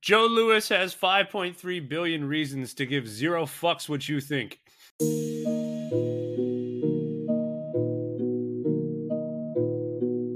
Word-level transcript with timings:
Joe 0.00 0.24
Lewis 0.24 0.70
has 0.70 0.94
5.3 0.94 1.86
billion 1.86 2.26
reasons 2.26 2.72
to 2.74 2.86
give 2.86 3.06
zero 3.06 3.44
fucks 3.44 3.86
what 3.86 4.08
you 4.08 4.18
think. 4.18 4.58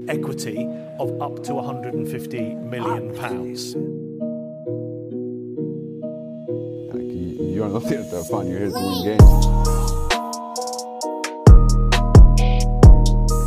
Equity 0.07 0.67
of 0.99 1.19
up 1.19 1.41
to 1.45 1.55
150 1.55 2.55
million 2.55 3.15
pounds. 3.15 3.73
Like, 6.93 7.01
you, 7.01 7.55
you're 7.55 7.67
not 7.67 7.81
here 7.85 8.03
to 8.03 8.15
have 8.17 8.27
fun, 8.27 8.47
you're 8.47 8.59
here 8.59 8.69
to 8.69 8.75
win 8.75 9.03
games. 9.03 9.45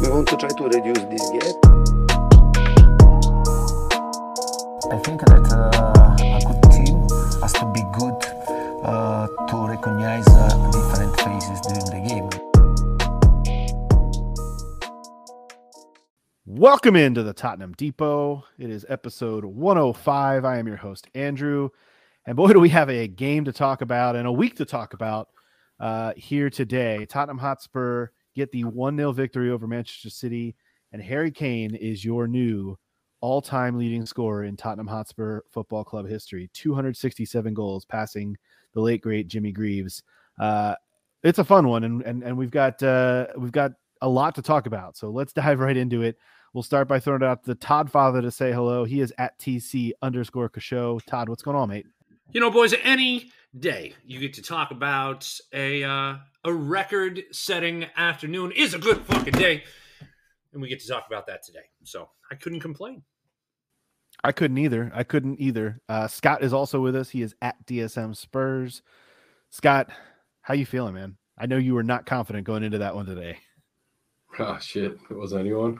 We 0.03 0.09
want 0.11 0.27
to 0.30 0.37
try 0.37 0.48
to 0.48 0.64
reduce 0.64 1.05
this 1.05 1.30
gap. 1.30 1.69
I 4.91 4.97
think 5.00 5.20
that 5.20 5.53
uh, 5.53 5.77
recognize 9.78 10.25
different 10.25 11.20
phases 11.20 11.61
during 11.61 11.84
the 11.84 12.03
game. 12.08 12.28
Welcome 16.47 16.97
into 16.97 17.22
the 17.22 17.33
Tottenham 17.33 17.75
Depot. 17.75 18.42
It 18.58 18.70
is 18.70 18.84
episode 18.88 19.44
105. 19.44 20.44
I 20.44 20.58
am 20.58 20.66
your 20.66 20.78
host, 20.78 21.06
Andrew. 21.14 21.69
And 22.27 22.36
boy, 22.36 22.53
do 22.53 22.58
we 22.58 22.70
have 22.70 22.91
a 22.91 23.06
game 23.06 23.44
to 23.44 23.53
talk 23.53 23.80
about 23.80 24.16
and 24.16 24.27
a 24.27 24.33
week 24.33 24.56
to 24.56 24.64
talk 24.64 24.94
about 24.94 25.28
uh, 25.78 26.12
here 26.16 26.50
today. 26.50 27.06
Tottenham 27.08 27.38
Hotspur 27.38 28.08
get 28.34 28.50
the 28.50 28.64
1 28.64 28.97
0 28.97 29.12
victory 29.12 29.53
over 29.53 29.69
Manchester 29.69 30.10
City, 30.10 30.56
and 30.91 31.00
Harry 31.00 31.31
Kane 31.31 31.77
is 31.77 32.05
your 32.05 32.27
new 32.27 32.77
all 33.20 33.41
time 33.41 33.78
leading 33.78 34.06
scorer 34.06 34.42
in 34.42 34.56
Tottenham 34.56 34.88
Hotspur 34.88 35.42
Football 35.53 35.84
Club 35.84 36.08
history 36.08 36.50
267 36.53 37.55
goals, 37.55 37.84
passing 37.84 38.36
the 38.74 38.80
late, 38.80 39.00
great 39.00 39.28
Jimmy 39.28 39.52
Greaves. 39.52 40.02
Uh, 40.38 40.74
it's 41.22 41.38
a 41.38 41.44
fun 41.44 41.69
one, 41.69 41.84
and, 41.84 42.02
and, 42.02 42.22
and 42.22 42.36
we've 42.36 42.50
got 42.50 42.83
uh, 42.83 43.27
we've 43.36 43.52
got 43.52 43.72
a 44.00 44.08
lot 44.08 44.34
to 44.36 44.42
talk 44.42 44.66
about. 44.66 44.97
So 44.97 45.10
let's 45.10 45.33
dive 45.33 45.58
right 45.58 45.77
into 45.77 46.02
it. 46.02 46.16
We'll 46.55 46.62
start 46.62 46.88
by 46.88 46.98
throwing 46.98 47.22
out 47.22 47.44
the 47.44 47.55
Todd 47.55 47.91
father 47.91 48.22
to 48.22 48.30
say 48.30 48.52
hello. 48.52 48.84
He 48.84 49.00
is 49.00 49.12
at 49.19 49.38
TC 49.38 49.92
underscore 50.00 50.48
Kasho. 50.48 51.00
Todd, 51.06 51.28
what's 51.28 51.42
going 51.42 51.56
on, 51.56 51.69
mate? 51.69 51.86
You 52.33 52.41
know, 52.41 52.50
boys, 52.50 52.75
any 52.83 53.30
day 53.58 53.94
you 54.05 54.20
get 54.20 54.34
to 54.34 54.42
talk 54.42 54.70
about 54.70 55.30
a 55.53 55.84
uh, 55.84 56.16
a 56.44 56.53
record 56.53 57.22
setting 57.32 57.86
afternoon 57.97 58.53
is 58.53 58.75
a 58.75 58.78
good 58.78 59.00
fucking 59.03 59.34
day. 59.34 59.64
And 60.53 60.62
we 60.62 60.69
get 60.69 60.80
to 60.80 60.88
talk 60.88 61.06
about 61.06 61.27
that 61.27 61.44
today. 61.44 61.66
So 61.84 62.08
I 62.30 62.34
couldn't 62.34 62.60
complain. 62.60 63.03
I 64.24 64.33
couldn't 64.33 64.58
either. 64.58 64.91
I 64.94 65.05
couldn't 65.05 65.41
either. 65.41 65.80
Uh, 65.88 66.08
Scott 66.08 66.42
is 66.42 66.52
also 66.52 66.80
with 66.80 66.97
us. 66.97 67.08
He 67.11 67.22
is 67.22 67.34
at 67.41 67.64
DSM 67.66 68.16
Spurs. 68.16 68.83
Scott, 69.50 69.91
how 70.42 70.55
you 70.55 70.66
feeling, 70.66 70.94
man? 70.94 71.16
I 71.38 71.47
know 71.47 71.56
you 71.56 71.75
were 71.75 71.84
not 71.84 72.06
confident 72.06 72.44
going 72.44 72.64
into 72.64 72.78
that 72.78 72.94
one 72.94 73.06
today. 73.06 73.38
Oh 74.38 74.59
shit! 74.60 74.98
It 75.10 75.16
was 75.16 75.32
anyone? 75.32 75.78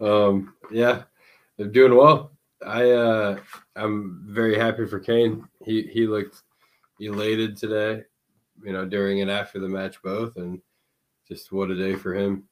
Um, 0.00 0.54
yeah, 0.72 1.02
they're 1.56 1.68
doing 1.68 1.94
well. 1.94 2.32
I 2.66 2.90
uh, 2.90 3.38
I'm 3.76 4.24
very 4.26 4.58
happy 4.58 4.86
for 4.86 4.98
Kane. 4.98 5.46
He 5.64 5.82
he 5.82 6.06
looked 6.06 6.42
elated 7.00 7.56
today, 7.56 8.02
you 8.64 8.72
know, 8.72 8.86
during 8.86 9.20
and 9.20 9.30
after 9.30 9.60
the 9.60 9.68
match 9.68 10.02
both, 10.02 10.36
and 10.36 10.60
just 11.28 11.52
what 11.52 11.70
a 11.70 11.76
day 11.76 11.94
for 11.94 12.14
him. 12.14 12.44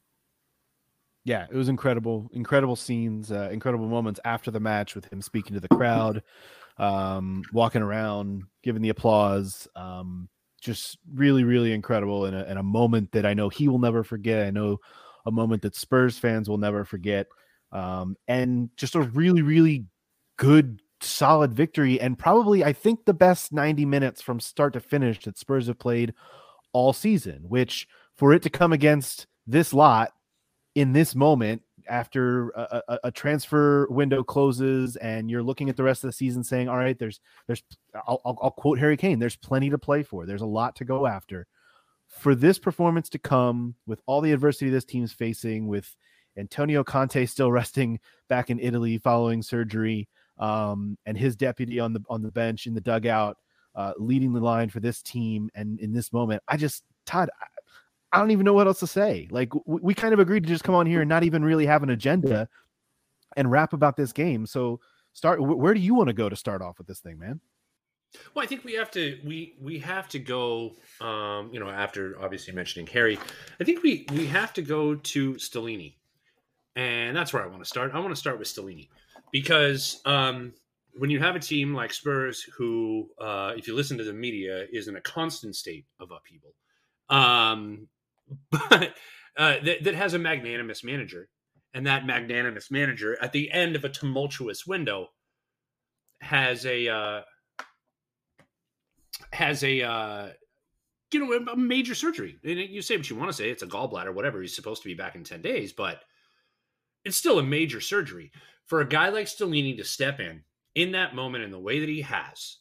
Yeah, 1.25 1.47
it 1.50 1.54
was 1.54 1.69
incredible, 1.69 2.31
incredible 2.32 2.76
scenes, 2.76 3.31
uh, 3.31 3.50
incredible 3.53 3.88
moments 3.88 4.20
after 4.25 4.50
the 4.50 4.60
match 4.60 4.94
with 4.94 5.10
him 5.12 5.20
speaking 5.20 5.54
to 5.54 5.60
the 5.60 5.69
crowd, 5.69 6.22
um, 6.78 7.42
walking 7.53 7.82
around, 7.82 8.44
giving 8.62 8.81
the 8.81 8.88
applause. 8.88 9.69
Um, 9.76 10.28
just 10.62 10.98
really, 11.12 11.44
really 11.44 11.72
incredible, 11.72 12.25
and 12.26 12.36
a, 12.36 12.48
and 12.48 12.58
a 12.58 12.62
moment 12.62 13.12
that 13.12 13.26
I 13.26 13.34
know 13.34 13.48
he 13.48 13.69
will 13.69 13.78
never 13.78 14.04
forget. 14.04 14.47
I 14.47 14.50
know 14.50 14.78
a 15.26 15.31
moment 15.31 15.62
that 15.62 15.75
Spurs 15.75 16.19
fans 16.19 16.48
will 16.48 16.58
never 16.58 16.84
forget, 16.84 17.26
um, 17.72 18.16
and 18.28 18.70
just 18.76 18.94
a 18.94 19.00
really, 19.02 19.42
really 19.42 19.87
good, 20.37 20.81
solid 21.00 21.52
victory, 21.54 22.00
and 22.00 22.19
probably 22.19 22.64
I 22.64 22.72
think 22.72 23.04
the 23.04 23.14
best 23.14 23.52
ninety 23.52 23.84
minutes 23.84 24.22
from 24.22 24.41
start 24.41 24.72
to 24.72 24.81
finish 24.81 25.22
that 25.25 25.38
Spurs 25.38 25.66
have 25.66 25.78
played 25.78 26.14
all 26.72 26.92
season. 26.92 27.44
Which 27.48 27.87
for 28.16 28.32
it 28.32 28.42
to 28.42 28.50
come 28.50 28.72
against 28.72 29.26
this 29.47 29.72
lot 29.72 30.12
in 30.75 30.92
this 30.92 31.14
moment 31.14 31.62
after 31.88 32.50
a, 32.50 32.82
a, 32.88 32.98
a, 33.04 33.10
transfer 33.10 33.86
window 33.91 34.22
closes 34.22 34.97
and 34.97 35.31
you're 35.31 35.42
looking 35.42 35.69
at 35.69 35.76
the 35.76 35.82
rest 35.82 36.04
of 36.04 36.08
the 36.08 36.12
season 36.12 36.44
saying 36.44 36.69
all 36.69 36.76
right 36.76 36.98
there's 36.98 37.20
there's 37.47 37.62
I'll, 38.06 38.20
I'll, 38.25 38.38
I'll, 38.42 38.50
quote 38.50 38.78
harry 38.78 38.97
kane 38.97 39.19
there's 39.19 39.36
plenty 39.36 39.70
to 39.70 39.78
play 39.78 40.03
for. 40.03 40.26
There's 40.26 40.42
a 40.42 40.47
lot 40.47 40.76
to 40.76 40.84
go 40.84 41.06
after. 41.06 41.47
For 42.08 42.34
this 42.34 42.58
performance 42.58 43.08
to 43.10 43.19
come 43.19 43.75
with 43.86 44.00
all 44.06 44.20
the 44.20 44.32
adversity 44.32 44.70
this 44.70 44.84
team's 44.84 45.12
facing 45.12 45.66
with 45.66 45.97
antonio 46.36 46.84
conte 46.84 47.26
still 47.26 47.50
resting 47.60 47.98
back 48.28 48.50
in 48.50 48.60
italy 48.60 48.98
following 48.98 49.42
surgery 49.42 50.08
um, 50.38 50.97
and 51.06 51.19
his 51.19 51.37
deputy 51.37 51.81
on 51.81 51.92
the 51.92 52.00
on 52.08 52.22
the 52.22 52.31
bench 52.31 52.66
in 52.66 52.75
the 52.75 52.81
dugout 52.81 53.37
uh, 53.75 53.92
leading 53.98 54.32
the 54.32 54.41
line 54.41 54.69
for 54.69 54.81
this 54.81 55.02
team 55.02 55.50
and 55.54 55.81
in 55.81 55.92
this 55.92 56.12
moment 56.12 56.42
i 56.48 56.56
just 56.56 56.84
todd 57.06 57.31
I 58.12 58.19
don't 58.19 58.31
even 58.31 58.44
know 58.44 58.54
what 58.54 58.66
else 58.66 58.81
to 58.81 58.87
say. 58.87 59.28
Like 59.31 59.54
we, 59.66 59.81
we 59.82 59.94
kind 59.94 60.12
of 60.12 60.21
agreed 60.21 60.43
to 60.44 60.48
just 60.48 60.65
come 60.65 60.75
on 60.75 60.87
here 60.87 61.00
and 61.00 61.09
not 61.09 61.22
even 61.22 61.44
really 61.44 61.66
have 61.66 61.82
an 61.82 61.91
agenda 61.91 62.48
and 63.37 63.50
rap 63.50 63.72
about 63.72 63.97
this 63.97 64.12
game. 64.12 64.47
So 64.47 64.81
start 65.12 65.41
where 65.41 65.75
do 65.75 65.81
you 65.81 65.94
want 65.94 66.09
to 66.09 66.12
go 66.12 66.28
to 66.28 66.37
start 66.37 66.62
off 66.62 66.78
with 66.78 66.87
this 66.87 67.00
thing, 67.00 67.19
man? 67.19 67.41
Well, 68.34 68.43
I 68.43 68.47
think 68.47 68.65
we 68.65 68.75
have 68.75 68.91
to 68.93 69.19
we 69.25 69.54
we 69.60 69.78
have 69.78 70.09
to 70.09 70.19
go 70.19 70.72
um, 71.00 71.50
you 71.53 71.60
know, 71.60 71.69
after 71.69 72.20
obviously 72.20 72.53
mentioning 72.53 72.87
Harry, 72.88 73.19
I 73.60 73.65
think 73.65 73.82
we 73.82 74.06
we 74.12 74.26
have 74.26 74.53
to 74.54 74.62
go 74.62 74.97
to 74.97 75.34
Stellini. 75.34 75.94
And 76.76 77.16
that's 77.16 77.32
where 77.32 77.43
I 77.43 77.47
want 77.47 77.62
to 77.62 77.69
start. 77.69 77.93
I 77.94 77.99
want 77.99 78.10
to 78.10 78.16
start 78.16 78.38
with 78.38 78.49
Stellini 78.49 78.88
because 79.32 80.00
um 80.04 80.53
when 80.94 81.10
you 81.10 81.20
have 81.20 81.37
a 81.37 81.41
team 81.41 81.75
like 81.75 81.93
Spurs, 81.93 82.43
who, 82.56 83.09
uh, 83.20 83.53
if 83.56 83.69
you 83.69 83.75
listen 83.75 83.97
to 83.99 84.04
the 84.04 84.12
media, 84.12 84.66
is 84.72 84.88
in 84.88 84.97
a 84.97 85.00
constant 85.00 85.54
state 85.54 85.87
of 86.00 86.10
upheaval, 86.10 86.54
um, 87.09 87.87
but 88.51 88.95
uh, 89.37 89.57
that, 89.65 89.85
that 89.85 89.95
has 89.95 90.15
a 90.15 90.19
magnanimous 90.19 90.85
manager, 90.85 91.29
and 91.75 91.87
that 91.87 92.07
magnanimous 92.07 92.71
manager 92.71 93.17
at 93.23 93.33
the 93.33 93.51
end 93.51 93.77
of 93.77 93.85
a 93.85 93.89
tumultuous 93.89 94.67
window 94.67 95.09
has 96.21 96.67
a 96.67 96.89
uh, 96.89 97.23
has 99.33 99.63
a 99.65 99.83
uh, 99.83 100.29
you 101.13 101.21
know 101.21 101.53
a 101.53 101.57
major 101.57 101.95
surgery. 101.95 102.39
And 102.45 102.59
you 102.59 102.83
say 102.83 102.97
what 102.97 103.09
you 103.09 103.17
want 103.17 103.31
to 103.31 103.37
say, 103.37 103.51
it's 103.51 103.63
a 103.63 103.67
gallbladder, 103.67 104.15
whatever. 104.15 104.41
He's 104.41 104.55
supposed 104.55 104.83
to 104.83 104.89
be 104.89 104.95
back 104.95 105.15
in 105.15 105.25
ten 105.25 105.43
days, 105.43 105.73
but 105.73 106.03
it's 107.05 107.17
still 107.17 107.39
a 107.39 107.43
major 107.43 107.81
surgery 107.81 108.31
for 108.67 108.81
a 108.81 108.89
guy 108.89 109.09
like 109.09 109.27
Stellini 109.27 109.77
to 109.77 109.85
step 109.85 110.21
in 110.21 110.43
in 110.75 110.93
that 110.93 111.15
moment 111.15 111.45
in 111.45 111.51
the 111.51 111.59
way 111.59 111.81
that 111.81 111.89
he 111.89 112.03
has, 112.03 112.59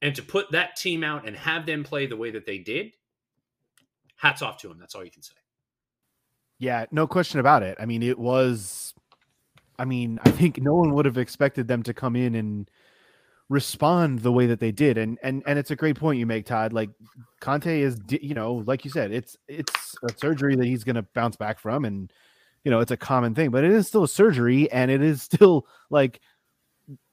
and 0.00 0.14
to 0.14 0.22
put 0.22 0.52
that 0.52 0.76
team 0.76 1.02
out 1.02 1.26
and 1.26 1.36
have 1.36 1.66
them 1.66 1.84
play 1.84 2.06
the 2.06 2.16
way 2.16 2.30
that 2.30 2.46
they 2.46 2.58
did 2.58 2.92
hats 4.16 4.42
off 4.42 4.58
to 4.58 4.70
him. 4.70 4.78
That's 4.78 4.94
all 4.94 5.04
you 5.04 5.10
can 5.10 5.22
say. 5.22 5.34
Yeah, 6.58 6.86
no 6.90 7.06
question 7.06 7.40
about 7.40 7.62
it. 7.62 7.76
I 7.80 7.86
mean, 7.86 8.02
it 8.02 8.18
was. 8.18 8.94
I 9.78 9.84
mean, 9.84 10.20
I 10.24 10.30
think 10.30 10.60
no 10.60 10.74
one 10.74 10.94
would 10.94 11.04
have 11.04 11.18
expected 11.18 11.66
them 11.66 11.82
to 11.82 11.94
come 11.94 12.14
in 12.14 12.34
and 12.36 12.70
respond 13.48 14.20
the 14.20 14.32
way 14.32 14.46
that 14.46 14.60
they 14.60 14.72
did, 14.72 14.96
and 14.96 15.18
and 15.22 15.42
and 15.46 15.58
it's 15.58 15.70
a 15.70 15.76
great 15.76 15.96
point 15.98 16.18
you 16.18 16.26
make, 16.26 16.46
Todd. 16.46 16.72
Like 16.72 16.90
Conte 17.40 17.80
is, 17.80 17.98
you 18.08 18.34
know, 18.34 18.62
like 18.66 18.84
you 18.84 18.90
said, 18.90 19.12
it's 19.12 19.36
it's 19.48 19.96
a 20.08 20.16
surgery 20.16 20.56
that 20.56 20.66
he's 20.66 20.84
going 20.84 20.96
to 20.96 21.06
bounce 21.14 21.36
back 21.36 21.58
from, 21.58 21.84
and 21.84 22.12
you 22.64 22.70
know, 22.70 22.80
it's 22.80 22.92
a 22.92 22.96
common 22.96 23.34
thing, 23.34 23.50
but 23.50 23.64
it 23.64 23.72
is 23.72 23.88
still 23.88 24.04
a 24.04 24.08
surgery, 24.08 24.70
and 24.70 24.90
it 24.90 25.02
is 25.02 25.22
still 25.22 25.66
like 25.90 26.20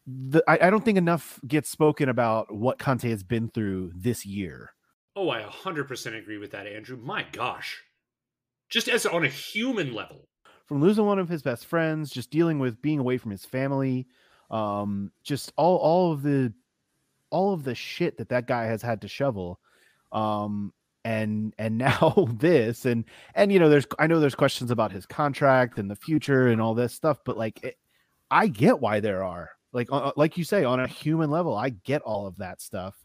the. 0.06 0.44
I, 0.48 0.68
I 0.68 0.70
don't 0.70 0.86
think 0.86 0.98
enough 0.98 1.40
gets 1.48 1.70
spoken 1.70 2.10
about 2.10 2.54
what 2.54 2.80
Conte 2.80 3.10
has 3.10 3.24
been 3.24 3.50
through 3.50 3.92
this 3.96 4.26
year 4.26 4.74
Oh, 5.16 5.30
I 5.30 5.42
100% 5.42 6.18
agree 6.18 6.38
with 6.38 6.52
that, 6.52 6.68
Andrew. 6.68 6.98
My 6.98 7.26
gosh. 7.32 7.82
Just 8.70 8.88
as 8.88 9.06
on 9.06 9.26
a 9.26 9.30
human 9.30 9.94
level. 9.94 10.28
From 10.66 10.82
losing 10.82 11.06
one 11.06 11.20
of 11.20 11.28
his 11.28 11.42
best 11.42 11.66
friends, 11.66 12.12
just 12.12 12.32
dealing 12.32 12.60
with 12.60 12.82
being 12.82 13.00
away 13.00 13.18
from 13.18 13.32
his 13.32 13.44
family, 13.44 14.08
um, 14.50 15.12
just 15.24 15.52
all 15.58 15.78
all 15.78 16.14
of 16.14 16.22
the 16.24 16.54
all 17.30 17.54
of 17.54 17.66
the 17.66 17.76
shit 17.76 18.18
that 18.18 18.30
that 18.30 18.48
guy 18.48 18.64
has 18.66 18.82
had 18.82 19.02
to 19.02 19.10
shovel. 19.10 19.60
Um, 20.14 20.72
and 21.04 21.54
and 21.58 21.78
now 21.78 22.28
this 22.34 22.86
and 22.86 23.06
and 23.36 23.52
you 23.52 23.60
know 23.60 23.70
there's 23.70 23.88
i 24.00 24.08
know 24.08 24.20
there's 24.20 24.36
questions 24.36 24.72
about 24.72 24.92
his 24.92 25.06
contract 25.06 25.80
and 25.80 25.90
the 25.90 25.96
future 25.96 26.48
and 26.48 26.62
all 26.62 26.74
this 26.74 26.94
stuff 26.94 27.20
but 27.26 27.38
like 27.38 27.64
it, 27.64 27.78
i 28.30 28.48
get 28.48 28.80
why 28.80 29.00
there 29.00 29.24
are 29.24 29.50
like 29.74 29.88
uh, 29.92 30.12
like 30.16 30.38
you 30.38 30.44
say 30.44 30.64
on 30.64 30.80
a 30.80 30.88
human 30.88 31.30
level 31.30 31.56
i 31.56 31.70
get 31.70 32.02
all 32.02 32.28
of 32.28 32.38
that 32.38 32.62
stuff 32.62 32.96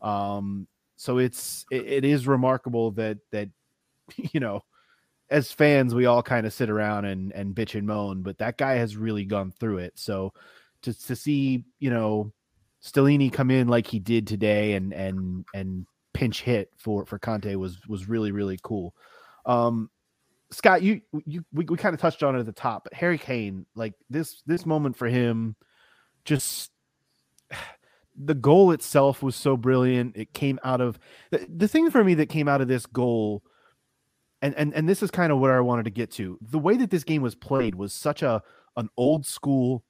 um 0.00 0.66
so 1.00 1.16
it's 1.16 1.64
it, 1.70 1.86
it 1.86 2.04
is 2.04 2.26
remarkable 2.26 2.90
that 2.90 3.16
that 3.32 3.48
you 4.16 4.38
know 4.38 4.62
as 5.30 5.50
fans 5.50 5.94
we 5.94 6.04
all 6.04 6.22
kind 6.22 6.46
of 6.46 6.52
sit 6.52 6.68
around 6.68 7.06
and 7.06 7.32
and 7.32 7.54
bitch 7.54 7.74
and 7.74 7.86
moan 7.86 8.20
but 8.20 8.36
that 8.36 8.58
guy 8.58 8.74
has 8.74 8.98
really 8.98 9.24
gone 9.24 9.50
through 9.50 9.78
it 9.78 9.92
so 9.96 10.30
to 10.82 10.92
to 10.92 11.16
see 11.16 11.64
you 11.78 11.88
know 11.88 12.30
Stellini 12.82 13.32
come 13.32 13.50
in 13.50 13.68
like 13.68 13.86
he 13.86 13.98
did 13.98 14.26
today 14.26 14.74
and 14.74 14.92
and 14.92 15.46
and 15.54 15.86
pinch 16.12 16.42
hit 16.42 16.70
for 16.76 17.06
for 17.06 17.18
Conte 17.18 17.54
was 17.54 17.78
was 17.86 18.08
really 18.08 18.32
really 18.32 18.58
cool. 18.62 18.94
Um, 19.44 19.90
Scott, 20.50 20.82
you 20.82 21.02
you 21.26 21.44
we, 21.52 21.66
we 21.66 21.76
kind 21.76 21.94
of 21.94 22.00
touched 22.00 22.22
on 22.22 22.34
it 22.34 22.40
at 22.40 22.46
the 22.46 22.52
top, 22.52 22.84
but 22.84 22.94
Harry 22.94 23.18
Kane, 23.18 23.66
like 23.74 23.92
this 24.08 24.42
this 24.46 24.64
moment 24.64 24.96
for 24.96 25.08
him, 25.08 25.56
just 26.24 26.70
the 28.22 28.34
goal 28.34 28.70
itself 28.72 29.22
was 29.22 29.36
so 29.36 29.56
brilliant. 29.56 30.16
It 30.16 30.34
came 30.34 30.58
out 30.64 30.80
of 30.80 30.98
the, 31.30 31.46
the 31.48 31.68
thing 31.68 31.90
for 31.90 32.04
me 32.04 32.14
that 32.14 32.28
came 32.28 32.48
out 32.48 32.60
of 32.60 32.68
this 32.68 32.86
goal, 32.86 33.42
and 34.42 34.54
and 34.54 34.74
and 34.74 34.88
this 34.88 35.02
is 35.02 35.10
kind 35.10 35.32
of 35.32 35.38
what 35.38 35.50
I 35.50 35.60
wanted 35.60 35.84
to 35.84 35.90
get 35.90 36.10
to. 36.12 36.38
The 36.40 36.58
way 36.58 36.76
that 36.76 36.90
this 36.90 37.04
game 37.04 37.22
was 37.22 37.34
played 37.34 37.74
was 37.74 37.92
such 37.92 38.22
a 38.22 38.42
an 38.76 38.88
old 38.96 39.26
school 39.26 39.84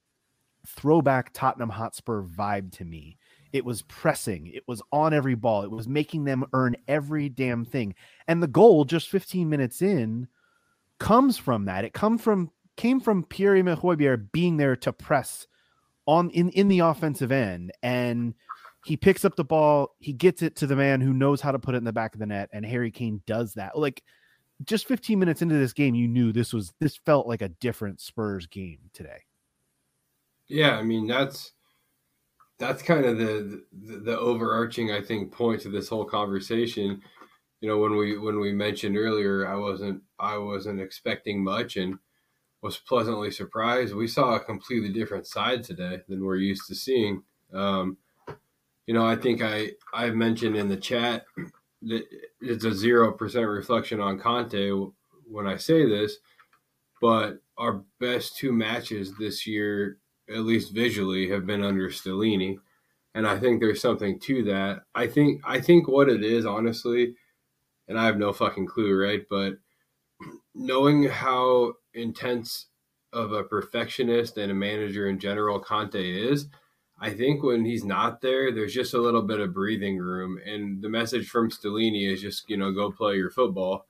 throwback 0.67 1.31
Tottenham 1.33 1.71
Hotspur 1.71 2.23
vibe 2.23 2.73
to 2.73 2.85
me. 2.85 3.19
It 3.53 3.65
was 3.65 3.83
pressing. 3.83 4.47
It 4.47 4.63
was 4.69 4.83
on 4.93 5.13
every 5.13 5.35
ball. 5.35 5.63
It 5.63 5.71
was 5.71 5.89
making 5.89 6.25
them 6.25 6.45
earn 6.53 6.77
every 6.87 7.29
damn 7.29 7.65
thing. 7.65 7.95
And 8.29 8.43
the 8.43 8.47
goal, 8.47 8.85
just 8.85 9.09
15 9.09 9.49
minutes 9.49 9.83
in, 9.83 10.29
comes 10.99 11.37
from 11.37 11.65
that. 11.65 11.85
It 11.85 11.93
come 11.93 12.19
from 12.19 12.51
came 12.77 13.01
from 13.01 13.25
Pierre-Emile 13.25 14.17
being 14.33 14.57
there 14.57 14.77
to 14.77 14.93
press 14.93 15.47
on 16.11 16.29
in 16.31 16.51
in 16.51 16.67
the 16.69 16.81
offensive 16.81 17.31
end, 17.31 17.73
and 17.83 18.35
he 18.85 18.97
picks 18.97 19.25
up 19.25 19.37
the 19.37 19.45
ball. 19.45 19.95
He 20.01 20.13
gets 20.13 20.43
it 20.43 20.57
to 20.57 20.67
the 20.67 20.75
man 20.75 21.01
who 21.01 21.13
knows 21.13 21.41
how 21.41 21.53
to 21.53 21.59
put 21.59 21.75
it 21.75 21.79
in 21.79 21.85
the 21.85 21.93
back 21.93 22.15
of 22.15 22.21
the 22.21 22.27
net, 22.27 22.51
and 22.53 22.67
Harry 22.67 22.91
Kane 22.91 23.23
does 23.27 23.55
that. 23.55 23.79
Like 23.79 24.03
just 24.65 24.87
15 24.87 25.19
minutes 25.19 25.41
into 25.41 25.55
this 25.55 25.73
game, 25.73 25.95
you 25.95 26.09
knew 26.09 26.33
this 26.33 26.53
was 26.53 26.73
this 26.81 26.97
felt 26.97 27.29
like 27.29 27.43
a 27.43 27.49
different 27.49 28.01
Spurs 28.01 28.47
game 28.47 28.79
today. 28.93 29.23
Yeah, 30.49 30.77
I 30.77 30.83
mean 30.83 31.07
that's 31.07 31.53
that's 32.59 32.83
kind 32.83 33.07
of 33.07 33.17
the, 33.17 33.63
the, 33.73 33.97
the 33.99 34.19
overarching 34.19 34.91
I 34.91 35.01
think 35.01 35.33
point 35.33 35.63
to 35.63 35.71
this 35.71 35.89
whole 35.89 36.05
conversation. 36.05 37.01
You 37.61 37.69
know, 37.69 37.79
when 37.79 37.97
we 37.97 38.19
when 38.19 38.41
we 38.41 38.53
mentioned 38.53 38.97
earlier, 38.97 39.47
I 39.47 39.55
wasn't 39.55 40.03
I 40.19 40.39
wasn't 40.39 40.81
expecting 40.81 41.45
much 41.45 41.77
and 41.77 41.99
was 42.63 42.77
pleasantly 42.77 43.31
surprised. 43.31 43.95
We 43.95 44.07
saw 44.07 44.35
a 44.35 44.45
completely 44.45 44.91
different 44.91 45.27
side 45.27 45.65
today 45.65 46.01
than 46.09 46.25
we're 46.25 46.37
used 46.37 46.67
to 46.69 46.75
seeing. 46.75 47.23
Um, 47.53 47.97
you 48.87 48.95
know, 48.95 49.07
I 49.07 49.17
think 49.17 49.43
I 49.43 49.73
I 49.95 50.11
mentioned 50.11 50.57
in 50.57 50.69
the 50.69 50.77
chat 50.77 51.25
that 51.83 52.05
it's 52.41 52.65
a 52.65 52.75
zero 52.75 53.13
percent 53.13 53.47
reflection 53.47 54.01
on 54.01 54.19
Conte 54.19 54.71
when 55.27 55.47
I 55.47 55.57
say 55.57 55.87
this, 55.87 56.17
but 57.01 57.39
our 57.57 57.85
best 58.01 58.37
two 58.37 58.53
matches 58.53 59.17
this 59.19 59.47
year 59.47 59.99
at 60.31 60.45
least 60.45 60.73
visually, 60.73 61.29
have 61.29 61.47
been 61.47 61.63
under 61.63 61.89
Stellini, 61.89 62.59
and 63.15 63.27
I 63.27 63.39
think 63.39 63.61
there's 63.61 63.81
something 63.81 64.19
to 64.21 64.45
that. 64.45 64.83
I 64.95 65.07
think 65.07 65.41
I 65.45 65.61
think 65.61 65.89
what 65.89 66.09
it 66.09 66.23
is, 66.23 66.47
honestly, 66.47 67.15
and 67.89 67.99
I 67.99 68.07
have 68.07 68.19
no 68.19 68.33
fucking 68.33 68.67
clue, 68.67 68.95
right? 68.97 69.23
But 69.29 69.55
knowing 70.55 71.05
how 71.05 71.75
intense 71.95 72.67
of 73.13 73.33
a 73.33 73.45
perfectionist 73.45 74.39
and 74.39 74.53
a 74.53 74.55
manager 74.55 75.09
in 75.09 75.19
general 75.19 75.59
Conte 75.59 76.01
is, 76.01 76.47
I 77.01 77.11
think 77.11 77.43
when 77.43 77.65
he's 77.65 77.85
not 77.85 78.21
there, 78.21 78.53
there's 78.53 78.75
just 78.75 78.95
a 78.95 79.01
little 79.01 79.23
bit 79.23 79.41
of 79.41 79.55
breathing 79.55 79.97
room. 79.97 80.39
And 80.45 80.83
the 80.83 80.89
message 80.89 81.29
from 81.29 81.51
Stellini 81.51 82.13
is 82.13 82.21
just, 82.21 82.49
you 82.49 82.59
know, 82.59 82.73
go 82.73 82.91
play 82.91 83.17
your 83.17 83.31
football. 83.31 83.87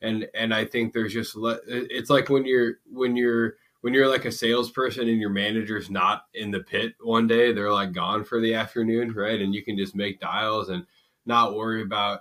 And 0.00 0.28
and 0.34 0.54
I 0.54 0.64
think 0.64 0.92
there's 0.92 1.12
just 1.12 1.34
le- 1.34 1.58
it's 1.66 2.10
like 2.10 2.28
when 2.28 2.44
you're 2.44 2.74
when 2.92 3.16
you're 3.16 3.54
when 3.80 3.94
you're 3.94 4.08
like 4.08 4.26
a 4.26 4.32
salesperson 4.32 5.08
and 5.08 5.20
your 5.20 5.30
manager's 5.30 5.90
not 5.90 6.26
in 6.34 6.50
the 6.50 6.60
pit 6.60 6.94
one 7.00 7.26
day, 7.26 7.52
they're 7.52 7.72
like 7.72 7.92
gone 7.92 8.22
for 8.24 8.40
the 8.40 8.54
afternoon, 8.54 9.12
right? 9.12 9.40
And 9.40 9.54
you 9.54 9.64
can 9.64 9.76
just 9.76 9.96
make 9.96 10.20
dials 10.20 10.68
and 10.68 10.86
not 11.24 11.54
worry 11.56 11.82
about 11.82 12.20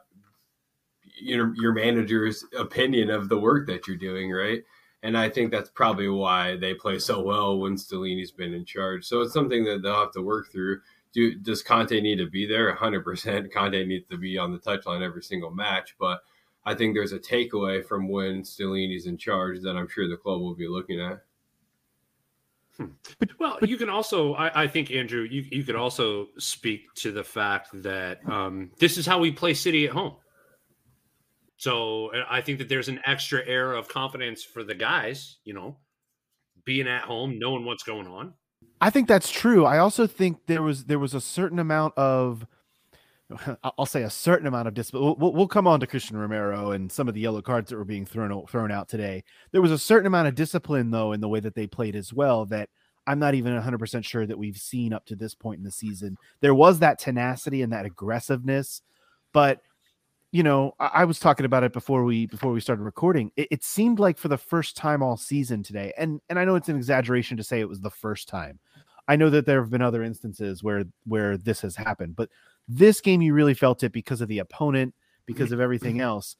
your 1.20 1.54
your 1.56 1.74
manager's 1.74 2.44
opinion 2.58 3.10
of 3.10 3.30
the 3.30 3.38
work 3.38 3.68
that 3.68 3.88
you're 3.88 3.98
doing, 3.98 4.32
right? 4.32 4.64
And 5.06 5.16
I 5.16 5.30
think 5.30 5.52
that's 5.52 5.70
probably 5.70 6.10
why 6.10 6.56
they 6.56 6.74
play 6.74 6.98
so 6.98 7.22
well 7.22 7.60
when 7.60 7.76
Stellini's 7.76 8.32
been 8.32 8.56
in 8.56 8.66
charge. 8.66 9.06
So 9.06 9.22
it's 9.22 9.34
something 9.34 9.64
that 9.66 9.84
they'll 9.84 10.00
have 10.00 10.12
to 10.14 10.22
work 10.24 10.52
through. 10.52 10.82
Do 11.14 11.36
does 11.36 11.62
Conte 11.62 12.02
need 12.02 12.16
to 12.16 12.28
be 12.28 12.48
there? 12.48 12.76
100%. 12.76 13.52
Conte 13.54 13.86
needs 13.86 14.08
to 14.10 14.18
be 14.18 14.40
on 14.40 14.52
the 14.52 14.58
touchline 14.58 15.04
every 15.04 15.22
single 15.22 15.52
match, 15.52 15.96
but 16.00 16.24
I 16.66 16.74
think 16.74 16.96
there's 16.96 17.12
a 17.12 17.20
takeaway 17.20 17.86
from 17.86 18.10
when 18.10 18.42
Stellini's 18.42 19.06
in 19.06 19.16
charge 19.16 19.62
that 19.62 19.76
I'm 19.78 19.88
sure 19.88 20.10
the 20.10 20.18
club 20.18 20.42
will 20.42 20.56
be 20.56 20.68
looking 20.68 21.00
at. 21.00 21.22
Hmm. 22.76 22.86
well, 23.40 23.60
you 23.62 23.78
can 23.78 23.90
also, 23.90 24.34
I, 24.34 24.64
I, 24.64 24.68
think, 24.68 24.90
Andrew, 24.90 25.22
you, 25.22 25.46
you 25.52 25.64
could 25.64 25.76
also 25.76 26.30
speak 26.40 26.92
to 26.96 27.12
the 27.12 27.24
fact 27.24 27.70
that 27.84 28.28
um, 28.28 28.72
this 28.80 28.98
is 28.98 29.06
how 29.06 29.20
we 29.20 29.32
play 29.32 29.54
City 29.54 29.86
at 29.86 29.94
home. 29.94 30.16
So 31.66 32.14
uh, 32.14 32.24
I 32.30 32.42
think 32.42 32.60
that 32.60 32.70
there's 32.70 32.90
an 32.90 33.00
extra 33.08 33.44
air 33.44 33.74
of 33.74 33.88
confidence 33.88 34.44
for 34.44 34.64
the 34.64 34.76
guys, 34.76 35.38
you 35.46 35.56
know, 35.56 35.78
being 36.64 36.88
at 36.88 37.02
home, 37.02 37.40
knowing 37.40 37.66
what's 37.66 37.82
going 37.82 38.06
on. 38.06 38.36
I 38.82 38.92
think 38.92 39.08
that's 39.08 39.32
true. 39.32 39.66
I 39.66 39.80
also 39.80 40.06
think 40.06 40.46
there 40.46 40.62
was 40.62 40.86
there 40.86 41.00
was 41.00 41.16
a 41.16 41.22
certain 41.22 41.58
amount 41.58 41.98
of 41.98 42.46
I'll 43.80 43.88
say 43.88 44.04
a 44.04 44.12
certain 44.12 44.46
amount 44.46 44.68
of 44.68 44.76
discipline. 44.76 45.16
We'll, 45.18 45.34
we'll, 45.34 45.48
come 45.48 45.66
on 45.66 45.80
to 45.80 45.88
Christian 45.88 46.18
Romero 46.18 46.70
and 46.70 46.92
some 46.92 47.08
of 47.08 47.16
the 47.16 47.22
yellow 47.22 47.42
cards 47.42 47.72
that 47.72 47.78
were 47.78 47.84
being 47.84 48.06
thrown 48.06 48.46
thrown 48.46 48.72
out 48.72 48.88
today. 48.88 49.24
There 49.52 49.64
was 49.64 49.72
a 49.72 49.80
certain 49.80 50.06
amount 50.06 50.28
of 50.28 50.36
discipline, 50.36 50.92
though, 50.92 51.14
in 51.14 51.20
the 51.20 51.30
way 51.30 51.40
that 51.40 51.56
they 51.56 51.66
played 51.66 51.96
as 51.96 52.14
well. 52.14 52.46
That 52.46 52.70
I'm 53.08 53.18
not 53.18 53.34
even 53.34 53.56
100 53.56 53.80
percent 53.80 54.06
sure 54.06 54.28
that 54.28 54.38
we've 54.38 54.56
seen 54.56 54.94
up 54.94 55.08
to 55.08 55.16
this 55.16 55.34
point 55.34 55.58
in 55.58 55.64
the 55.64 55.72
season. 55.72 56.16
There 56.42 56.54
was 56.54 56.78
that 56.78 57.00
tenacity 57.00 57.64
and 57.64 57.74
that 57.74 57.88
aggressiveness, 57.88 58.84
but 59.34 59.62
you 60.36 60.44
know, 60.44 60.76
I, 60.82 60.90
I 60.94 61.06
was 61.06 61.18
talking 61.18 61.46
about 61.46 61.64
it 61.64 61.72
before 61.72 62.04
we 62.04 62.26
before 62.26 62.52
we 62.52 62.60
started 62.60 62.84
recording. 62.84 63.32
It, 63.38 63.48
it 63.52 63.64
seemed 63.64 64.00
like 64.00 64.18
for 64.18 64.28
the 64.28 64.38
first 64.38 64.76
time 64.76 65.02
all 65.02 65.16
season 65.16 65.64
today, 65.64 65.94
and 65.98 66.20
and 66.28 66.38
I 66.38 66.44
know 66.44 66.56
it's 66.56 66.68
an 66.68 66.76
exaggeration 66.76 67.38
to 67.38 67.44
say 67.44 67.62
it 67.62 67.70
was 67.70 67.80
the 67.80 67.90
first 67.90 68.28
time. 68.28 68.60
I 69.08 69.16
know 69.16 69.30
that 69.30 69.46
there 69.46 69.62
have 69.62 69.70
been 69.70 69.82
other 69.82 70.04
instances 70.04 70.62
where 70.62 70.84
where 71.06 71.38
this 71.38 71.62
has 71.62 71.78
happened, 71.78 72.18
but 72.18 72.30
this 72.68 73.00
game, 73.00 73.22
you 73.22 73.34
really 73.34 73.54
felt 73.54 73.82
it 73.84 73.94
because 73.94 74.20
of 74.20 74.28
the 74.28 74.40
opponent, 74.40 74.94
because 75.26 75.54
of 75.54 75.62
everything 75.62 75.96
mm-hmm. 75.96 76.02
else. 76.02 76.36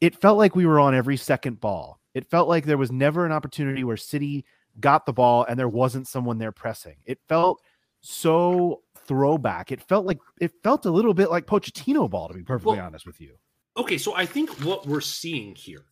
It 0.00 0.20
felt 0.20 0.36
like 0.36 0.56
we 0.56 0.66
were 0.66 0.80
on 0.80 0.92
every 0.92 1.16
second 1.16 1.60
ball. 1.60 2.00
It 2.14 2.28
felt 2.28 2.48
like 2.48 2.64
there 2.64 2.76
was 2.76 2.90
never 2.90 3.24
an 3.24 3.30
opportunity 3.30 3.84
where 3.84 3.96
City 3.96 4.44
got 4.80 5.06
the 5.06 5.12
ball 5.12 5.44
and 5.48 5.56
there 5.56 5.68
wasn't 5.68 6.08
someone 6.08 6.38
there 6.38 6.50
pressing. 6.50 6.96
It 7.06 7.20
felt 7.28 7.62
so 8.00 8.81
throwback. 9.06 9.72
It 9.72 9.82
felt 9.82 10.06
like 10.06 10.18
it 10.40 10.52
felt 10.62 10.86
a 10.86 10.90
little 10.90 11.14
bit 11.14 11.30
like 11.30 11.46
Pochettino 11.46 12.08
ball, 12.08 12.28
to 12.28 12.34
be 12.34 12.42
perfectly 12.42 12.76
well, 12.76 12.86
honest 12.86 13.06
with 13.06 13.20
you. 13.20 13.34
Okay, 13.76 13.98
so 13.98 14.14
I 14.14 14.26
think 14.26 14.50
what 14.64 14.86
we're 14.86 15.00
seeing 15.00 15.54
here 15.54 15.84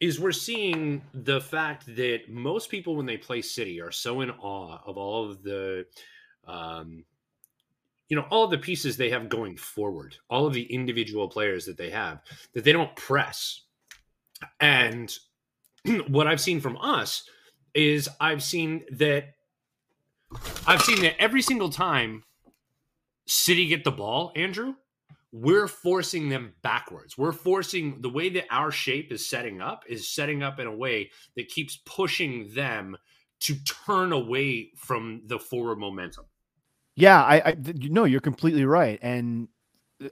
is 0.00 0.20
we're 0.20 0.32
seeing 0.32 1.02
the 1.12 1.40
fact 1.40 1.86
that 1.96 2.20
most 2.28 2.70
people 2.70 2.96
when 2.96 3.06
they 3.06 3.16
play 3.16 3.42
City 3.42 3.80
are 3.80 3.90
so 3.90 4.20
in 4.20 4.30
awe 4.30 4.78
of 4.86 4.96
all 4.96 5.30
of 5.30 5.42
the 5.42 5.86
um, 6.46 7.04
you 8.08 8.16
know 8.16 8.26
all 8.30 8.44
of 8.44 8.50
the 8.50 8.58
pieces 8.58 8.96
they 8.96 9.10
have 9.10 9.28
going 9.28 9.56
forward 9.56 10.16
all 10.28 10.46
of 10.46 10.54
the 10.54 10.72
individual 10.72 11.28
players 11.28 11.66
that 11.66 11.76
they 11.76 11.90
have 11.90 12.20
that 12.54 12.64
they 12.64 12.72
don't 12.72 12.94
press 12.96 13.62
and 14.60 15.18
what 16.08 16.26
i've 16.26 16.40
seen 16.40 16.60
from 16.60 16.76
us 16.78 17.28
is 17.74 18.08
i've 18.20 18.42
seen 18.42 18.84
that 18.90 19.34
i've 20.66 20.82
seen 20.82 21.00
that 21.02 21.20
every 21.20 21.42
single 21.42 21.70
time 21.70 22.24
city 23.28 23.66
get 23.66 23.84
the 23.84 23.90
ball 23.90 24.32
andrew 24.34 24.74
we're 25.30 25.68
forcing 25.68 26.28
them 26.28 26.52
backwards 26.62 27.18
we're 27.18 27.32
forcing 27.32 28.00
the 28.00 28.08
way 28.08 28.28
that 28.28 28.46
our 28.50 28.70
shape 28.70 29.12
is 29.12 29.28
setting 29.28 29.60
up 29.60 29.84
is 29.88 30.08
setting 30.08 30.42
up 30.42 30.58
in 30.58 30.66
a 30.66 30.74
way 30.74 31.10
that 31.36 31.48
keeps 31.48 31.78
pushing 31.84 32.50
them 32.54 32.96
to 33.40 33.54
turn 33.64 34.12
away 34.12 34.70
from 34.76 35.22
the 35.26 35.38
forward 35.38 35.78
momentum 35.78 36.24
yeah, 36.98 37.22
I, 37.22 37.50
I 37.50 37.56
no, 37.76 38.06
you're 38.06 38.20
completely 38.20 38.64
right. 38.64 38.98
And 39.02 39.46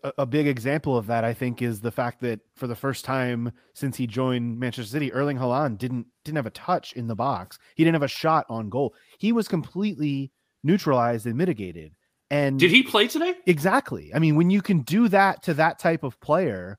a, 0.05 0.13
a, 0.19 0.27
big 0.27 0.47
example 0.47 0.97
of 0.97 1.09
that, 1.09 1.25
I 1.25 1.35
think, 1.35 1.61
is 1.61 1.81
the 1.81 1.91
fact 1.91 2.21
that 2.21 2.39
for 2.55 2.69
the 2.69 2.77
first 2.77 3.05
time 3.05 3.51
since 3.75 3.97
he 3.97 4.07
joined 4.07 4.61
Manchester 4.61 4.89
City, 4.89 5.13
Erling 5.13 5.37
Haaland 5.37 5.79
didn't 5.79 6.07
didn't 6.25 6.37
have 6.37 6.47
a 6.47 6.51
touch 6.51 6.93
in 6.93 7.09
the 7.09 7.17
box. 7.17 7.59
He 7.75 7.83
didn't 7.83 7.97
have 7.97 8.05
a 8.05 8.09
shot 8.09 8.47
on 8.49 8.69
goal. 8.69 8.95
He 9.19 9.33
was 9.33 9.49
completely 9.49 10.31
neutralized 10.63 11.27
and 11.27 11.37
mitigated. 11.37 11.93
And 12.31 12.59
Did 12.59 12.71
he 12.71 12.83
play 12.83 13.07
today? 13.07 13.35
Exactly. 13.47 14.13
I 14.15 14.19
mean, 14.19 14.37
when 14.37 14.51
you 14.51 14.61
can 14.61 14.81
do 14.81 15.09
that 15.09 15.43
to 15.45 15.55
that 15.55 15.79
type 15.79 16.03
of 16.03 16.21
player, 16.21 16.79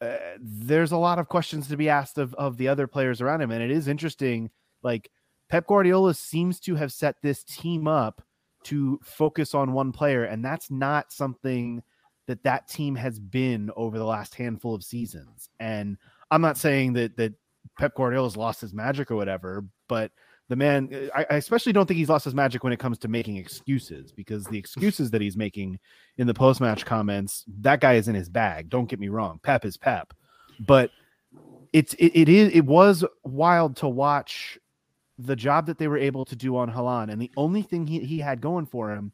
uh, 0.00 0.16
there's 0.40 0.92
a 0.92 0.96
lot 0.96 1.18
of 1.18 1.28
questions 1.28 1.68
to 1.68 1.76
be 1.76 1.88
asked 1.88 2.18
of 2.18 2.34
of 2.34 2.56
the 2.56 2.68
other 2.68 2.86
players 2.86 3.20
around 3.20 3.40
him, 3.40 3.50
and 3.50 3.62
it 3.62 3.70
is 3.70 3.88
interesting. 3.88 4.50
Like 4.82 5.10
Pep 5.48 5.66
Guardiola 5.66 6.14
seems 6.14 6.60
to 6.60 6.76
have 6.76 6.92
set 6.92 7.16
this 7.22 7.42
team 7.42 7.88
up 7.88 8.22
to 8.64 9.00
focus 9.02 9.54
on 9.54 9.72
one 9.72 9.90
player, 9.90 10.24
and 10.24 10.44
that's 10.44 10.70
not 10.70 11.12
something 11.12 11.82
that 12.28 12.44
that 12.44 12.68
team 12.68 12.94
has 12.94 13.18
been 13.18 13.70
over 13.76 13.98
the 13.98 14.04
last 14.04 14.34
handful 14.34 14.74
of 14.74 14.84
seasons. 14.84 15.48
And 15.58 15.96
I'm 16.30 16.42
not 16.42 16.58
saying 16.58 16.92
that 16.92 17.16
that 17.16 17.32
Pep 17.78 17.94
Guardiola's 17.96 18.36
lost 18.36 18.60
his 18.60 18.74
magic 18.74 19.10
or 19.10 19.16
whatever, 19.16 19.64
but 19.88 20.12
the 20.48 20.56
man, 20.56 21.10
I, 21.14 21.26
I 21.30 21.36
especially 21.36 21.72
don't 21.72 21.86
think 21.86 21.98
he's 21.98 22.08
lost 22.08 22.24
his 22.24 22.34
magic 22.34 22.64
when 22.64 22.72
it 22.72 22.78
comes 22.78 22.98
to 22.98 23.08
making 23.08 23.36
excuses 23.36 24.12
because 24.12 24.46
the 24.46 24.58
excuses 24.58 25.10
that 25.10 25.20
he's 25.20 25.36
making 25.36 25.78
in 26.16 26.26
the 26.26 26.34
post 26.34 26.60
match 26.60 26.86
comments, 26.86 27.44
that 27.60 27.80
guy 27.80 27.94
is 27.94 28.08
in 28.08 28.14
his 28.14 28.28
bag. 28.28 28.70
Don't 28.70 28.88
get 28.88 28.98
me 28.98 29.08
wrong, 29.08 29.40
Pep 29.42 29.64
is 29.64 29.76
Pep, 29.76 30.14
but 30.60 30.90
it's 31.72 31.92
it, 31.94 32.12
it 32.14 32.28
is 32.28 32.50
it 32.54 32.64
was 32.64 33.04
wild 33.24 33.76
to 33.76 33.88
watch 33.88 34.58
the 35.18 35.36
job 35.36 35.66
that 35.66 35.78
they 35.78 35.88
were 35.88 35.98
able 35.98 36.24
to 36.24 36.36
do 36.36 36.56
on 36.56 36.72
Haaland 36.72 37.10
and 37.10 37.20
the 37.20 37.30
only 37.36 37.62
thing 37.62 37.86
he, 37.86 37.98
he 38.00 38.18
had 38.18 38.40
going 38.40 38.66
for 38.66 38.90
him 38.92 39.12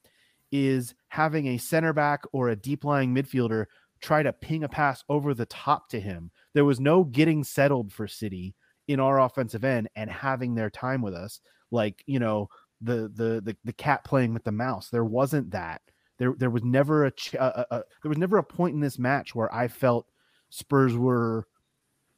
is 0.53 0.95
having 1.09 1.49
a 1.49 1.59
center 1.59 1.93
back 1.93 2.23
or 2.33 2.50
a 2.50 2.57
deep 2.57 2.85
lying 2.85 3.12
midfielder 3.12 3.67
try 4.00 4.23
to 4.23 4.33
ping 4.33 4.62
a 4.62 4.69
pass 4.69 5.03
over 5.09 5.33
the 5.33 5.47
top 5.47 5.88
to 5.88 5.99
him. 5.99 6.31
There 6.53 6.64
was 6.64 6.79
no 6.79 7.05
getting 7.05 7.43
settled 7.43 7.93
for 7.93 8.07
City 8.07 8.55
in 8.88 9.00
our 9.00 9.21
offensive 9.21 9.64
end 9.64 9.88
and 9.97 10.11
having 10.11 10.55
their 10.55 10.71
time 10.71 11.03
with 11.03 11.14
us, 11.14 11.41
like 11.71 12.03
you 12.07 12.19
know 12.19 12.49
the 12.81 13.11
the 13.14 13.41
the, 13.43 13.57
the 13.64 13.73
cat 13.73 14.05
playing 14.05 14.35
with 14.35 14.45
the 14.45 14.53
mouse. 14.53 14.88
There 14.91 15.05
wasn't 15.05 15.50
that. 15.53 15.81
There 16.19 16.35
there 16.38 16.50
was 16.50 16.64
never 16.64 17.07
a, 17.07 17.12
a, 17.38 17.67
a 17.71 17.83
there 18.03 18.09
was 18.09 18.19
never 18.19 18.38
a 18.38 18.45
point 18.45 18.75
in 18.75 18.81
this 18.81 18.99
match 18.99 19.35
where 19.35 19.53
I 19.53 19.69
felt 19.69 20.07
Spurs 20.50 20.97
were 20.97 21.47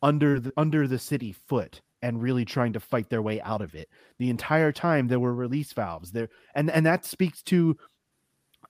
under 0.02 0.40
the 0.40 0.52
under 0.56 0.86
the 0.86 0.98
city 0.98 1.32
foot 1.32 1.80
and 2.02 2.22
really 2.22 2.44
trying 2.44 2.72
to 2.74 2.80
fight 2.80 3.08
their 3.08 3.22
way 3.22 3.40
out 3.40 3.62
of 3.62 3.74
it. 3.74 3.88
The 4.18 4.30
entire 4.30 4.72
time 4.72 5.08
there 5.08 5.20
were 5.20 5.34
release 5.34 5.72
valves 5.72 6.12
there, 6.12 6.28
and 6.54 6.70
and 6.70 6.84
that 6.84 7.04
speaks 7.04 7.42
to 7.44 7.76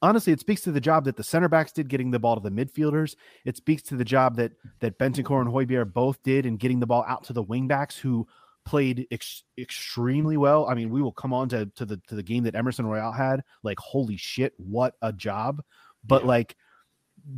honestly, 0.07 0.33
it 0.33 0.41
speaks 0.41 0.61
to 0.63 0.73
the 0.73 0.81
job 0.81 1.05
that 1.05 1.17
the 1.17 1.25
center 1.25 1.49
backs 1.49 1.73
did 1.73 1.89
getting 1.89 2.11
the 2.11 2.19
ball 2.19 2.41
to 2.41 2.49
the 2.49 2.51
midfielders. 2.51 3.17
It 3.45 3.57
speaks 3.57 3.83
to 3.85 3.97
the 3.97 4.05
job 4.05 4.37
that 4.37 4.53
that 4.81 4.99
Bentancur 4.99 5.41
and 5.41 5.51
Højbjerg 5.51 5.93
both 5.93 6.23
did 6.23 6.47
in 6.47 6.57
getting 6.57 6.81
the 6.81 6.87
ball 6.87 7.05
out 7.09 7.25
to 7.25 7.33
the 7.33 7.45
wingbacks 7.45 7.99
who 7.99 8.27
played 8.65 9.07
ex- 9.11 9.45
extremely 9.59 10.37
well. 10.37 10.67
I 10.67 10.75
mean, 10.75 10.91
we 10.91 11.03
will 11.03 11.13
come 11.13 11.33
on 11.33 11.49
to, 11.51 11.67
to 11.77 11.85
the 11.85 11.97
to 12.09 12.15
the 12.15 12.23
game 12.23 12.45
that 12.45 12.55
Emerson 12.55 12.87
Royal 12.87 13.13
had. 13.13 13.43
Like, 13.63 13.79
holy 13.79 14.17
shit, 14.17 14.53
what 14.57 14.95
a 15.03 15.13
job! 15.13 15.63
But 16.05 16.23
yeah. 16.23 16.29
like, 16.29 16.57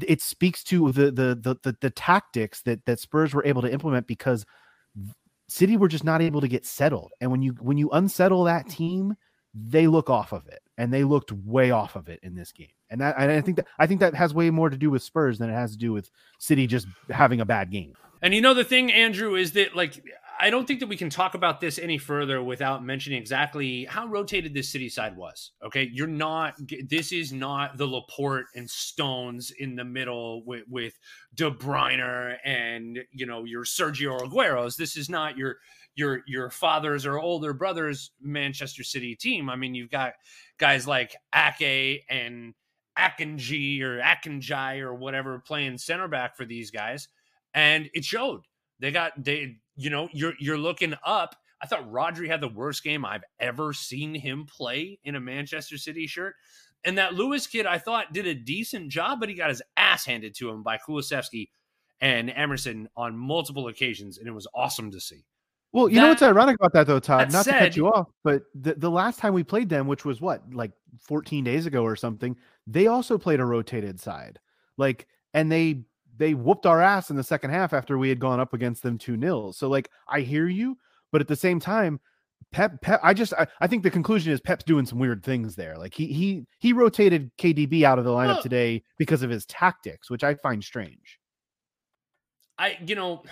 it 0.06 0.20
speaks 0.20 0.62
to 0.64 0.92
the, 0.92 1.10
the 1.10 1.34
the 1.40 1.56
the 1.62 1.76
the 1.80 1.90
tactics 1.90 2.62
that 2.62 2.84
that 2.86 3.00
Spurs 3.00 3.34
were 3.34 3.44
able 3.44 3.62
to 3.62 3.72
implement 3.72 4.06
because 4.06 4.44
City 5.48 5.76
were 5.76 5.88
just 5.88 6.04
not 6.04 6.20
able 6.20 6.40
to 6.40 6.48
get 6.48 6.66
settled. 6.66 7.12
And 7.20 7.30
when 7.30 7.42
you 7.42 7.52
when 7.60 7.78
you 7.78 7.90
unsettle 7.90 8.44
that 8.44 8.68
team, 8.68 9.14
they 9.54 9.86
look 9.86 10.10
off 10.10 10.32
of 10.32 10.46
it 10.48 10.60
and 10.76 10.92
they 10.92 11.04
looked 11.04 11.32
way 11.32 11.70
off 11.70 11.96
of 11.96 12.08
it 12.08 12.20
in 12.22 12.34
this 12.34 12.52
game. 12.52 12.68
And 12.90 13.00
that 13.00 13.16
and 13.18 13.30
I 13.30 13.40
think 13.40 13.56
that 13.56 13.66
I 13.78 13.86
think 13.86 14.00
that 14.00 14.14
has 14.14 14.32
way 14.32 14.50
more 14.50 14.70
to 14.70 14.76
do 14.76 14.90
with 14.90 15.02
Spurs 15.02 15.38
than 15.38 15.50
it 15.50 15.54
has 15.54 15.72
to 15.72 15.78
do 15.78 15.92
with 15.92 16.10
City 16.38 16.66
just 16.66 16.86
having 17.10 17.40
a 17.40 17.44
bad 17.44 17.70
game. 17.70 17.94
And 18.22 18.34
you 18.34 18.40
know 18.40 18.54
the 18.54 18.64
thing, 18.64 18.90
Andrew, 18.92 19.34
is 19.34 19.52
that 19.52 19.76
like 19.76 20.02
I 20.40 20.50
don't 20.50 20.66
think 20.66 20.78
that 20.80 20.88
we 20.88 20.96
can 20.96 21.10
talk 21.10 21.34
about 21.34 21.60
this 21.60 21.78
any 21.78 21.98
further 21.98 22.40
without 22.42 22.84
mentioning 22.84 23.18
exactly 23.18 23.84
how 23.86 24.06
rotated 24.06 24.54
this 24.54 24.70
city 24.70 24.88
side 24.88 25.16
was. 25.16 25.52
Okay, 25.64 25.90
you're 25.92 26.06
not. 26.06 26.54
This 26.88 27.12
is 27.12 27.32
not 27.32 27.76
the 27.76 27.86
Laporte 27.86 28.46
and 28.54 28.70
Stones 28.70 29.52
in 29.58 29.74
the 29.74 29.84
middle 29.84 30.44
with, 30.44 30.62
with 30.68 30.96
De 31.34 31.50
Bruyne 31.50 32.36
and 32.44 33.00
you 33.10 33.26
know 33.26 33.44
your 33.44 33.64
Sergio 33.64 34.22
Aguero's. 34.22 34.76
This 34.76 34.96
is 34.96 35.10
not 35.10 35.36
your 35.36 35.56
your 35.96 36.22
your 36.28 36.50
father's 36.50 37.04
or 37.04 37.18
older 37.18 37.52
brother's 37.52 38.12
Manchester 38.20 38.84
City 38.84 39.16
team. 39.16 39.50
I 39.50 39.56
mean, 39.56 39.74
you've 39.74 39.90
got 39.90 40.12
guys 40.58 40.86
like 40.86 41.16
Ake 41.34 42.04
and 42.08 42.54
Akanji 42.96 43.82
or 43.82 44.00
Akanji 44.00 44.80
or 44.80 44.94
whatever 44.94 45.40
playing 45.40 45.78
center 45.78 46.06
back 46.06 46.36
for 46.36 46.44
these 46.44 46.70
guys, 46.70 47.08
and 47.54 47.90
it 47.92 48.04
showed. 48.04 48.42
They 48.80 48.92
got 48.92 49.12
they 49.22 49.56
you 49.78 49.88
know 49.88 50.08
you're 50.12 50.34
you're 50.38 50.58
looking 50.58 50.94
up. 51.04 51.36
I 51.62 51.66
thought 51.66 51.90
Rodri 51.90 52.28
had 52.28 52.40
the 52.40 52.48
worst 52.48 52.84
game 52.84 53.04
I've 53.04 53.24
ever 53.40 53.72
seen 53.72 54.14
him 54.14 54.46
play 54.46 54.98
in 55.04 55.14
a 55.16 55.20
Manchester 55.20 55.78
City 55.78 56.06
shirt. 56.06 56.34
And 56.84 56.98
that 56.98 57.14
Lewis 57.14 57.46
kid, 57.48 57.66
I 57.66 57.78
thought, 57.78 58.12
did 58.12 58.26
a 58.26 58.34
decent 58.34 58.90
job, 58.90 59.18
but 59.18 59.28
he 59.28 59.34
got 59.34 59.48
his 59.48 59.62
ass 59.76 60.04
handed 60.04 60.36
to 60.36 60.48
him 60.48 60.62
by 60.62 60.78
Kulusevski 60.78 61.48
and 62.00 62.30
Emerson 62.30 62.88
on 62.96 63.16
multiple 63.16 63.66
occasions, 63.66 64.18
and 64.18 64.28
it 64.28 64.32
was 64.32 64.46
awesome 64.54 64.92
to 64.92 65.00
see. 65.00 65.24
Well, 65.72 65.88
you 65.88 65.96
that, 65.96 66.00
know 66.00 66.08
what's 66.08 66.22
ironic 66.22 66.56
about 66.60 66.72
that 66.74 66.86
though, 66.86 67.00
Todd? 67.00 67.32
Not 67.32 67.44
said, 67.44 67.52
to 67.52 67.58
cut 67.58 67.76
you 67.76 67.88
off, 67.88 68.08
but 68.24 68.42
the, 68.54 68.74
the 68.74 68.90
last 68.90 69.18
time 69.18 69.34
we 69.34 69.42
played 69.42 69.68
them, 69.68 69.86
which 69.86 70.04
was 70.04 70.20
what, 70.20 70.42
like 70.54 70.72
14 71.00 71.44
days 71.44 71.66
ago 71.66 71.82
or 71.82 71.96
something, 71.96 72.36
they 72.66 72.86
also 72.86 73.18
played 73.18 73.40
a 73.40 73.44
rotated 73.44 74.00
side. 74.00 74.38
Like, 74.76 75.08
and 75.34 75.50
they 75.50 75.82
they 76.18 76.34
whooped 76.34 76.66
our 76.66 76.82
ass 76.82 77.10
in 77.10 77.16
the 77.16 77.22
second 77.22 77.50
half 77.50 77.72
after 77.72 77.96
we 77.96 78.08
had 78.08 78.18
gone 78.18 78.40
up 78.40 78.52
against 78.52 78.82
them 78.82 78.98
2 78.98 79.18
0. 79.18 79.52
So, 79.52 79.68
like, 79.68 79.90
I 80.08 80.20
hear 80.20 80.48
you, 80.48 80.76
but 81.12 81.20
at 81.20 81.28
the 81.28 81.36
same 81.36 81.60
time, 81.60 82.00
Pep, 82.52 82.80
Pep, 82.80 83.00
I 83.02 83.14
just, 83.14 83.32
I, 83.34 83.46
I, 83.60 83.66
think 83.66 83.82
the 83.82 83.90
conclusion 83.90 84.32
is 84.32 84.40
Pep's 84.40 84.64
doing 84.64 84.86
some 84.86 84.98
weird 84.98 85.22
things 85.22 85.54
there. 85.54 85.76
Like 85.76 85.92
he, 85.92 86.06
he, 86.06 86.46
he 86.58 86.72
rotated 86.72 87.30
KDB 87.36 87.82
out 87.82 87.98
of 87.98 88.04
the 88.04 88.10
lineup 88.10 88.40
today 88.40 88.82
because 88.96 89.22
of 89.22 89.28
his 89.28 89.44
tactics, 89.46 90.08
which 90.08 90.24
I 90.24 90.34
find 90.34 90.64
strange. 90.64 91.18
I, 92.58 92.78
you 92.86 92.94
know, 92.94 93.22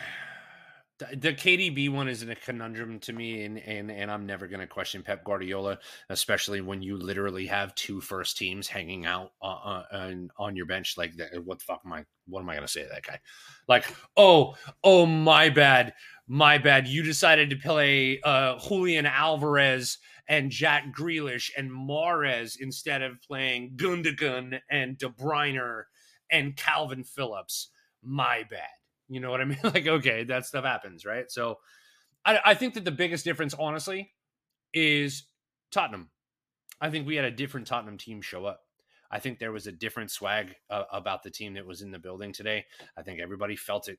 the 0.98 1.34
KDB 1.34 1.90
one 1.90 2.08
is 2.08 2.22
in 2.22 2.30
a 2.30 2.34
conundrum 2.34 2.98
to 3.00 3.12
me, 3.12 3.44
and 3.44 3.58
and 3.58 3.90
and 3.90 4.10
I'm 4.10 4.24
never 4.24 4.46
going 4.46 4.60
to 4.60 4.66
question 4.66 5.02
Pep 5.02 5.24
Guardiola, 5.24 5.78
especially 6.08 6.62
when 6.62 6.82
you 6.82 6.96
literally 6.96 7.46
have 7.46 7.74
two 7.74 8.00
first 8.00 8.38
teams 8.38 8.66
hanging 8.66 9.04
out 9.04 9.32
uh, 9.42 9.82
on 9.92 10.30
on 10.38 10.56
your 10.56 10.66
bench. 10.66 10.96
Like, 10.96 11.12
what 11.44 11.58
the 11.58 11.64
fuck 11.64 11.82
am 11.84 11.92
I? 11.92 12.04
What 12.26 12.40
am 12.40 12.48
I 12.48 12.54
going 12.54 12.66
to 12.66 12.72
say 12.72 12.82
to 12.82 12.88
that 12.88 13.02
guy? 13.02 13.20
Like, 13.68 13.84
oh, 14.16 14.54
oh, 14.82 15.04
my 15.04 15.50
bad, 15.50 15.92
my 16.26 16.56
bad. 16.56 16.88
You 16.88 17.02
decided 17.02 17.50
to 17.50 17.56
play 17.56 18.20
uh, 18.24 18.58
Julian 18.58 19.04
Alvarez 19.04 19.98
and 20.28 20.50
Jack 20.50 20.94
Grealish 20.96 21.50
and 21.56 21.70
Mahrez 21.70 22.56
instead 22.58 23.02
of 23.02 23.20
playing 23.20 23.76
Gundogan 23.76 24.60
and 24.70 24.96
De 24.96 25.08
Bruyne 25.08 25.82
and 26.30 26.56
Kalvin 26.56 27.06
Phillips. 27.06 27.68
My 28.02 28.44
bad 28.48 28.75
you 29.08 29.20
know 29.20 29.30
what 29.30 29.40
I 29.40 29.44
mean? 29.44 29.58
like, 29.64 29.86
okay, 29.86 30.25
that 30.25 30.46
stuff 30.46 30.64
happens, 30.64 31.04
right? 31.04 31.30
So 31.30 31.58
I, 32.25 32.40
I 32.44 32.54
think 32.54 32.75
that 32.75 32.84
the 32.84 32.90
biggest 32.90 33.25
difference, 33.25 33.54
honestly, 33.54 34.12
is 34.75 35.25
Tottenham. 35.70 36.10
I 36.80 36.90
think 36.90 37.06
we 37.06 37.16
had 37.16 37.25
a 37.25 37.30
different 37.30 37.66
Tottenham 37.66 37.98
team 37.98 38.20
show 38.20 38.44
up. 38.44 38.60
I 39.10 39.20
think 39.20 39.38
there 39.38 39.52
was 39.52 39.66
a 39.66 39.72
different 39.72 40.10
swag 40.10 40.54
uh, 40.68 40.84
about 40.92 41.22
the 41.22 41.30
team 41.30 41.54
that 41.54 41.66
was 41.66 41.80
in 41.80 41.92
the 41.92 41.98
building 41.98 42.32
today. 42.32 42.66
I 42.96 43.02
think 43.02 43.20
everybody 43.20 43.56
felt 43.56 43.88
it. 43.88 43.98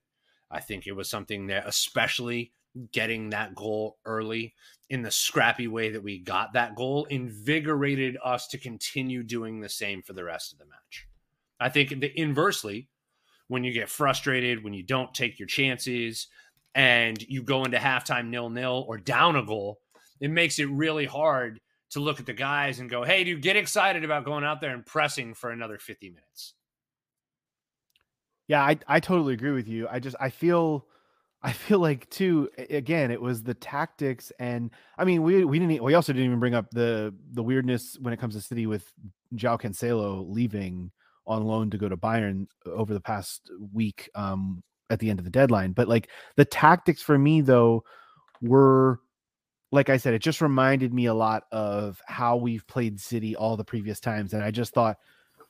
I 0.51 0.59
think 0.59 0.85
it 0.85 0.91
was 0.93 1.09
something 1.09 1.47
that, 1.47 1.67
especially 1.67 2.51
getting 2.91 3.29
that 3.29 3.55
goal 3.55 3.97
early 4.05 4.53
in 4.89 5.01
the 5.01 5.11
scrappy 5.11 5.67
way 5.67 5.91
that 5.91 6.03
we 6.03 6.19
got 6.19 6.53
that 6.53 6.75
goal, 6.75 7.05
invigorated 7.05 8.17
us 8.23 8.47
to 8.47 8.57
continue 8.57 9.23
doing 9.23 9.61
the 9.61 9.69
same 9.69 10.01
for 10.01 10.13
the 10.13 10.23
rest 10.23 10.53
of 10.53 10.59
the 10.59 10.65
match. 10.65 11.07
I 11.59 11.69
think 11.69 12.01
the, 12.01 12.11
inversely, 12.19 12.89
when 13.47 13.63
you 13.63 13.71
get 13.71 13.89
frustrated, 13.89 14.63
when 14.63 14.73
you 14.73 14.83
don't 14.83 15.13
take 15.13 15.39
your 15.39 15.47
chances, 15.47 16.27
and 16.75 17.23
you 17.27 17.41
go 17.41 17.63
into 17.63 17.77
halftime 17.77 18.29
nil 18.29 18.49
nil 18.49 18.85
or 18.87 18.97
down 18.97 19.35
a 19.35 19.43
goal, 19.43 19.79
it 20.21 20.29
makes 20.29 20.59
it 20.59 20.69
really 20.69 21.05
hard 21.05 21.59
to 21.89 21.99
look 21.99 22.19
at 22.19 22.25
the 22.25 22.33
guys 22.33 22.79
and 22.79 22.89
go, 22.89 23.03
hey, 23.03 23.23
dude, 23.23 23.41
get 23.41 23.55
excited 23.55 24.03
about 24.03 24.25
going 24.25 24.43
out 24.43 24.61
there 24.61 24.73
and 24.73 24.85
pressing 24.85 25.33
for 25.33 25.49
another 25.49 25.77
50 25.79 26.09
minutes. 26.09 26.53
Yeah, 28.47 28.61
I, 28.61 28.77
I 28.87 28.99
totally 28.99 29.33
agree 29.33 29.51
with 29.51 29.67
you. 29.67 29.87
I 29.89 29.99
just 29.99 30.15
I 30.19 30.29
feel 30.29 30.85
I 31.41 31.51
feel 31.51 31.79
like 31.79 32.09
too 32.09 32.49
again 32.69 33.11
it 33.11 33.21
was 33.21 33.43
the 33.43 33.53
tactics 33.53 34.31
and 34.39 34.71
I 34.97 35.05
mean 35.05 35.23
we 35.23 35.43
we 35.43 35.59
didn't 35.59 35.83
we 35.83 35.93
also 35.95 36.13
didn't 36.13 36.25
even 36.25 36.39
bring 36.39 36.55
up 36.55 36.69
the 36.71 37.13
the 37.31 37.43
weirdness 37.43 37.97
when 38.01 38.13
it 38.13 38.19
comes 38.19 38.35
to 38.35 38.41
City 38.41 38.67
with 38.67 38.91
João 39.35 39.59
Cancelo 39.59 40.25
leaving 40.27 40.91
on 41.27 41.43
loan 41.43 41.69
to 41.69 41.77
go 41.77 41.89
to 41.89 41.97
Bayern 41.97 42.47
over 42.65 42.93
the 42.93 43.01
past 43.01 43.51
week 43.73 44.09
um, 44.15 44.63
at 44.89 44.99
the 44.99 45.09
end 45.09 45.19
of 45.19 45.25
the 45.25 45.31
deadline. 45.31 45.73
But 45.73 45.87
like 45.87 46.09
the 46.35 46.45
tactics 46.45 47.01
for 47.01 47.17
me 47.17 47.41
though 47.41 47.83
were 48.41 48.99
like 49.71 49.89
I 49.89 49.97
said, 49.97 50.13
it 50.13 50.19
just 50.19 50.41
reminded 50.41 50.93
me 50.93 51.07
a 51.07 51.13
lot 51.13 51.43
of 51.51 52.01
how 52.05 52.37
we've 52.37 52.65
played 52.67 52.99
City 53.01 53.35
all 53.35 53.57
the 53.57 53.65
previous 53.65 53.99
times, 53.99 54.33
and 54.33 54.43
I 54.43 54.49
just 54.49 54.73
thought, 54.73 54.97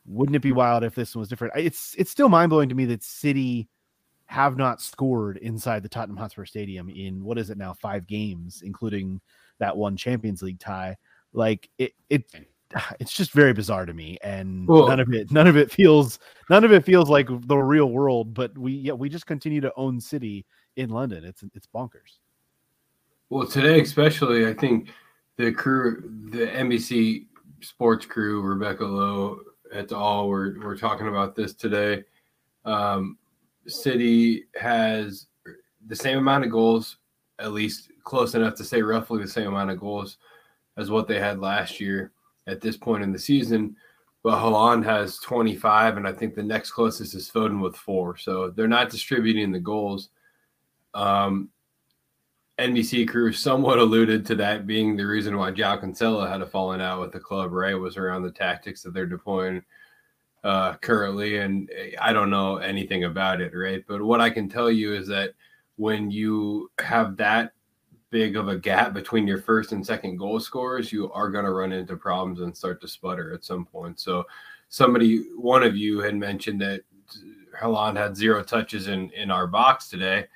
wouldn't 0.06 0.36
it 0.36 0.42
be 0.42 0.52
wild 0.52 0.84
if 0.84 0.96
this 0.96 1.16
one 1.16 1.20
was 1.20 1.30
different? 1.30 1.54
It's 1.56 1.94
it's 1.98 2.12
still 2.12 2.30
mind 2.30 2.50
blowing 2.50 2.70
to 2.70 2.76
me 2.76 2.86
that 2.86 3.04
City 3.04 3.70
have 4.26 4.58
not 4.58 4.82
scored 4.82 5.38
inside 5.38 5.84
the 5.84 5.90
Tottenham 5.90 6.18
Hotspur 6.18 6.46
Stadium 6.46 6.90
in 6.90 7.24
what 7.24 7.38
is 7.38 7.50
it 7.50 7.58
now 7.58 7.74
five 7.74 8.08
games, 8.08 8.62
including 8.66 9.22
that 9.60 9.78
one 9.78 9.96
Champions 9.96 10.42
League 10.42 10.60
tie. 10.60 10.98
Like 11.34 11.70
it, 11.78 11.94
it 12.10 12.26
it's 13.00 13.14
just 13.14 13.32
very 13.32 13.54
bizarre 13.54 13.86
to 13.86 13.94
me, 13.94 14.18
and 14.24 14.68
none 14.68 15.00
of 15.00 15.14
it 15.14 15.32
none 15.32 15.48
of 15.48 15.58
it 15.58 15.72
feels 15.72 16.20
none 16.50 16.64
of 16.64 16.72
it 16.72 16.84
feels 16.84 17.10
like 17.10 17.28
the 17.48 17.58
real 17.58 17.88
world. 17.88 18.34
But 18.34 18.58
we 18.58 18.74
yeah 18.74 18.94
we 18.94 19.10
just 19.10 19.26
continue 19.26 19.62
to 19.62 19.74
own 19.76 20.00
City 20.00 20.46
in 20.76 20.90
London. 20.90 21.24
It's 21.24 21.44
it's 21.54 21.68
bonkers. 21.68 22.20
Well, 23.30 23.48
today 23.48 23.82
especially, 23.82 24.48
I 24.48 24.54
think 24.54 24.90
the 25.38 25.52
crew, 25.52 26.10
the 26.30 26.48
NBC 26.48 27.26
sports 27.62 28.06
crew, 28.06 28.42
Rebecca 28.42 28.86
Lowe 28.86 29.40
et 29.72 29.92
al. 29.92 30.28
We're 30.28 30.60
we're 30.64 30.78
talking 30.78 31.08
about 31.08 31.36
this 31.36 31.54
today. 31.54 32.04
Um, 32.66 33.18
City 33.68 34.46
has 34.60 35.28
the 35.88 35.96
same 35.96 36.18
amount 36.18 36.46
of 36.46 36.52
goals, 36.52 36.98
at 37.40 37.52
least 37.52 37.92
close 38.04 38.36
enough 38.36 38.56
to 38.56 38.64
say 38.64 38.82
roughly 38.82 39.22
the 39.22 39.28
same 39.28 39.48
amount 39.48 39.72
of 39.72 39.80
goals 39.80 40.18
as 40.78 40.90
what 40.90 41.08
they 41.08 41.20
had 41.20 41.40
last 41.40 41.82
year 41.82 42.12
at 42.48 42.62
this 42.62 42.78
point 42.78 43.04
in 43.04 43.12
the 43.12 43.20
season. 43.20 43.76
But 44.24 44.40
Haaland 44.40 44.84
has 44.84 45.20
25, 45.20 45.98
and 45.98 46.08
I 46.08 46.12
think 46.12 46.34
the 46.34 46.44
next 46.44 46.72
closest 46.72 47.14
is 47.14 47.30
Foden 47.30 47.62
with 47.62 47.76
four. 47.76 48.18
So 48.18 48.50
they're 48.50 48.68
not 48.68 48.90
distributing 48.90 49.52
the 49.52 49.60
goals. 49.60 50.10
Um, 50.94 51.50
NBC 52.60 53.08
crew 53.08 53.32
somewhat 53.32 53.78
alluded 53.78 54.26
to 54.26 54.36
that 54.36 54.66
being 54.66 54.98
the 54.98 55.06
reason 55.06 55.38
why 55.38 55.52
João 55.52 55.80
Cancelo 55.80 56.28
had 56.28 56.42
a 56.42 56.46
falling 56.46 56.82
out 56.82 57.00
with 57.00 57.12
the 57.12 57.20
club, 57.20 57.52
right? 57.52 57.76
Was 57.76 57.98
around 57.98 58.24
the 58.24 58.32
tactics 58.32 58.82
that 58.82 58.94
they're 58.94 59.06
deploying 59.06 59.62
uh, 60.44 60.74
currently. 60.76 61.38
And 61.38 61.70
I 62.02 62.14
don't 62.14 62.32
know 62.32 62.58
anything 62.58 63.04
about 63.04 63.42
it, 63.42 63.54
right? 63.56 63.84
But 63.88 64.02
what 64.02 64.22
I 64.22 64.32
can 64.32 64.50
tell 64.50 64.72
you 64.72 64.94
is 64.96 65.08
that 65.08 65.34
when 65.76 66.10
you 66.10 66.72
have 66.80 67.16
that 67.18 67.52
big 68.10 68.38
of 68.38 68.48
a 68.48 68.58
gap 68.58 68.94
between 68.94 69.28
your 69.28 69.42
first 69.42 69.72
and 69.72 69.86
second 69.86 70.18
goal 70.18 70.40
scorers, 70.40 70.92
you 70.92 71.12
are 71.12 71.30
going 71.30 71.46
to 71.46 71.52
run 71.52 71.72
into 71.72 71.96
problems 71.96 72.42
and 72.42 72.56
start 72.56 72.82
to 72.82 72.88
sputter 72.88 73.34
at 73.34 73.44
some 73.44 73.66
point. 73.66 74.00
So, 74.00 74.24
somebody, 74.70 75.26
one 75.36 75.64
of 75.64 75.76
you 75.76 76.00
had 76.00 76.16
mentioned 76.16 76.62
that 76.62 76.82
Haaland 77.60 77.98
had 77.98 78.16
zero 78.16 78.44
touches 78.44 78.88
in 78.88 79.10
in 79.12 79.32
our 79.32 79.48
box 79.48 79.90
today 79.90 80.28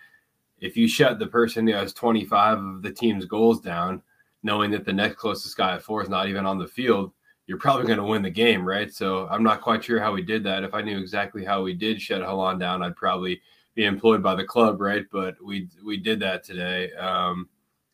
if 0.61 0.77
you 0.77 0.87
shut 0.87 1.19
the 1.19 1.27
person 1.27 1.67
who 1.67 1.73
has 1.73 1.91
25 1.91 2.59
of 2.59 2.81
the 2.83 2.91
team's 2.91 3.25
goals 3.25 3.59
down, 3.59 4.01
knowing 4.43 4.71
that 4.71 4.85
the 4.85 4.93
next 4.93 5.17
closest 5.17 5.57
guy 5.57 5.73
at 5.73 5.81
four 5.81 6.03
is 6.03 6.09
not 6.09 6.29
even 6.29 6.45
on 6.45 6.59
the 6.59 6.67
field, 6.67 7.11
you're 7.47 7.57
probably 7.57 7.87
going 7.87 7.97
to 7.97 8.05
win 8.05 8.21
the 8.21 8.29
game, 8.29 8.65
right? 8.65 8.93
So 8.93 9.27
I'm 9.29 9.43
not 9.43 9.61
quite 9.61 9.83
sure 9.83 9.99
how 9.99 10.13
we 10.13 10.21
did 10.21 10.43
that. 10.43 10.63
If 10.63 10.73
I 10.73 10.81
knew 10.81 10.99
exactly 10.99 11.43
how 11.43 11.63
we 11.63 11.73
did 11.73 11.99
shut 11.99 12.21
Haaland 12.21 12.59
down, 12.59 12.83
I'd 12.83 12.95
probably 12.95 13.41
be 13.73 13.85
employed 13.85 14.21
by 14.21 14.35
the 14.35 14.43
club, 14.43 14.79
right? 14.79 15.05
But 15.11 15.35
we 15.43 15.67
we 15.83 15.97
did 15.97 16.19
that 16.19 16.43
today, 16.43 16.93
um, 16.93 17.49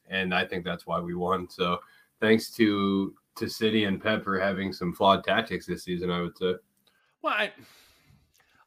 and 0.10 0.34
I 0.34 0.46
think 0.46 0.64
that's 0.64 0.88
why 0.88 1.00
we 1.00 1.16
won. 1.16 1.50
So 1.50 1.80
thanks 2.20 2.52
to 2.52 3.14
to 3.36 3.48
City 3.48 3.86
and 3.86 4.02
Pep 4.02 4.24
for 4.24 4.40
having 4.40 4.74
some 4.74 4.94
flawed 4.94 5.24
tactics 5.24 5.66
this 5.66 5.84
season, 5.84 6.10
I 6.10 6.22
would 6.22 6.38
say. 6.38 6.54
Well, 7.22 7.34
I, 7.34 7.52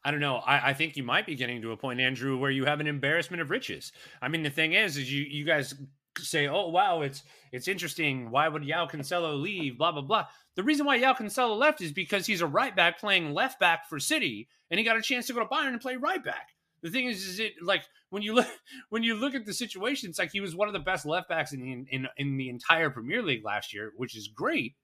I 0.03 0.11
don't 0.11 0.19
know. 0.19 0.37
I, 0.37 0.69
I 0.69 0.73
think 0.73 0.95
you 0.95 1.03
might 1.03 1.25
be 1.25 1.35
getting 1.35 1.61
to 1.61 1.71
a 1.71 1.77
point, 1.77 1.99
Andrew, 1.99 2.37
where 2.37 2.51
you 2.51 2.65
have 2.65 2.79
an 2.79 2.87
embarrassment 2.87 3.41
of 3.41 3.49
riches. 3.49 3.91
I 4.21 4.29
mean, 4.29 4.43
the 4.43 4.49
thing 4.49 4.73
is, 4.73 4.97
is 4.97 5.11
you 5.11 5.23
you 5.23 5.45
guys 5.45 5.75
say, 6.17 6.47
"Oh, 6.47 6.69
wow, 6.69 7.01
it's 7.01 7.23
it's 7.51 7.67
interesting. 7.67 8.31
Why 8.31 8.47
would 8.47 8.63
Yao 8.63 8.87
Cancelo 8.87 9.39
leave?" 9.39 9.77
Blah 9.77 9.91
blah 9.91 10.01
blah. 10.01 10.27
The 10.55 10.63
reason 10.63 10.85
why 10.85 10.95
Yao 10.95 11.13
Cancelo 11.13 11.57
left 11.57 11.81
is 11.81 11.91
because 11.91 12.25
he's 12.25 12.41
a 12.41 12.47
right 12.47 12.75
back 12.75 12.99
playing 12.99 13.33
left 13.33 13.59
back 13.59 13.87
for 13.87 13.99
City, 13.99 14.47
and 14.69 14.79
he 14.79 14.83
got 14.83 14.97
a 14.97 15.01
chance 15.01 15.27
to 15.27 15.33
go 15.33 15.39
to 15.39 15.45
Bayern 15.45 15.69
and 15.69 15.81
play 15.81 15.95
right 15.95 16.23
back. 16.23 16.50
The 16.83 16.89
thing 16.89 17.05
is, 17.05 17.25
is 17.25 17.39
it 17.39 17.53
like 17.61 17.83
when 18.09 18.23
you 18.23 18.33
look 18.33 18.47
when 18.89 19.03
you 19.03 19.15
look 19.15 19.35
at 19.35 19.45
the 19.45 19.53
situation, 19.53 20.09
it's 20.09 20.19
like 20.19 20.31
he 20.31 20.41
was 20.41 20.55
one 20.55 20.67
of 20.67 20.73
the 20.73 20.79
best 20.79 21.05
left 21.05 21.29
backs 21.29 21.53
in 21.53 21.87
in 21.89 22.07
in 22.17 22.37
the 22.37 22.49
entire 22.49 22.89
Premier 22.89 23.21
League 23.21 23.45
last 23.45 23.73
year, 23.73 23.91
which 23.97 24.15
is 24.15 24.27
great, 24.27 24.75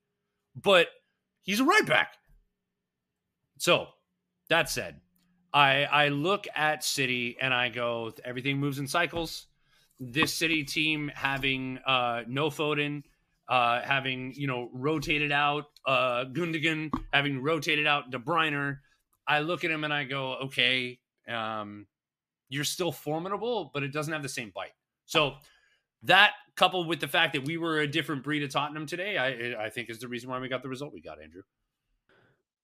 but 0.56 0.88
he's 1.44 1.60
a 1.60 1.66
right 1.66 1.86
back. 1.86 2.13
So 3.58 3.88
that 4.50 4.70
said, 4.70 5.01
I 5.54 5.86
I 5.86 6.08
look 6.10 6.48
at 6.56 6.84
City 6.84 7.38
and 7.42 7.53
I 7.53 7.70
go, 7.70 8.14
everything 8.24 8.57
moves 8.57 8.79
in 8.79 8.88
cycles. 8.88 9.48
This 10.00 10.33
City 10.33 10.64
team 10.64 11.12
having 11.16 11.79
uh, 11.79 12.22
no 12.27 12.50
Foden, 12.50 13.01
uh, 13.50 13.81
having 13.81 14.33
you 14.36 14.46
know 14.46 14.70
rotated 14.72 15.31
out 15.31 15.66
uh, 15.88 16.25
Gundogan, 16.25 16.92
having 17.12 17.42
rotated 17.42 17.88
out 17.88 18.12
De 18.12 18.20
Bruyne. 18.20 18.77
I 19.27 19.40
look 19.40 19.66
at 19.66 19.72
him 19.72 19.83
and 19.83 19.94
I 19.94 20.05
go, 20.05 20.36
okay, 20.46 21.00
um, 21.29 21.87
you're 22.50 22.63
still 22.63 22.92
formidable, 22.92 23.72
but 23.74 23.83
it 23.83 23.92
doesn't 23.94 24.13
have 24.13 24.24
the 24.24 24.29
same 24.29 24.51
bite. 24.55 24.74
So 25.05 25.35
that 26.03 26.33
coupled 26.55 26.87
with 26.87 27.00
the 27.00 27.07
fact 27.07 27.33
that 27.33 27.46
we 27.46 27.57
were 27.57 27.79
a 27.79 27.87
different 27.87 28.24
breed 28.24 28.44
of 28.44 28.50
Tottenham 28.51 28.85
today, 28.85 29.18
I 29.18 29.66
I 29.66 29.70
think 29.70 29.90
is 29.90 30.00
the 30.00 30.07
reason 30.07 30.29
why 30.29 30.40
we 30.40 30.48
got 30.48 30.63
the 30.63 30.70
result 30.70 30.94
we 30.94 31.01
got, 31.01 31.22
Andrew. 31.22 31.42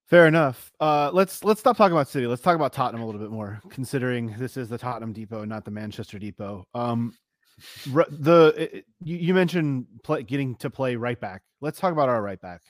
Fair 0.07 0.27
enough. 0.27 0.71
Uh, 0.79 1.09
let's 1.13 1.43
let's 1.43 1.59
stop 1.59 1.77
talking 1.77 1.93
about 1.93 2.09
City. 2.09 2.27
Let's 2.27 2.41
talk 2.41 2.55
about 2.55 2.73
Tottenham 2.73 3.01
a 3.01 3.05
little 3.05 3.21
bit 3.21 3.31
more, 3.31 3.61
considering 3.69 4.35
this 4.37 4.57
is 4.57 4.69
the 4.69 4.77
Tottenham 4.77 5.13
Depot 5.13 5.45
not 5.45 5.65
the 5.65 5.71
Manchester 5.71 6.19
Depot. 6.19 6.65
Um, 6.73 7.13
the 7.85 8.53
it- 8.57 8.85
you, 9.01 9.17
you 9.17 9.33
mentioned 9.33 9.85
play, 10.03 10.23
getting 10.23 10.55
to 10.55 10.69
play 10.69 10.95
right 10.95 11.19
back. 11.19 11.41
Let's 11.61 11.79
talk 11.79 11.93
about 11.93 12.09
our 12.09 12.21
right 12.21 12.39
back, 12.41 12.61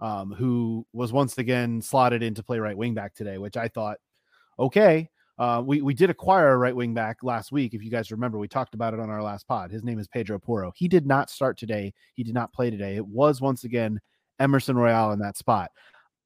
um, 0.00 0.32
who 0.32 0.86
was 0.92 1.12
once 1.12 1.38
again 1.38 1.80
slotted 1.80 2.22
in 2.22 2.34
to 2.34 2.42
play 2.42 2.58
right 2.58 2.76
wing 2.76 2.94
back 2.94 3.14
today, 3.14 3.38
which 3.38 3.56
I 3.56 3.68
thought, 3.68 3.98
okay. 4.58 5.08
Uh, 5.40 5.62
we 5.64 5.80
we 5.80 5.94
did 5.94 6.10
acquire 6.10 6.52
a 6.52 6.58
right 6.58 6.76
wing 6.76 6.92
back 6.92 7.16
last 7.22 7.50
week. 7.50 7.72
If 7.74 7.82
you 7.82 7.90
guys 7.90 8.12
remember, 8.12 8.38
we 8.38 8.46
talked 8.46 8.74
about 8.74 8.94
it 8.94 9.00
on 9.00 9.08
our 9.08 9.22
last 9.22 9.48
pod. 9.48 9.70
His 9.70 9.82
name 9.82 9.98
is 9.98 10.06
Pedro 10.06 10.38
Porro. 10.38 10.70
He 10.76 10.86
did 10.86 11.06
not 11.06 11.30
start 11.30 11.56
today. 11.56 11.94
He 12.14 12.22
did 12.22 12.34
not 12.34 12.52
play 12.52 12.70
today. 12.70 12.96
It 12.96 13.06
was 13.06 13.40
once 13.40 13.64
again 13.64 13.98
Emerson 14.38 14.76
Royal 14.76 15.12
in 15.12 15.18
that 15.20 15.38
spot. 15.38 15.70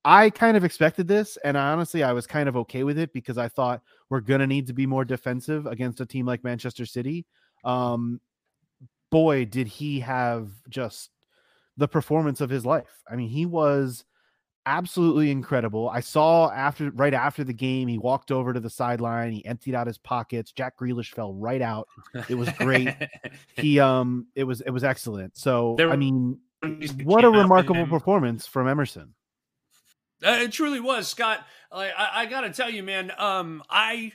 I 0.05 0.31
kind 0.31 0.57
of 0.57 0.65
expected 0.65 1.09
this, 1.09 1.39
and 1.45 1.57
honestly, 1.57 2.03
I 2.03 2.13
was 2.13 2.27
kind 2.27 2.49
of 2.49 2.57
okay 2.57 2.83
with 2.83 2.99
it 2.99 3.13
because 3.13 3.39
I 3.39 3.49
thought 3.49 3.83
we're 4.11 4.21
gonna 4.21 4.49
need 4.49 4.67
to 4.67 4.75
be 4.75 4.85
more 4.85 5.05
defensive 5.05 5.67
against 5.67 6.01
a 6.01 6.07
team 6.07 6.27
like 6.27 6.45
Manchester 6.45 6.85
City. 6.85 7.25
Um, 7.65 8.21
boy, 9.11 9.45
did 9.45 9.69
he 9.69 10.01
have 10.01 10.51
just 10.69 11.11
the 11.77 11.89
performance 11.89 12.41
of 12.41 12.51
his 12.51 12.65
life. 12.65 13.03
I 13.11 13.17
mean, 13.17 13.29
he 13.29 13.47
was 13.47 14.05
absolutely 14.67 15.31
incredible. 15.31 15.89
I 15.91 16.01
saw 16.01 16.51
after 16.51 16.91
right 16.91 17.15
after 17.15 17.45
the 17.45 17.53
game, 17.53 17.89
he 17.89 17.99
walked 17.99 18.31
over 18.31 18.53
to 18.53 18.61
the 18.61 18.71
sideline, 18.71 19.33
he 19.33 19.45
emptied 19.45 19.75
out 19.75 19.87
his 19.87 19.99
pockets. 19.99 20.53
Jack 20.53 20.79
Grealish 20.79 21.13
fell 21.15 21.35
right 21.35 21.63
out. 21.63 21.89
It 22.29 22.35
was 22.35 22.49
great. 22.59 22.89
he 23.57 23.79
um 23.81 24.27
it 24.35 24.45
was 24.45 24.61
it 24.63 24.71
was 24.71 24.85
excellent. 24.85 25.37
So 25.37 25.75
There 25.77 25.91
I 25.91 25.97
mean, 25.97 26.39
what 27.05 27.25
a 27.25 27.31
remarkable 27.31 27.81
and- 27.83 27.91
performance 27.91 28.47
from 28.47 28.69
Emerson. 28.69 29.15
Uh, 30.25 30.39
it 30.43 30.53
truly 30.53 30.81
was, 30.81 31.07
Scott. 31.09 31.45
Like 31.71 31.93
I, 31.97 32.23
I 32.23 32.27
gotta 32.27 32.51
tell 32.51 32.71
you, 32.71 32.83
man. 32.83 33.13
Um, 33.19 33.63
I 33.69 34.13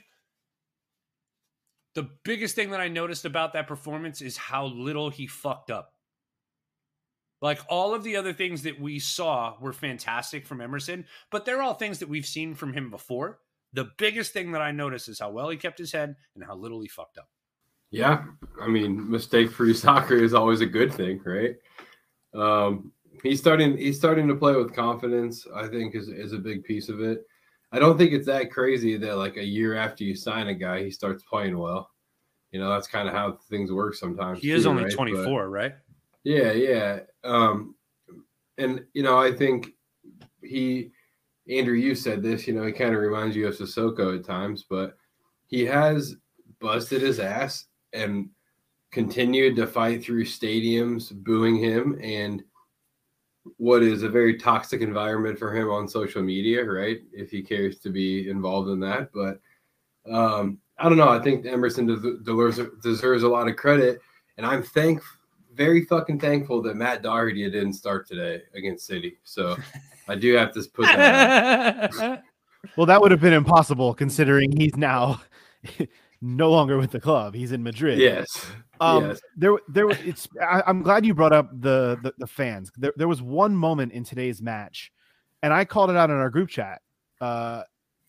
the 1.94 2.08
biggest 2.24 2.54
thing 2.54 2.70
that 2.70 2.80
I 2.80 2.88
noticed 2.88 3.24
about 3.24 3.52
that 3.52 3.66
performance 3.66 4.20
is 4.22 4.36
how 4.36 4.66
little 4.66 5.10
he 5.10 5.26
fucked 5.26 5.70
up. 5.70 5.92
Like 7.42 7.60
all 7.68 7.94
of 7.94 8.04
the 8.04 8.16
other 8.16 8.32
things 8.32 8.62
that 8.62 8.78
we 8.78 8.98
saw 8.98 9.56
were 9.60 9.72
fantastic 9.72 10.46
from 10.46 10.60
Emerson, 10.60 11.06
but 11.30 11.44
they're 11.44 11.62
all 11.62 11.74
things 11.74 11.98
that 12.00 12.08
we've 12.08 12.26
seen 12.26 12.54
from 12.54 12.72
him 12.72 12.90
before. 12.90 13.38
The 13.72 13.90
biggest 13.98 14.32
thing 14.32 14.52
that 14.52 14.62
I 14.62 14.72
noticed 14.72 15.08
is 15.08 15.20
how 15.20 15.30
well 15.30 15.48
he 15.48 15.56
kept 15.56 15.78
his 15.78 15.92
head 15.92 16.16
and 16.34 16.44
how 16.44 16.54
little 16.54 16.80
he 16.80 16.88
fucked 16.88 17.18
up. 17.18 17.28
Yeah, 17.90 18.24
I 18.60 18.68
mean, 18.68 19.10
mistake-free 19.10 19.74
soccer 19.74 20.16
is 20.16 20.34
always 20.34 20.60
a 20.60 20.66
good 20.66 20.92
thing, 20.92 21.20
right? 21.24 21.56
Um, 22.34 22.92
he's 23.22 23.40
starting. 23.40 23.76
He's 23.76 23.96
starting 23.96 24.28
to 24.28 24.34
play 24.34 24.54
with 24.54 24.74
confidence. 24.74 25.46
I 25.54 25.66
think 25.66 25.94
is 25.94 26.08
is 26.08 26.32
a 26.32 26.38
big 26.38 26.62
piece 26.62 26.88
of 26.88 27.00
it. 27.00 27.24
I 27.72 27.78
don't 27.78 27.96
think 27.96 28.12
it's 28.12 28.26
that 28.26 28.50
crazy 28.50 28.96
that 28.96 29.16
like 29.16 29.36
a 29.36 29.44
year 29.44 29.76
after 29.76 30.04
you 30.04 30.14
sign 30.14 30.48
a 30.48 30.54
guy, 30.54 30.82
he 30.82 30.90
starts 30.90 31.22
playing 31.22 31.56
well. 31.56 31.90
You 32.50 32.60
know, 32.60 32.68
that's 32.68 32.88
kind 32.88 33.08
of 33.08 33.14
how 33.14 33.38
things 33.48 33.72
work 33.72 33.94
sometimes. 33.94 34.40
He 34.40 34.50
is 34.50 34.64
too, 34.64 34.70
only 34.70 34.84
right? 34.84 34.92
But- 34.92 34.96
24, 34.96 35.48
right? 35.48 35.74
Yeah, 36.24 36.52
yeah. 36.52 37.00
Um, 37.24 37.74
and 38.58 38.84
you 38.92 39.02
know, 39.02 39.18
I 39.18 39.32
think 39.32 39.74
he, 40.42 40.90
Andrew, 41.48 41.74
you 41.74 41.94
said 41.94 42.22
this. 42.22 42.46
You 42.46 42.54
know, 42.54 42.64
he 42.64 42.72
kind 42.72 42.94
of 42.94 43.00
reminds 43.00 43.36
you 43.36 43.46
of 43.46 43.56
Sissoko 43.56 44.18
at 44.18 44.24
times, 44.24 44.64
but 44.68 44.96
he 45.46 45.64
has 45.66 46.16
busted 46.60 47.02
his 47.02 47.18
ass 47.18 47.66
and 47.92 48.28
continued 48.90 49.56
to 49.56 49.66
fight 49.66 50.02
through 50.02 50.24
stadiums 50.24 51.12
booing 51.12 51.56
him 51.56 51.98
and 52.02 52.42
what 53.56 53.82
is 53.82 54.02
a 54.02 54.08
very 54.08 54.36
toxic 54.36 54.80
environment 54.80 55.38
for 55.38 55.56
him 55.56 55.70
on 55.70 55.88
social 55.88 56.22
media, 56.22 56.64
right? 56.64 57.00
If 57.12 57.30
he 57.30 57.42
cares 57.42 57.78
to 57.80 57.90
be 57.90 58.28
involved 58.28 58.68
in 58.68 58.80
that, 58.80 59.10
but 59.14 59.40
um, 60.10 60.58
I 60.78 60.88
don't 60.88 60.98
know. 60.98 61.08
I 61.08 61.20
think 61.20 61.46
Emerson 61.46 61.86
des- 61.86 62.18
deserves 62.22 62.60
deserves 62.82 63.22
a 63.22 63.28
lot 63.28 63.48
of 63.48 63.56
credit, 63.56 64.00
and 64.36 64.46
I'm 64.46 64.62
thank 64.62 65.02
very 65.60 65.84
fucking 65.84 66.18
thankful 66.18 66.62
that 66.62 66.74
Matt 66.74 67.02
Doherty 67.02 67.44
didn't 67.50 67.74
start 67.74 68.08
today 68.08 68.40
against 68.54 68.86
City. 68.86 69.18
So 69.24 69.58
I 70.08 70.14
do 70.14 70.32
have 70.32 70.54
to 70.54 70.62
put 70.72 70.86
that. 70.86 72.24
Well, 72.76 72.84
that 72.86 73.00
would 73.00 73.10
have 73.10 73.22
been 73.22 73.32
impossible 73.32 73.94
considering 73.94 74.52
he's 74.54 74.76
now 74.76 75.22
no 76.20 76.50
longer 76.50 76.76
with 76.76 76.90
the 76.90 77.00
club. 77.00 77.34
He's 77.34 77.52
in 77.52 77.62
Madrid. 77.62 77.98
Yes. 77.98 78.26
Um, 78.80 79.08
yes. 79.08 79.20
there, 79.34 79.52
there. 79.66 79.88
It's. 79.88 80.28
I, 80.38 80.62
I'm 80.66 80.82
glad 80.82 81.06
you 81.06 81.14
brought 81.14 81.32
up 81.32 81.48
the 81.58 81.98
the, 82.02 82.12
the 82.18 82.26
fans. 82.26 82.70
There, 82.76 82.92
there 82.96 83.08
was 83.08 83.22
one 83.22 83.56
moment 83.56 83.92
in 83.92 84.04
today's 84.04 84.42
match, 84.42 84.92
and 85.42 85.54
I 85.54 85.64
called 85.64 85.88
it 85.88 85.96
out 85.96 86.10
in 86.10 86.16
our 86.16 86.28
group 86.28 86.50
chat. 86.50 86.82
Uh, 87.18 87.62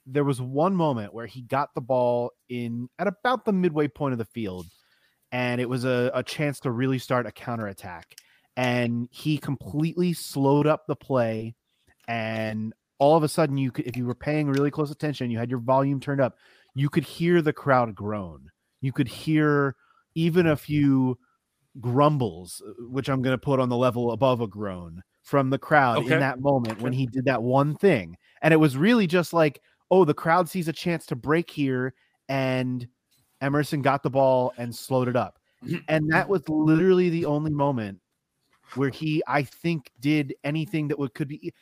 there 0.06 0.26
was 0.26 0.42
one 0.42 0.76
moment 0.76 1.14
where 1.14 1.28
he 1.28 1.44
got 1.44 1.74
the 1.74 1.82
ball 1.82 2.34
in 2.50 2.90
at 3.00 3.08
about 3.08 3.46
the 3.46 3.54
midway 3.54 3.88
point 3.88 4.12
of 4.12 4.18
the 4.18 4.26
field, 4.26 4.66
and 5.32 5.62
it 5.62 5.70
was 5.70 5.86
a, 5.86 6.12
a 6.14 6.24
chance 6.24 6.60
to 6.62 6.72
really 6.72 7.00
start 7.00 7.26
a 7.26 7.32
counterattack. 7.32 8.16
And 8.58 9.08
he 9.12 9.38
completely 9.38 10.14
slowed 10.14 10.68
up 10.68 10.86
the 10.88 10.96
play, 10.96 11.56
and 12.08 12.74
all 13.00 13.16
of 13.16 13.24
a 13.24 13.28
sudden, 13.28 13.58
you 13.58 13.72
could, 13.72 13.88
if 13.88 13.96
you 13.96 14.06
were 14.06 14.16
paying 14.16 14.48
really 14.48 14.72
close 14.72 14.92
attention, 14.92 15.32
you 15.32 15.38
had 15.38 15.50
your 15.50 15.60
volume 15.60 16.00
turned 16.00 16.22
up, 16.22 16.36
you 16.76 16.90
could 16.90 17.04
hear 17.04 17.42
the 17.42 17.54
crowd 17.54 17.96
groan. 17.96 18.52
You 18.82 18.92
could 18.92 19.08
hear 19.08 19.76
even 20.16 20.48
a 20.48 20.58
few 20.58 21.18
grumbles, 21.80 22.62
uh, 22.68 22.74
which 22.90 23.10
I'm 23.10 23.22
going 23.22 23.34
to 23.34 23.42
put 23.42 23.60
on 23.60 23.70
the 23.70 23.78
level 23.78 24.12
above 24.12 24.42
a 24.42 24.48
groan 24.48 25.02
from 25.24 25.50
the 25.50 25.58
crowd 25.58 26.00
Okay. 26.00 26.14
in 26.14 26.20
that 26.20 26.42
moment 26.42 26.82
when 26.82 26.94
he 26.94 27.06
did 27.06 27.26
that 27.26 27.42
one 27.42 27.76
thing. 27.76 28.18
And 28.42 28.54
it 28.54 28.58
was 28.58 28.76
really 28.76 29.08
just 29.08 29.34
like, 29.34 29.62
oh, 29.90 30.04
the 30.04 30.14
crowd 30.14 30.50
sees 30.50 30.68
a 30.68 30.74
chance 30.74 31.06
to 31.08 31.16
break 31.16 31.50
here, 31.50 31.94
and 32.28 32.88
Emerson 33.42 33.82
got 33.82 34.04
the 34.04 34.10
ball 34.10 34.54
and 34.58 34.74
slowed 34.74 35.08
it 35.08 35.16
up. 35.16 35.40
And 35.88 36.12
that 36.12 36.28
was 36.28 36.42
literally 36.48 37.10
the 37.10 37.26
only 37.26 37.52
moment 37.52 38.00
where 38.76 38.90
he, 38.90 39.22
I 39.28 39.44
think, 39.44 39.92
did 40.00 40.34
anything 40.44 40.88
that 40.88 40.98
would 40.98 41.14
could 41.14 41.28
be 41.28 41.54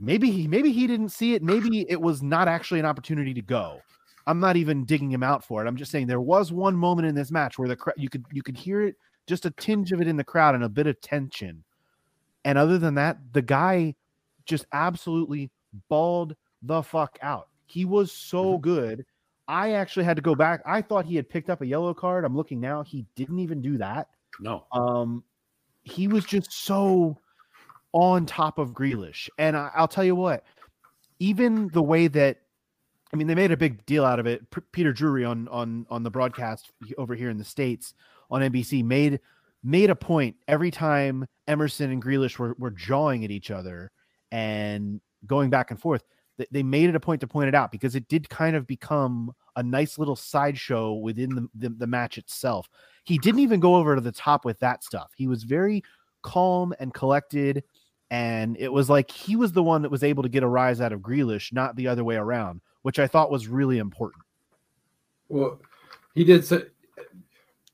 maybe 0.00 0.30
he 0.30 0.46
maybe 0.48 0.72
he 0.72 0.86
didn't 0.86 1.10
see 1.10 1.34
it. 1.34 1.42
Maybe 1.42 1.88
it 1.88 2.00
was 2.00 2.22
not 2.22 2.48
actually 2.48 2.80
an 2.80 2.86
opportunity 2.86 3.32
to 3.34 3.42
go. 3.42 3.80
I'm 4.26 4.40
not 4.40 4.56
even 4.56 4.84
digging 4.84 5.10
him 5.10 5.22
out 5.22 5.42
for 5.44 5.64
it. 5.64 5.68
I'm 5.68 5.76
just 5.76 5.90
saying 5.90 6.06
there 6.06 6.20
was 6.20 6.52
one 6.52 6.76
moment 6.76 7.08
in 7.08 7.14
this 7.14 7.30
match 7.30 7.58
where 7.58 7.68
the 7.68 7.78
you 7.96 8.10
could 8.10 8.26
you 8.30 8.42
could 8.42 8.56
hear 8.56 8.82
it 8.82 8.96
just 9.26 9.46
a 9.46 9.50
tinge 9.52 9.92
of 9.92 10.00
it 10.00 10.08
in 10.08 10.16
the 10.16 10.24
crowd 10.24 10.54
and 10.54 10.64
a 10.64 10.68
bit 10.68 10.86
of 10.86 11.00
tension. 11.00 11.64
And 12.44 12.58
other 12.58 12.78
than 12.78 12.94
that, 12.94 13.18
the 13.32 13.42
guy 13.42 13.94
just 14.44 14.66
absolutely 14.72 15.50
balled 15.88 16.34
the 16.62 16.82
fuck 16.82 17.18
out. 17.22 17.48
He 17.66 17.84
was 17.84 18.10
so 18.10 18.52
mm-hmm. 18.52 18.62
good. 18.62 19.06
I 19.48 19.72
actually 19.72 20.04
had 20.04 20.16
to 20.16 20.22
go 20.22 20.34
back. 20.34 20.60
I 20.66 20.82
thought 20.82 21.06
he 21.06 21.16
had 21.16 21.28
picked 21.28 21.48
up 21.48 21.62
a 21.62 21.66
yellow 21.66 21.94
card. 21.94 22.24
I'm 22.24 22.36
looking 22.36 22.60
now. 22.60 22.82
He 22.82 23.06
didn't 23.16 23.38
even 23.38 23.62
do 23.62 23.78
that. 23.78 24.08
No. 24.38 24.66
Um, 24.72 25.24
he 25.82 26.06
was 26.06 26.24
just 26.26 26.52
so 26.52 27.18
on 27.92 28.26
top 28.26 28.58
of 28.58 28.72
Grealish. 28.72 29.28
And 29.38 29.56
I, 29.56 29.70
I'll 29.74 29.88
tell 29.88 30.04
you 30.04 30.14
what, 30.14 30.44
even 31.18 31.68
the 31.68 31.82
way 31.82 32.08
that 32.08 32.38
I 33.12 33.16
mean, 33.16 33.26
they 33.26 33.34
made 33.34 33.52
a 33.52 33.56
big 33.56 33.84
deal 33.86 34.04
out 34.04 34.20
of 34.20 34.26
it. 34.26 34.50
P- 34.50 34.60
Peter 34.72 34.92
Drury 34.92 35.24
on 35.24 35.48
on 35.48 35.86
on 35.88 36.02
the 36.02 36.10
broadcast 36.10 36.70
over 36.98 37.14
here 37.14 37.30
in 37.30 37.38
the 37.38 37.44
states 37.44 37.94
on 38.30 38.42
NBC 38.42 38.84
made 38.84 39.20
made 39.64 39.90
a 39.90 39.96
point 39.96 40.36
every 40.46 40.70
time 40.70 41.26
Emerson 41.46 41.90
and 41.90 42.02
Grealish 42.02 42.38
were 42.38 42.54
were 42.58 42.70
jawing 42.70 43.24
at 43.24 43.30
each 43.30 43.50
other 43.50 43.90
and 44.30 45.00
going 45.26 45.48
back 45.48 45.70
and 45.70 45.80
forth. 45.80 46.04
They, 46.50 46.62
made 46.62 46.88
it 46.88 46.94
a 46.94 47.00
point 47.00 47.20
to 47.22 47.26
point 47.26 47.48
it 47.48 47.54
out 47.54 47.72
because 47.72 47.94
it 47.94 48.08
did 48.08 48.28
kind 48.28 48.54
of 48.54 48.66
become 48.66 49.32
a 49.56 49.62
nice 49.62 49.98
little 49.98 50.16
sideshow 50.16 50.94
within 50.94 51.34
the, 51.34 51.48
the 51.54 51.68
the 51.70 51.86
match 51.86 52.16
itself. 52.16 52.68
He 53.04 53.18
didn't 53.18 53.40
even 53.40 53.60
go 53.60 53.74
over 53.74 53.94
to 53.94 54.00
the 54.00 54.12
top 54.12 54.44
with 54.44 54.58
that 54.60 54.84
stuff. 54.84 55.10
He 55.16 55.26
was 55.26 55.42
very 55.42 55.82
calm 56.22 56.74
and 56.78 56.94
collected 56.94 57.64
and 58.10 58.56
it 58.58 58.72
was 58.72 58.88
like 58.88 59.10
he 59.10 59.36
was 59.36 59.52
the 59.52 59.62
one 59.62 59.82
that 59.82 59.90
was 59.90 60.02
able 60.02 60.22
to 60.22 60.28
get 60.28 60.42
a 60.42 60.48
rise 60.48 60.80
out 60.80 60.92
of 60.92 61.00
Grealish, 61.00 61.52
not 61.52 61.76
the 61.76 61.88
other 61.88 62.04
way 62.04 62.16
around, 62.16 62.60
which 62.82 62.98
I 62.98 63.06
thought 63.06 63.30
was 63.30 63.48
really 63.48 63.78
important. 63.78 64.22
Well, 65.28 65.60
he 66.14 66.24
did. 66.24 66.44
So, 66.44 66.62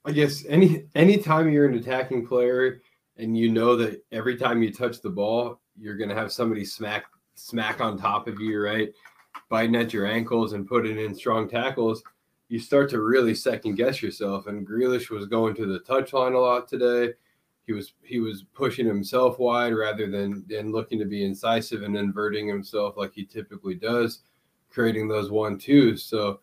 I 0.05 0.13
guess 0.13 0.45
any 0.49 0.87
anytime 0.95 1.51
you're 1.51 1.67
an 1.67 1.79
attacking 1.79 2.27
player 2.27 2.83
and 3.17 3.39
you 3.39 3.51
know 3.51 3.77
that 3.77 4.05
every 4.11 4.37
time 4.37 4.63
you 4.63 4.73
touch 4.73 5.01
the 5.01 5.11
ball, 5.11 5.61
you're 5.79 5.97
gonna 5.97 6.15
have 6.15 6.33
somebody 6.33 6.65
smack 6.65 7.05
smack 7.35 7.81
on 7.81 7.99
top 7.99 8.29
of 8.29 8.41
you, 8.41 8.61
right? 8.63 8.93
Biting 9.49 9.77
at 9.77 9.93
your 9.93 10.07
ankles 10.07 10.53
and 10.53 10.67
putting 10.67 10.99
in 10.99 11.15
strong 11.15 11.49
tackles, 11.49 12.03
you 12.49 12.59
start 12.59 12.91
to 12.91 13.03
really 13.03 13.35
second 13.35 13.75
guess 13.75 14.03
yourself. 14.03 14.47
And 14.47 14.67
Grealish 14.67 15.11
was 15.11 15.27
going 15.27 15.55
to 15.57 15.67
the 15.67 15.81
touchline 15.81 16.35
a 16.35 16.39
lot 16.39 16.69
today. 16.69 17.15
He 17.67 17.73
was 17.73 17.95
he 18.03 18.21
was 18.21 18.45
pushing 18.55 18.87
himself 18.87 19.39
wide 19.39 19.73
rather 19.75 20.11
than 20.11 20.45
than 20.49 20.71
looking 20.71 20.99
to 20.99 21.07
be 21.07 21.25
incisive 21.25 21.83
and 21.83 21.97
inverting 21.97 22.47
himself 22.47 22.97
like 22.97 23.15
he 23.15 23.25
typically 23.25 23.75
does, 23.75 24.21
creating 24.71 25.09
those 25.09 25.31
one 25.31 25.59
twos. 25.59 26.05
So 26.05 26.41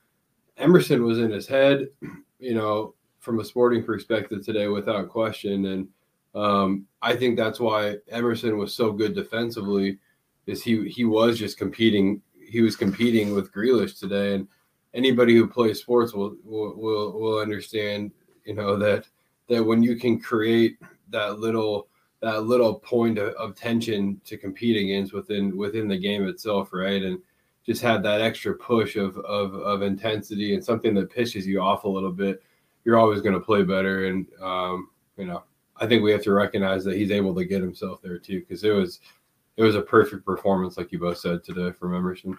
Emerson 0.57 1.03
was 1.03 1.19
in 1.19 1.31
his 1.31 1.47
head, 1.47 1.89
you 2.39 2.55
know, 2.55 2.95
from 3.19 3.39
a 3.39 3.45
sporting 3.45 3.83
perspective 3.83 4.43
today, 4.43 4.67
without 4.67 5.09
question. 5.09 5.65
And 5.65 5.87
um, 6.33 6.87
I 7.01 7.15
think 7.15 7.37
that's 7.37 7.59
why 7.59 7.97
Emerson 8.09 8.57
was 8.57 8.73
so 8.73 8.91
good 8.91 9.13
defensively, 9.13 9.99
is 10.47 10.63
he 10.63 10.87
he 10.89 11.05
was 11.05 11.37
just 11.37 11.57
competing. 11.57 12.21
He 12.49 12.61
was 12.61 12.75
competing 12.75 13.33
with 13.33 13.53
Grealish 13.53 13.97
today, 13.99 14.35
and 14.35 14.47
anybody 14.93 15.35
who 15.35 15.47
plays 15.47 15.79
sports 15.79 16.13
will 16.13 16.35
will 16.43 17.13
will, 17.13 17.39
understand, 17.39 18.11
you 18.45 18.53
know, 18.53 18.77
that 18.77 19.07
that 19.47 19.63
when 19.63 19.81
you 19.81 19.95
can 19.95 20.19
create 20.19 20.77
that 21.09 21.39
little 21.39 21.87
that 22.21 22.43
little 22.43 22.75
point 22.75 23.17
of, 23.17 23.33
of 23.35 23.55
tension 23.55 24.19
to 24.25 24.37
compete 24.37 24.77
against 24.77 25.13
within 25.13 25.57
within 25.57 25.87
the 25.87 25.97
game 25.97 26.27
itself, 26.27 26.73
right? 26.73 27.01
And 27.03 27.19
just 27.65 27.81
had 27.81 28.03
that 28.03 28.21
extra 28.21 28.55
push 28.55 28.95
of 28.95 29.17
of 29.19 29.53
of 29.55 29.81
intensity 29.81 30.53
and 30.53 30.63
something 30.63 30.93
that 30.95 31.11
pisses 31.11 31.45
you 31.45 31.61
off 31.61 31.83
a 31.83 31.89
little 31.89 32.11
bit, 32.11 32.43
you're 32.83 32.99
always 32.99 33.21
going 33.21 33.35
to 33.35 33.39
play 33.39 33.63
better. 33.63 34.07
And 34.07 34.25
um, 34.41 34.89
you 35.17 35.25
know, 35.25 35.43
I 35.77 35.87
think 35.87 36.03
we 36.03 36.11
have 36.11 36.23
to 36.23 36.33
recognize 36.33 36.83
that 36.83 36.97
he's 36.97 37.11
able 37.11 37.33
to 37.35 37.45
get 37.45 37.61
himself 37.61 38.01
there 38.01 38.17
too, 38.17 38.41
because 38.41 38.63
it 38.63 38.71
was 38.71 38.99
it 39.57 39.63
was 39.63 39.75
a 39.75 39.81
perfect 39.81 40.25
performance, 40.25 40.77
like 40.77 40.91
you 40.91 40.99
both 40.99 41.17
said 41.17 41.43
today 41.43 41.71
from 41.71 41.95
Emerson. 41.95 42.37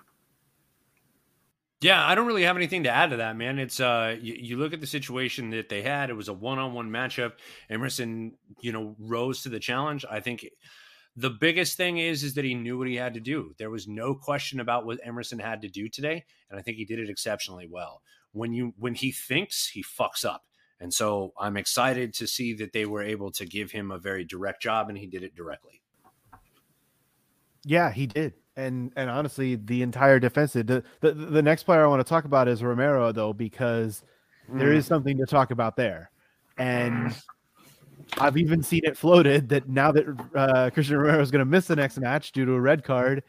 Yeah, 1.81 2.07
I 2.07 2.15
don't 2.15 2.29
really 2.29 2.45
have 2.45 2.57
anything 2.57 2.85
to 2.85 2.91
add 2.91 3.11
to 3.11 3.17
that, 3.17 3.37
man. 3.37 3.59
It's 3.59 3.81
uh 3.81 4.17
you, 4.21 4.35
you 4.39 4.57
look 4.57 4.73
at 4.73 4.81
the 4.81 4.87
situation 4.87 5.51
that 5.51 5.69
they 5.69 5.83
had, 5.83 6.11
it 6.11 6.17
was 6.17 6.29
a 6.29 6.33
one-on-one 6.33 6.89
matchup. 6.89 7.33
Emerson, 7.69 8.35
you 8.61 8.73
know, 8.73 8.95
rose 8.99 9.43
to 9.43 9.49
the 9.49 9.59
challenge. 9.59 10.05
I 10.09 10.21
think 10.21 10.47
the 11.17 11.31
biggest 11.31 11.77
thing 11.77 11.99
is 11.99 12.23
is 12.23 12.35
that 12.35 12.45
he 12.45 12.55
knew 12.55 12.79
what 12.79 12.87
he 12.87 12.95
had 12.97 13.15
to 13.15 13.21
do. 13.21 13.53
There 13.59 13.71
was 13.71 13.89
no 13.89 14.15
question 14.15 14.61
about 14.61 14.87
what 14.87 15.01
Emerson 15.05 15.41
had 15.41 15.61
to 15.63 15.69
do 15.69 15.89
today, 15.89 16.25
and 16.51 16.59
I 16.59 16.63
think 16.63 16.77
he 16.77 16.85
did 16.85 17.01
it 17.01 17.11
exceptionally 17.11 17.67
well. 17.69 18.01
When 18.31 18.53
you 18.53 18.75
when 18.79 18.95
he 18.95 19.11
thinks, 19.11 19.67
he 19.67 19.83
fucks 19.83 20.25
up. 20.25 20.45
And 20.79 20.93
so 20.93 21.33
I'm 21.39 21.57
excited 21.57 22.15
to 22.15 22.27
see 22.27 22.55
that 22.55 22.73
they 22.73 22.87
were 22.87 23.03
able 23.03 23.31
to 23.33 23.47
give 23.47 23.71
him 23.71 23.91
a 23.91 23.99
very 23.99 24.25
direct 24.25 24.63
job 24.63 24.89
and 24.89 24.99
he 24.99 25.07
did 25.07 25.23
it 25.23 25.35
directly. 25.37 25.82
Yeah, 27.65 27.91
he 27.91 28.07
did. 28.07 28.35
And 28.57 28.93
and 28.97 29.09
honestly, 29.09 29.57
the 29.57 29.83
entire 29.83 30.19
defensive. 30.19 30.67
The 30.67 30.83
the, 31.01 31.13
the 31.13 31.43
next 31.43 31.63
player 31.63 31.85
I 31.85 31.87
want 31.87 32.01
to 32.01 32.09
talk 32.09 32.25
about 32.25 32.49
is 32.49 32.63
Romero 32.63 33.13
though, 33.13 33.33
because 33.33 34.03
there 34.49 34.73
is 34.73 34.85
something 34.87 35.17
to 35.19 35.25
talk 35.25 35.51
about 35.51 35.77
there. 35.77 36.11
And 36.59 37.15
I've 38.19 38.37
even 38.37 38.63
seen 38.63 38.83
it 38.85 38.97
floated 38.97 39.49
that 39.51 39.69
now 39.69 39.93
that 39.93 40.05
uh, 40.35 40.71
Christian 40.71 40.99
Romero 40.99 41.23
is 41.23 41.31
going 41.31 41.39
to 41.41 41.45
miss 41.47 41.67
the 41.67 41.77
next 41.77 41.99
match 41.99 42.33
due 42.33 42.45
to 42.45 42.53
a 42.53 42.61
red 42.61 42.85
card, 42.85 43.23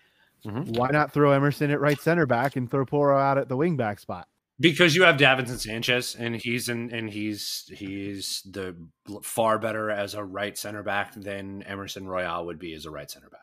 Mhm. 0.45 0.77
why 0.77 0.89
not 0.89 1.13
throw 1.13 1.31
Emerson 1.31 1.71
at 1.71 1.79
right 1.79 1.99
center 2.01 2.25
back 2.25 2.57
and 2.57 2.69
throw 2.69 2.85
Porro 2.85 3.17
out 3.17 3.37
at 3.37 3.47
the 3.47 3.55
wing 3.55 3.77
back 3.77 3.97
spot? 3.99 4.27
Because 4.59 4.93
you 4.93 5.03
have 5.03 5.15
Davinson 5.15 5.57
Sanchez, 5.57 6.15
and 6.15 6.35
he's 6.35 6.67
in, 6.67 6.91
and 6.93 7.09
he's 7.09 7.71
he's 7.73 8.41
the 8.45 8.75
far 9.21 9.57
better 9.57 9.89
as 9.89 10.15
a 10.15 10.23
right 10.23 10.57
center 10.57 10.83
back 10.83 11.13
than 11.15 11.63
Emerson 11.63 12.05
Royal 12.07 12.45
would 12.45 12.59
be 12.59 12.73
as 12.73 12.85
a 12.85 12.91
right 12.91 13.09
center 13.09 13.29
back. 13.29 13.42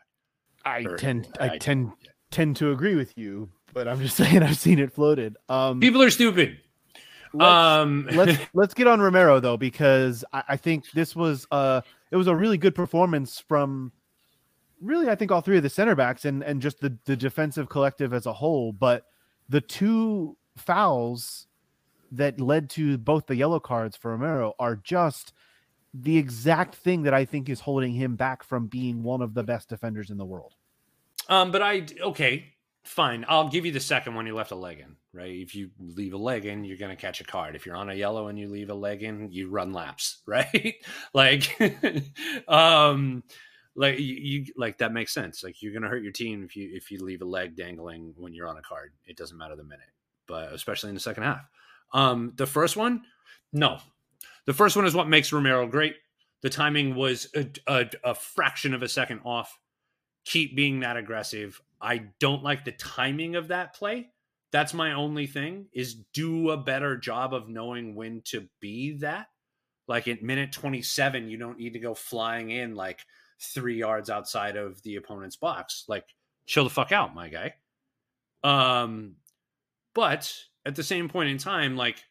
I 0.65 0.83
Or- 0.83 0.97
tend 0.97 1.27
I 1.39 1.51
I- 1.51 1.57
tend 1.57 1.91
tend 2.31 2.55
to 2.57 2.71
agree 2.71 2.95
with 2.95 3.17
you, 3.17 3.49
but 3.73 3.87
I'm 3.87 3.99
just 4.01 4.15
saying 4.21 4.41
I've 4.43 4.57
seen 4.57 4.79
it 4.79 4.91
floated. 4.93 5.37
Um, 5.49 5.79
People 5.79 6.01
are 6.01 6.09
stupid. 6.09 6.57
let's- 7.33 7.45
um, 7.45 8.07
let's 8.13 8.37
let's 8.53 8.73
get 8.73 8.87
on 8.87 8.99
Romero 9.01 9.39
though 9.39 9.57
because 9.57 10.23
I, 10.33 10.43
I 10.49 10.57
think 10.57 10.89
this 10.91 11.15
was 11.15 11.45
uh 11.51 11.81
it 12.11 12.15
was 12.17 12.27
a 12.27 12.35
really 12.35 12.57
good 12.57 12.75
performance 12.75 13.39
from 13.39 13.91
really 14.81 15.09
I 15.09 15.15
think 15.15 15.31
all 15.31 15.41
three 15.41 15.57
of 15.57 15.63
the 15.63 15.69
center 15.69 15.95
backs 15.95 16.25
and 16.25 16.43
and 16.43 16.61
just 16.61 16.79
the 16.79 16.97
the 17.05 17.15
defensive 17.15 17.69
collective 17.69 18.13
as 18.13 18.25
a 18.25 18.33
whole. 18.33 18.71
But 18.73 19.05
the 19.49 19.61
two 19.61 20.37
fouls 20.57 21.47
that 22.13 22.41
led 22.41 22.69
to 22.69 22.97
both 22.97 23.25
the 23.27 23.35
yellow 23.35 23.59
cards 23.59 23.95
for 23.95 24.11
Romero 24.11 24.53
are 24.59 24.75
just 24.75 25.31
the 25.93 26.17
exact 26.17 26.75
thing 26.75 27.03
that 27.03 27.13
I 27.13 27.25
think 27.25 27.49
is 27.49 27.59
holding 27.59 27.93
him 27.93 28.15
back 28.15 28.43
from 28.43 28.67
being 28.67 29.03
one 29.03 29.21
of 29.21 29.33
the 29.33 29.43
best 29.43 29.69
defenders 29.69 30.09
in 30.09 30.17
the 30.17 30.25
world. 30.25 30.55
Um, 31.27 31.51
but 31.51 31.61
I 31.61 31.85
okay, 32.01 32.45
fine. 32.83 33.25
I'll 33.27 33.49
give 33.49 33.65
you 33.65 33.71
the 33.71 33.79
second 33.79 34.15
one. 34.15 34.25
You 34.25 34.35
left 34.35 34.51
a 34.51 34.55
leg 34.55 34.79
in, 34.79 34.95
right? 35.13 35.31
If 35.31 35.53
you 35.53 35.69
leave 35.79 36.13
a 36.13 36.17
leg 36.17 36.45
in, 36.45 36.63
you're 36.63 36.77
gonna 36.77 36.95
catch 36.95 37.21
a 37.21 37.25
card. 37.25 37.55
If 37.55 37.65
you're 37.65 37.75
on 37.75 37.89
a 37.89 37.93
yellow 37.93 38.27
and 38.27 38.39
you 38.39 38.47
leave 38.47 38.69
a 38.69 38.75
leg 38.75 39.03
in, 39.03 39.31
you 39.31 39.49
run 39.49 39.73
laps, 39.73 40.21
right? 40.25 40.75
like, 41.13 41.59
um, 42.47 43.23
like 43.75 43.99
you, 43.99 44.45
like 44.55 44.77
that 44.79 44.93
makes 44.93 45.13
sense. 45.13 45.43
Like 45.43 45.61
you're 45.61 45.73
gonna 45.73 45.89
hurt 45.89 46.03
your 46.03 46.11
team 46.11 46.43
if 46.43 46.55
you 46.55 46.69
if 46.73 46.89
you 46.89 47.03
leave 47.03 47.21
a 47.21 47.25
leg 47.25 47.55
dangling 47.55 48.13
when 48.17 48.33
you're 48.33 48.47
on 48.47 48.57
a 48.57 48.61
card. 48.61 48.93
It 49.05 49.17
doesn't 49.17 49.37
matter 49.37 49.55
the 49.55 49.63
minute, 49.63 49.91
but 50.27 50.53
especially 50.53 50.89
in 50.89 50.95
the 50.95 51.01
second 51.01 51.23
half. 51.23 51.45
Um, 51.93 52.31
the 52.35 52.47
first 52.47 52.77
one, 52.77 53.03
no. 53.51 53.79
The 54.45 54.53
first 54.53 54.75
one 54.75 54.85
is 54.85 54.95
what 54.95 55.07
makes 55.07 55.31
Romero 55.31 55.67
great. 55.67 55.95
The 56.41 56.49
timing 56.49 56.95
was 56.95 57.27
a, 57.35 57.47
a, 57.67 57.89
a 58.03 58.15
fraction 58.15 58.73
of 58.73 58.81
a 58.81 58.89
second 58.89 59.21
off. 59.23 59.57
Keep 60.25 60.55
being 60.55 60.79
that 60.79 60.97
aggressive. 60.97 61.61
I 61.79 62.05
don't 62.19 62.43
like 62.43 62.65
the 62.65 62.71
timing 62.71 63.35
of 63.35 63.49
that 63.49 63.75
play. 63.75 64.09
That's 64.51 64.73
my 64.73 64.93
only 64.93 65.27
thing 65.27 65.67
is 65.73 65.95
do 66.13 66.49
a 66.49 66.57
better 66.57 66.97
job 66.97 67.33
of 67.33 67.47
knowing 67.47 67.95
when 67.95 68.21
to 68.25 68.47
be 68.59 68.97
that. 68.97 69.27
Like 69.87 70.07
at 70.07 70.23
minute 70.23 70.51
27, 70.51 71.29
you 71.29 71.37
don't 71.37 71.57
need 71.57 71.73
to 71.73 71.79
go 71.79 71.93
flying 71.93 72.51
in 72.51 72.75
like 72.75 73.01
three 73.39 73.77
yards 73.77 74.09
outside 74.09 74.55
of 74.55 74.81
the 74.83 74.95
opponent's 74.95 75.35
box. 75.35 75.85
Like, 75.87 76.05
chill 76.45 76.63
the 76.63 76.69
fuck 76.69 76.91
out, 76.91 77.15
my 77.15 77.29
guy. 77.29 77.55
Um, 78.43 79.15
but 79.93 80.33
at 80.65 80.75
the 80.75 80.83
same 80.83 81.09
point 81.09 81.29
in 81.29 81.37
time, 81.37 81.75
like 81.75 82.03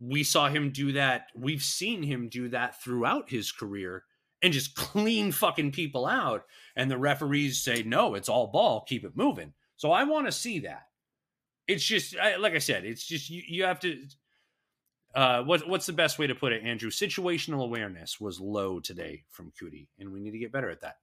we 0.00 0.22
saw 0.22 0.48
him 0.48 0.70
do 0.70 0.92
that. 0.92 1.28
We've 1.34 1.62
seen 1.62 2.02
him 2.02 2.28
do 2.28 2.48
that 2.50 2.82
throughout 2.82 3.30
his 3.30 3.52
career 3.52 4.04
and 4.42 4.52
just 4.52 4.74
clean 4.74 5.32
fucking 5.32 5.72
people 5.72 6.06
out. 6.06 6.44
And 6.76 6.90
the 6.90 6.98
referees 6.98 7.62
say, 7.62 7.82
no, 7.82 8.14
it's 8.14 8.28
all 8.28 8.48
ball, 8.48 8.84
keep 8.86 9.04
it 9.04 9.16
moving. 9.16 9.54
So 9.76 9.92
I 9.92 10.04
want 10.04 10.26
to 10.26 10.32
see 10.32 10.60
that. 10.60 10.82
It's 11.66 11.84
just, 11.84 12.16
I, 12.16 12.36
like 12.36 12.54
I 12.54 12.58
said, 12.58 12.84
it's 12.84 13.06
just, 13.06 13.30
you, 13.30 13.42
you 13.46 13.64
have 13.64 13.80
to, 13.80 14.02
uh, 15.14 15.42
what, 15.42 15.66
what's 15.66 15.86
the 15.86 15.92
best 15.92 16.18
way 16.18 16.26
to 16.26 16.34
put 16.34 16.52
it, 16.52 16.62
Andrew? 16.62 16.90
Situational 16.90 17.64
awareness 17.64 18.20
was 18.20 18.40
low 18.40 18.78
today 18.78 19.24
from 19.30 19.50
Cuti, 19.58 19.88
and 19.98 20.12
we 20.12 20.20
need 20.20 20.32
to 20.32 20.38
get 20.38 20.52
better 20.52 20.70
at 20.70 20.82
that. 20.82 20.98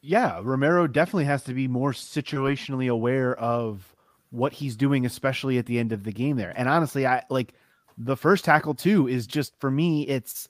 Yeah, 0.00 0.40
Romero 0.42 0.86
definitely 0.86 1.26
has 1.26 1.44
to 1.44 1.54
be 1.54 1.68
more 1.68 1.92
situationally 1.92 2.90
aware 2.90 3.38
of 3.38 3.94
what 4.30 4.54
he's 4.54 4.74
doing, 4.74 5.04
especially 5.04 5.58
at 5.58 5.66
the 5.66 5.78
end 5.78 5.92
of 5.92 6.04
the 6.04 6.12
game 6.12 6.36
there. 6.36 6.54
And 6.56 6.68
honestly, 6.68 7.06
I 7.06 7.24
like 7.28 7.52
the 8.02 8.16
first 8.16 8.44
tackle 8.44 8.74
too 8.74 9.06
is 9.08 9.26
just 9.26 9.58
for 9.60 9.70
me, 9.70 10.06
it's 10.06 10.48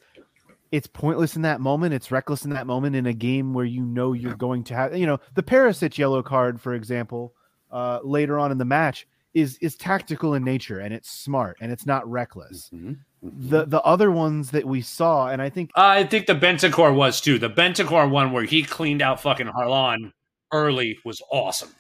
it's 0.70 0.86
pointless 0.86 1.34
in 1.34 1.42
that 1.42 1.60
moment. 1.60 1.94
It's 1.94 2.12
reckless 2.12 2.44
in 2.44 2.50
that 2.50 2.66
moment 2.66 2.94
in 2.94 3.06
a 3.06 3.12
game 3.12 3.52
where 3.52 3.64
you 3.64 3.84
know 3.84 4.12
you're 4.12 4.36
going 4.36 4.62
to 4.64 4.74
have, 4.74 4.96
you 4.96 5.06
know, 5.06 5.18
the 5.34 5.42
Perisic 5.42 5.98
yellow 5.98 6.22
card, 6.22 6.60
for 6.60 6.74
example, 6.74 7.34
uh, 7.72 7.98
later 8.04 8.38
on 8.38 8.52
in 8.52 8.58
the 8.58 8.64
match 8.64 9.06
is 9.34 9.58
is 9.58 9.76
tactical 9.76 10.34
in 10.34 10.44
nature 10.44 10.80
and 10.80 10.92
it's 10.94 11.10
smart 11.10 11.56
and 11.60 11.70
it's 11.72 11.86
not 11.86 12.08
reckless. 12.08 12.70
Mm-hmm. 12.72 12.92
The 13.22 13.66
the 13.66 13.82
other 13.82 14.10
ones 14.10 14.52
that 14.52 14.64
we 14.64 14.80
saw, 14.80 15.28
and 15.28 15.42
I 15.42 15.50
think 15.50 15.70
I 15.74 16.04
think 16.04 16.26
the 16.26 16.34
Bentancur 16.34 16.94
was 16.94 17.20
too. 17.20 17.38
The 17.38 17.50
Bentancur 17.50 18.08
one 18.08 18.32
where 18.32 18.44
he 18.44 18.62
cleaned 18.62 19.02
out 19.02 19.20
fucking 19.20 19.48
Haaland 19.48 20.12
early 20.52 20.98
was 21.04 21.20
awesome. 21.30 21.70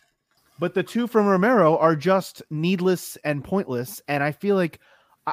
But 0.58 0.74
the 0.74 0.82
two 0.82 1.06
from 1.06 1.26
Romero 1.26 1.78
are 1.78 1.96
just 1.96 2.42
needless 2.50 3.16
and 3.24 3.42
pointless. 3.42 4.02
And 4.08 4.22
I 4.22 4.32
feel 4.32 4.56
like 4.56 4.78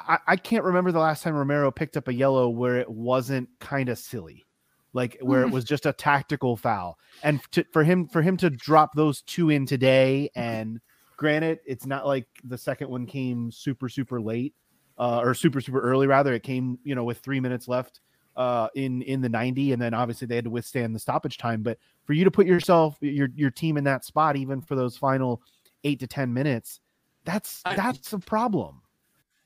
I, 0.08 0.20
I 0.28 0.36
can't 0.36 0.64
remember 0.64 0.92
the 0.92 1.00
last 1.00 1.24
time 1.24 1.36
Romero 1.36 1.72
picked 1.72 1.98
up 1.98 2.08
a 2.08 2.14
yellow 2.14 2.50
where 2.50 2.78
it 2.78 2.90
wasn't 2.90 3.50
kind 3.60 3.90
of 3.90 3.98
silly, 3.98 4.46
like 4.94 5.18
where 5.22 5.42
it 5.42 5.52
was 5.52 5.64
just 5.64 5.86
a 5.86 5.94
tactical 5.94 6.58
foul. 6.58 6.98
And 7.24 7.42
to, 7.52 7.66
for 7.72 7.84
him 7.84 8.08
for 8.08 8.22
him 8.22 8.38
to 8.38 8.50
drop 8.50 8.94
those 8.96 9.22
two 9.22 9.50
in 9.50 9.66
today, 9.66 10.30
and 10.36 10.80
granted, 11.16 11.60
it's 11.66 11.86
not 11.86 12.06
like 12.06 12.28
the 12.44 12.58
second 12.58 12.90
one 12.90 13.06
came 13.06 13.52
super 13.52 13.90
super 13.90 14.22
late 14.22 14.54
uh, 14.98 15.20
or 15.24 15.34
super 15.34 15.62
super 15.62 15.80
early. 15.80 16.08
Rather, 16.08 16.34
it 16.34 16.44
came 16.44 16.80
you 16.84 16.96
know 16.96 17.04
with 17.04 17.20
three 17.20 17.40
minutes 17.40 17.68
left 17.68 18.02
uh, 18.38 18.68
in 18.76 19.02
in 19.02 19.20
the 19.20 19.30
90 19.30 19.74
and 19.74 19.82
then 19.82 19.96
obviously 19.96 20.28
they 20.28 20.36
had 20.36 20.44
to 20.44 20.52
withstand 20.52 20.94
the 20.94 21.00
stoppage 21.00 21.40
time 21.40 21.64
but 21.64 21.80
for 22.06 22.14
you 22.14 22.24
to 22.24 22.30
put 22.30 22.46
yourself 22.46 22.96
your 23.02 23.30
your 23.36 23.50
team 23.50 23.78
in 23.78 23.84
that 23.84 24.06
spot 24.06 24.36
even 24.36 24.62
for 24.62 24.76
those 24.76 24.96
final 24.96 25.42
8 25.84 26.00
to 26.00 26.08
10 26.08 26.32
minutes 26.32 26.80
that's 27.26 27.64
that's 27.64 28.14
a 28.14 28.20
problem 28.20 28.82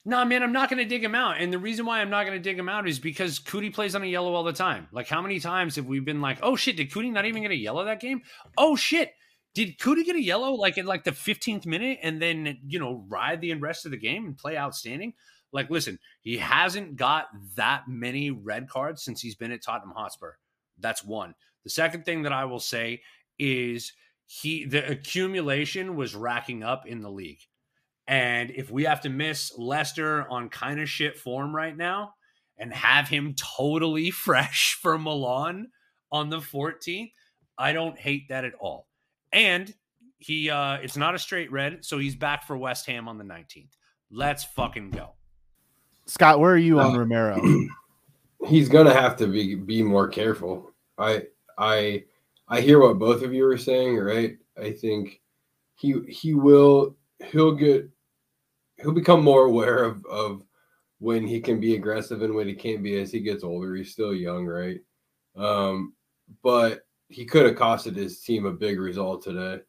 no, 0.04 0.26
man, 0.26 0.42
I'm 0.42 0.52
not 0.52 0.70
going 0.70 0.82
to 0.82 0.90
dig 0.90 1.04
him 1.04 1.14
out. 1.14 1.40
And 1.40 1.54
the 1.54 1.60
reason 1.60 1.86
why 1.86 2.02
I'm 2.02 2.10
not 2.10 2.26
going 2.26 2.38
to 2.38 2.44
dig 2.44 2.58
him 2.58 2.70
out 2.70 2.88
is 2.88 2.98
because 2.98 3.40
Cuti 3.40 3.72
plays 3.72 3.94
on 3.94 4.02
a 4.02 4.08
yellow 4.08 4.34
all 4.34 4.44
the 4.44 4.52
time. 4.52 4.88
Like, 4.92 5.08
how 5.08 5.22
many 5.22 5.40
times 5.40 5.76
have 5.76 5.86
we 5.86 6.00
been 6.00 6.22
like, 6.22 6.40
oh 6.42 6.56
shit, 6.56 6.78
did 6.78 6.92
Cuti 6.92 7.12
not 7.12 7.26
even 7.26 7.44
get 7.44 7.52
a 7.52 7.56
yellow 7.56 7.86
that 7.86 8.00
game? 8.00 8.22
Oh 8.58 8.76
shit, 8.76 9.14
did 9.54 9.78
Cuti 9.78 10.04
get 10.04 10.16
a 10.16 10.22
yellow 10.22 10.54
like 10.54 10.78
in 10.78 10.86
like 10.88 11.04
the 11.04 11.12
15th 11.12 11.68
minute 11.68 12.00
and 12.02 12.20
then, 12.20 12.58
you 12.66 12.80
know, 12.80 13.06
ride 13.10 13.42
the 13.42 13.54
rest 13.56 13.86
of 13.86 13.92
the 13.92 13.98
game 13.98 14.26
and 14.26 14.38
play 14.38 14.58
outstanding? 14.58 15.14
Like, 15.54 15.70
listen, 15.70 16.00
he 16.22 16.38
hasn't 16.38 16.96
got 16.96 17.28
that 17.56 17.84
many 17.88 18.32
red 18.32 18.70
cards 18.70 19.04
since 19.04 19.22
he's 19.22 19.36
been 19.36 19.52
at 19.52 19.62
Tottenham 19.62 19.94
Hotspur. 19.96 20.32
That's 20.80 21.04
one. 21.04 21.36
The 21.64 21.70
second 21.70 22.06
thing 22.06 22.24
that 22.24 22.32
I 22.32 22.46
will 22.46 22.60
say 22.60 23.02
is 23.38 23.94
he 24.26 24.66
the 24.66 24.90
accumulation 24.90 25.96
was 25.96 26.16
racking 26.16 26.64
up 26.64 26.88
in 26.88 27.02
the 27.02 27.12
league. 27.12 27.42
And 28.12 28.52
if 28.52 28.70
we 28.70 28.84
have 28.84 29.00
to 29.02 29.10
miss 29.10 29.58
Leicester 29.58 30.28
on 30.30 30.50
kind 30.50 30.82
of 30.82 30.90
shit 30.90 31.18
form 31.18 31.56
right 31.56 31.76
now 31.76 32.14
and 32.58 32.74
have 32.74 33.08
him 33.08 33.34
totally 33.58 34.12
fresh 34.12 34.78
for 34.82 34.98
Milan 35.00 35.70
on 36.12 36.30
the 36.30 36.40
14th, 36.40 37.14
I 37.58 37.72
don't 37.72 37.98
hate 37.98 38.28
that 38.28 38.44
at 38.44 38.54
all. 38.60 38.88
And 39.32 39.74
he 40.20 40.50
uh 40.50 40.74
it's 40.84 40.98
not 40.98 41.16
a 41.16 41.20
straight 41.20 41.52
red, 41.54 41.86
so 41.86 41.98
he's 41.98 42.16
back 42.16 42.46
for 42.46 42.58
West 42.58 42.86
Ham 42.86 43.08
on 43.08 43.18
the 43.18 43.24
19th. 43.24 43.72
Let's 44.12 44.44
fucking 44.44 44.92
go. 44.92 45.14
Scott, 46.06 46.42
where 46.42 46.52
are 46.52 46.58
you 46.58 46.82
on 46.82 46.98
Romero? 46.98 47.42
He's 48.46 48.68
gonna 48.68 48.94
have 48.94 49.16
to 49.18 49.28
be 49.28 49.56
be 49.56 49.82
more 49.82 50.10
careful. 50.10 50.74
I 50.98 51.24
I 51.58 52.04
I 52.50 52.60
hear 52.60 52.80
what 52.80 53.00
both 53.00 53.24
of 53.24 53.34
you 53.34 53.48
are 53.48 53.58
saying, 53.58 53.98
right? 53.98 54.38
I 54.62 54.72
think 54.72 55.22
he 55.76 56.02
he 56.10 56.34
will 56.34 56.98
he'll 57.32 57.54
get 57.54 57.90
he'll 58.82 58.92
become 58.92 59.24
more 59.24 59.46
aware 59.46 59.84
of 59.84 60.06
of 60.06 60.44
when 61.00 61.26
he 61.26 61.40
can 61.40 61.60
be 61.60 61.76
aggressive 61.76 62.22
and 62.22 62.34
when 62.34 62.48
he 62.48 62.54
can't 62.54 62.84
be 62.84 63.00
as 63.00 63.12
he 63.12 63.20
gets 63.20 63.44
older. 63.44 63.76
He's 63.76 63.92
still 63.92 64.14
young, 64.14 64.46
right? 64.46 64.80
Um, 65.36 65.94
but 66.44 66.86
he 67.10 67.26
could 67.26 67.46
have 67.46 67.56
costed 67.56 67.96
his 67.96 68.22
team 68.22 68.46
a 68.46 68.52
big 68.52 68.80
result 68.80 69.24
today, 69.24 69.64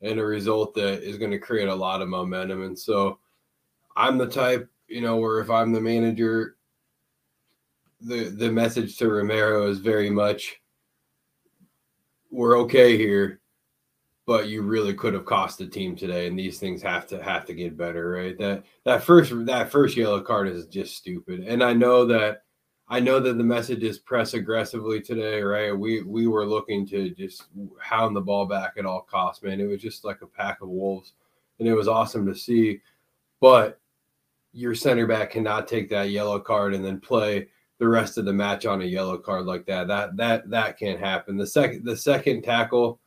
and 0.00 0.18
a 0.18 0.24
result 0.24 0.74
that 0.74 1.02
is 1.02 1.18
going 1.18 1.30
to 1.30 1.38
create 1.38 1.68
a 1.68 1.74
lot 1.74 2.02
of 2.02 2.08
momentum. 2.08 2.62
And 2.62 2.78
so, 2.78 3.18
I'm 3.96 4.18
the 4.18 4.26
type, 4.26 4.68
you 4.88 5.00
know, 5.00 5.16
where 5.16 5.40
if 5.40 5.50
I'm 5.50 5.72
the 5.72 5.80
manager, 5.80 6.56
the 8.00 8.24
the 8.24 8.50
message 8.50 8.96
to 8.98 9.08
Romero 9.08 9.68
is 9.68 9.78
very 9.78 10.10
much, 10.10 10.60
we're 12.30 12.58
okay 12.60 12.96
here 12.96 13.41
but 14.26 14.48
you 14.48 14.62
really 14.62 14.94
could 14.94 15.14
have 15.14 15.24
cost 15.24 15.58
the 15.58 15.66
team 15.66 15.96
today 15.96 16.26
and 16.26 16.38
these 16.38 16.58
things 16.58 16.80
have 16.82 17.06
to 17.08 17.22
have 17.22 17.44
to 17.46 17.54
get 17.54 17.76
better 17.76 18.10
right? 18.10 18.38
That 18.38 18.64
that 18.84 19.02
first 19.02 19.32
that 19.46 19.70
first 19.70 19.96
yellow 19.96 20.20
card 20.20 20.48
is 20.48 20.66
just 20.66 20.96
stupid. 20.96 21.40
And 21.40 21.62
i 21.62 21.72
know 21.72 22.04
that 22.06 22.44
i 22.88 23.00
know 23.00 23.20
that 23.20 23.38
the 23.38 23.44
message 23.44 23.82
is 23.82 23.98
press 23.98 24.34
aggressively 24.34 25.00
today 25.00 25.42
right? 25.42 25.76
We 25.76 26.02
we 26.02 26.26
were 26.26 26.46
looking 26.46 26.86
to 26.88 27.10
just 27.10 27.44
hound 27.80 28.14
the 28.14 28.20
ball 28.20 28.46
back 28.46 28.74
at 28.78 28.86
all 28.86 29.02
costs 29.02 29.42
man. 29.42 29.60
It 29.60 29.66
was 29.66 29.82
just 29.82 30.04
like 30.04 30.22
a 30.22 30.26
pack 30.26 30.60
of 30.62 30.68
wolves 30.68 31.14
and 31.58 31.68
it 31.68 31.74
was 31.74 31.88
awesome 31.88 32.26
to 32.26 32.34
see. 32.34 32.80
But 33.40 33.80
your 34.52 34.74
center 34.74 35.06
back 35.06 35.30
cannot 35.30 35.66
take 35.66 35.88
that 35.90 36.10
yellow 36.10 36.38
card 36.38 36.74
and 36.74 36.84
then 36.84 37.00
play 37.00 37.48
the 37.78 37.88
rest 37.88 38.18
of 38.18 38.24
the 38.24 38.32
match 38.32 38.66
on 38.66 38.82
a 38.82 38.84
yellow 38.84 39.18
card 39.18 39.46
like 39.46 39.66
that. 39.66 39.88
That 39.88 40.16
that 40.16 40.48
that 40.50 40.78
can't 40.78 41.00
happen. 41.00 41.36
The 41.36 41.46
second 41.46 41.84
the 41.84 41.96
second 41.96 42.42
tackle 42.42 43.00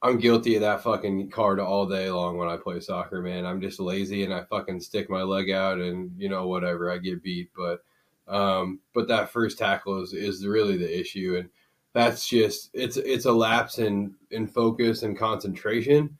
I'm 0.00 0.18
guilty 0.18 0.54
of 0.54 0.60
that 0.60 0.82
fucking 0.82 1.30
card 1.30 1.58
all 1.58 1.86
day 1.86 2.08
long 2.10 2.36
when 2.36 2.48
I 2.48 2.56
play 2.56 2.78
soccer, 2.80 3.20
man. 3.20 3.44
I'm 3.44 3.60
just 3.60 3.80
lazy 3.80 4.22
and 4.22 4.32
I 4.32 4.44
fucking 4.44 4.80
stick 4.80 5.10
my 5.10 5.22
leg 5.22 5.50
out 5.50 5.78
and 5.78 6.12
you 6.16 6.28
know 6.28 6.46
whatever 6.46 6.90
I 6.90 6.98
get 6.98 7.22
beat, 7.22 7.50
but 7.56 7.82
um, 8.28 8.80
but 8.94 9.08
that 9.08 9.30
first 9.30 9.58
tackle 9.58 10.02
is 10.02 10.12
is 10.12 10.46
really 10.46 10.76
the 10.76 11.00
issue, 11.00 11.36
and 11.38 11.48
that's 11.94 12.28
just 12.28 12.70
it's 12.74 12.96
it's 12.96 13.24
a 13.24 13.32
lapse 13.32 13.78
in 13.78 14.14
in 14.30 14.46
focus 14.46 15.02
and 15.02 15.18
concentration. 15.18 16.16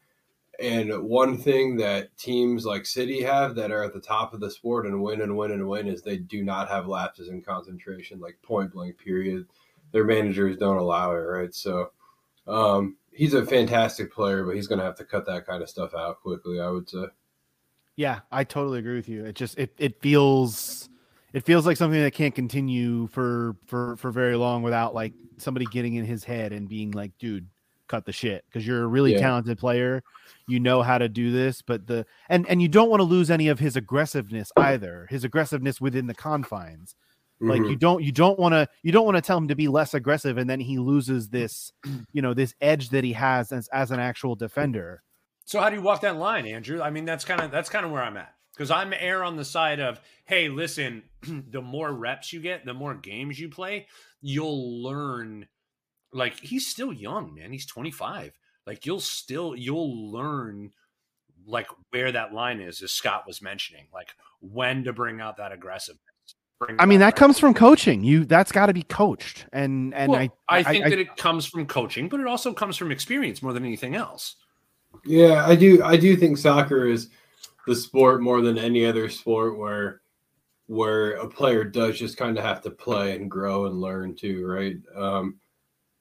And 0.60 1.04
one 1.04 1.38
thing 1.38 1.76
that 1.76 2.16
teams 2.18 2.66
like 2.66 2.84
City 2.84 3.22
have 3.22 3.54
that 3.54 3.70
are 3.70 3.84
at 3.84 3.94
the 3.94 4.00
top 4.00 4.34
of 4.34 4.40
the 4.40 4.50
sport 4.50 4.86
and 4.86 5.00
win 5.00 5.20
and 5.20 5.36
win 5.36 5.52
and 5.52 5.68
win 5.68 5.86
is 5.86 6.02
they 6.02 6.16
do 6.16 6.42
not 6.42 6.68
have 6.68 6.88
lapses 6.88 7.28
in 7.28 7.42
concentration, 7.42 8.18
like 8.18 8.42
point 8.42 8.72
blank 8.72 8.98
period. 8.98 9.46
Their 9.92 10.04
managers 10.04 10.56
don't 10.56 10.78
allow 10.78 11.12
it, 11.12 11.20
right? 11.20 11.54
So 11.54 11.92
um, 12.48 12.96
he's 13.18 13.34
a 13.34 13.44
fantastic 13.44 14.12
player, 14.12 14.44
but 14.44 14.54
he's 14.54 14.68
going 14.68 14.78
to 14.78 14.84
have 14.84 14.94
to 14.96 15.04
cut 15.04 15.26
that 15.26 15.44
kind 15.44 15.62
of 15.62 15.68
stuff 15.68 15.92
out 15.94 16.20
quickly. 16.22 16.60
I 16.60 16.70
would 16.70 16.88
say. 16.88 17.04
Yeah, 17.96 18.20
I 18.30 18.44
totally 18.44 18.78
agree 18.78 18.94
with 18.94 19.08
you. 19.08 19.24
It 19.24 19.34
just 19.34 19.58
it 19.58 19.74
it 19.76 20.00
feels 20.00 20.88
it 21.32 21.44
feels 21.44 21.66
like 21.66 21.76
something 21.76 22.00
that 22.00 22.14
can't 22.14 22.34
continue 22.34 23.08
for 23.08 23.56
for 23.66 23.96
for 23.96 24.12
very 24.12 24.36
long 24.36 24.62
without 24.62 24.94
like 24.94 25.12
somebody 25.36 25.66
getting 25.66 25.94
in 25.96 26.04
his 26.04 26.22
head 26.24 26.52
and 26.52 26.68
being 26.68 26.92
like, 26.92 27.10
dude, 27.18 27.48
cut 27.88 28.04
the 28.06 28.12
shit 28.12 28.44
because 28.48 28.64
you're 28.66 28.84
a 28.84 28.86
really 28.86 29.12
Yeah. 29.14 29.20
talented 29.20 29.58
player. 29.58 30.02
You 30.46 30.60
know 30.60 30.82
how 30.82 30.96
to 30.98 31.08
do 31.08 31.32
this, 31.32 31.60
but 31.60 31.88
the 31.88 32.06
and 32.28 32.48
and 32.48 32.62
you 32.62 32.68
don't 32.68 32.88
want 32.88 33.00
to 33.00 33.04
lose 33.04 33.30
any 33.32 33.48
of 33.48 33.58
his 33.58 33.74
aggressiveness 33.76 34.52
either. 34.56 35.08
His 35.10 35.24
aggressiveness 35.24 35.80
within 35.80 36.06
the 36.06 36.14
confines. 36.14 36.94
Like 37.40 37.60
Mhm. 37.62 37.70
you 37.70 37.76
don't 37.76 38.02
you 38.02 38.10
don't 38.12 38.38
want 38.38 38.52
to 38.54 38.68
you 38.82 38.90
don't 38.90 39.04
want 39.04 39.16
to 39.16 39.22
tell 39.22 39.38
him 39.38 39.48
to 39.48 39.54
be 39.54 39.68
less 39.68 39.94
aggressive 39.94 40.38
and 40.38 40.50
then 40.50 40.58
he 40.60 40.78
loses 40.78 41.28
this, 41.28 41.72
you 42.12 42.20
know, 42.22 42.34
this 42.34 42.54
edge 42.60 42.88
that 42.90 43.04
he 43.04 43.12
has 43.12 43.52
as 43.52 43.68
as 43.68 43.90
an 43.92 44.00
actual 44.00 44.34
defender. 44.34 45.02
So 45.44 45.60
how 45.60 45.70
do 45.70 45.76
you 45.76 45.82
walk 45.82 46.00
that 46.02 46.16
line, 46.16 46.46
Andrew? 46.46 46.82
I 46.82 46.90
mean, 46.90 47.04
that's 47.04 47.24
kind 47.24 47.40
of 47.40 47.50
that's 47.50 47.70
kind 47.70 47.86
of 47.86 47.92
where 47.92 48.02
I'm 48.02 48.16
at. 48.16 48.34
because 48.54 48.70
I'm 48.72 48.92
air 48.92 49.22
on 49.22 49.36
the 49.36 49.44
side 49.44 49.78
of, 49.78 50.00
hey, 50.24 50.48
listen, 50.48 51.04
the 51.22 51.62
more 51.62 51.92
reps 51.92 52.32
you 52.32 52.40
get, 52.40 52.64
the 52.66 52.74
more 52.74 52.94
games 52.94 53.38
you 53.38 53.48
play, 53.48 53.86
you'll 54.20 54.82
learn. 54.82 55.46
Like 56.12 56.40
he's 56.40 56.66
still 56.66 56.92
young, 56.92 57.34
man. 57.34 57.52
He's 57.52 57.66
25. 57.66 58.32
Like 58.66 58.84
you'll 58.84 58.98
still 59.00 59.54
you'll 59.54 60.10
learn 60.10 60.72
like 61.46 61.68
where 61.90 62.10
that 62.12 62.34
line 62.34 62.60
is, 62.60 62.82
as 62.82 62.90
Scott 62.92 63.24
was 63.26 63.40
mentioning, 63.40 63.86
like 63.94 64.08
when 64.40 64.84
to 64.84 64.92
bring 64.92 65.20
out 65.20 65.36
that 65.38 65.52
aggressiveness. 65.52 66.02
Bring 66.58 66.76
I 66.78 66.86
mean, 66.86 67.00
that 67.00 67.16
comes 67.16 67.38
from 67.38 67.54
coaching. 67.54 68.04
You 68.04 68.24
that's 68.24 68.52
got 68.52 68.66
to 68.66 68.72
be 68.72 68.82
coached, 68.82 69.46
and 69.52 69.94
and 69.94 70.12
Well, 70.12 70.20
I 70.20 70.58
I 70.58 70.62
think 70.62 70.84
that 70.84 70.98
it 70.98 71.16
comes 71.16 71.46
from 71.46 71.66
coaching, 71.66 72.08
but 72.08 72.20
it 72.20 72.26
also 72.26 72.52
comes 72.52 72.76
from 72.76 72.90
experience 72.90 73.42
more 73.42 73.52
than 73.52 73.64
anything 73.64 73.94
else. 73.94 74.36
Yeah, 75.04 75.46
I 75.46 75.54
do. 75.54 75.82
I 75.82 75.96
do 75.96 76.16
think 76.16 76.38
soccer 76.38 76.86
is 76.86 77.10
the 77.66 77.76
sport 77.76 78.22
more 78.22 78.40
than 78.40 78.58
any 78.58 78.86
other 78.86 79.08
sport 79.08 79.58
where 79.58 80.00
where 80.66 81.12
a 81.12 81.28
player 81.28 81.64
does 81.64 81.98
just 81.98 82.16
kind 82.16 82.36
of 82.38 82.44
have 82.44 82.60
to 82.62 82.70
play 82.70 83.16
and 83.16 83.30
grow 83.30 83.66
and 83.66 83.80
learn 83.80 84.14
too, 84.14 84.46
right? 84.46 84.76
Um, 84.96 85.38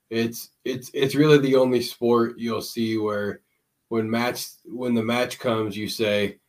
it's 0.09 0.49
it's 0.65 0.91
it's 0.93 1.15
really 1.15 1.37
the 1.37 1.55
only 1.55 1.81
sport 1.81 2.35
you'll 2.37 2.61
see 2.61 2.97
where 2.97 3.41
when 3.89 4.09
match 4.09 4.45
when 4.65 4.93
the 4.93 5.03
match 5.03 5.39
comes, 5.39 5.75
you 5.75 5.87
say, 5.87 6.39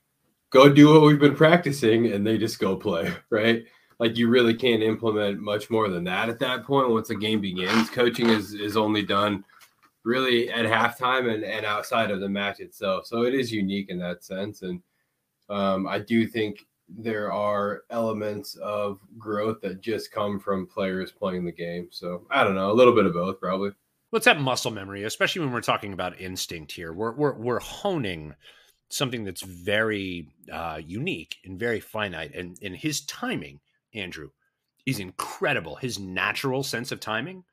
"Go 0.51 0.69
do 0.69 0.93
what 0.93 1.03
we've 1.03 1.19
been 1.19 1.37
practicing," 1.37 2.13
and 2.13 2.27
they 2.27 2.39
just 2.39 2.59
go 2.59 2.77
play, 2.77 3.13
right? 3.31 3.65
Like 3.99 4.17
you 4.17 4.29
really 4.29 4.55
can't 4.55 4.83
implement 4.83 5.41
much 5.41 5.71
more 5.71 5.89
than 5.89 6.05
that 6.05 6.29
at 6.29 6.39
that 6.39 6.65
point. 6.65 6.91
Once 6.91 7.09
the 7.09 7.17
game 7.17 7.41
begins, 7.41 7.91
coaching 7.91 8.29
is 8.29 8.55
is 8.55 8.77
only 8.77 9.03
done 9.03 9.45
really 10.05 10.51
at 10.51 10.65
halftime 10.65 11.33
and, 11.33 11.45
and 11.45 11.67
outside 11.67 12.11
of 12.11 12.21
the 12.21 12.29
match 12.29 12.61
itself. 12.61 13.07
So 13.07 13.23
it 13.23 13.35
is 13.35 13.53
unique 13.53 13.91
in 13.91 13.99
that 13.99 14.25
sense. 14.25 14.63
And 14.63 14.81
um, 15.51 15.87
I 15.87 15.99
do 15.99 16.27
think 16.27 16.65
there 16.89 17.33
are 17.33 17.83
elements 17.91 18.55
of 18.57 19.01
growth 19.19 19.61
that 19.61 19.81
just 19.81 20.11
come 20.13 20.41
from 20.41 20.67
players 20.67 21.13
playing 21.13 21.45
the 21.45 21.53
game. 21.53 21.89
So 21.91 22.27
I 22.31 22.45
don't 22.45 22.55
know, 22.55 22.71
a 22.71 22.73
little 22.73 22.95
bit 22.95 23.07
of 23.07 23.13
both, 23.13 23.41
probably. 23.41 23.71
What's 24.11 24.25
that 24.25 24.41
muscle 24.41 24.71
memory, 24.71 25.05
especially 25.05 25.43
when 25.43 25.53
we're 25.53 25.61
talking 25.61 25.93
about 25.93 26.19
instinct 26.19 26.73
here? 26.73 26.93
We're 26.95 27.13
we're 27.13 27.35
we're 27.35 27.61
honing 27.61 28.35
something 28.89 29.25
that's 29.25 29.43
very 29.43 30.29
uh, 30.51 30.81
unique 30.83 31.37
and 31.45 31.59
very 31.59 31.81
finite, 31.81 32.35
and 32.35 32.57
and 32.63 32.75
his 32.75 33.03
timing, 33.03 33.61
Andrew, 33.99 34.31
is 34.87 34.99
incredible. 34.99 35.77
His 35.77 35.99
natural 35.99 36.63
sense 36.63 36.93
of 36.93 37.01
timing. 37.01 37.45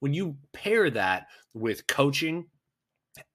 When 0.00 0.12
you 0.12 0.36
pair 0.52 0.90
that 0.90 1.26
with 1.54 1.86
coaching 1.86 2.46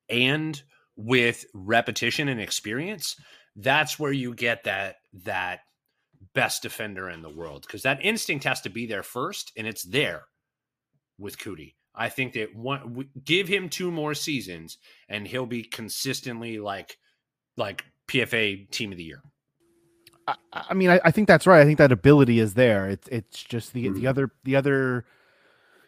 and 0.10 0.62
with 0.95 1.45
repetition 1.53 2.27
and 2.27 2.41
experience, 2.41 3.15
that's 3.56 3.97
where 3.97 4.12
you 4.12 4.34
get 4.34 4.63
that 4.65 4.97
that 5.25 5.62
best 6.34 6.62
defender 6.62 7.10
in 7.10 7.21
the 7.21 7.30
world 7.30 7.63
because 7.65 7.84
that 7.84 8.03
instinct 8.03 8.43
has 8.43 8.62
to 8.62 8.69
be 8.69 8.86
there 8.86 9.03
first, 9.03 9.51
and 9.58 9.65
it's 9.65 9.84
there 9.84 10.25
with 11.17 11.38
Cuti. 11.38 11.75
I 11.95 12.10
think 12.10 12.34
that 12.34 12.56
one 12.56 13.10
give 13.23 13.47
him 13.47 13.69
two 13.69 13.91
more 13.91 14.13
seasons, 14.13 14.77
and 15.10 15.27
he'll 15.27 15.47
be 15.47 15.63
consistently 15.63 16.60
like 16.60 16.97
like 17.56 17.86
PFA 18.08 18.69
Team 18.69 18.91
of 18.91 18.97
the 18.97 19.03
Year. 19.03 19.21
I, 20.28 20.36
I 20.54 20.74
mean, 20.74 20.90
I, 20.90 21.00
I 21.06 21.12
think 21.12 21.28
that's 21.28 21.48
right. 21.48 21.62
I 21.62 21.66
think 21.66 21.78
that 21.78 21.92
ability 21.92 22.40
is 22.40 22.54
there. 22.54 22.88
It's 22.90 23.08
it's 23.10 23.44
just 23.44 23.74
the 23.74 23.86
Mhm. 23.88 23.96
the 23.96 24.08
other 24.08 24.32
the 24.44 24.56
other, 24.56 25.06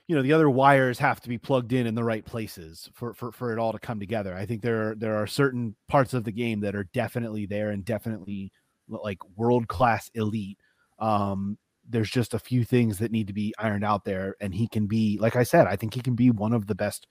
you 0.07 0.15
know, 0.15 0.21
the 0.21 0.33
other 0.33 0.49
wires 0.49 0.99
have 0.99 1.21
to 1.21 1.29
be 1.29 1.37
plugged 1.37 1.73
in 1.73 1.87
in 1.87 1.95
the 1.95 2.03
right 2.03 2.25
places 2.25 2.89
for 2.93 3.13
for 3.13 3.31
for 3.31 3.53
it 3.53 3.59
all 3.59 3.71
to 3.73 3.79
come 3.79 3.99
together. 3.99 4.35
I 4.35 4.45
think 4.45 4.61
there 4.61 4.91
are, 4.91 4.95
there 4.95 5.15
are 5.17 5.27
certain 5.27 5.75
parts 5.87 6.13
of 6.13 6.23
the 6.23 6.31
game 6.31 6.61
that 6.61 6.75
are 6.75 6.85
definitely 6.93 7.45
there 7.45 7.71
and 7.71 7.85
definitely 7.85 8.51
like 8.87 9.19
world 9.37 9.67
class 9.67 10.09
elite. 10.15 10.59
Um, 10.99 11.57
there's 11.87 12.09
just 12.11 12.33
a 12.33 12.39
few 12.39 12.63
things 12.65 12.99
that 12.99 13.11
need 13.11 13.27
to 13.27 13.33
be 13.33 13.53
ironed 13.59 13.85
out 13.85 14.05
there, 14.05 14.35
and 14.41 14.53
he 14.53 14.67
can 14.67 14.87
be, 14.87 15.17
like 15.19 15.35
I 15.35 15.43
said, 15.43 15.67
I 15.67 15.75
think 15.75 15.93
he 15.95 16.01
can 16.01 16.15
be 16.15 16.31
one 16.31 16.53
of 16.53 16.67
the 16.67 16.75
best 16.75 17.07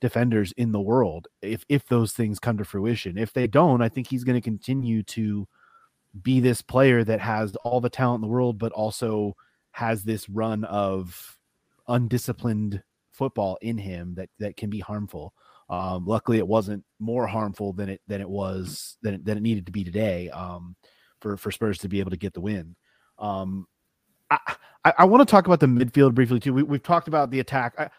defenders 0.00 0.52
in 0.56 0.72
the 0.72 0.80
world 0.80 1.28
if 1.42 1.64
if 1.68 1.86
those 1.86 2.12
things 2.12 2.38
come 2.38 2.58
to 2.58 2.64
fruition. 2.64 3.18
If 3.18 3.32
they 3.32 3.46
don't, 3.46 3.82
I 3.82 3.88
think 3.88 4.08
he's 4.08 4.24
going 4.24 4.36
to 4.36 4.40
continue 4.42 5.02
to 5.04 5.48
be 6.22 6.40
this 6.40 6.62
player 6.62 7.04
that 7.04 7.20
has 7.20 7.54
all 7.56 7.80
the 7.80 7.90
talent 7.90 8.18
in 8.22 8.28
the 8.28 8.32
world, 8.32 8.58
but 8.58 8.72
also 8.72 9.36
has 9.72 10.04
this 10.04 10.28
run 10.28 10.64
of 10.64 11.38
undisciplined 11.88 12.82
football 13.12 13.58
in 13.60 13.78
him 13.78 14.14
that 14.14 14.28
that 14.38 14.56
can 14.56 14.70
be 14.70 14.80
harmful. 14.80 15.34
Um, 15.68 16.06
luckily, 16.06 16.38
it 16.38 16.46
wasn't 16.46 16.84
more 16.98 17.26
harmful 17.26 17.72
than 17.72 17.88
it 17.88 18.00
than 18.06 18.20
it 18.20 18.28
was 18.28 18.96
than 19.02 19.14
it, 19.14 19.24
than 19.24 19.36
it 19.36 19.42
needed 19.42 19.66
to 19.66 19.72
be 19.72 19.84
today 19.84 20.30
um, 20.30 20.76
for 21.20 21.36
for 21.36 21.50
Spurs 21.50 21.78
to 21.78 21.88
be 21.88 22.00
able 22.00 22.10
to 22.10 22.16
get 22.16 22.34
the 22.34 22.40
win. 22.40 22.76
Um, 23.18 23.66
I, 24.30 24.38
I, 24.84 24.92
I 24.98 25.04
want 25.04 25.26
to 25.26 25.30
talk 25.30 25.46
about 25.46 25.60
the 25.60 25.66
midfield 25.66 26.14
briefly 26.14 26.40
too. 26.40 26.52
We, 26.52 26.62
we've 26.62 26.82
talked 26.82 27.08
about 27.08 27.30
the 27.30 27.40
attack. 27.40 27.74
I, 27.78 27.90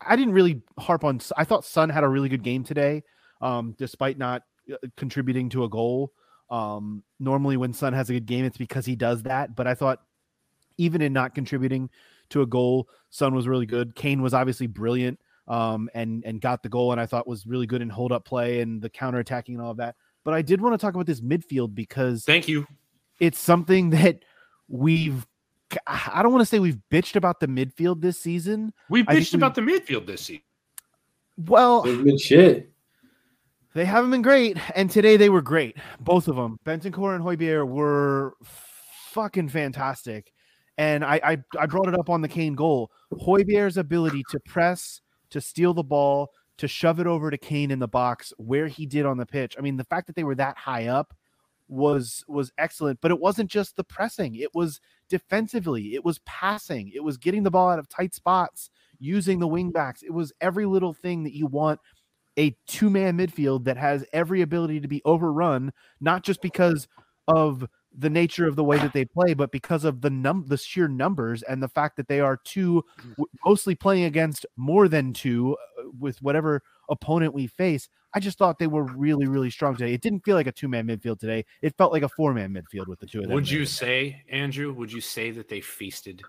I 0.00 0.16
didn't 0.16 0.32
really 0.32 0.62
harp 0.78 1.04
on. 1.04 1.20
I 1.36 1.44
thought 1.44 1.64
Sun 1.64 1.90
had 1.90 2.04
a 2.04 2.08
really 2.08 2.28
good 2.28 2.42
game 2.42 2.64
today, 2.64 3.02
um, 3.40 3.74
despite 3.78 4.16
not 4.18 4.42
uh, 4.72 4.76
contributing 4.96 5.50
to 5.50 5.64
a 5.64 5.68
goal. 5.68 6.12
Um, 6.50 7.04
normally, 7.18 7.56
when 7.56 7.72
Sun 7.72 7.92
has 7.92 8.10
a 8.10 8.14
good 8.14 8.26
game, 8.26 8.44
it's 8.44 8.58
because 8.58 8.84
he 8.84 8.96
does 8.96 9.22
that. 9.22 9.54
But 9.54 9.66
I 9.66 9.74
thought, 9.74 10.02
even 10.78 11.00
in 11.00 11.12
not 11.12 11.34
contributing 11.34 11.90
to 12.30 12.42
a 12.42 12.46
goal, 12.46 12.88
Sun 13.10 13.34
was 13.34 13.46
really 13.46 13.66
good. 13.66 13.94
Kane 13.94 14.22
was 14.22 14.34
obviously 14.34 14.66
brilliant, 14.66 15.20
um, 15.48 15.88
and 15.94 16.24
and 16.24 16.40
got 16.40 16.62
the 16.62 16.68
goal, 16.68 16.92
and 16.92 17.00
I 17.00 17.06
thought 17.06 17.26
was 17.26 17.46
really 17.46 17.66
good 17.66 17.82
in 17.82 17.88
hold 17.88 18.12
up 18.12 18.24
play 18.24 18.60
and 18.60 18.82
the 18.82 18.90
counter 18.90 19.18
attacking 19.18 19.54
and 19.54 19.64
all 19.64 19.70
of 19.70 19.76
that. 19.76 19.96
But 20.24 20.34
I 20.34 20.42
did 20.42 20.60
want 20.60 20.78
to 20.78 20.84
talk 20.84 20.94
about 20.94 21.06
this 21.06 21.20
midfield 21.20 21.74
because 21.74 22.24
Thank 22.24 22.48
you. 22.48 22.66
it's 23.20 23.38
something 23.38 23.90
that 23.90 24.24
we've. 24.68 25.26
I 25.86 26.24
don't 26.24 26.32
want 26.32 26.42
to 26.42 26.46
say 26.46 26.58
we've 26.58 26.80
bitched 26.90 27.14
about 27.14 27.38
the 27.38 27.46
midfield 27.46 28.00
this 28.00 28.18
season. 28.18 28.72
We 28.88 29.02
I 29.02 29.14
think 29.14 29.20
bitched 29.20 29.34
about 29.34 29.54
the 29.54 29.60
midfield 29.60 30.04
this 30.04 30.22
season. 30.22 30.42
Well, 31.38 31.82
They've 31.82 32.20
shit. 32.20 32.72
They 33.72 33.84
haven't 33.84 34.10
been 34.10 34.22
great, 34.22 34.58
and 34.74 34.90
today 34.90 35.16
they 35.16 35.28
were 35.28 35.42
great. 35.42 35.76
Both 36.00 36.26
of 36.26 36.34
them, 36.34 36.58
Bentancur 36.64 37.14
and 37.14 37.24
Højbjerg, 37.24 37.68
were 37.68 38.34
fucking 38.42 39.48
fantastic. 39.48 40.32
And 40.76 41.04
I, 41.04 41.20
I 41.22 41.36
I 41.58 41.66
brought 41.66 41.88
it 41.88 41.94
up 41.94 42.10
on 42.10 42.20
the 42.20 42.28
Kane 42.28 42.54
goal. 42.54 42.90
Højbjerg's 43.12 43.76
ability 43.76 44.24
to 44.30 44.40
press, 44.40 45.00
to 45.30 45.40
steal 45.40 45.72
the 45.72 45.84
ball, 45.84 46.30
to 46.58 46.66
shove 46.66 46.98
it 46.98 47.06
over 47.06 47.30
to 47.30 47.38
Kane 47.38 47.70
in 47.70 47.78
the 47.78 47.88
box 47.88 48.32
where 48.38 48.66
he 48.66 48.86
did 48.86 49.06
on 49.06 49.18
the 49.18 49.26
pitch. 49.26 49.54
I 49.56 49.62
mean, 49.62 49.76
the 49.76 49.84
fact 49.84 50.08
that 50.08 50.16
they 50.16 50.24
were 50.24 50.34
that 50.34 50.58
high 50.58 50.86
up 50.86 51.14
was 51.68 52.24
was 52.26 52.52
excellent. 52.58 53.00
But 53.00 53.12
it 53.12 53.20
wasn't 53.20 53.50
just 53.50 53.76
the 53.76 53.84
pressing; 53.84 54.34
it 54.34 54.52
was 54.52 54.80
defensively, 55.08 55.94
it 55.94 56.04
was 56.04 56.18
passing, 56.26 56.90
it 56.92 57.04
was 57.04 57.16
getting 57.16 57.44
the 57.44 57.50
ball 57.52 57.70
out 57.70 57.78
of 57.78 57.88
tight 57.88 58.14
spots, 58.14 58.68
using 58.98 59.38
the 59.38 59.48
wing 59.48 59.70
backs. 59.70 60.02
It 60.02 60.12
was 60.12 60.32
every 60.40 60.66
little 60.66 60.92
thing 60.92 61.22
that 61.22 61.36
you 61.36 61.46
want 61.46 61.78
a 62.40 62.56
two 62.66 62.88
man 62.88 63.18
midfield 63.18 63.64
that 63.64 63.76
has 63.76 64.04
every 64.12 64.40
ability 64.40 64.80
to 64.80 64.88
be 64.88 65.02
overrun, 65.04 65.72
not 66.00 66.24
just 66.24 66.40
because 66.40 66.88
of 67.28 67.66
the 67.92 68.08
nature 68.08 68.46
of 68.46 68.56
the 68.56 68.64
way 68.64 68.78
that 68.78 68.94
they 68.94 69.04
play, 69.04 69.34
but 69.34 69.52
because 69.52 69.84
of 69.84 70.00
the 70.00 70.08
num 70.08 70.46
the 70.48 70.56
sheer 70.56 70.88
numbers 70.88 71.42
and 71.42 71.62
the 71.62 71.68
fact 71.68 71.96
that 71.98 72.08
they 72.08 72.20
are 72.20 72.38
two, 72.44 72.82
mostly 73.44 73.74
playing 73.74 74.04
against 74.04 74.46
more 74.56 74.88
than 74.88 75.12
two 75.12 75.54
uh, 75.78 75.82
with 75.98 76.22
whatever 76.22 76.62
opponent 76.88 77.34
we 77.34 77.46
face. 77.46 77.88
I 78.14 78.20
just 78.20 78.38
thought 78.38 78.58
they 78.58 78.66
were 78.66 78.84
really, 78.84 79.26
really 79.26 79.50
strong 79.50 79.76
today. 79.76 79.92
It 79.92 80.00
didn't 80.00 80.24
feel 80.24 80.34
like 80.34 80.46
a 80.46 80.52
two 80.52 80.68
man 80.68 80.86
midfield 80.86 81.20
today. 81.20 81.44
It 81.60 81.76
felt 81.76 81.92
like 81.92 82.04
a 82.04 82.08
four 82.08 82.32
man 82.32 82.54
midfield 82.54 82.86
with 82.86 83.00
the 83.00 83.06
two 83.06 83.18
of 83.18 83.24
them. 83.24 83.34
Would 83.34 83.50
you 83.50 83.66
say, 83.66 84.22
Andrew? 84.30 84.72
Would 84.72 84.92
you 84.92 85.02
say 85.02 85.30
that 85.32 85.48
they 85.48 85.60
feasted? 85.60 86.22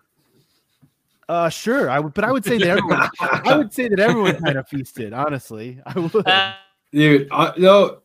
Uh, 1.32 1.48
sure. 1.48 1.90
I 1.90 1.98
would, 1.98 2.14
but 2.14 2.26
I 2.26 2.32
would 2.34 2.44
say 2.44 2.58
that 2.58 2.68
everyone. 2.68 3.10
I 3.22 3.56
would 3.56 3.72
say 3.74 3.88
that 3.88 4.02
everyone 4.02 4.36
kind 4.44 4.58
of 4.58 4.68
feasted. 4.68 5.14
Honestly, 5.14 5.80
I 5.86 5.98
would. 5.98 6.26
Dude, 6.92 7.30
uh, 7.32 7.54
no, 7.58 8.02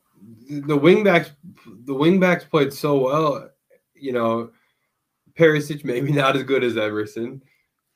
the 0.48 0.78
wingbacks, 0.78 1.32
the 1.66 1.92
wingbacks 1.92 2.48
played 2.48 2.72
so 2.72 3.00
well. 3.00 3.50
You 3.96 4.12
know, 4.12 4.50
Perisic 5.36 5.84
maybe 5.84 6.12
not 6.12 6.36
as 6.36 6.44
good 6.44 6.62
as 6.62 6.76
Emerson. 6.76 7.42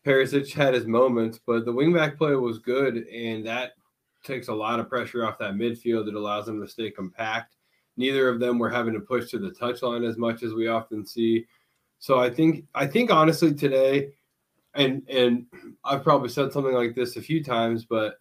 Perisic 0.04 0.52
had 0.52 0.74
his 0.74 0.86
moments, 0.86 1.38
but 1.46 1.64
the 1.64 1.72
wingback 1.72 2.18
play 2.18 2.34
was 2.34 2.58
good, 2.58 3.06
and 3.06 3.46
that 3.46 3.74
takes 4.24 4.48
a 4.48 4.52
lot 4.52 4.80
of 4.80 4.88
pressure 4.88 5.24
off 5.24 5.38
that 5.38 5.54
midfield. 5.54 6.08
It 6.08 6.14
allows 6.14 6.46
them 6.46 6.60
to 6.60 6.66
stay 6.66 6.90
compact. 6.90 7.54
Neither 7.96 8.28
of 8.28 8.40
them 8.40 8.58
were 8.58 8.70
having 8.70 8.94
to 8.94 9.00
push 9.00 9.30
to 9.30 9.38
the 9.38 9.52
touchline 9.52 10.04
as 10.04 10.16
much 10.16 10.42
as 10.42 10.54
we 10.54 10.66
often 10.66 11.06
see. 11.06 11.46
So 12.00 12.18
I 12.18 12.30
think, 12.30 12.64
I 12.74 12.84
think 12.84 13.12
honestly 13.12 13.54
today, 13.54 14.10
and 14.74 15.02
and 15.08 15.46
I've 15.84 16.02
probably 16.02 16.28
said 16.28 16.52
something 16.52 16.74
like 16.74 16.94
this 16.94 17.16
a 17.16 17.22
few 17.22 17.42
times, 17.42 17.84
but 17.84 18.18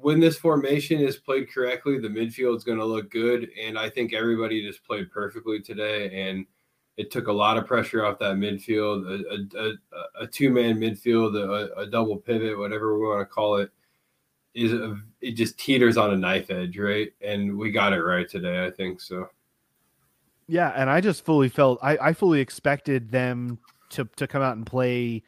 when 0.00 0.20
this 0.20 0.38
formation 0.38 1.00
is 1.00 1.16
played 1.16 1.50
correctly, 1.50 1.98
the 1.98 2.08
midfield 2.08 2.56
is 2.56 2.64
going 2.64 2.78
to 2.78 2.84
look 2.84 3.10
good. 3.10 3.50
And 3.60 3.78
I 3.78 3.90
think 3.90 4.12
everybody 4.12 4.66
just 4.66 4.84
played 4.84 5.10
perfectly 5.10 5.60
today. 5.60 6.28
And 6.28 6.46
it 6.96 7.10
took 7.10 7.26
a 7.26 7.32
lot 7.32 7.56
of 7.56 7.66
pressure 7.66 8.04
off 8.04 8.18
that 8.18 8.36
midfield, 8.36 9.06
a, 9.06 9.58
a, 9.58 9.68
a, 9.68 10.24
a 10.24 10.26
two 10.26 10.50
man 10.50 10.78
midfield, 10.78 11.36
a, 11.36 11.80
a 11.80 11.86
double 11.86 12.16
pivot, 12.16 12.58
whatever 12.58 12.98
we 12.98 13.06
want 13.06 13.20
to 13.20 13.26
call 13.26 13.56
it, 13.56 13.70
is 14.54 14.72
a, 14.72 14.96
it 15.20 15.32
just 15.32 15.58
teeters 15.58 15.96
on 15.96 16.12
a 16.12 16.16
knife 16.16 16.50
edge, 16.50 16.78
right? 16.78 17.12
And 17.20 17.56
we 17.56 17.70
got 17.70 17.92
it 17.92 18.02
right 18.02 18.28
today, 18.28 18.64
I 18.64 18.70
think 18.70 19.00
so. 19.00 19.28
Yeah, 20.48 20.72
and 20.76 20.90
I 20.90 21.00
just 21.00 21.24
fully 21.24 21.48
felt 21.48 21.78
I, 21.82 21.96
I 21.96 22.12
fully 22.12 22.40
expected 22.40 23.10
them 23.10 23.58
to 23.90 24.04
to 24.16 24.26
come 24.26 24.42
out 24.42 24.56
and 24.56 24.66
play 24.66 25.22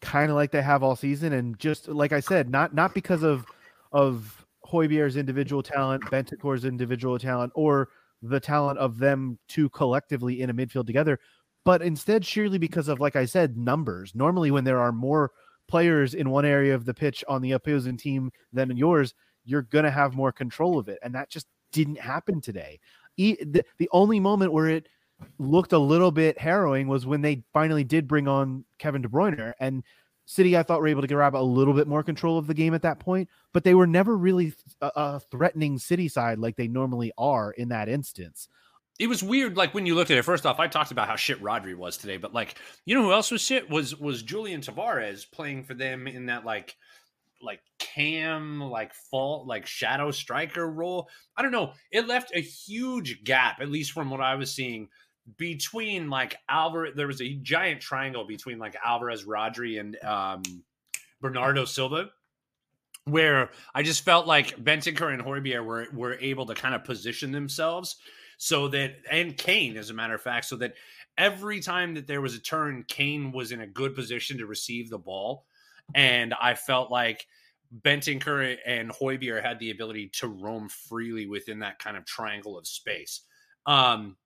kind 0.00 0.30
of 0.30 0.36
like 0.36 0.50
they 0.50 0.62
have 0.62 0.82
all 0.82 0.96
season, 0.96 1.32
and 1.32 1.58
just 1.58 1.88
like 1.88 2.12
I 2.12 2.20
said, 2.20 2.50
not 2.50 2.74
not 2.74 2.94
because 2.94 3.22
of 3.22 3.46
of 3.92 4.46
Højbjerg's 4.66 5.16
individual 5.16 5.62
talent, 5.62 6.04
Bentancur's 6.04 6.64
individual 6.64 7.18
talent, 7.18 7.52
or 7.54 7.88
the 8.22 8.40
talent 8.40 8.78
of 8.78 8.98
them 8.98 9.38
two 9.48 9.68
collectively 9.70 10.40
in 10.42 10.50
a 10.50 10.54
midfield 10.54 10.86
together, 10.86 11.18
but 11.64 11.82
instead 11.82 12.24
sheerly 12.24 12.58
because 12.58 12.88
of, 12.88 13.00
like 13.00 13.16
I 13.16 13.24
said, 13.24 13.56
numbers. 13.56 14.14
Normally, 14.14 14.50
when 14.50 14.64
there 14.64 14.80
are 14.80 14.92
more 14.92 15.32
players 15.68 16.14
in 16.14 16.30
one 16.30 16.44
area 16.44 16.74
of 16.74 16.84
the 16.84 16.94
pitch 16.94 17.22
on 17.28 17.42
the 17.42 17.52
opposing 17.52 17.96
team 17.96 18.30
than 18.52 18.76
yours, 18.76 19.14
you're 19.44 19.62
to 19.84 19.90
have 19.90 20.14
more 20.14 20.32
control 20.32 20.78
of 20.78 20.88
it. 20.88 20.98
And 21.02 21.14
that 21.14 21.30
just 21.30 21.46
didn't 21.72 22.00
happen 22.00 22.40
today. 22.40 22.80
the, 23.16 23.64
the 23.78 23.88
only 23.92 24.18
moment 24.20 24.52
where 24.52 24.68
it 24.68 24.88
looked 25.38 25.72
a 25.72 25.78
little 25.78 26.10
bit 26.10 26.38
harrowing 26.38 26.88
was 26.88 27.06
when 27.06 27.22
they 27.22 27.42
finally 27.52 27.84
did 27.84 28.08
bring 28.08 28.28
on 28.28 28.64
Kevin 28.78 29.02
De 29.02 29.08
Bruyne. 29.08 29.52
And 29.60 29.82
City, 30.26 30.58
I 30.58 30.62
thought, 30.62 30.80
were 30.80 30.88
able 30.88 31.00
to 31.00 31.08
grab 31.08 31.34
a 31.34 31.38
little 31.38 31.72
bit 31.72 31.88
more 31.88 32.02
control 32.02 32.36
of 32.36 32.46
the 32.46 32.54
game 32.54 32.74
at 32.74 32.82
that 32.82 32.98
point, 32.98 33.30
but 33.54 33.64
they 33.64 33.74
were 33.74 33.86
never 33.86 34.16
really 34.16 34.52
a, 34.82 34.90
a 34.94 35.20
threatening 35.20 35.78
City 35.78 36.06
side 36.06 36.38
like 36.38 36.56
they 36.56 36.68
normally 36.68 37.12
are 37.16 37.50
in 37.52 37.70
that 37.70 37.88
instance. 37.88 38.48
It 38.98 39.06
was 39.06 39.22
weird 39.22 39.56
like 39.56 39.74
when 39.74 39.86
you 39.86 39.94
looked 39.94 40.10
at 40.10 40.18
it. 40.18 40.24
First 40.24 40.44
off 40.44 40.58
i 40.58 40.66
talked 40.66 40.90
about 40.90 41.08
how 41.08 41.16
shit 41.16 41.40
rodri 41.40 41.74
was 41.76 41.96
today 41.96 42.16
but 42.16 42.34
like 42.34 42.56
you 42.84 42.94
know 42.94 43.04
who 43.04 43.12
else 43.12 43.30
was 43.30 43.40
shit? 43.40 43.70
Was 43.70 43.96
was 43.96 44.22
julian 44.22 44.60
tavares 44.60 45.24
playing 45.30 45.62
for 45.62 45.74
them 45.74 46.06
in 46.08 46.26
that 46.26 46.44
like 46.44 46.76
like 47.40 47.60
cam 47.78 48.60
like 48.60 48.92
fault 48.92 49.46
like 49.46 49.66
shadow 49.66 50.10
striker 50.10 50.68
role? 50.68 51.08
I 51.36 51.42
don't 51.42 51.52
know. 51.52 51.72
It 51.92 52.08
left 52.08 52.32
a 52.34 52.40
huge 52.40 53.22
gap 53.22 53.60
at 53.60 53.70
least 53.70 53.92
from 53.92 54.10
what 54.10 54.20
i 54.20 54.34
was 54.34 54.52
seeing 54.52 54.88
between 55.36 56.08
like 56.08 56.36
alvarez 56.48 56.94
there 56.96 57.06
was 57.06 57.20
a 57.20 57.34
giant 57.42 57.80
triangle 57.80 58.24
between 58.24 58.58
like 58.58 58.76
alvarez 58.84 59.24
rodri 59.24 59.78
and 59.78 60.02
um 60.04 60.42
bernardo 61.20 61.64
silva 61.64 62.10
where 63.10 63.50
I 63.74 63.82
just 63.82 64.04
felt 64.04 64.26
like 64.26 64.56
Bentancur 64.62 65.12
and 65.12 65.22
Højbjerg 65.22 65.64
were 65.64 65.86
were 65.92 66.14
able 66.20 66.46
to 66.46 66.54
kind 66.54 66.74
of 66.74 66.84
position 66.84 67.32
themselves 67.32 67.96
so 68.38 68.68
that 68.68 68.96
and 69.10 69.36
Kane, 69.36 69.76
as 69.76 69.90
a 69.90 69.94
matter 69.94 70.14
of 70.14 70.22
fact, 70.22 70.46
so 70.46 70.56
that 70.56 70.74
every 71.16 71.60
time 71.60 71.94
that 71.94 72.06
there 72.06 72.20
was 72.20 72.34
a 72.34 72.40
turn, 72.40 72.84
Kane 72.88 73.32
was 73.32 73.52
in 73.52 73.60
a 73.60 73.66
good 73.66 73.94
position 73.94 74.38
to 74.38 74.46
receive 74.46 74.90
the 74.90 74.98
ball, 74.98 75.44
and 75.94 76.34
I 76.40 76.54
felt 76.54 76.90
like 76.90 77.26
Bentancur 77.82 78.56
and 78.64 78.90
Højbjerg 78.90 79.42
had 79.42 79.58
the 79.58 79.70
ability 79.70 80.10
to 80.14 80.28
roam 80.28 80.68
freely 80.68 81.26
within 81.26 81.58
that 81.60 81.78
kind 81.78 81.96
of 81.96 82.06
triangle 82.06 82.56
of 82.56 82.66
space. 82.66 83.22
Um, 83.66 84.16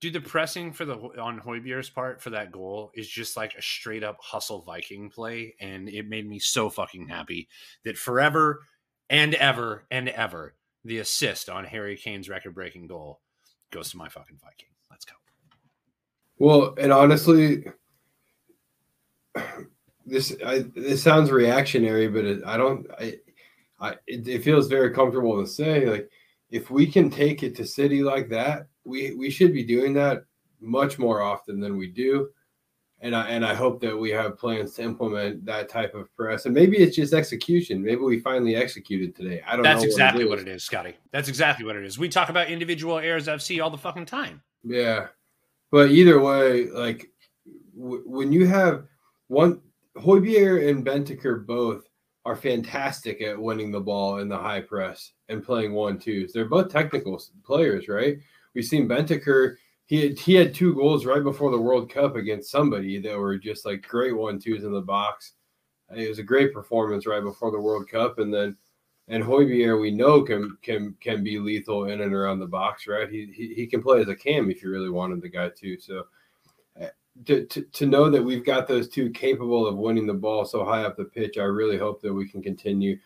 dude, 0.00 0.12
the 0.12 0.20
pressing 0.20 0.72
for 0.72 0.84
the 0.84 0.96
on 0.96 1.40
Højbjerg's 1.40 1.90
part 1.90 2.20
for 2.20 2.30
that 2.30 2.52
goal 2.52 2.90
is 2.94 3.08
just 3.08 3.36
like 3.36 3.54
a 3.54 3.62
straight 3.62 4.04
up 4.04 4.18
hustle 4.20 4.62
Viking 4.62 5.10
play, 5.10 5.54
and 5.60 5.88
it 5.88 6.08
made 6.08 6.28
me 6.28 6.38
so 6.38 6.68
fucking 6.70 7.08
happy 7.08 7.48
that 7.84 7.96
forever 7.96 8.62
and 9.10 9.34
ever 9.34 9.84
and 9.90 10.08
ever 10.08 10.54
the 10.84 10.98
assist 10.98 11.48
on 11.48 11.64
Harry 11.64 11.96
Kane's 11.96 12.28
record 12.28 12.54
breaking 12.54 12.86
goal 12.86 13.20
goes 13.70 13.90
to 13.90 13.96
my 13.96 14.08
fucking 14.08 14.38
Viking. 14.42 14.68
Let's 14.90 15.04
go. 15.04 15.14
Well, 16.38 16.74
and 16.78 16.92
honestly, 16.92 17.64
this 20.06 20.36
I, 20.44 20.64
this 20.74 21.02
sounds 21.02 21.30
reactionary, 21.30 22.08
but 22.08 22.24
it, 22.24 22.42
I 22.44 22.56
don't. 22.56 22.86
I, 22.98 23.14
I 23.80 23.90
it, 24.06 24.28
it, 24.28 24.44
feels 24.44 24.68
very 24.68 24.92
comfortable 24.92 25.40
to 25.40 25.48
say 25.48 25.86
like 25.86 26.10
if 26.50 26.70
we 26.70 26.86
can 26.86 27.10
take 27.10 27.42
it 27.42 27.56
to 27.56 27.66
City 27.66 28.02
like 28.02 28.28
that, 28.28 28.68
we 28.84 29.14
we 29.14 29.30
should 29.30 29.52
be 29.52 29.64
doing 29.64 29.92
that 29.94 30.24
much 30.60 30.98
more 30.98 31.20
often 31.20 31.60
than 31.60 31.76
we 31.76 31.88
do 31.88 32.28
and 33.04 33.14
I 33.14 33.28
and 33.28 33.44
I 33.44 33.54
hope 33.54 33.80
that 33.82 33.96
we 33.96 34.10
have 34.10 34.38
plans 34.38 34.74
to 34.74 34.82
implement 34.82 35.44
that 35.44 35.68
type 35.68 35.94
of 35.94 36.14
press. 36.16 36.46
And 36.46 36.54
maybe 36.54 36.78
it's 36.78 36.96
just 36.96 37.12
execution. 37.12 37.82
Maybe 37.82 38.00
we 38.00 38.18
finally 38.18 38.56
executed 38.56 39.14
today. 39.14 39.42
I 39.46 39.56
don't 39.56 39.62
That's 39.62 39.82
know. 39.82 39.82
That's 39.82 39.92
exactly 39.92 40.24
what 40.24 40.38
it, 40.38 40.42
what 40.42 40.48
it 40.48 40.54
is, 40.54 40.64
Scotty. 40.64 40.94
That's 41.12 41.28
exactly 41.28 41.66
what 41.66 41.76
it 41.76 41.84
is. 41.84 41.98
We 41.98 42.08
talk 42.08 42.30
about 42.30 42.48
individual 42.48 42.98
errors 42.98 43.26
FC 43.26 43.62
all 43.62 43.68
the 43.68 43.76
fucking 43.76 44.06
time. 44.06 44.42
Yeah, 44.64 45.08
but 45.70 45.90
either 45.90 46.18
way, 46.18 46.70
like 46.70 47.10
w- 47.78 48.04
when 48.06 48.32
you 48.32 48.46
have 48.46 48.84
one 49.28 49.60
Højbjerg 49.98 50.70
and 50.70 50.84
Bentancur 50.84 51.44
both 51.44 51.86
are 52.24 52.36
fantastic 52.36 53.20
at 53.20 53.38
winning 53.38 53.70
the 53.70 53.80
ball 53.80 54.20
in 54.20 54.28
the 54.28 54.38
high 54.38 54.62
press 54.62 55.12
and 55.28 55.44
playing 55.44 55.74
one 55.74 55.98
twos. 55.98 56.32
They're 56.32 56.46
both 56.46 56.72
technical 56.72 57.22
players, 57.44 57.86
right? 57.86 58.16
We've 58.54 58.64
seen 58.64 58.88
Bentancur 58.88 59.56
he 59.86 60.02
had, 60.02 60.18
he 60.18 60.34
had 60.34 60.54
two 60.54 60.74
goals 60.74 61.04
right 61.04 61.22
before 61.22 61.50
the 61.50 61.60
World 61.60 61.90
Cup 61.90 62.16
against 62.16 62.50
somebody 62.50 62.98
that 63.00 63.18
were 63.18 63.36
just 63.36 63.66
like 63.66 63.86
great 63.86 64.16
one 64.16 64.38
twos 64.38 64.64
in 64.64 64.72
the 64.72 64.80
box. 64.80 65.32
It 65.94 66.08
was 66.08 66.18
a 66.18 66.22
great 66.24 66.54
performance 66.54 67.06
right 67.06 67.22
before 67.22 67.50
the 67.50 67.60
World 67.60 67.88
Cup, 67.88 68.18
and 68.18 68.32
then 68.32 68.56
and 69.08 69.22
Højbjerg 69.22 69.80
we 69.80 69.90
know 69.90 70.22
can 70.22 70.56
can 70.62 70.96
can 71.00 71.22
be 71.22 71.38
lethal 71.38 71.84
in 71.84 72.00
and 72.00 72.14
around 72.14 72.38
the 72.38 72.46
box, 72.46 72.86
right? 72.86 73.10
He 73.10 73.30
he, 73.34 73.54
he 73.54 73.66
can 73.66 73.82
play 73.82 74.00
as 74.00 74.08
a 74.08 74.16
cam 74.16 74.50
if 74.50 74.62
you 74.62 74.70
really 74.70 74.88
wanted 74.88 75.20
the 75.20 75.28
guy 75.28 75.50
too. 75.50 75.78
So 75.78 76.04
eh, 76.80 76.88
to, 77.26 77.44
to, 77.44 77.62
to 77.62 77.86
know 77.86 78.08
that 78.08 78.22
we've 78.22 78.44
got 78.44 78.66
those 78.66 78.88
two 78.88 79.10
capable 79.10 79.66
of 79.66 79.76
winning 79.76 80.06
the 80.06 80.14
ball 80.14 80.46
so 80.46 80.64
high 80.64 80.84
up 80.84 80.96
the 80.96 81.04
pitch, 81.04 81.36
I 81.36 81.42
really 81.42 81.76
hope 81.76 82.00
that 82.00 82.14
we 82.14 82.26
can 82.26 82.42
continue 82.42 82.98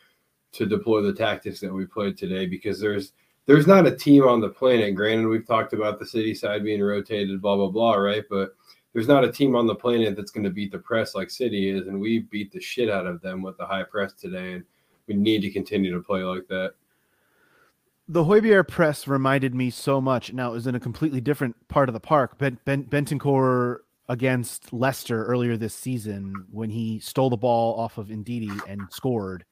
to 0.52 0.64
deploy 0.64 1.02
the 1.02 1.12
tactics 1.12 1.58
that 1.60 1.74
we 1.74 1.84
played 1.84 2.16
today 2.16 2.46
because 2.46 2.80
there's 2.80 3.12
there's 3.48 3.66
not 3.66 3.86
a 3.86 3.96
team 3.96 4.24
on 4.24 4.42
the 4.42 4.48
planet. 4.50 4.94
Granted, 4.94 5.26
we've 5.26 5.46
talked 5.46 5.72
about 5.72 5.98
the 5.98 6.06
city 6.06 6.34
side 6.34 6.62
being 6.62 6.82
rotated, 6.82 7.40
blah 7.40 7.56
blah 7.56 7.70
blah, 7.70 7.94
right? 7.94 8.22
But 8.28 8.54
there's 8.92 9.08
not 9.08 9.24
a 9.24 9.32
team 9.32 9.56
on 9.56 9.66
the 9.66 9.74
planet 9.74 10.16
that's 10.16 10.30
going 10.30 10.44
to 10.44 10.50
beat 10.50 10.70
the 10.70 10.78
press 10.78 11.14
like 11.14 11.30
City 11.30 11.70
is, 11.70 11.88
and 11.88 11.98
we 11.98 12.20
beat 12.20 12.52
the 12.52 12.60
shit 12.60 12.90
out 12.90 13.06
of 13.06 13.22
them 13.22 13.42
with 13.42 13.56
the 13.56 13.64
high 13.64 13.84
press 13.84 14.12
today, 14.12 14.52
and 14.52 14.64
we 15.06 15.14
need 15.14 15.40
to 15.40 15.50
continue 15.50 15.90
to 15.92 16.00
play 16.00 16.22
like 16.22 16.46
that. 16.48 16.74
The 18.06 18.24
Højbjerg 18.24 18.68
press 18.68 19.08
reminded 19.08 19.54
me 19.54 19.70
so 19.70 19.98
much. 19.98 20.32
Now 20.32 20.50
it 20.50 20.54
was 20.54 20.66
in 20.66 20.74
a 20.74 20.80
completely 20.80 21.22
different 21.22 21.56
part 21.68 21.88
of 21.88 21.94
the 21.94 22.00
park. 22.00 22.36
Ben, 22.36 22.58
ben 22.66 22.84
Bentancur 22.84 23.78
against 24.10 24.74
Leicester 24.74 25.24
earlier 25.24 25.56
this 25.56 25.74
season 25.74 26.46
when 26.50 26.68
he 26.68 27.00
stole 27.00 27.30
the 27.30 27.36
ball 27.36 27.78
off 27.80 27.96
of 27.96 28.08
Ndidi 28.08 28.60
and 28.68 28.82
scored 28.90 29.46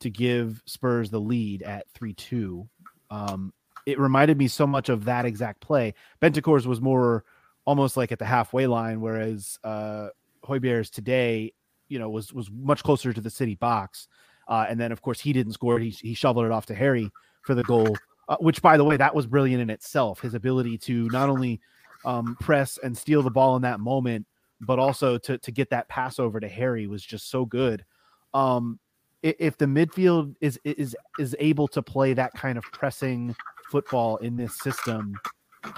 to 0.00 0.10
give 0.10 0.62
Spurs 0.64 1.10
the 1.10 1.20
lead 1.20 1.62
at 1.62 1.86
3 1.94 2.14
2 2.14 2.66
um, 3.12 3.52
it 3.84 3.98
reminded 3.98 4.38
me 4.38 4.48
so 4.48 4.66
much 4.66 4.88
of 4.88 5.04
that 5.04 5.26
exact 5.26 5.60
play. 5.60 5.92
Bentancur's 6.20 6.66
was 6.66 6.80
more 6.80 7.24
almost 7.66 7.96
like 7.96 8.10
at 8.10 8.18
the 8.18 8.24
halfway 8.24 8.66
line, 8.66 9.00
whereas 9.00 9.58
uh, 9.64 10.08
Højbjerg's 10.44 10.88
today, 10.88 11.52
you 11.88 11.98
know, 11.98 12.08
was 12.08 12.32
was 12.32 12.50
much 12.50 12.82
closer 12.82 13.12
to 13.12 13.20
the 13.20 13.30
city 13.30 13.54
box. 13.54 14.08
Uh, 14.48 14.64
and 14.68 14.80
then, 14.80 14.92
of 14.92 15.02
course, 15.02 15.20
he 15.20 15.32
didn't 15.32 15.52
score. 15.52 15.78
He, 15.78 15.90
he 15.90 16.14
shoveled 16.14 16.46
it 16.46 16.52
off 16.52 16.66
to 16.66 16.74
Harry 16.74 17.10
for 17.42 17.54
the 17.54 17.62
goal, 17.64 17.96
uh, 18.28 18.36
which, 18.40 18.62
by 18.62 18.76
the 18.76 18.84
way, 18.84 18.96
that 18.96 19.14
was 19.14 19.26
brilliant 19.26 19.62
in 19.62 19.70
itself. 19.70 20.20
His 20.20 20.34
ability 20.34 20.78
to 20.78 21.08
not 21.10 21.28
only 21.28 21.60
um, 22.04 22.36
press 22.40 22.78
and 22.82 22.96
steal 22.96 23.22
the 23.22 23.30
ball 23.30 23.56
in 23.56 23.62
that 23.62 23.78
moment, 23.78 24.26
but 24.60 24.78
also 24.78 25.18
to 25.18 25.36
to 25.38 25.52
get 25.52 25.68
that 25.70 25.88
pass 25.88 26.18
over 26.18 26.40
to 26.40 26.48
Harry 26.48 26.86
was 26.86 27.04
just 27.04 27.30
so 27.30 27.44
good. 27.44 27.84
Um, 28.32 28.80
if 29.22 29.56
the 29.56 29.66
midfield 29.66 30.34
is 30.40 30.58
is 30.64 30.96
is 31.18 31.36
able 31.38 31.68
to 31.68 31.82
play 31.82 32.12
that 32.14 32.32
kind 32.34 32.58
of 32.58 32.64
pressing 32.72 33.34
football 33.70 34.16
in 34.18 34.36
this 34.36 34.58
system 34.58 35.14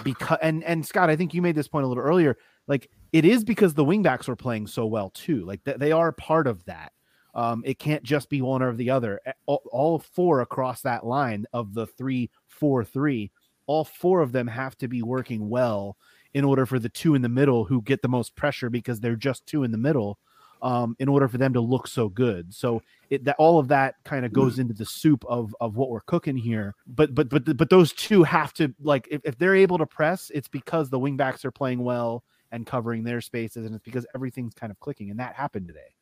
because 0.02 0.38
and 0.42 0.64
and 0.64 0.84
Scott, 0.84 1.10
I 1.10 1.16
think 1.16 1.34
you 1.34 1.42
made 1.42 1.54
this 1.54 1.68
point 1.68 1.84
a 1.84 1.88
little 1.88 2.02
earlier. 2.02 2.36
Like 2.66 2.90
it 3.12 3.24
is 3.24 3.44
because 3.44 3.74
the 3.74 3.84
wingbacks 3.84 4.28
are 4.28 4.36
playing 4.36 4.66
so 4.66 4.86
well 4.86 5.10
too. 5.10 5.44
Like 5.44 5.62
th- 5.64 5.78
they 5.78 5.92
are 5.92 6.12
part 6.12 6.46
of 6.46 6.64
that. 6.64 6.92
Um, 7.34 7.62
it 7.66 7.78
can't 7.78 8.02
just 8.02 8.30
be 8.30 8.42
one 8.42 8.62
or 8.62 8.74
the 8.74 8.90
other. 8.90 9.20
All, 9.46 9.62
all, 9.72 9.98
four 9.98 10.40
across 10.40 10.82
that 10.82 11.04
line 11.04 11.46
of 11.52 11.74
the 11.74 11.86
three, 11.86 12.30
four, 12.46 12.84
three, 12.84 13.32
all 13.66 13.84
four 13.84 14.20
of 14.20 14.30
them 14.30 14.46
have 14.46 14.78
to 14.78 14.88
be 14.88 15.02
working 15.02 15.48
well 15.48 15.96
in 16.32 16.44
order 16.44 16.64
for 16.64 16.78
the 16.78 16.88
two 16.88 17.16
in 17.16 17.22
the 17.22 17.28
middle 17.28 17.64
who 17.64 17.82
get 17.82 18.02
the 18.02 18.08
most 18.08 18.36
pressure 18.36 18.70
because 18.70 19.00
they're 19.00 19.16
just 19.16 19.46
two 19.46 19.64
in 19.64 19.72
the 19.72 19.78
middle 19.78 20.18
um, 20.64 20.96
in 20.98 21.08
order 21.08 21.28
for 21.28 21.36
them 21.36 21.52
to 21.52 21.60
look 21.60 21.86
so 21.86 22.08
good. 22.08 22.52
So 22.52 22.82
it, 23.10 23.22
that 23.24 23.36
all 23.38 23.58
of 23.58 23.68
that 23.68 23.96
kind 24.02 24.24
of 24.24 24.32
goes 24.32 24.58
into 24.58 24.72
the 24.72 24.86
soup 24.86 25.22
of 25.28 25.54
of 25.60 25.76
what 25.76 25.90
we're 25.90 26.00
cooking 26.00 26.38
here. 26.38 26.74
But 26.86 27.14
but 27.14 27.28
but 27.28 27.56
but 27.56 27.68
those 27.68 27.92
two 27.92 28.22
have 28.24 28.54
to 28.54 28.74
like 28.80 29.06
if, 29.10 29.20
if 29.24 29.36
they're 29.36 29.54
able 29.54 29.76
to 29.78 29.86
press, 29.86 30.30
it's 30.34 30.48
because 30.48 30.88
the 30.88 30.98
wingbacks 30.98 31.44
are 31.44 31.52
playing 31.52 31.84
well 31.84 32.24
and 32.50 32.66
covering 32.66 33.04
their 33.04 33.20
spaces, 33.20 33.66
and 33.66 33.74
it's 33.74 33.84
because 33.84 34.06
everything's 34.14 34.54
kind 34.54 34.70
of 34.70 34.80
clicking, 34.80 35.10
and 35.10 35.20
that 35.20 35.34
happened 35.34 35.68
today. 35.68 35.94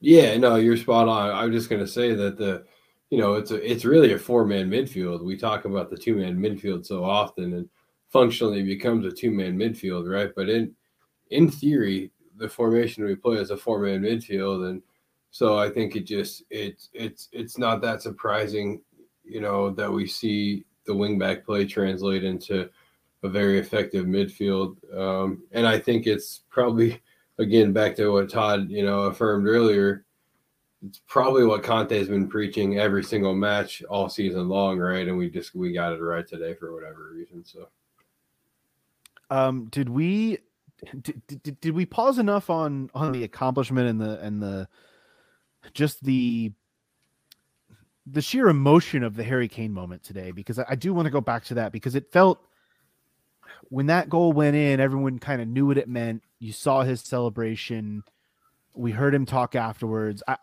Yeah, 0.00 0.38
no, 0.38 0.56
you're 0.56 0.78
spot 0.78 1.06
on. 1.06 1.30
I'm 1.30 1.52
just 1.52 1.68
gonna 1.68 1.86
say 1.86 2.14
that 2.14 2.38
the 2.38 2.64
you 3.10 3.18
know 3.18 3.34
it's 3.34 3.50
a 3.50 3.70
it's 3.70 3.84
really 3.84 4.14
a 4.14 4.18
four 4.18 4.46
man 4.46 4.70
midfield. 4.70 5.22
We 5.22 5.36
talk 5.36 5.66
about 5.66 5.90
the 5.90 5.98
two 5.98 6.16
man 6.16 6.38
midfield 6.38 6.86
so 6.86 7.04
often, 7.04 7.52
and 7.52 7.68
functionally 8.08 8.62
becomes 8.62 9.04
a 9.04 9.10
two 9.10 9.30
man 9.30 9.58
midfield, 9.58 10.10
right? 10.10 10.30
But 10.34 10.48
in 10.48 10.74
in 11.30 11.50
theory, 11.50 12.12
the 12.36 12.48
formation 12.48 13.04
we 13.04 13.14
play 13.14 13.38
as 13.38 13.50
a 13.50 13.56
four 13.56 13.80
man 13.80 14.02
midfield, 14.02 14.68
and 14.68 14.82
so 15.30 15.58
I 15.58 15.68
think 15.68 15.96
it 15.96 16.06
just 16.06 16.44
it's 16.48 16.90
it's 16.92 17.28
it's 17.32 17.58
not 17.58 17.80
that 17.82 18.00
surprising, 18.02 18.80
you 19.24 19.40
know, 19.40 19.70
that 19.70 19.92
we 19.92 20.06
see 20.06 20.64
the 20.84 20.92
wingback 20.92 21.44
play 21.44 21.64
translate 21.64 22.22
into 22.22 22.70
a 23.24 23.28
very 23.28 23.58
effective 23.58 24.06
midfield. 24.06 24.76
Um, 24.96 25.42
and 25.50 25.66
I 25.66 25.78
think 25.78 26.06
it's 26.06 26.42
probably 26.50 27.02
again 27.38 27.72
back 27.72 27.96
to 27.96 28.10
what 28.10 28.30
Todd 28.30 28.70
you 28.70 28.84
know 28.84 29.00
affirmed 29.00 29.48
earlier. 29.48 30.04
It's 30.86 31.00
probably 31.08 31.44
what 31.44 31.62
Conte 31.62 31.98
has 31.98 32.08
been 32.08 32.28
preaching 32.28 32.78
every 32.78 33.02
single 33.02 33.34
match 33.34 33.82
all 33.90 34.08
season 34.08 34.48
long, 34.48 34.78
right? 34.78 35.08
And 35.08 35.16
we 35.16 35.30
just 35.30 35.54
we 35.54 35.72
got 35.72 35.94
it 35.94 36.00
right 36.00 36.26
today 36.26 36.54
for 36.54 36.72
whatever 36.72 37.10
reason. 37.12 37.44
So, 37.44 37.68
um, 39.30 39.66
did 39.70 39.88
we 39.88 40.38
did, 41.00 41.42
did, 41.42 41.60
did 41.60 41.74
we 41.74 41.86
pause 41.86 42.18
enough 42.18 42.50
on 42.50 42.90
on 42.94 43.12
the 43.12 43.24
accomplishment 43.24 43.88
and 43.88 44.00
the 44.00 44.20
and 44.20 44.42
the 44.42 44.68
just 45.72 46.04
the 46.04 46.52
the 48.06 48.20
sheer 48.20 48.48
emotion 48.48 49.02
of 49.02 49.16
the 49.16 49.24
Harry 49.24 49.48
Kane 49.48 49.72
moment 49.72 50.02
today? 50.02 50.30
Because 50.30 50.58
I, 50.58 50.74
do 50.74 50.92
want 50.92 51.06
to 51.06 51.10
go 51.10 51.20
back 51.20 51.44
to 51.46 51.54
that 51.54 51.72
because 51.72 51.94
it 51.94 52.12
felt 52.12 52.38
when 53.70 53.86
that 53.86 54.08
goal 54.08 54.32
went 54.32 54.56
in, 54.56 54.80
everyone 54.80 55.18
kind 55.18 55.40
of 55.40 55.48
knew 55.48 55.66
what 55.66 55.78
it 55.78 55.88
meant. 55.88 56.22
You 56.38 56.52
saw 56.52 56.82
his 56.82 57.00
celebration. 57.00 58.02
We 58.74 58.90
heard 58.90 59.14
him 59.14 59.26
talk 59.26 59.54
afterwards. 59.54 60.22
I, 60.28 60.36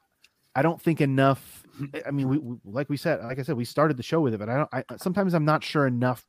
I 0.56 0.62
don't 0.62 0.82
think 0.82 1.02
enough. 1.02 1.64
I 2.06 2.12
mean, 2.12 2.28
we, 2.28 2.38
we, 2.38 2.58
like 2.66 2.90
we 2.90 2.98
said, 2.98 3.22
like 3.24 3.40
I 3.40 3.44
said, 3.44 3.58
we 3.58 3.66
started 3.66 3.98
the 3.98 4.04
show 4.04 4.22
with 4.22 4.34
it, 4.34 4.40
but 4.40 4.50
I 4.50 4.58
don't. 4.58 4.70
I 4.74 4.84
sometimes 4.98 5.34
I'm 5.34 5.46
not 5.46 5.64
sure 5.64 5.88
enough 5.88 6.26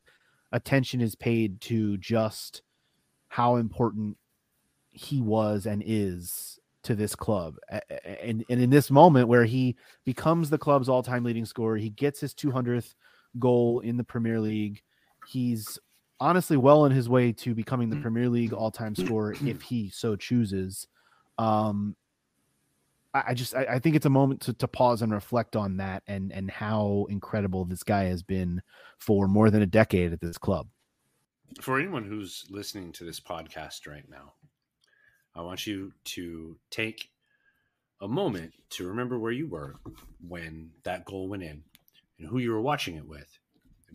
attention 0.52 1.00
is 1.00 1.14
paid 1.14 1.60
to 1.62 1.96
just 1.96 2.62
how 3.33 3.57
important 3.57 4.14
he 4.91 5.22
was 5.22 5.64
and 5.64 5.83
is 5.87 6.61
to 6.83 6.95
this 6.95 7.14
club. 7.14 7.57
And 8.20 8.45
and 8.51 8.61
in 8.61 8.68
this 8.68 8.91
moment 8.91 9.26
where 9.26 9.47
he 9.47 9.74
becomes 10.05 10.51
the 10.51 10.59
club's 10.59 10.87
all-time 10.87 11.24
leading 11.24 11.47
scorer, 11.47 11.78
he 11.78 11.89
gets 11.89 12.20
his 12.20 12.35
200th 12.35 12.93
goal 13.39 13.80
in 13.80 13.97
the 13.97 14.05
Premier 14.05 14.39
League. 14.39 14.83
He's 15.28 15.78
honestly 16.20 16.59
well 16.59 16.83
on 16.83 16.91
his 16.91 17.09
way 17.09 17.33
to 17.33 17.55
becoming 17.55 17.89
the 17.89 17.97
Premier 18.03 18.28
League 18.28 18.53
all-time 18.53 18.95
scorer 18.95 19.35
if 19.47 19.62
he 19.62 19.89
so 19.89 20.14
chooses. 20.14 20.87
Um, 21.39 21.97
I, 23.14 23.22
I 23.28 23.35
just 23.35 23.55
I, 23.55 23.64
I, 23.64 23.78
think 23.78 23.97
it's 23.97 24.05
a 24.05 24.11
moment 24.11 24.43
to, 24.43 24.53
to 24.53 24.68
pause 24.68 25.01
and 25.01 25.11
reflect 25.11 25.57
on 25.57 25.78
that 25.78 26.03
and 26.07 26.33
and 26.33 26.51
how 26.51 27.07
incredible 27.09 27.64
this 27.64 27.83
guy 27.83 28.05
has 28.05 28.22
been 28.22 28.61
for 28.99 29.26
more 29.26 29.49
than 29.49 29.62
a 29.62 29.66
decade 29.66 30.12
at 30.12 30.20
this 30.20 30.37
club. 30.37 30.68
For 31.61 31.78
anyone 31.78 32.05
who's 32.05 32.44
listening 32.50 32.92
to 32.92 33.05
this 33.05 33.20
podcast 33.20 33.86
right 33.86 34.09
now, 34.09 34.34
I 35.34 35.42
want 35.42 35.66
you 35.66 35.92
to 36.05 36.57
take 36.70 37.11
a 38.00 38.09
moment 38.09 38.53
to 38.70 38.88
remember 38.88 39.18
where 39.18 39.32
you 39.32 39.48
were 39.48 39.76
when 40.26 40.70
that 40.84 41.05
goal 41.05 41.28
went 41.28 41.42
in 41.42 41.62
and 42.18 42.28
who 42.28 42.38
you 42.38 42.50
were 42.53 42.61
watching 42.61 42.96
it 42.96 43.07
with 43.07 43.38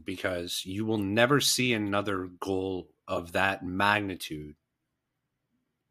because 0.04 0.64
you 0.66 0.86
will 0.86 0.98
never 0.98 1.40
see 1.40 1.74
another 1.74 2.30
goal 2.40 2.90
of 3.08 3.34
that 3.34 3.64
magnitude 3.64 4.56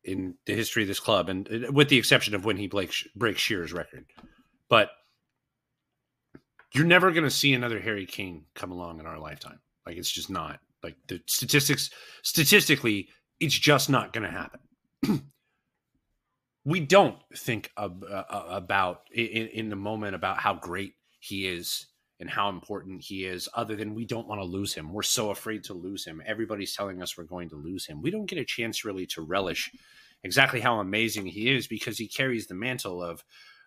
in 0.05 0.35
the 0.47 0.55
history 0.55 0.83
of 0.85 0.89
this 0.89 1.01
club, 1.01 1.29
and 1.29 1.49
with 1.75 1.89
the 1.89 1.99
exception 1.99 2.35
of 2.35 2.45
when 2.45 2.57
he 2.57 2.69
breaks 2.69 3.05
breaks 3.17 3.41
Shearer's 3.41 3.73
record. 3.73 4.07
But 4.69 4.91
you're 6.73 6.85
never 6.85 7.11
going 7.11 7.25
to 7.25 7.31
see 7.31 7.55
another 7.55 7.81
Harry 7.81 8.07
Kane 8.07 8.45
come 8.55 8.71
along 8.71 9.01
in 9.01 9.07
our 9.07 9.19
lifetime. 9.19 9.59
Like 9.85 9.97
it's 9.97 10.11
just 10.11 10.31
not. 10.31 10.61
Like 10.83 10.97
the 11.09 11.21
statistics, 11.27 11.91
statistically, 12.23 13.09
it's 13.41 13.59
just 13.59 13.91
not 13.91 14.13
going 14.13 14.25
to 14.25 14.31
happen. 14.31 14.61
we 16.65 16.81
don't 16.81 17.17
think 17.37 17.71
uh, 17.77 17.89
uh, 18.09 18.47
about 18.51 19.03
in, 19.13 19.49
in 19.49 19.69
the 19.69 19.77
moment 19.77 20.15
about 20.15 20.39
how 20.39 20.55
great 20.55 20.95
he 21.21 21.47
is 21.47 21.87
and 22.19 22.31
how 22.31 22.49
important 22.49 23.03
he 23.03 23.25
is, 23.25 23.49
other 23.55 23.77
than 23.77 23.95
we 23.95 24.05
don't 24.07 24.27
want 24.27 24.41
to 24.41 24.45
lose 24.45 24.73
him. 24.73 24.93
We're 24.93 25.03
so 25.03 25.31
afraid 25.31 25.63
to 25.65 25.75
lose 25.75 26.05
him. 26.05 26.23
Everybody's 26.25 26.75
telling 26.75 27.03
us 27.03 27.17
we're 27.17 27.25
going 27.25 27.51
to 27.51 27.57
lose 27.57 27.87
him. 27.87 28.01
We 28.01 28.11
don't 28.11 28.27
get 28.27 28.39
a 28.39 28.45
chance 28.45 28.85
really 28.85 29.07
to 29.09 29.23
relish 29.23 29.71
exactly 30.25 30.61
how 30.61 30.81
amazing 30.81 31.27
he 31.27 31.55
is 31.55 31.67
because 31.67 31.99
he 31.99 32.09
carries 32.09 32.47
the 32.47 32.55
mantle 32.55 33.03
of 33.03 33.23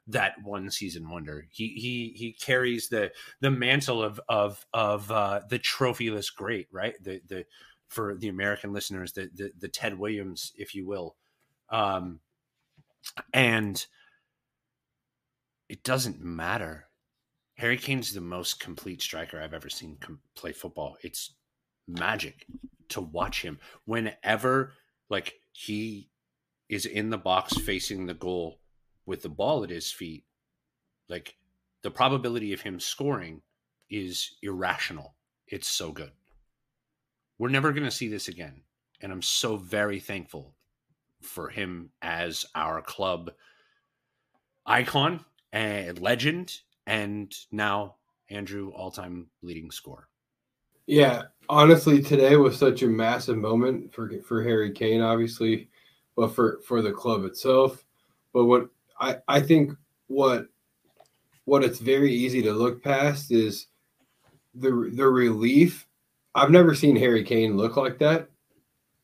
that 0.10 0.36
one 0.43 0.70
season 0.70 1.10
wonder. 1.10 1.45
He 1.51 1.70
he 1.70 2.14
he 2.16 2.34
carries 2.34 2.89
the 2.89 3.12
the 3.41 3.51
mantle 3.51 4.03
of 4.03 4.20
of 4.30 4.66
of 4.74 5.10
uh, 5.12 5.41
the 5.49 5.60
trophyless 5.60 6.34
great, 6.34 6.68
right? 6.72 6.95
The 7.01 7.22
the 7.28 7.45
for 7.88 8.16
the 8.16 8.28
American 8.28 8.74
listeners, 8.74 9.14
the 9.14 9.30
the, 9.34 9.51
the 9.57 9.68
Ted 9.68 9.97
Williams, 9.97 10.51
if 10.55 10.76
you 10.76 10.86
will, 10.86 11.16
um, 11.70 12.20
and 13.34 13.86
it 15.68 15.84
doesn't 15.84 16.20
matter 16.20 16.89
Harry 17.60 17.78
Kane's 17.78 18.14
the 18.14 18.22
most 18.22 18.62
complete 18.62 19.01
striker 19.01 19.41
I've 19.41 19.53
ever 19.53 19.70
seen 19.70 19.97
com- 19.99 20.22
play 20.34 20.53
football. 20.53 20.95
It's 21.03 21.36
magic 21.89 22.45
to 22.88 23.01
watch 23.01 23.41
him 23.41 23.60
whenever 23.84 24.74
like 25.10 25.34
he 25.51 26.10
is 26.70 26.86
in 26.86 27.10
the 27.10 27.18
box 27.18 27.57
facing 27.57 28.05
the 28.05 28.14
goal 28.14 28.62
with 29.10 29.24
the 29.24 29.30
ball 29.30 29.64
at 29.64 29.72
his 29.72 29.91
feet. 29.91 30.24
Like 31.10 31.36
the 31.82 31.89
probability 31.89 32.53
of 32.53 32.62
him 32.62 32.80
scoring 32.80 33.41
is 33.89 34.36
irrational. 34.43 35.16
It's 35.47 35.68
so 35.68 35.91
good. 35.91 36.12
We're 37.39 37.49
never 37.49 37.74
going 37.74 37.86
to 37.86 37.91
see 37.91 38.07
this 38.07 38.28
again. 38.28 38.62
And 39.01 39.12
I'm 39.12 39.24
so 39.24 39.57
very 39.57 39.99
thankful 39.99 40.53
for 41.24 41.49
him 41.49 41.89
as 42.03 42.45
our 42.53 42.82
club 42.82 43.32
icon 44.66 45.26
and 45.51 45.99
legend 45.99 46.60
and 46.86 47.36
now 47.51 47.95
Andrew 48.30 48.70
all 48.70 48.91
time 48.91 49.28
leading 49.41 49.72
score. 49.72 50.07
Yeah, 50.86 51.24
honestly, 51.49 52.01
today 52.01 52.36
was 52.36 52.57
such 52.57 52.84
a 52.84 52.88
massive 52.88 53.38
moment 53.38 53.91
for 53.91 54.12
for 54.22 54.43
Harry 54.43 54.72
Kane, 54.72 55.01
obviously, 55.01 55.70
but 56.16 56.36
for 56.36 56.60
for 56.66 56.82
the 56.82 56.91
club 56.91 57.26
itself. 57.26 57.86
But 58.34 58.45
what 58.45 58.70
I 59.00 59.18
I 59.28 59.41
think 59.41 59.74
what 60.08 60.47
what 61.45 61.64
it's 61.64 61.80
very 61.80 62.14
easy 62.14 62.41
to 62.43 62.52
look 62.54 62.84
past 62.84 63.32
is 63.32 63.68
the 64.54 64.91
the 64.93 65.08
relief. 65.08 65.88
I've 66.36 66.52
never 66.52 66.76
seen 66.76 66.95
Harry 66.95 67.24
Kane 67.24 67.58
look 67.58 67.76
like 67.76 67.97
that 68.00 68.30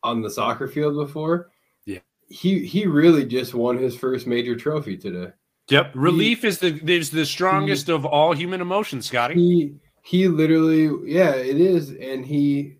on 0.03 0.21
the 0.21 0.29
soccer 0.29 0.67
field 0.67 0.95
before. 0.95 1.49
Yeah, 1.85 1.99
he 2.29 2.65
he 2.65 2.85
really 2.85 3.25
just 3.25 3.53
won 3.53 3.77
his 3.77 3.95
first 3.95 4.27
major 4.27 4.55
trophy 4.55 4.97
today. 4.97 5.31
Yep. 5.69 5.93
Relief 5.95 6.41
he, 6.41 6.47
is 6.47 6.59
the 6.59 6.79
is 6.91 7.09
the 7.09 7.25
strongest 7.25 7.87
he, 7.87 7.93
of 7.93 8.05
all 8.05 8.33
human 8.33 8.61
emotions, 8.61 9.07
Scotty. 9.07 9.33
He 9.33 9.75
he 10.03 10.27
literally, 10.27 11.11
yeah, 11.11 11.31
it 11.31 11.59
is. 11.59 11.89
And 11.89 12.23
he 12.23 12.77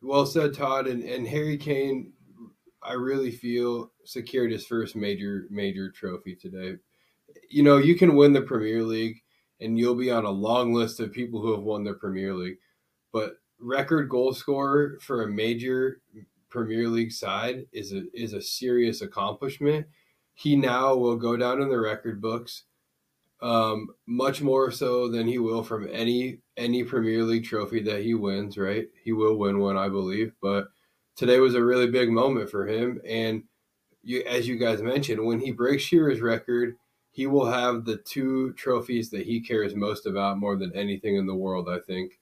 well 0.00 0.26
said, 0.26 0.54
Todd, 0.54 0.86
and, 0.86 1.02
and 1.02 1.26
Harry 1.26 1.56
Kane, 1.56 2.12
I 2.82 2.94
really 2.94 3.30
feel 3.30 3.92
secured 4.04 4.52
his 4.52 4.66
first 4.66 4.96
major 4.96 5.46
major 5.50 5.90
trophy 5.90 6.34
today. 6.34 6.76
You 7.48 7.62
know, 7.62 7.76
you 7.76 7.96
can 7.96 8.16
win 8.16 8.32
the 8.32 8.42
Premier 8.42 8.82
League 8.82 9.22
and 9.60 9.78
you'll 9.78 9.94
be 9.94 10.10
on 10.10 10.24
a 10.24 10.30
long 10.30 10.72
list 10.72 11.00
of 11.00 11.12
people 11.12 11.40
who 11.40 11.52
have 11.52 11.62
won 11.62 11.84
the 11.84 11.94
Premier 11.94 12.34
League. 12.34 12.56
But 13.12 13.34
record 13.58 14.08
goal 14.08 14.32
scorer 14.32 14.98
for 15.00 15.22
a 15.22 15.28
major 15.28 16.00
Premier 16.48 16.88
League 16.88 17.12
side 17.12 17.66
is 17.72 17.92
a 17.92 18.02
is 18.14 18.32
a 18.32 18.42
serious 18.42 19.02
accomplishment 19.02 19.86
he 20.40 20.56
now 20.56 20.94
will 20.96 21.16
go 21.16 21.36
down 21.36 21.60
in 21.60 21.68
the 21.68 21.78
record 21.78 22.20
books 22.22 22.64
um, 23.42 23.88
much 24.06 24.40
more 24.40 24.70
so 24.70 25.06
than 25.10 25.26
he 25.26 25.38
will 25.38 25.62
from 25.62 25.86
any 25.92 26.38
any 26.56 26.82
Premier 26.82 27.24
League 27.24 27.44
trophy 27.44 27.82
that 27.82 28.02
he 28.02 28.14
wins. 28.14 28.56
Right, 28.56 28.86
he 29.02 29.12
will 29.12 29.36
win 29.36 29.58
one, 29.58 29.76
I 29.76 29.88
believe. 29.88 30.32
But 30.40 30.68
today 31.16 31.38
was 31.38 31.54
a 31.54 31.64
really 31.64 31.88
big 31.88 32.10
moment 32.10 32.50
for 32.50 32.66
him, 32.66 33.00
and 33.06 33.44
you, 34.02 34.22
as 34.22 34.48
you 34.48 34.56
guys 34.56 34.82
mentioned, 34.82 35.24
when 35.24 35.40
he 35.40 35.50
breaks 35.50 35.82
Shearer's 35.82 36.20
record, 36.20 36.76
he 37.10 37.26
will 37.26 37.50
have 37.50 37.84
the 37.84 37.96
two 37.96 38.52
trophies 38.54 39.10
that 39.10 39.26
he 39.26 39.40
cares 39.40 39.74
most 39.74 40.06
about 40.06 40.38
more 40.38 40.56
than 40.56 40.74
anything 40.74 41.16
in 41.16 41.26
the 41.26 41.34
world. 41.34 41.68
I 41.68 41.78
think. 41.80 42.18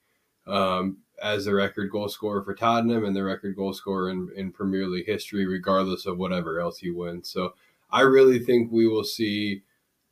Um, 0.46 0.98
as 1.22 1.44
the 1.44 1.54
record 1.54 1.90
goal 1.90 2.08
scorer 2.08 2.42
for 2.42 2.54
Tottenham 2.54 3.04
and 3.04 3.14
the 3.14 3.24
record 3.24 3.56
goal 3.56 3.72
scorer 3.72 4.10
in, 4.10 4.30
in 4.36 4.52
Premier 4.52 4.86
League 4.86 5.06
history, 5.06 5.46
regardless 5.46 6.06
of 6.06 6.18
whatever 6.18 6.60
else 6.60 6.78
he 6.78 6.90
wins. 6.90 7.28
So 7.28 7.54
I 7.90 8.02
really 8.02 8.38
think 8.38 8.70
we 8.70 8.86
will 8.86 9.04
see 9.04 9.62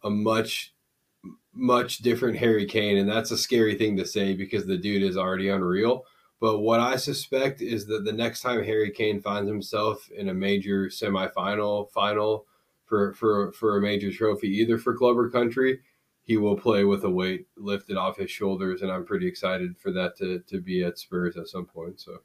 a 0.03 0.11
much 0.11 0.73
much 1.59 1.99
different 1.99 2.37
Harry 2.37 2.67
Kane, 2.67 2.99
and 2.99 3.09
that's 3.09 3.31
a 3.31 3.39
scary 3.39 3.77
thing 3.77 3.97
to 3.97 4.05
say 4.05 4.35
because 4.35 4.67
the 4.67 4.77
dude 4.77 5.03
is 5.03 5.17
already 5.17 5.49
unreal. 5.49 6.05
But 6.41 6.59
what 6.59 6.81
I 6.81 6.97
suspect 6.97 7.63
is 7.63 7.87
that 7.87 8.05
the 8.05 8.13
next 8.13 8.43
time 8.43 8.63
Harry 8.63 8.91
Kane 8.91 9.21
finds 9.21 9.49
himself 9.49 10.11
in 10.11 10.29
a 10.29 10.35
major 10.35 10.87
semifinal, 10.87 11.91
final 11.91 12.47
for 12.85 13.15
for 13.15 13.53
for 13.53 13.79
a 13.79 13.81
major 13.81 14.13
trophy, 14.13 14.49
either 14.49 14.79
for 14.79 14.97
club 14.97 15.19
or 15.19 15.31
country, 15.31 15.81
he 16.23 16.37
will 16.37 16.57
play 16.57 16.85
with 16.85 17.05
a 17.05 17.11
weight 17.11 17.47
lifted 17.57 17.97
off 17.97 18.19
his 18.19 18.31
shoulders, 18.31 18.83
and 18.83 18.91
I'm 18.91 19.07
pretty 19.07 19.27
excited 19.27 19.79
for 19.79 19.93
that 19.93 20.17
to 20.19 20.41
to 20.41 20.61
be 20.61 20.83
at 20.83 20.99
Spurs 20.99 21.37
at 21.37 21.49
some 21.49 21.67
point. 21.67 22.01
So 22.01 22.19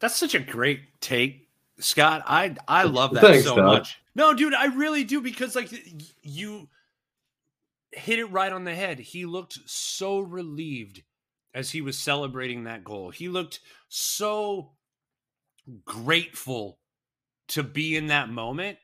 that's 0.00 0.16
such 0.16 0.34
a 0.34 0.40
great 0.40 0.80
take, 1.00 1.48
Scott. 1.78 2.22
I 2.26 2.56
I 2.68 2.84
love 2.84 3.14
that 3.14 3.22
Thanks, 3.22 3.44
so 3.44 3.56
much. 3.56 3.98
No, 4.14 4.34
dude, 4.34 4.54
I 4.54 4.66
really 4.66 5.04
do 5.04 5.20
because 5.20 5.56
like 5.56 5.70
you 6.22 6.68
hit 7.92 8.18
it 8.18 8.26
right 8.26 8.52
on 8.52 8.64
the 8.64 8.74
head. 8.74 8.98
He 8.98 9.24
looked 9.26 9.58
so 9.64 10.20
relieved 10.20 11.02
as 11.56 11.70
he 11.70 11.80
was 11.80 11.98
celebrating 11.98 12.64
that 12.64 12.84
goal. 12.84 13.08
He 13.10 13.30
looked 13.30 13.60
so 13.88 14.72
grateful 15.86 16.78
to 17.48 17.62
be 17.62 17.96
in 17.96 18.08
that 18.08 18.28
moment. 18.28 18.76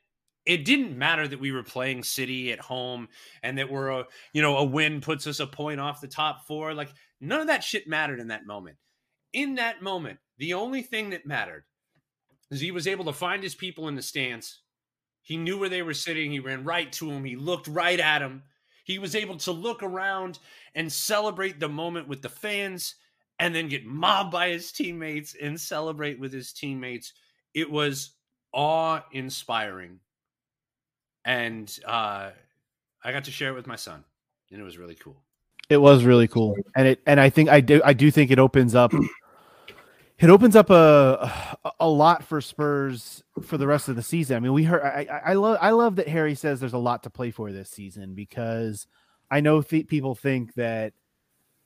It 0.46 0.64
didn't 0.64 0.96
matter 0.96 1.28
that 1.28 1.38
we 1.38 1.52
were 1.52 1.62
playing 1.62 2.02
City 2.02 2.50
at 2.50 2.58
home 2.58 3.08
and 3.42 3.58
that 3.58 3.70
we're 3.70 3.90
a, 3.90 4.06
you 4.32 4.40
know, 4.40 4.56
a 4.56 4.64
win 4.64 5.02
puts 5.02 5.26
us 5.26 5.38
a 5.38 5.46
point 5.46 5.80
off 5.80 6.00
the 6.00 6.08
top 6.08 6.46
four. 6.46 6.72
Like 6.72 6.88
none 7.20 7.42
of 7.42 7.48
that 7.48 7.62
shit 7.62 7.86
mattered 7.86 8.18
in 8.18 8.28
that 8.28 8.46
moment. 8.46 8.78
In 9.34 9.56
that 9.56 9.82
moment, 9.82 10.18
the 10.38 10.54
only 10.54 10.80
thing 10.80 11.10
that 11.10 11.26
mattered 11.26 11.64
is 12.50 12.60
he 12.60 12.70
was 12.70 12.86
able 12.86 13.04
to 13.04 13.12
find 13.12 13.42
his 13.42 13.54
people 13.54 13.86
in 13.86 13.96
the 13.96 14.02
stands. 14.02 14.62
He 15.20 15.36
knew 15.36 15.58
where 15.58 15.68
they 15.68 15.82
were 15.82 15.94
sitting. 15.94 16.32
He 16.32 16.40
ran 16.40 16.64
right 16.64 16.90
to 16.92 17.10
him. 17.10 17.24
He 17.24 17.36
looked 17.36 17.68
right 17.68 18.00
at 18.00 18.22
him. 18.22 18.44
He 18.84 18.98
was 18.98 19.14
able 19.14 19.36
to 19.38 19.52
look 19.52 19.82
around 19.82 20.38
and 20.74 20.92
celebrate 20.92 21.60
the 21.60 21.68
moment 21.68 22.08
with 22.08 22.22
the 22.22 22.28
fans 22.28 22.96
and 23.38 23.54
then 23.54 23.68
get 23.68 23.84
mobbed 23.84 24.30
by 24.30 24.50
his 24.50 24.72
teammates 24.72 25.34
and 25.40 25.60
celebrate 25.60 26.18
with 26.18 26.32
his 26.32 26.52
teammates. 26.52 27.12
It 27.54 27.70
was 27.70 28.12
awe 28.52 29.00
inspiring. 29.12 30.00
And 31.24 31.76
uh, 31.86 32.30
I 33.04 33.12
got 33.12 33.24
to 33.24 33.30
share 33.30 33.50
it 33.50 33.54
with 33.54 33.66
my 33.66 33.76
son, 33.76 34.04
and 34.50 34.60
it 34.60 34.64
was 34.64 34.78
really 34.78 34.96
cool. 34.96 35.16
It 35.68 35.76
was 35.78 36.04
really 36.04 36.28
cool, 36.28 36.56
and 36.74 36.88
it 36.88 37.00
and 37.06 37.20
I 37.20 37.30
think 37.30 37.48
I 37.48 37.60
do 37.60 37.80
I 37.84 37.92
do 37.92 38.10
think 38.10 38.30
it 38.30 38.38
opens 38.38 38.74
up 38.74 38.92
it 40.22 40.30
opens 40.30 40.56
up 40.56 40.70
a 40.70 41.58
a 41.80 41.88
lot 41.88 42.22
for 42.24 42.40
Spurs 42.40 43.22
for 43.42 43.58
the 43.58 43.66
rest 43.66 43.88
of 43.88 43.96
the 43.96 44.02
season. 44.02 44.36
I 44.36 44.40
mean, 44.40 44.52
we 44.52 44.64
heard 44.64 44.82
I 44.82 45.06
I, 45.24 45.32
love 45.34 45.58
I 45.60 45.70
love 45.70 45.96
that 45.96 46.08
Harry 46.08 46.34
says 46.34 46.60
there's 46.60 46.72
a 46.72 46.78
lot 46.78 47.02
to 47.02 47.10
play 47.10 47.30
for 47.30 47.52
this 47.52 47.70
season 47.70 48.14
because 48.14 48.86
I 49.30 49.40
know 49.40 49.62
th- 49.62 49.88
people 49.88 50.14
think 50.14 50.54
that 50.54 50.92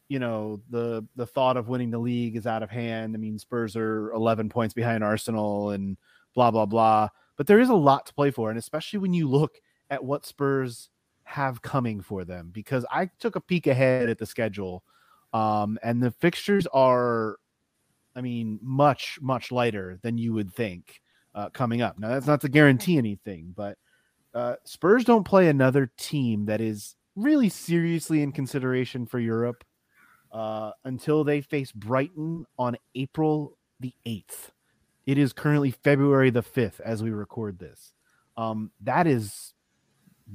you 0.08 0.18
know 0.18 0.60
the 0.70 1.06
the 1.16 1.26
thought 1.26 1.56
of 1.56 1.68
winning 1.68 1.90
the 1.90 1.98
league 1.98 2.36
is 2.36 2.46
out 2.46 2.62
of 2.62 2.70
hand. 2.70 3.14
I 3.14 3.18
mean, 3.18 3.38
Spurs 3.38 3.76
are 3.76 4.12
11 4.12 4.48
points 4.48 4.74
behind 4.74 5.04
Arsenal 5.04 5.70
and 5.70 5.96
blah 6.34 6.50
blah 6.50 6.66
blah. 6.66 7.08
But 7.36 7.46
there 7.46 7.60
is 7.60 7.68
a 7.68 7.74
lot 7.74 8.06
to 8.06 8.14
play 8.14 8.30
for, 8.30 8.50
and 8.50 8.58
especially 8.58 9.00
when 9.00 9.12
you 9.12 9.28
look 9.28 9.60
at 9.90 10.04
what 10.04 10.24
Spurs 10.24 10.88
have 11.24 11.60
coming 11.60 12.00
for 12.00 12.24
them. 12.24 12.50
Because 12.52 12.86
I 12.90 13.10
took 13.18 13.36
a 13.36 13.40
peek 13.40 13.66
ahead 13.66 14.08
at 14.08 14.18
the 14.18 14.26
schedule, 14.26 14.84
um, 15.32 15.78
and 15.82 16.02
the 16.02 16.12
fixtures 16.12 16.66
are, 16.68 17.36
I 18.16 18.22
mean, 18.22 18.58
much 18.62 19.18
much 19.20 19.52
lighter 19.52 19.98
than 20.02 20.18
you 20.18 20.32
would 20.32 20.52
think 20.52 21.00
uh, 21.34 21.50
coming 21.50 21.82
up. 21.82 21.98
Now 21.98 22.08
that's 22.08 22.26
not 22.26 22.40
to 22.40 22.48
guarantee 22.48 22.98
anything, 22.98 23.52
but 23.54 23.76
uh, 24.34 24.56
Spurs 24.64 25.04
don't 25.04 25.24
play 25.24 25.48
another 25.48 25.92
team 25.98 26.46
that 26.46 26.60
is 26.60 26.96
really 27.14 27.48
seriously 27.48 28.22
in 28.22 28.32
consideration 28.32 29.06
for 29.06 29.18
Europe 29.18 29.64
uh, 30.32 30.72
until 30.84 31.24
they 31.24 31.40
face 31.40 31.72
Brighton 31.72 32.44
on 32.58 32.76
April 32.94 33.56
the 33.80 33.94
8th. 34.06 34.50
It 35.06 35.18
is 35.18 35.32
currently 35.32 35.70
February 35.70 36.30
the 36.30 36.42
5th 36.42 36.80
as 36.80 37.02
we 37.02 37.10
record 37.10 37.58
this. 37.58 37.92
Um, 38.36 38.70
that 38.82 39.06
is 39.06 39.54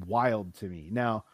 wild 0.08 0.56
to 0.56 0.66
me. 0.66 0.90
Now, 0.92 1.26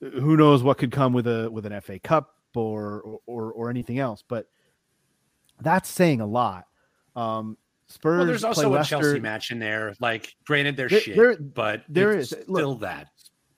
who 0.00 0.36
knows 0.36 0.62
what 0.62 0.78
could 0.78 0.92
come 0.92 1.12
with 1.12 1.26
a 1.26 1.50
with 1.50 1.66
an 1.66 1.78
FA 1.80 1.98
Cup 1.98 2.34
or 2.54 3.20
or 3.26 3.52
or 3.52 3.70
anything 3.70 3.98
else, 3.98 4.22
but 4.26 4.46
that's 5.60 5.88
saying 5.88 6.20
a 6.20 6.26
lot. 6.26 6.66
Um, 7.14 7.56
Spurs. 7.88 8.18
Well, 8.18 8.26
there's 8.26 8.44
also 8.44 8.68
a 8.68 8.70
Leicester. 8.70 8.96
Chelsea 9.00 9.20
match 9.20 9.50
in 9.52 9.58
there. 9.58 9.94
Like, 10.00 10.34
granted, 10.44 10.76
they're 10.76 10.88
There- 10.88 11.00
shit, 11.00 11.16
there- 11.16 11.36
but 11.38 11.82
there 11.88 12.12
is- 12.16 12.30
still 12.30 12.44
look, 12.48 12.80
that. 12.80 13.08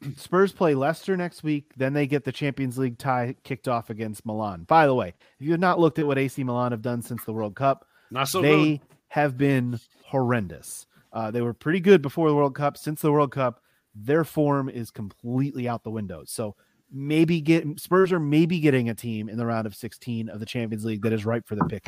Spurs 0.17 0.53
play 0.53 0.75
Leicester 0.75 1.17
next 1.17 1.43
week. 1.43 1.73
Then 1.77 1.93
they 1.95 2.07
get 2.07 2.25
the 2.25 2.31
Champions 2.33 2.79
League 2.79 2.99
tie 2.99 3.35
kicked 3.43 3.67
off 3.69 3.91
against 3.91 4.25
Milan. 4.27 4.65
By 4.65 4.87
the 4.87 4.95
way, 4.95 5.15
if 5.41 5.47
you 5.47 5.51
have 5.53 5.61
not 5.61 5.81
looked 5.81 5.99
at 5.99 6.07
what 6.07 6.19
AC 6.19 6.45
Milan 6.45 6.73
have 6.73 6.83
done 6.83 7.03
since 7.03 7.25
the 7.25 7.33
World 7.33 7.57
Cup, 7.57 7.87
Not 8.11 8.29
so 8.29 8.41
they 8.43 8.73
good. 8.79 8.81
have 9.09 9.37
been 9.39 9.81
horrendous. 10.05 10.87
Uh, 11.13 11.31
they 11.31 11.41
were 11.41 11.55
pretty 11.55 11.81
good 11.81 12.03
before 12.03 12.29
the 12.29 12.35
World 12.37 12.55
Cup. 12.55 12.77
Since 12.77 13.01
the 13.01 13.11
World 13.11 13.33
Cup, 13.33 13.63
their 13.95 14.25
form 14.25 14.69
is 14.69 14.91
completely 14.91 15.67
out 15.67 15.83
the 15.83 15.91
window. 15.91 16.23
So 16.27 16.55
maybe 16.93 17.41
get 17.41 17.78
Spurs 17.78 18.12
are 18.12 18.20
maybe 18.20 18.61
getting 18.61 18.89
a 18.89 18.95
team 18.95 19.28
in 19.28 19.36
the 19.36 19.47
round 19.47 19.66
of 19.66 19.74
16 19.74 20.28
of 20.28 20.41
the 20.41 20.47
Champions 20.47 20.84
League 20.84 21.03
that 21.03 21.12
is 21.12 21.26
ripe 21.26 21.47
for 21.47 21.55
the 21.55 21.64
pick. 21.64 21.86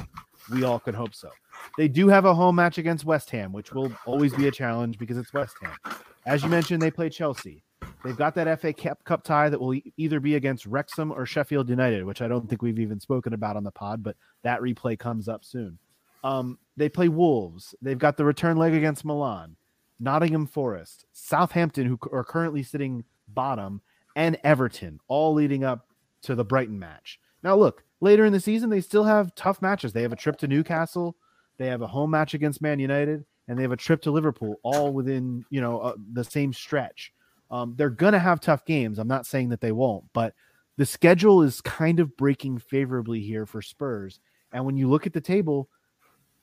We 0.53 0.65
all 0.65 0.79
could 0.79 0.95
hope 0.95 1.15
so. 1.15 1.31
They 1.77 1.89
do 1.89 2.09
have 2.09 2.25
a 2.25 2.35
home 2.35 2.57
match 2.57 2.79
against 2.79 3.05
West 3.05 3.31
Ham, 3.31 3.53
which 3.53 3.73
will 3.73 3.93
always 4.07 4.35
be 4.35 4.49
a 4.49 4.51
challenge 4.51 4.99
because 4.99 5.19
it's 5.19 5.33
West 5.33 5.57
Ham. 5.63 5.97
As 6.27 6.43
you 6.43 6.49
mentioned, 6.49 6.83
they 6.83 6.91
play 6.91 7.09
Chelsea. 7.09 7.63
They've 8.05 8.17
got 8.17 8.35
that 8.35 8.61
FA 8.61 8.73
Cup, 8.73 9.23
tie 9.25 9.51
that 9.51 9.61
will 9.61 9.79
either 9.97 10.21
be 10.21 10.37
against 10.37 10.67
Wrexham 10.67 11.13
or 11.13 11.27
Sheffield 11.27 11.69
United, 11.69 12.05
which 12.05 12.23
I 12.23 12.29
don't 12.29 12.49
think 12.49 12.63
we've 12.63 12.79
even 12.79 12.99
spoken 12.99 13.35
about 13.35 13.57
on 13.57 13.65
the 13.65 13.71
pod, 13.71 14.03
but 14.03 14.17
that 14.43 14.61
replay 14.61 14.99
comes 14.99 15.29
up 15.29 15.45
soon. 15.45 15.79
Um, 16.25 16.59
they 16.77 16.89
play 16.89 17.09
Wolves. 17.09 17.75
They've 17.83 17.99
got 17.99 18.17
the 18.17 18.25
return 18.25 18.57
leg 18.57 18.75
against 18.75 19.05
Milan, 19.05 19.57
Nottingham 19.99 20.47
Forest, 20.47 21.07
Southampton, 21.13 21.87
who 21.87 21.99
are 22.13 22.25
currently 22.25 22.63
sitting 22.63 23.05
bottom, 23.29 23.83
and 24.17 24.39
Everton, 24.45 25.01
all 25.09 25.33
leading 25.35 25.65
up 25.65 25.87
to 26.23 26.35
the 26.35 26.45
Brighton 26.45 26.79
match. 26.79 27.21
Now, 27.43 27.57
look, 27.57 27.85
later 28.01 28.25
in 28.25 28.33
the 28.33 28.41
season, 28.41 28.71
they 28.71 28.81
still 28.81 29.05
have 29.05 29.35
tough 29.35 29.63
matches. 29.63 29.93
They 29.93 30.03
have 30.03 30.13
a 30.13 30.17
trip 30.17 30.37
to 30.39 30.49
Newcastle, 30.49 31.17
they 31.59 31.67
have 31.67 31.83
a 31.83 31.87
home 31.87 32.11
match 32.11 32.35
against 32.35 32.63
Man 32.63 32.79
United, 32.79 33.25
and 33.47 33.59
they 33.59 33.63
have 33.63 33.73
a 33.73 33.77
trip 33.77 34.01
to 34.03 34.11
Liverpool, 34.11 34.57
all 34.63 34.93
within 34.93 35.45
you 35.51 35.61
know 35.61 35.81
uh, 35.81 35.95
the 36.13 36.25
same 36.25 36.53
stretch. 36.53 37.13
Um, 37.51 37.75
they're 37.77 37.91
gonna 37.91 38.19
have 38.19 38.41
tough 38.41 38.65
games. 38.65 38.99
I'm 38.99 39.09
not 39.09 39.27
saying 39.27 39.51
that 39.51 39.61
they 39.61 39.73
won't, 39.73 40.05
but 40.13 40.35
the 40.77 40.87
schedule 40.87 41.43
is 41.43 41.61
kind 41.61 42.01
of 42.01 42.17
breaking 42.17 42.59
favorably 42.59 43.21
here 43.21 43.45
for 43.45 43.61
Spurs. 43.61 44.21
And 44.53 44.65
when 44.65 44.79
you 44.79 44.89
look 44.89 45.07
at 45.07 45.13
the 45.13 45.21
table, 45.21 45.69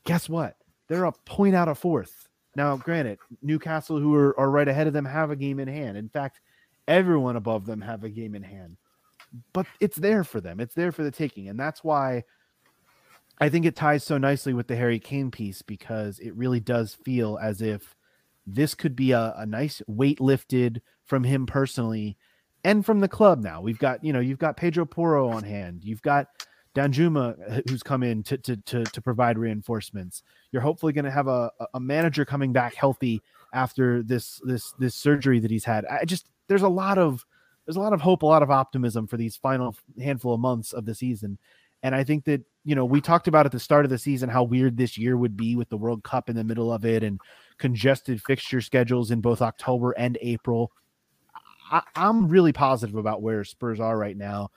guess 0.04 0.30
what? 0.30 0.58
They're 0.88 1.06
a 1.06 1.12
point 1.12 1.56
out 1.56 1.68
of 1.68 1.80
fourth. 1.80 2.28
Now, 2.56 2.78
granted, 2.78 3.20
Newcastle, 3.42 4.00
who 4.00 4.14
are, 4.16 4.40
are 4.40 4.52
right 4.52 4.68
ahead 4.68 4.88
of 4.88 4.94
them, 4.94 5.06
have 5.06 5.32
a 5.32 5.36
game 5.36 5.60
in 5.60 5.68
hand. 5.68 5.98
In 5.98 6.10
fact, 6.10 6.42
everyone 6.88 7.36
above 7.36 7.66
them 7.66 7.82
have 7.82 8.04
a 8.04 8.10
game 8.10 8.36
in 8.36 8.44
hand. 8.44 8.78
But 9.54 9.68
it's 9.80 9.98
there 9.98 10.24
for 10.24 10.40
them. 10.40 10.60
It's 10.60 10.74
there 10.74 10.92
for 10.92 11.04
the 11.04 11.12
taking. 11.12 11.50
And 11.50 11.60
that's 11.60 11.84
why 11.84 12.24
I 13.40 13.50
think 13.50 13.66
it 13.66 13.76
ties 13.76 14.04
so 14.04 14.18
nicely 14.18 14.54
with 14.54 14.68
the 14.68 14.76
Harry 14.76 15.00
Kane 15.00 15.32
piece 15.32 15.62
because 15.62 16.20
it 16.20 16.36
really 16.36 16.60
does 16.60 16.94
feel 16.94 17.38
as 17.42 17.62
if 17.62 17.96
this 18.46 18.74
could 18.74 18.96
be 18.96 19.12
a, 19.12 19.34
a 19.38 19.46
nice 19.46 19.82
weight 19.88 20.22
lifted 20.22 20.82
from 21.06 21.24
him 21.24 21.46
personally 21.46 22.18
and 22.64 22.86
from 22.86 23.02
the 23.02 23.08
club 23.08 23.44
now. 23.44 23.62
We've 23.62 23.78
got, 23.78 24.04
you 24.04 24.14
know, 24.14 24.20
you've 24.20 24.40
got 24.40 24.58
Pedro 24.58 24.86
Porro 24.86 25.30
on 25.30 25.44
hand. 25.44 25.84
You've 25.84 26.02
got 26.02 26.28
Danjuma 26.78 27.58
uh, 27.58 27.62
who's 27.68 27.82
come 27.82 28.04
in 28.04 28.24
to 28.24 28.38
to 28.38 28.56
to, 28.58 28.84
to 28.84 29.02
provide 29.02 29.38
reinforcements. 29.38 30.22
You're 30.52 30.62
hopefully 30.62 30.94
going 30.94 31.06
to 31.06 31.12
have 31.12 31.28
a, 31.28 31.52
a 31.74 31.80
manager 31.80 32.24
coming 32.24 32.54
back 32.54 32.76
healthy 32.76 33.22
after 33.54 34.04
this 34.04 34.40
this 34.44 34.74
this 34.78 34.94
surgery 34.94 35.40
that 35.40 35.50
he's 35.50 35.66
had. 35.66 35.86
I 35.86 36.06
just 36.06 36.30
there's 36.48 36.64
a 36.64 36.70
lot 36.70 36.98
of 36.98 37.26
there's 37.66 37.78
a 37.78 37.82
lot 37.82 37.94
of 37.94 38.02
hope, 38.02 38.24
a 38.24 38.26
lot 38.26 38.44
of 38.44 38.50
optimism 38.50 39.08
for 39.08 39.18
these 39.18 39.36
final 39.36 39.76
handful 40.02 40.34
of 40.34 40.40
months 40.40 40.72
of 40.72 40.86
the 40.86 40.96
season. 40.96 41.38
And 41.84 41.94
I 41.94 42.04
think 42.04 42.24
that, 42.26 42.42
you 42.64 42.76
know, 42.76 42.86
we 42.86 43.02
talked 43.02 43.28
about 43.28 43.46
at 43.46 43.52
the 43.52 43.60
start 43.60 43.86
of 43.86 43.92
the 43.92 43.98
season 43.98 44.30
how 44.30 44.44
weird 44.44 44.78
this 44.78 44.98
year 44.98 45.18
would 45.18 45.38
be 45.38 45.56
with 45.56 45.70
the 45.70 45.78
World 45.78 46.04
Cup 46.04 46.30
in 46.30 46.36
the 46.36 46.44
middle 46.44 46.72
of 46.72 46.86
it 46.86 47.04
and 47.04 47.20
congested 47.58 48.22
fixture 48.24 48.62
schedules 48.62 49.12
in 49.12 49.22
both 49.22 49.42
October 49.42 49.92
and 49.92 50.18
April. 50.22 50.72
I, 51.72 51.82
I'm 51.96 52.30
really 52.30 52.54
positive 52.54 52.96
about 52.96 53.22
where 53.22 53.44
Spurs 53.44 53.80
are 53.80 53.98
right 53.98 54.18
now, 54.18 54.50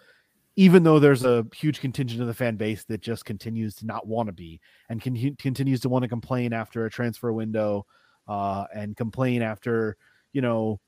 even 0.56 0.82
though 0.82 0.98
there's 0.98 1.24
a 1.24 1.44
huge 1.54 1.80
contingent 1.80 2.22
of 2.22 2.28
the 2.28 2.34
fan 2.34 2.56
base 2.56 2.84
that 2.84 3.00
just 3.00 3.24
continues 3.24 3.74
to 3.76 3.86
not 3.86 4.06
want 4.06 4.28
to 4.28 4.32
be 4.32 4.60
and 4.88 5.02
con- 5.02 5.36
continues 5.38 5.80
to 5.80 5.88
want 5.88 6.04
to 6.04 6.08
complain 6.08 6.52
after 6.52 6.86
a 6.86 6.90
transfer 6.90 7.32
window 7.32 7.84
uh, 8.28 8.64
and 8.74 8.96
complain 8.96 9.42
after, 9.42 9.96
you 10.32 10.40
know, 10.40 10.80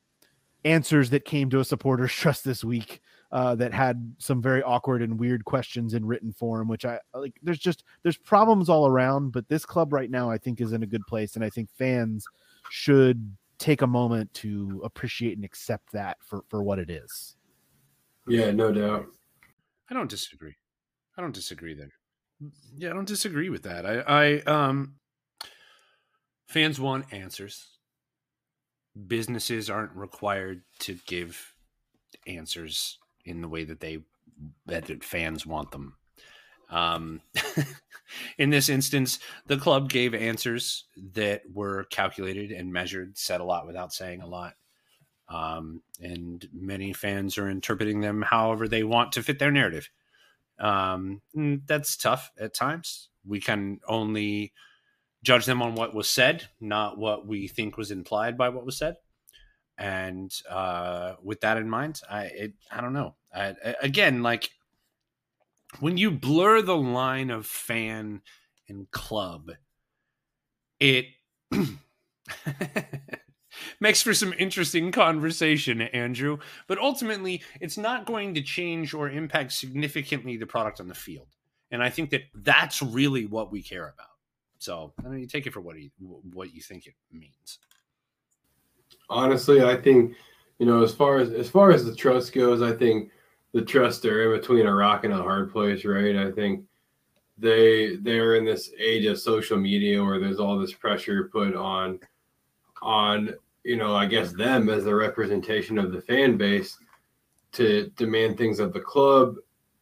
answers 0.65 1.11
that 1.11 1.25
came 1.25 1.51
to 1.51 1.61
a 1.61 1.65
supporters 1.65 2.13
trust 2.13 2.45
this 2.45 2.63
week 2.65 3.01
uh, 3.33 3.55
that 3.55 3.73
had 3.73 4.15
some 4.19 4.43
very 4.43 4.63
awkward 4.63 5.03
and 5.03 5.19
weird 5.19 5.45
questions 5.45 5.95
in 5.95 6.05
written 6.05 6.33
form 6.33 6.69
which 6.69 6.85
i 6.85 6.99
like 7.15 7.35
there's 7.43 7.59
just 7.59 7.85
there's 8.03 8.19
problems 8.19 8.69
all 8.69 8.87
around 8.87 9.33
but 9.33 9.49
this 9.49 9.65
club 9.65 9.93
right 9.93 10.11
now 10.11 10.31
i 10.31 10.37
think 10.39 10.61
is 10.61 10.73
in 10.73 10.83
a 10.83 10.87
good 10.87 11.07
place 11.07 11.35
and 11.35 11.45
i 11.45 11.51
think 11.51 11.69
fans 11.77 12.27
should 12.71 13.35
take 13.59 13.83
a 13.83 13.87
moment 13.87 14.33
to 14.35 14.81
appreciate 14.85 15.37
and 15.37 15.45
accept 15.45 15.91
that 15.93 16.17
for 16.21 16.43
for 16.49 16.63
what 16.63 16.79
it 16.79 16.91
is 16.91 17.37
Yeah, 18.29 18.51
no 18.53 18.71
doubt. 18.73 19.07
I 19.91 19.95
don't 19.95 20.11
disagree. 20.11 20.55
I 21.17 21.21
don't 21.21 21.35
disagree 21.35 21.75
there. 21.75 21.93
Yeah, 22.77 22.91
I 22.91 22.93
don't 22.95 23.07
disagree 23.09 23.51
with 23.51 23.63
that. 23.65 23.85
I, 23.85 24.01
I 24.01 24.41
um 24.43 24.95
fans 26.47 26.81
want 26.81 27.13
answers. 27.13 27.72
Businesses 29.07 29.71
aren't 29.71 29.95
required 29.97 30.63
to 30.81 30.99
give 31.07 31.55
answers 32.27 32.99
in 33.25 33.41
the 33.41 33.49
way 33.49 33.65
that 33.65 33.81
they 33.81 33.99
that 34.67 35.05
fans 35.05 35.47
want 35.47 35.71
them. 35.71 35.97
Um, 36.71 37.21
in 38.39 38.51
this 38.51 38.69
instance, 38.69 39.19
the 39.47 39.59
club 39.59 39.91
gave 39.91 40.15
answers 40.15 40.85
that 41.13 41.43
were 41.53 41.85
calculated 41.85 42.51
and 42.51 42.73
measured, 42.73 43.19
said 43.19 43.41
a 43.41 43.45
lot 43.45 43.67
without 43.67 43.93
saying 43.93 44.23
a 44.23 44.27
lot. 44.27 44.55
Um, 45.29 45.83
and 46.01 46.47
many 46.53 46.93
fans 46.93 47.39
are 47.39 47.49
interpreting 47.49 48.01
them 48.01 48.23
however 48.23 48.69
they 48.69 48.85
want 48.85 49.13
to 49.13 49.23
fit 49.23 49.39
their 49.39 49.51
narrative. 49.51 49.89
Um, 50.59 51.23
that's 51.35 51.97
tough 51.97 52.31
at 52.39 52.55
times. 52.55 53.09
We 53.25 53.41
can 53.41 53.81
only 53.87 54.53
judge 55.23 55.47
them 55.47 55.63
on 55.63 55.75
what 55.75 55.95
was 55.95 56.09
said, 56.09 56.49
not 56.61 56.99
what 56.99 57.27
we 57.27 57.49
think 57.49 57.77
was 57.77 57.91
implied 57.91 58.37
by 58.37 58.49
what 58.49 58.65
was 58.67 58.77
said. 58.77 58.97
And 59.79 60.33
uh, 60.49 61.15
with 61.23 61.41
that 61.41 61.57
in 61.57 61.69
mind, 61.69 62.01
I 62.11 62.25
it, 62.25 62.53
I 62.71 62.81
don't 62.81 62.93
know. 62.93 63.15
I, 63.35 63.55
again, 63.81 64.23
like 64.23 64.51
when 65.81 65.97
you 65.97 66.11
blur 66.11 66.63
the 66.63 66.77
line 66.77 67.31
of 67.31 67.47
fan 67.47 68.21
and 68.69 68.91
club, 68.91 69.53
it 70.79 71.07
makes 73.81 74.03
for 74.03 74.15
some 74.15 74.35
interesting 74.39 74.93
conversation, 74.93 75.81
Andrew. 75.81 76.39
But 76.67 76.79
ultimately, 76.79 77.43
it's 77.61 77.79
not 77.79 78.07
going 78.07 78.35
to 78.35 78.43
change 78.43 78.93
or 78.93 79.09
impact 79.09 79.53
significantly 79.53 80.37
the 80.37 80.47
product 80.47 80.81
on 80.81 80.89
the 80.89 80.95
field. 80.95 81.29
And 81.71 81.83
I 81.83 81.89
think 81.89 82.11
that 82.11 82.25
that's 82.35 82.83
really 82.83 83.25
what 83.25 83.51
we 83.51 83.63
care 83.63 83.89
about. 83.89 84.12
So 84.63 84.93
I 85.05 85.09
mean, 85.09 85.21
you 85.21 85.27
take 85.27 85.47
it 85.49 85.53
for 85.53 85.61
what 85.61 85.77
you 85.77 85.91
what 86.33 86.55
you 86.55 86.63
think 86.63 86.87
it 86.87 86.95
means. 87.11 87.59
Honestly, 89.11 89.65
I 89.65 89.77
think 89.77 90.15
you 90.61 90.67
know 90.67 90.85
as 90.85 90.95
far 90.95 91.19
as 91.19 91.31
as 91.31 91.51
far 91.51 91.73
as 91.73 91.85
the 91.85 91.95
trust 91.95 92.33
goes, 92.33 92.63
I 92.63 92.73
think 92.73 93.11
the 93.53 93.63
trust 93.63 94.05
are 94.05 94.33
in 94.33 94.41
between 94.41 94.67
a 94.67 94.75
rock 94.75 95.03
and 95.03 95.13
a 95.13 95.17
hard 95.17 95.53
place, 95.53 95.85
right? 95.85 96.15
I 96.15 96.31
think 96.31 96.65
they 97.39 97.97
they're 97.97 98.37
in 98.37 98.45
this 98.45 98.71
age 98.79 99.05
of 99.07 99.19
social 99.19 99.59
media 99.59 100.03
where 100.03 100.21
there's 100.21 100.39
all 100.39 100.57
this 100.57 100.73
pressure 100.73 101.29
put 101.33 101.57
on 101.57 101.99
on 102.83 103.35
you 103.65 103.77
know 103.77 103.97
I 103.97 104.07
guess 104.07 104.33
them 104.33 104.69
as 104.69 104.85
the 104.85 104.95
representation 104.95 105.77
of 105.77 105.91
the 105.91 106.03
fan 106.03 106.37
base 106.37 106.79
to 107.53 107.91
demand 107.97 108.39
things 108.39 108.61
of 108.61 108.73
the 108.73 108.81
club. 108.81 109.35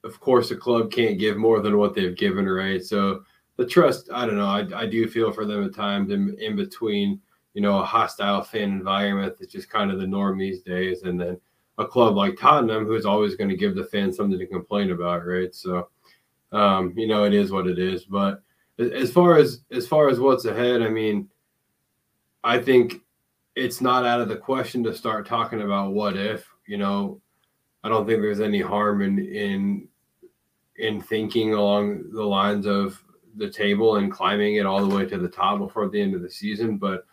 Of 0.04 0.18
course, 0.20 0.48
the 0.48 0.56
club 0.56 0.90
can't 0.90 1.18
give 1.18 1.36
more 1.36 1.60
than 1.60 1.76
what 1.76 1.94
they've 1.94 2.16
given, 2.16 2.48
right? 2.48 2.82
So 2.82 3.24
the 3.60 3.66
trust, 3.66 4.08
I 4.10 4.24
don't 4.24 4.38
know. 4.38 4.46
I, 4.46 4.66
I 4.74 4.86
do 4.86 5.06
feel 5.06 5.30
for 5.32 5.44
them 5.44 5.62
at 5.62 5.74
times 5.74 6.10
in, 6.10 6.34
in 6.40 6.56
between, 6.56 7.20
you 7.52 7.60
know, 7.60 7.78
a 7.78 7.84
hostile 7.84 8.42
fan 8.42 8.70
environment 8.70 9.34
that's 9.38 9.52
just 9.52 9.68
kind 9.68 9.90
of 9.90 10.00
the 10.00 10.06
norm 10.06 10.38
these 10.38 10.62
days, 10.62 11.02
and 11.02 11.20
then 11.20 11.38
a 11.76 11.86
club 11.86 12.16
like 12.16 12.38
Tottenham 12.38 12.86
who's 12.86 13.04
always 13.04 13.36
going 13.36 13.50
to 13.50 13.56
give 13.58 13.74
the 13.74 13.84
fans 13.84 14.16
something 14.16 14.38
to 14.38 14.46
complain 14.46 14.92
about, 14.92 15.26
right? 15.26 15.54
So, 15.54 15.90
um, 16.52 16.94
you 16.96 17.06
know, 17.06 17.24
it 17.24 17.34
is 17.34 17.52
what 17.52 17.66
it 17.66 17.78
is. 17.78 18.06
But 18.06 18.42
as 18.78 19.12
far 19.12 19.36
as 19.36 19.60
as 19.70 19.86
far 19.86 20.08
as 20.08 20.18
what's 20.18 20.46
ahead, 20.46 20.80
I 20.80 20.88
mean, 20.88 21.28
I 22.42 22.60
think 22.60 23.02
it's 23.56 23.82
not 23.82 24.06
out 24.06 24.22
of 24.22 24.30
the 24.30 24.36
question 24.36 24.82
to 24.84 24.94
start 24.94 25.26
talking 25.26 25.60
about 25.60 25.92
what 25.92 26.16
if. 26.16 26.48
You 26.66 26.78
know, 26.78 27.20
I 27.84 27.90
don't 27.90 28.06
think 28.06 28.22
there's 28.22 28.40
any 28.40 28.62
harm 28.62 29.02
in 29.02 29.18
in 29.18 29.88
in 30.76 31.02
thinking 31.02 31.52
along 31.52 32.10
the 32.10 32.24
lines 32.24 32.66
of 32.66 33.04
the 33.36 33.50
table 33.50 33.96
and 33.96 34.10
climbing 34.10 34.56
it 34.56 34.66
all 34.66 34.84
the 34.86 34.94
way 34.94 35.06
to 35.06 35.18
the 35.18 35.28
top 35.28 35.58
before 35.58 35.88
the 35.88 36.00
end 36.00 36.14
of 36.14 36.22
the 36.22 36.30
season. 36.30 36.76
But 36.76 37.06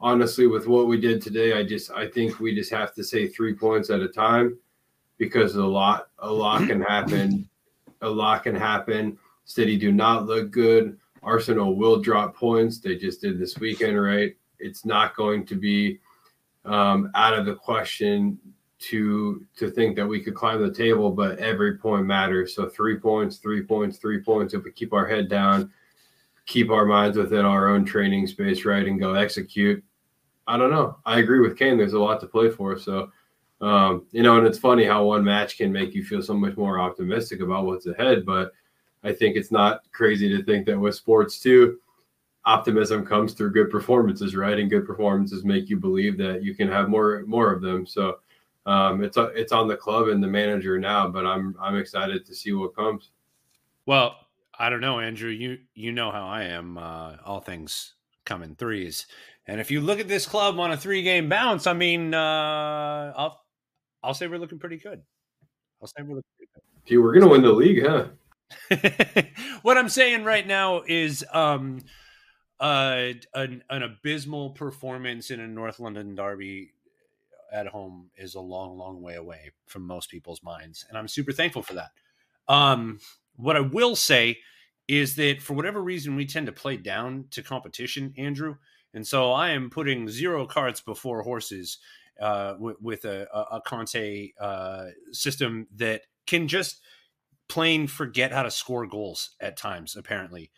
honestly, 0.00 0.46
with 0.46 0.66
what 0.66 0.86
we 0.86 1.00
did 1.00 1.22
today, 1.22 1.58
I 1.58 1.62
just 1.62 1.90
I 1.90 2.08
think 2.08 2.40
we 2.40 2.54
just 2.54 2.70
have 2.70 2.94
to 2.94 3.04
say 3.04 3.26
three 3.26 3.54
points 3.54 3.90
at 3.90 4.00
a 4.00 4.08
time 4.08 4.58
because 5.18 5.56
a 5.56 5.64
lot 5.64 6.08
a 6.18 6.30
lot 6.32 6.66
can 6.66 6.80
happen. 6.80 7.48
A 8.02 8.08
lot 8.08 8.42
can 8.42 8.54
happen. 8.54 9.18
City 9.44 9.76
do 9.76 9.92
not 9.92 10.26
look 10.26 10.50
good. 10.50 10.98
Arsenal 11.22 11.76
will 11.76 12.00
drop 12.00 12.36
points. 12.36 12.78
They 12.78 12.96
just 12.96 13.22
did 13.22 13.38
this 13.38 13.58
weekend, 13.58 14.00
right? 14.00 14.36
It's 14.58 14.84
not 14.84 15.16
going 15.16 15.46
to 15.46 15.54
be 15.54 16.00
um, 16.64 17.10
out 17.14 17.34
of 17.34 17.46
the 17.46 17.54
question 17.54 18.38
to 18.80 19.46
to 19.56 19.70
think 19.70 19.96
that 19.96 20.06
we 20.06 20.20
could 20.20 20.34
climb 20.34 20.60
the 20.60 20.72
table, 20.72 21.10
but 21.10 21.38
every 21.38 21.78
point 21.78 22.06
matters. 22.06 22.54
So 22.54 22.68
three 22.68 22.98
points, 22.98 23.36
three 23.38 23.62
points, 23.62 23.98
three 23.98 24.20
points. 24.20 24.54
If 24.54 24.64
we 24.64 24.72
keep 24.72 24.92
our 24.92 25.06
head 25.06 25.28
down, 25.28 25.70
keep 26.46 26.70
our 26.70 26.84
minds 26.84 27.16
within 27.16 27.44
our 27.44 27.68
own 27.68 27.84
training 27.84 28.26
space, 28.26 28.64
right, 28.64 28.86
and 28.86 29.00
go 29.00 29.14
execute. 29.14 29.82
I 30.46 30.56
don't 30.58 30.70
know. 30.70 30.98
I 31.06 31.20
agree 31.20 31.40
with 31.40 31.58
Kane. 31.58 31.78
There's 31.78 31.94
a 31.94 31.98
lot 31.98 32.20
to 32.20 32.26
play 32.26 32.50
for. 32.50 32.78
So, 32.78 33.10
um, 33.60 34.06
you 34.12 34.22
know, 34.22 34.36
and 34.36 34.46
it's 34.46 34.58
funny 34.58 34.84
how 34.84 35.04
one 35.04 35.24
match 35.24 35.56
can 35.56 35.72
make 35.72 35.94
you 35.94 36.04
feel 36.04 36.20
so 36.20 36.34
much 36.34 36.56
more 36.56 36.78
optimistic 36.78 37.40
about 37.40 37.64
what's 37.64 37.86
ahead. 37.86 38.26
But 38.26 38.52
I 39.02 39.12
think 39.12 39.36
it's 39.36 39.52
not 39.52 39.82
crazy 39.92 40.28
to 40.36 40.42
think 40.44 40.66
that 40.66 40.78
with 40.78 40.94
sports 40.94 41.40
too, 41.40 41.78
optimism 42.44 43.06
comes 43.06 43.32
through 43.32 43.52
good 43.52 43.70
performances, 43.70 44.36
right? 44.36 44.58
And 44.58 44.68
good 44.68 44.86
performances 44.86 45.44
make 45.44 45.70
you 45.70 45.78
believe 45.78 46.18
that 46.18 46.42
you 46.42 46.54
can 46.54 46.68
have 46.68 46.90
more 46.90 47.22
more 47.26 47.52
of 47.52 47.62
them. 47.62 47.86
So 47.86 48.18
um, 48.66 49.04
it's 49.04 49.16
it's 49.18 49.52
on 49.52 49.68
the 49.68 49.76
club 49.76 50.08
and 50.08 50.22
the 50.22 50.28
manager 50.28 50.78
now, 50.78 51.08
but 51.08 51.26
I'm 51.26 51.54
I'm 51.60 51.76
excited 51.76 52.24
to 52.26 52.34
see 52.34 52.52
what 52.52 52.74
comes. 52.74 53.10
Well, 53.86 54.16
I 54.58 54.70
don't 54.70 54.80
know, 54.80 55.00
Andrew. 55.00 55.30
You 55.30 55.58
you 55.74 55.92
know 55.92 56.10
how 56.10 56.26
I 56.26 56.44
am. 56.44 56.78
Uh, 56.78 57.16
all 57.24 57.40
things 57.40 57.94
come 58.24 58.42
in 58.42 58.54
threes, 58.54 59.06
and 59.46 59.60
if 59.60 59.70
you 59.70 59.80
look 59.80 60.00
at 60.00 60.08
this 60.08 60.26
club 60.26 60.58
on 60.58 60.72
a 60.72 60.76
three 60.76 61.02
game 61.02 61.28
bounce, 61.28 61.66
I 61.66 61.74
mean, 61.74 62.14
uh, 62.14 63.12
I'll 63.16 63.44
I'll 64.02 64.14
say 64.14 64.26
we're 64.28 64.38
looking 64.38 64.58
pretty 64.58 64.78
good. 64.78 65.02
I'll 65.82 65.88
say 65.88 66.02
we're 66.02 66.16
looking 66.16 66.30
pretty 66.36 66.50
good. 66.54 66.62
Gee, 66.86 66.96
we're 66.96 67.14
gonna 67.14 67.30
win 67.30 67.42
the 67.42 67.52
league, 67.52 67.84
huh? 67.84 68.06
what 69.62 69.76
I'm 69.76 69.88
saying 69.90 70.24
right 70.24 70.46
now 70.46 70.82
is 70.86 71.24
um, 71.32 71.80
uh, 72.60 73.12
an, 73.34 73.62
an 73.68 73.82
abysmal 73.82 74.50
performance 74.50 75.30
in 75.30 75.40
a 75.40 75.46
North 75.46 75.80
London 75.80 76.14
derby 76.14 76.72
at 77.54 77.68
home 77.68 78.10
is 78.16 78.34
a 78.34 78.40
long, 78.40 78.76
long 78.76 79.00
way 79.00 79.14
away 79.14 79.52
from 79.66 79.86
most 79.86 80.10
people's 80.10 80.42
minds. 80.42 80.84
And 80.88 80.98
I'm 80.98 81.08
super 81.08 81.32
thankful 81.32 81.62
for 81.62 81.74
that. 81.74 81.90
Um, 82.48 82.98
what 83.36 83.56
I 83.56 83.60
will 83.60 83.96
say 83.96 84.38
is 84.88 85.16
that 85.16 85.40
for 85.40 85.54
whatever 85.54 85.80
reason, 85.82 86.16
we 86.16 86.26
tend 86.26 86.46
to 86.46 86.52
play 86.52 86.76
down 86.76 87.26
to 87.30 87.42
competition, 87.42 88.12
Andrew. 88.18 88.56
And 88.92 89.06
so 89.06 89.32
I 89.32 89.50
am 89.50 89.70
putting 89.70 90.08
zero 90.08 90.46
carts 90.46 90.80
before 90.80 91.22
horses 91.22 91.78
uh, 92.20 92.54
with, 92.58 92.76
with, 92.80 93.04
a, 93.04 93.26
a, 93.50 93.60
Conte 93.60 94.30
uh, 94.38 94.86
system 95.12 95.66
that 95.76 96.02
can 96.26 96.46
just 96.46 96.80
plain 97.48 97.86
forget 97.86 98.32
how 98.32 98.42
to 98.42 98.50
score 98.50 98.86
goals 98.86 99.30
at 99.40 99.56
times, 99.56 99.96
apparently. 99.96 100.50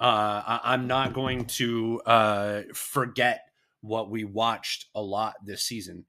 Uh, 0.00 0.58
I, 0.64 0.74
am 0.74 0.86
not 0.86 1.12
going 1.12 1.44
to 1.46 2.00
uh, 2.06 2.62
forget 2.72 3.42
what 3.82 4.10
we 4.10 4.24
watched 4.24 4.86
a 4.94 5.02
lot 5.02 5.34
this 5.44 5.62
season 5.64 6.06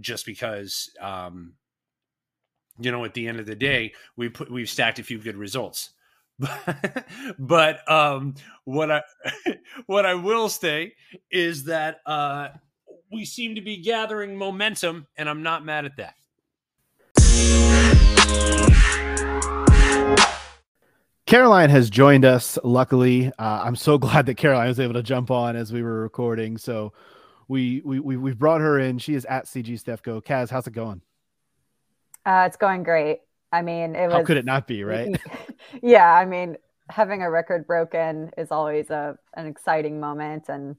just 0.00 0.26
because 0.26 0.90
um, 1.00 1.54
you 2.78 2.90
know 2.90 3.04
at 3.04 3.14
the 3.14 3.28
end 3.28 3.38
of 3.38 3.46
the 3.46 3.54
day 3.54 3.92
we 4.16 4.28
put 4.28 4.50
we've 4.50 4.70
stacked 4.70 4.98
a 4.98 5.02
few 5.02 5.18
good 5.18 5.36
results 5.36 5.90
but 7.38 7.90
um, 7.90 8.34
what 8.64 8.90
i 8.90 9.02
what 9.86 10.06
i 10.06 10.14
will 10.14 10.48
say 10.48 10.92
is 11.30 11.64
that 11.64 12.00
uh, 12.06 12.48
we 13.10 13.24
seem 13.24 13.54
to 13.54 13.60
be 13.60 13.76
gathering 13.76 14.36
momentum 14.36 15.06
and 15.16 15.28
i'm 15.28 15.42
not 15.42 15.64
mad 15.64 15.84
at 15.84 15.96
that 15.96 16.14
Caroline 21.32 21.70
has 21.70 21.88
joined 21.88 22.26
us. 22.26 22.58
Luckily, 22.62 23.28
uh, 23.38 23.62
I'm 23.64 23.74
so 23.74 23.96
glad 24.06 24.26
that 24.26 24.34
Caroline 24.34 24.68
was 24.68 24.78
able 24.78 24.92
to 24.92 25.02
jump 25.02 25.30
on 25.30 25.56
as 25.56 25.72
we 25.72 25.82
were 25.82 26.02
recording. 26.02 26.58
So 26.58 26.92
we 27.52 27.82
we 27.84 28.00
we 28.00 28.16
we've 28.16 28.38
brought 28.38 28.62
her 28.62 28.78
in. 28.78 28.98
She 28.98 29.14
is 29.14 29.24
at 29.26 29.44
CG 29.44 29.80
Stefco. 29.80 30.24
Kaz, 30.24 30.50
how's 30.50 30.66
it 30.66 30.72
going? 30.72 31.02
Uh, 32.24 32.44
it's 32.46 32.56
going 32.56 32.82
great. 32.82 33.20
I 33.52 33.60
mean, 33.60 33.94
it 33.94 34.06
was. 34.06 34.14
How 34.14 34.24
could 34.24 34.38
it 34.38 34.46
not 34.46 34.66
be, 34.66 34.82
right? 34.82 35.14
yeah, 35.82 36.10
I 36.10 36.24
mean, 36.24 36.56
having 36.88 37.22
a 37.22 37.30
record 37.30 37.66
broken 37.66 38.30
is 38.38 38.50
always 38.50 38.90
a 38.90 39.16
an 39.34 39.46
exciting 39.46 40.00
moment, 40.00 40.48
and 40.48 40.76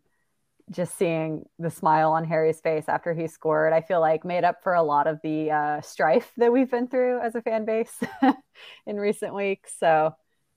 just 0.71 0.97
seeing 0.97 1.45
the 1.59 1.69
smile 1.69 2.11
on 2.11 2.25
Harry's 2.25 2.59
face 2.59 2.85
after 2.87 3.13
he 3.13 3.27
scored, 3.27 3.71
I 3.71 3.81
feel 3.81 3.99
like 3.99 4.25
made 4.25 4.43
up 4.43 4.63
for 4.63 4.73
a 4.73 4.81
lot 4.81 5.05
of 5.05 5.19
the 5.21 5.51
uh, 5.51 5.81
strife 5.81 6.31
that 6.37 6.51
we've 6.51 6.71
been 6.71 6.87
through 6.87 7.19
as 7.19 7.35
a 7.35 7.41
fan 7.43 7.65
base 7.65 7.95
in 8.87 8.97
recent 8.97 9.35
weeks. 9.35 9.75
So, 9.79 10.15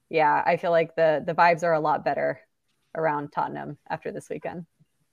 yeah, 0.08 0.42
I 0.46 0.56
feel 0.56 0.70
like 0.70 0.96
the 0.96 1.22
the 1.26 1.34
vibes 1.34 1.62
are 1.62 1.74
a 1.74 1.80
lot 1.80 2.06
better 2.06 2.40
around 2.94 3.32
Tottenham 3.32 3.76
after 3.90 4.10
this 4.12 4.30
weekend. 4.30 4.64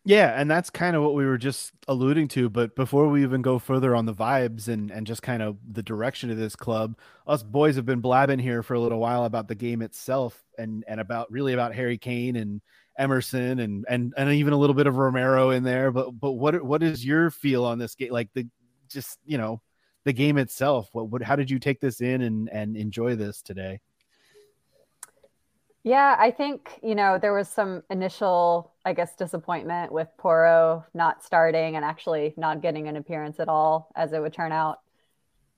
Yeah, 0.06 0.38
and 0.40 0.52
that's 0.52 0.70
kind 0.70 0.98
of 0.98 1.02
what 1.04 1.14
we 1.14 1.26
were 1.26 1.38
just 1.38 1.72
alluding 1.88 2.28
to. 2.30 2.50
But 2.50 2.76
before 2.76 3.08
we 3.08 3.24
even 3.24 3.42
go 3.42 3.58
further 3.58 3.96
on 3.96 4.06
the 4.06 4.14
vibes 4.14 4.68
and 4.68 4.92
and 4.92 5.08
just 5.08 5.22
kind 5.22 5.42
of 5.42 5.58
the 5.72 5.84
direction 5.84 6.30
of 6.30 6.38
this 6.38 6.56
club, 6.58 6.98
us 7.26 7.42
boys 7.42 7.78
have 7.78 7.86
been 7.86 8.02
blabbing 8.02 8.40
here 8.40 8.64
for 8.64 8.74
a 8.74 8.80
little 8.82 9.00
while 9.00 9.24
about 9.24 9.48
the 9.48 9.56
game 9.56 9.82
itself 9.82 10.44
and 10.58 10.84
and 10.90 11.00
about 11.00 11.32
really 11.32 11.54
about 11.54 11.74
Harry 11.74 11.98
Kane 11.98 12.36
and 12.36 12.62
Emerson 12.98 13.60
and 13.60 13.86
and 13.88 14.14
and 14.18 14.30
even 14.34 14.52
a 14.54 14.58
little 14.58 14.74
bit 14.74 14.88
of 14.88 14.98
Romero 14.98 15.52
in 15.52 15.64
there. 15.64 15.90
But 15.92 16.12
but 16.20 16.34
what 16.34 16.62
what 16.64 16.84
is 16.84 17.06
your 17.06 17.30
feel 17.32 17.64
on 17.64 17.80
this 17.80 17.96
game? 17.96 18.12
Like 18.12 18.30
the 18.34 18.46
just 18.90 19.20
you 19.26 19.38
know 19.38 19.62
the 20.04 20.12
game 20.14 20.38
itself. 20.38 20.90
What 20.92 21.08
what 21.10 21.24
how 21.24 21.38
did 21.38 21.50
you 21.50 21.60
take 21.60 21.80
this 21.80 22.02
in 22.02 22.22
and 22.24 22.50
and 22.50 22.76
enjoy 22.76 23.16
this 23.16 23.42
today? 23.42 23.80
Yeah, 25.84 26.16
I 26.18 26.32
think, 26.32 26.80
you 26.82 26.96
know, 26.96 27.18
there 27.20 27.34
was 27.34 27.50
some 27.50 27.84
initial, 27.90 28.74
I 28.86 28.94
guess, 28.94 29.16
disappointment 29.16 29.92
with 29.92 30.08
Porro 30.18 30.86
not 30.94 31.24
starting 31.24 31.76
and 31.76 31.84
actually 31.84 32.34
not 32.38 32.62
getting 32.62 32.88
an 32.88 32.96
appearance 32.96 33.40
at 33.40 33.50
all, 33.50 33.92
as 33.96 34.14
it 34.14 34.22
would 34.22 34.34
turn 34.34 34.54
out. 34.54 34.80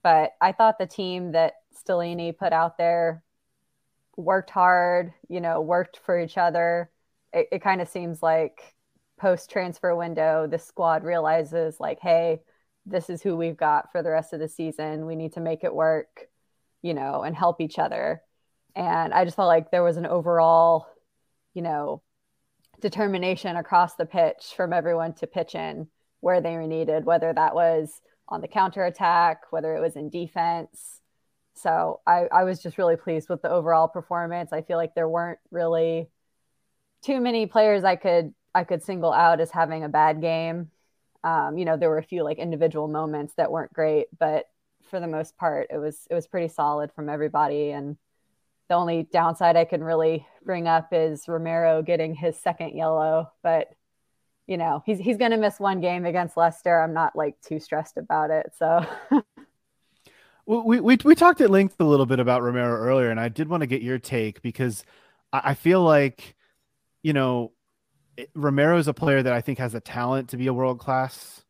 But 0.03 0.33
I 0.41 0.51
thought 0.53 0.79
the 0.79 0.87
team 0.87 1.33
that 1.33 1.55
Stellini 1.75 2.37
put 2.37 2.53
out 2.53 2.77
there 2.77 3.23
worked 4.17 4.51
hard, 4.51 5.13
you 5.29 5.41
know, 5.41 5.61
worked 5.61 5.99
for 6.05 6.19
each 6.19 6.37
other. 6.37 6.91
it, 7.33 7.47
it 7.53 7.59
kind 7.63 7.81
of 7.81 7.89
seems 7.89 8.23
like 8.23 8.75
post 9.19 9.49
transfer 9.51 9.95
window, 9.95 10.47
the 10.47 10.59
squad 10.59 11.03
realizes 11.03 11.79
like, 11.79 11.99
hey, 12.01 12.41
this 12.85 13.09
is 13.09 13.21
who 13.21 13.35
we've 13.37 13.57
got 13.57 13.91
for 13.91 14.03
the 14.03 14.11
rest 14.11 14.33
of 14.33 14.39
the 14.39 14.49
season. 14.49 15.05
We 15.05 15.15
need 15.15 15.33
to 15.33 15.41
make 15.41 15.63
it 15.63 15.73
work, 15.75 16.29
you 16.81 16.93
know, 16.93 17.23
and 17.23 17.35
help 17.35 17.61
each 17.61 17.79
other. 17.79 18.21
And 18.75 19.13
I 19.13 19.23
just 19.23 19.35
felt 19.35 19.47
like 19.47 19.71
there 19.71 19.83
was 19.83 19.97
an 19.97 20.05
overall, 20.05 20.87
you 21.53 21.61
know, 21.61 22.01
determination 22.81 23.55
across 23.55 23.95
the 23.95 24.05
pitch 24.05 24.53
from 24.55 24.73
everyone 24.73 25.13
to 25.13 25.27
pitch 25.27 25.55
in 25.55 25.87
where 26.19 26.41
they 26.41 26.51
were 26.51 26.67
needed, 26.67 27.05
whether 27.05 27.31
that 27.33 27.55
was 27.55 28.01
on 28.27 28.41
the 28.41 28.47
counter 28.47 28.83
attack, 28.83 29.43
whether 29.51 29.75
it 29.75 29.81
was 29.81 29.95
in 29.95 30.09
defense. 30.09 30.99
So 31.53 32.01
I, 32.05 32.27
I 32.31 32.43
was 32.43 32.61
just 32.61 32.77
really 32.77 32.97
pleased 32.97 33.29
with 33.29 33.41
the 33.41 33.49
overall 33.49 33.87
performance. 33.87 34.51
I 34.51 34.61
feel 34.61 34.77
like 34.77 34.93
there 34.93 35.07
weren't 35.07 35.39
really 35.51 36.09
too 37.03 37.21
many 37.21 37.45
players 37.45 37.83
I 37.83 37.95
could 37.95 38.33
I 38.53 38.63
could 38.63 38.83
single 38.83 39.11
out 39.13 39.41
as 39.41 39.51
having 39.51 39.83
a 39.83 39.89
bad 39.89 40.21
game. 40.21 40.71
Um, 41.23 41.57
you 41.57 41.65
know, 41.65 41.77
there 41.77 41.89
were 41.89 41.97
a 41.97 42.03
few 42.03 42.23
like 42.23 42.37
individual 42.39 42.87
moments 42.87 43.33
that 43.35 43.51
weren't 43.51 43.73
great, 43.73 44.07
but 44.17 44.45
for 44.89 44.99
the 44.99 45.07
most 45.07 45.37
part, 45.37 45.67
it 45.69 45.77
was 45.77 46.07
it 46.09 46.13
was 46.15 46.27
pretty 46.27 46.47
solid 46.47 46.91
from 46.93 47.09
everybody. 47.09 47.71
And 47.71 47.97
the 48.67 48.75
only 48.75 49.03
downside 49.11 49.55
I 49.55 49.65
can 49.65 49.83
really 49.83 50.25
bring 50.43 50.67
up 50.67 50.89
is 50.91 51.27
Romero 51.27 51.81
getting 51.81 52.15
his 52.15 52.37
second 52.37 52.75
yellow, 52.75 53.31
but 53.43 53.69
you 54.47 54.57
know, 54.57 54.83
he's 54.85 54.99
he's 54.99 55.17
going 55.17 55.31
to 55.31 55.37
miss 55.37 55.59
one 55.59 55.81
game 55.81 56.05
against 56.05 56.37
Leicester. 56.37 56.79
I'm 56.79 56.93
not 56.93 57.15
like 57.15 57.39
too 57.41 57.59
stressed 57.59 57.97
about 57.97 58.29
it. 58.29 58.51
So 58.57 58.85
we, 60.45 60.79
we 60.79 60.97
we 61.03 61.15
talked 61.15 61.41
at 61.41 61.49
length 61.49 61.75
a 61.79 61.83
little 61.83 62.05
bit 62.05 62.19
about 62.19 62.43
Romero 62.43 62.75
earlier, 62.75 63.09
and 63.09 63.19
I 63.19 63.29
did 63.29 63.49
want 63.49 63.61
to 63.61 63.67
get 63.67 63.81
your 63.81 63.97
take 63.97 64.41
because 64.41 64.83
I, 65.33 65.41
I 65.45 65.53
feel 65.55 65.81
like, 65.81 66.35
you 67.01 67.13
know, 67.13 67.53
Romero 68.33 68.77
is 68.77 68.87
a 68.87 68.93
player 68.93 69.23
that 69.23 69.33
I 69.33 69.41
think 69.41 69.57
has 69.59 69.73
the 69.73 69.79
talent 69.79 70.29
to 70.29 70.37
be 70.37 70.47
a 70.47 70.53
world 70.53 70.79
class 70.79 71.44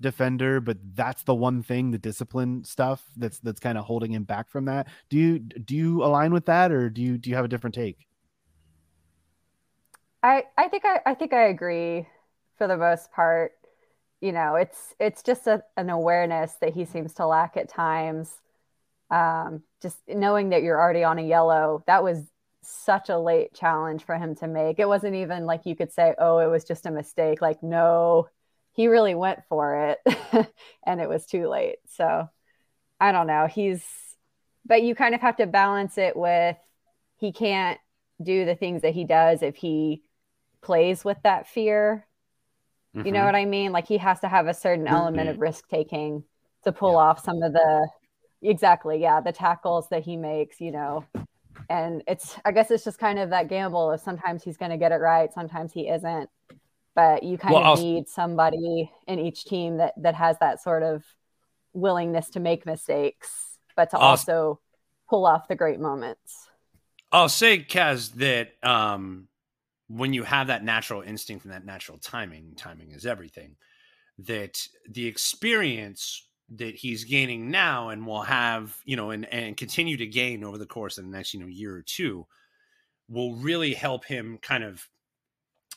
defender, 0.00 0.60
but 0.60 0.78
that's 0.94 1.22
the 1.24 1.34
one 1.34 1.62
thing, 1.62 1.90
the 1.90 1.98
discipline 1.98 2.64
stuff 2.64 3.04
that's 3.16 3.38
that's 3.40 3.60
kind 3.60 3.78
of 3.78 3.84
holding 3.84 4.12
him 4.12 4.24
back 4.24 4.48
from 4.48 4.64
that. 4.66 4.88
Do 5.08 5.16
you 5.18 5.38
do 5.38 5.74
you 5.76 6.04
align 6.04 6.32
with 6.32 6.46
that, 6.46 6.72
or 6.72 6.90
do 6.90 7.02
you 7.02 7.18
do 7.18 7.30
you 7.30 7.36
have 7.36 7.44
a 7.44 7.48
different 7.48 7.74
take? 7.74 8.06
I 10.22 10.44
I 10.56 10.68
think 10.68 10.84
I 10.84 11.00
I 11.06 11.14
think 11.14 11.32
I 11.32 11.44
agree 11.48 12.06
for 12.56 12.66
the 12.66 12.76
most 12.76 13.12
part. 13.12 13.52
You 14.20 14.32
know, 14.32 14.56
it's 14.56 14.94
it's 15.00 15.22
just 15.22 15.46
a, 15.46 15.62
an 15.76 15.90
awareness 15.90 16.54
that 16.60 16.74
he 16.74 16.84
seems 16.84 17.14
to 17.14 17.26
lack 17.26 17.56
at 17.56 17.68
times. 17.68 18.32
Um, 19.10 19.62
just 19.82 19.98
knowing 20.08 20.50
that 20.50 20.62
you're 20.62 20.80
already 20.80 21.04
on 21.04 21.18
a 21.18 21.22
yellow, 21.22 21.84
that 21.86 22.04
was 22.04 22.24
such 22.62 23.10
a 23.10 23.18
late 23.18 23.54
challenge 23.54 24.04
for 24.04 24.16
him 24.18 24.34
to 24.36 24.48
make. 24.48 24.78
It 24.80 24.88
wasn't 24.88 25.16
even 25.16 25.46
like 25.46 25.66
you 25.66 25.76
could 25.76 25.92
say, 25.92 26.14
"Oh, 26.18 26.38
it 26.40 26.48
was 26.48 26.64
just 26.64 26.86
a 26.86 26.90
mistake." 26.92 27.42
Like, 27.42 27.62
no, 27.62 28.28
he 28.76 28.86
really 28.86 29.14
went 29.14 29.40
for 29.48 29.96
it, 30.06 30.48
and 30.86 31.00
it 31.00 31.08
was 31.08 31.26
too 31.26 31.48
late. 31.48 31.78
So, 31.88 32.28
I 33.00 33.10
don't 33.10 33.26
know. 33.26 33.46
He's, 33.46 33.84
but 34.64 34.82
you 34.82 34.94
kind 34.94 35.14
of 35.14 35.20
have 35.22 35.36
to 35.36 35.46
balance 35.46 35.98
it 35.98 36.16
with 36.16 36.56
he 37.16 37.32
can't 37.32 37.80
do 38.22 38.44
the 38.44 38.54
things 38.54 38.82
that 38.82 38.94
he 38.94 39.04
does 39.04 39.42
if 39.42 39.56
he 39.56 40.02
plays 40.62 41.04
with 41.04 41.18
that 41.22 41.48
fear 41.48 42.06
Mm-hmm. 42.96 43.06
You 43.06 43.12
know 43.12 43.18
mm-hmm. 43.20 43.26
what 43.26 43.34
I 43.34 43.44
mean? 43.44 43.72
Like 43.72 43.86
he 43.86 43.98
has 43.98 44.20
to 44.20 44.28
have 44.28 44.46
a 44.46 44.54
certain 44.54 44.86
element 44.86 45.28
of 45.28 45.34
mm-hmm. 45.34 45.42
risk 45.42 45.68
taking 45.68 46.24
to 46.64 46.72
pull 46.72 46.92
yeah. 46.92 46.98
off 46.98 47.22
some 47.22 47.42
of 47.42 47.52
the 47.52 47.88
exactly, 48.42 49.00
yeah, 49.00 49.20
the 49.20 49.32
tackles 49.32 49.88
that 49.90 50.02
he 50.02 50.16
makes, 50.16 50.60
you 50.60 50.72
know. 50.72 51.04
And 51.68 52.02
it's 52.06 52.36
I 52.44 52.52
guess 52.52 52.70
it's 52.70 52.84
just 52.84 52.98
kind 52.98 53.18
of 53.18 53.30
that 53.30 53.48
gamble 53.48 53.90
of 53.90 54.00
sometimes 54.00 54.42
he's 54.42 54.56
going 54.56 54.70
to 54.70 54.78
get 54.78 54.92
it 54.92 54.96
right, 54.96 55.32
sometimes 55.32 55.72
he 55.72 55.88
isn't. 55.88 56.30
But 56.96 57.22
you 57.22 57.38
kind 57.38 57.54
well, 57.54 57.62
of 57.62 57.78
I'll... 57.78 57.84
need 57.84 58.08
somebody 58.08 58.90
in 59.06 59.20
each 59.20 59.44
team 59.44 59.76
that 59.76 59.94
that 59.98 60.16
has 60.16 60.36
that 60.40 60.60
sort 60.60 60.82
of 60.82 61.04
willingness 61.72 62.30
to 62.30 62.40
make 62.40 62.66
mistakes, 62.66 63.58
but 63.76 63.90
to 63.90 63.98
I'll... 63.98 64.08
also 64.08 64.58
pull 65.08 65.24
off 65.26 65.46
the 65.46 65.54
great 65.54 65.78
moments. 65.78 66.48
I'll 67.12 67.28
say, 67.28 67.58
Kaz, 67.58 68.14
that 68.14 68.54
um, 68.68 69.28
when 69.88 70.12
you 70.12 70.24
have 70.24 70.48
that 70.48 70.64
natural 70.64 71.02
instinct 71.02 71.44
and 71.44 71.54
that 71.54 71.64
natural 71.64 71.98
timing, 71.98 72.54
timing 72.56 72.90
is 72.90 73.06
everything, 73.06 73.56
that 74.18 74.66
the 74.90 75.06
experience 75.06 76.26
that 76.56 76.74
he's 76.74 77.04
gaining 77.04 77.50
now 77.50 77.90
and 77.90 78.06
will 78.06 78.22
have, 78.22 78.76
you 78.84 78.96
know, 78.96 79.10
and, 79.10 79.32
and 79.32 79.56
continue 79.56 79.96
to 79.96 80.06
gain 80.06 80.42
over 80.42 80.58
the 80.58 80.66
course 80.66 80.98
of 80.98 81.04
the 81.04 81.10
next, 81.10 81.34
you 81.34 81.40
know, 81.40 81.46
year 81.46 81.76
or 81.76 81.82
two 81.82 82.26
will 83.08 83.36
really 83.36 83.74
help 83.74 84.04
him 84.04 84.38
kind 84.42 84.64
of 84.64 84.88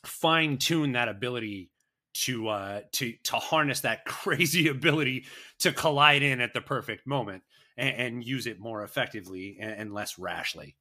fine 0.06 0.58
tune 0.58 0.94
that 0.94 1.08
ability 1.08 1.72
to 2.14 2.48
uh 2.48 2.82
to 2.92 3.14
to 3.24 3.36
harness 3.36 3.82
that 3.82 4.04
crazy 4.06 4.68
ability 4.68 5.26
to 5.60 5.72
collide 5.72 6.24
in 6.24 6.42
at 6.42 6.54
the 6.54 6.62
perfect 6.62 7.06
moment 7.06 7.44
and, 7.78 7.96
and 7.96 8.24
use 8.24 8.48
it 8.48 8.60
more 8.60 8.84
effectively 8.84 9.58
and, 9.60 9.72
and 9.72 9.94
less 9.94 10.18
rashly. 10.18 10.76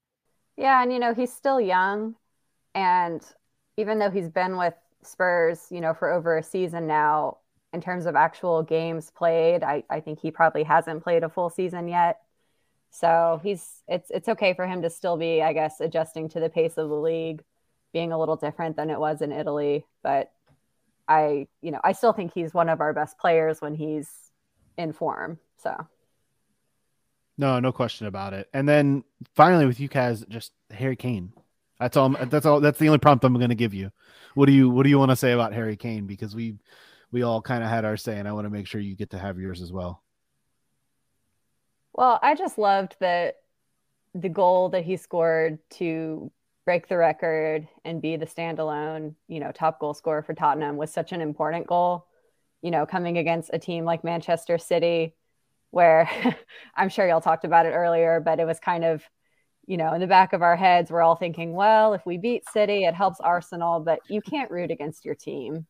Yeah, 0.57 0.83
and 0.83 0.93
you 0.93 0.99
know, 0.99 1.15
he's 1.15 1.33
still 1.33 1.61
young 1.61 2.17
and 2.75 3.23
even 3.77 3.99
though 3.99 4.11
he's 4.11 4.29
been 4.29 4.57
with 4.57 4.75
Spurs, 5.03 5.67
you 5.71 5.81
know, 5.81 5.95
for 5.95 6.11
over 6.11 6.37
a 6.37 6.43
season 6.43 6.87
now, 6.87 7.39
in 7.73 7.81
terms 7.81 8.07
of 8.07 8.17
actual 8.17 8.63
games 8.63 9.11
played, 9.11 9.63
I, 9.63 9.85
I 9.91 10.01
think 10.01 10.21
he 10.21 10.31
probably 10.31 10.65
hasn't 10.65 11.03
played 11.03 11.23
a 11.23 11.29
full 11.29 11.51
season 11.51 11.87
yet. 11.87 12.21
So 12.91 13.41
he's 13.43 13.83
it's 13.87 14.11
it's 14.11 14.29
okay 14.29 14.55
for 14.55 14.67
him 14.67 14.83
to 14.83 14.91
still 14.91 15.17
be, 15.17 15.43
I 15.43 15.53
guess, 15.53 15.81
adjusting 15.81 16.29
to 16.31 16.41
the 16.41 16.49
pace 16.49 16.79
of 16.79 16.89
the 16.89 16.97
league, 16.97 17.43
being 17.93 18.13
a 18.13 18.19
little 18.19 18.37
different 18.37 18.77
than 18.77 18.91
it 18.91 18.99
was 18.99 19.23
in 19.23 19.33
Italy. 19.33 19.85
But 20.03 20.31
I, 21.07 21.49
you 21.63 21.71
know, 21.71 21.81
I 21.83 21.93
still 21.93 22.13
think 22.13 22.33
he's 22.35 22.53
one 22.53 22.69
of 22.69 22.81
our 22.81 22.93
best 22.93 23.19
players 23.19 23.61
when 23.61 23.75
he's 23.75 24.09
in 24.77 24.93
form. 24.93 25.39
So 25.63 25.87
no, 27.39 27.61
no 27.61 27.73
question 27.73 28.07
about 28.07 28.35
it. 28.35 28.49
And 28.53 28.69
then 28.69 29.05
finally 29.35 29.65
with 29.65 29.81
you 29.81 29.89
guys, 29.89 30.25
just 30.29 30.53
Harry 30.71 30.97
Kane. 30.97 31.33
That's 31.79 31.97
all. 31.97 32.09
That's 32.09 32.45
all. 32.45 32.61
That's 32.61 32.79
the 32.79 32.89
only 32.89 32.99
prompt 32.99 33.25
I'm 33.25 33.35
going 33.35 33.51
to 33.51 33.55
give 33.55 33.73
you. 33.73 33.93
What 34.35 34.47
do 34.47 34.53
you 34.53 34.69
What 34.69 34.83
do 34.83 34.91
you 34.91 34.99
want 34.99 35.13
to 35.13 35.17
say 35.17 35.33
about 35.33 35.53
Harry 35.53 35.77
Kane? 35.77 36.07
Because 36.07 36.35
we 36.35 36.57
we 37.13 37.23
all 37.23 37.41
kind 37.41 37.63
of 37.63 37.71
had 37.71 37.85
our 37.85 37.97
say, 37.97 38.19
and 38.19 38.27
I 38.27 38.33
want 38.33 38.47
to 38.47 38.51
make 38.51 38.67
sure 38.67 38.81
you 38.81 38.97
get 38.97 39.11
to 39.11 39.19
have 39.19 39.39
yours 39.39 39.63
as 39.63 39.73
well. 39.73 40.03
Well, 41.93 42.19
I 42.21 42.35
just 42.35 42.59
loved 42.59 42.97
that 43.01 43.37
the 44.15 44.29
goal 44.29 44.71
that 44.71 44.85
he 44.85 44.97
scored 44.97 45.59
to 45.71 46.33
break 46.69 46.87
the 46.87 46.99
record 46.99 47.67
and 47.87 48.03
be 48.03 48.17
the 48.17 48.27
standalone, 48.27 49.15
you 49.27 49.41
know, 49.41 49.51
top 49.51 49.81
goal 49.81 49.95
scorer 49.95 50.21
for 50.21 50.35
Tottenham 50.35 50.77
was 50.77 50.93
such 50.93 51.13
an 51.13 51.23
important 51.23 51.67
goal. 51.67 52.07
You 52.61 52.71
know, 52.71 52.85
coming 52.85 53.17
against 53.17 53.49
a 53.55 53.59
team 53.59 53.87
like 53.87 54.05
Manchester 54.05 54.59
City, 54.59 55.15
where 55.71 56.11
I'm 56.77 56.91
sure 56.91 57.09
y'all 57.09 57.23
talked 57.23 57.47
about 57.47 57.65
it 57.65 57.71
earlier, 57.71 58.21
but 58.21 58.39
it 58.39 58.45
was 58.45 58.61
kind 58.61 58.85
of 58.85 59.03
you 59.67 59.79
know, 59.79 59.95
in 59.95 60.01
the 60.03 60.07
back 60.07 60.35
of 60.35 60.43
our 60.43 60.57
heads, 60.57 60.91
we're 60.91 61.01
all 61.01 61.17
thinking, 61.17 61.55
well, 61.55 61.95
if 61.95 62.05
we 62.05 62.19
beat 62.19 62.47
City, 62.51 62.85
it 62.85 62.95
helps 62.95 63.19
Arsenal, 63.19 63.81
but 63.81 64.01
you 64.11 64.21
can't 64.21 64.51
root 64.51 64.71
against 64.71 65.07
your 65.07 65.15
team. 65.15 65.67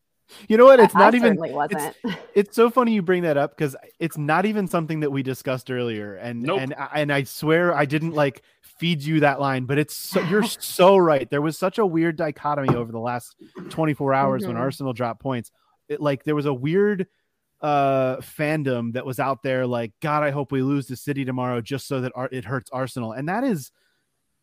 You 0.47 0.57
know 0.57 0.65
what? 0.65 0.79
It's 0.79 0.93
not 0.93 1.13
I 1.13 1.17
even. 1.17 1.37
Wasn't. 1.37 1.95
It's, 2.03 2.17
it's, 2.33 2.55
so 2.55 2.69
funny 2.69 2.93
you 2.93 3.01
bring 3.01 3.23
that 3.23 3.37
up 3.37 3.55
because 3.55 3.75
it's 3.99 4.17
not 4.17 4.45
even 4.45 4.67
something 4.67 4.99
that 4.99 5.11
we 5.11 5.23
discussed 5.23 5.71
earlier, 5.71 6.15
and 6.15 6.41
nope. 6.41 6.59
and 6.61 6.75
and 6.93 7.11
I 7.11 7.23
swear 7.23 7.73
I 7.73 7.85
didn't 7.85 8.11
like 8.11 8.43
feed 8.79 9.03
you 9.03 9.19
that 9.21 9.39
line, 9.39 9.65
but 9.65 9.77
it's 9.77 9.93
so, 9.93 10.21
you're 10.21 10.43
so 10.59 10.97
right. 10.97 11.29
There 11.29 11.41
was 11.41 11.57
such 11.57 11.77
a 11.77 11.85
weird 11.85 12.15
dichotomy 12.15 12.75
over 12.75 12.91
the 12.91 12.99
last 12.99 13.35
24 13.69 14.13
hours 14.13 14.41
mm-hmm. 14.41 14.53
when 14.53 14.57
Arsenal 14.57 14.93
dropped 14.93 15.21
points. 15.21 15.51
It, 15.87 16.01
like 16.01 16.23
there 16.23 16.35
was 16.35 16.45
a 16.45 16.53
weird 16.53 17.07
uh 17.61 18.15
fandom 18.17 18.93
that 18.93 19.05
was 19.05 19.19
out 19.19 19.43
there 19.43 19.67
like 19.67 19.91
god 20.01 20.23
i 20.23 20.31
hope 20.31 20.49
we 20.49 20.61
lose 20.61 20.87
to 20.87 20.95
city 20.95 21.25
tomorrow 21.25 21.59
just 21.59 21.89
so 21.89 21.99
that 21.99 22.13
it 22.31 22.45
hurts 22.45 22.69
arsenal 22.71 23.11
and 23.11 23.27
that 23.27 23.43
is 23.43 23.73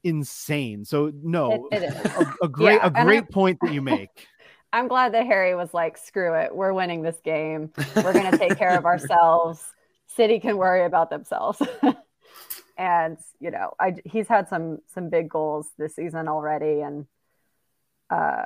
insane. 0.07 0.85
So 0.85 1.13
no, 1.23 1.69
it, 1.71 1.83
it 1.83 1.93
is 1.93 1.95
a, 2.15 2.35
a 2.45 2.49
great 2.49 2.81
yeah, 2.83 2.87
a 2.87 3.05
great 3.05 3.29
point 3.29 3.59
that 3.63 3.73
you 3.73 3.83
make. 3.83 4.09
I'm 4.73 4.89
glad 4.89 5.15
that 5.15 5.27
Harry 5.27 5.55
was 5.55 5.73
like, 5.73 5.97
screw 5.97 6.35
it, 6.35 6.55
we're 6.55 6.73
winning 6.73 7.03
this 7.03 7.19
game. 7.25 7.73
We're 7.97 8.13
gonna 8.13 8.37
take 8.37 8.57
care 8.57 8.77
of 8.77 8.85
ourselves. 8.87 9.63
City 10.07 10.39
can 10.41 10.57
worry 10.57 10.85
about 10.85 11.11
themselves. 11.11 11.61
And 12.77 13.19
you 13.41 13.51
know, 13.51 13.73
I 13.81 13.97
he's 14.05 14.29
had 14.29 14.49
some 14.49 14.79
some 14.95 15.09
big 15.11 15.29
goals 15.29 15.69
this 15.79 15.95
season 15.97 16.29
already, 16.29 16.81
and 16.81 17.07
uh, 18.11 18.45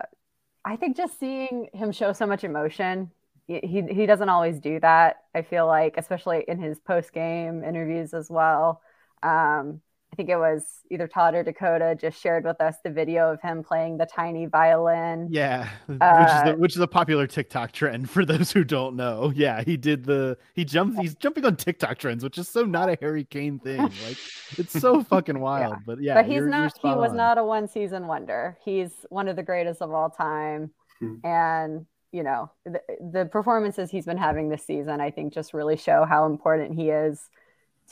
I 0.64 0.76
think 0.76 0.96
just 0.96 1.18
seeing 1.20 1.68
him 1.72 1.92
show 1.92 2.12
so 2.12 2.26
much 2.26 2.44
emotion. 2.44 3.10
He, 3.48 3.82
he 3.90 4.06
doesn't 4.06 4.28
always 4.28 4.60
do 4.60 4.78
that. 4.80 5.24
I 5.34 5.42
feel 5.42 5.66
like, 5.66 5.96
especially 5.96 6.44
in 6.46 6.60
his 6.60 6.78
post 6.78 7.12
game 7.12 7.64
interviews 7.64 8.14
as 8.14 8.30
well. 8.30 8.80
Um, 9.24 9.80
think 10.20 10.28
it 10.30 10.36
was 10.36 10.62
either 10.90 11.08
Todd 11.08 11.34
or 11.34 11.42
Dakota 11.42 11.96
just 11.98 12.20
shared 12.20 12.44
with 12.44 12.60
us 12.60 12.76
the 12.84 12.90
video 12.90 13.32
of 13.32 13.40
him 13.40 13.62
playing 13.62 13.96
the 13.96 14.04
tiny 14.04 14.44
violin. 14.44 15.28
Yeah, 15.30 15.66
which 15.86 15.96
is 15.96 16.00
Uh, 16.02 16.42
the, 16.44 16.56
which 16.58 16.76
is 16.76 16.82
a 16.82 16.86
popular 16.86 17.26
TikTok 17.26 17.72
trend 17.72 18.10
for 18.10 18.26
those 18.26 18.52
who 18.52 18.62
don't 18.64 18.96
know. 18.96 19.32
Yeah, 19.34 19.62
he 19.62 19.78
did 19.78 20.04
the 20.04 20.36
he 20.54 20.66
jumps 20.66 20.98
he's 20.98 21.14
jumping 21.14 21.46
on 21.46 21.56
TikTok 21.56 21.96
trends, 21.96 22.22
which 22.22 22.36
is 22.36 22.48
so 22.50 22.64
not 22.64 22.90
a 22.90 22.98
Harry 23.00 23.24
Kane 23.24 23.58
thing. 23.58 23.80
Like 24.06 24.18
it's 24.58 24.78
so 24.78 25.02
fucking 25.02 25.40
wild. 25.40 25.76
But 25.86 26.02
yeah, 26.02 26.14
but 26.14 26.26
he's 26.26 26.34
you're- 26.34 26.40
you're 26.42 26.50
not 26.50 26.74
he 26.82 26.88
was 26.94 27.12
on. 27.12 27.16
not 27.16 27.38
a 27.38 27.44
one 27.44 27.66
season 27.66 28.06
wonder. 28.06 28.58
He's 28.62 28.92
one 29.08 29.26
of 29.28 29.36
the 29.36 29.42
greatest 29.42 29.80
of 29.80 29.90
all 29.92 30.10
time. 30.10 30.70
Hmm. 30.98 31.14
And 31.24 31.86
you 32.12 32.24
know, 32.24 32.50
the, 32.66 32.80
the 33.12 33.24
performances 33.24 33.90
he's 33.90 34.04
been 34.04 34.18
having 34.18 34.50
this 34.50 34.66
season, 34.66 35.00
I 35.00 35.12
think 35.12 35.32
just 35.32 35.54
really 35.54 35.76
show 35.78 36.04
how 36.04 36.26
important 36.26 36.74
he 36.74 36.90
is 36.90 37.20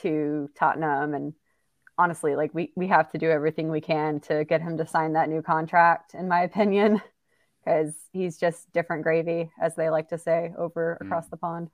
to 0.02 0.50
Tottenham 0.58 1.14
and 1.14 1.32
honestly, 1.98 2.36
like 2.36 2.54
we 2.54 2.72
we 2.76 2.86
have 2.88 3.10
to 3.12 3.18
do 3.18 3.28
everything 3.30 3.68
we 3.70 3.80
can 3.80 4.20
to 4.20 4.44
get 4.44 4.62
him 4.62 4.76
to 4.78 4.86
sign 4.86 5.12
that 5.14 5.28
new 5.28 5.42
contract 5.42 6.14
in 6.14 6.28
my 6.28 6.40
opinion 6.50 7.02
because 7.64 7.94
he's 8.12 8.38
just 8.38 8.72
different 8.72 9.02
gravy 9.02 9.50
as 9.60 9.74
they 9.74 9.90
like 9.90 10.08
to 10.10 10.18
say 10.18 10.52
over 10.56 10.96
Hmm. 11.00 11.06
across 11.06 11.28
the 11.28 11.36
pond. 11.36 11.70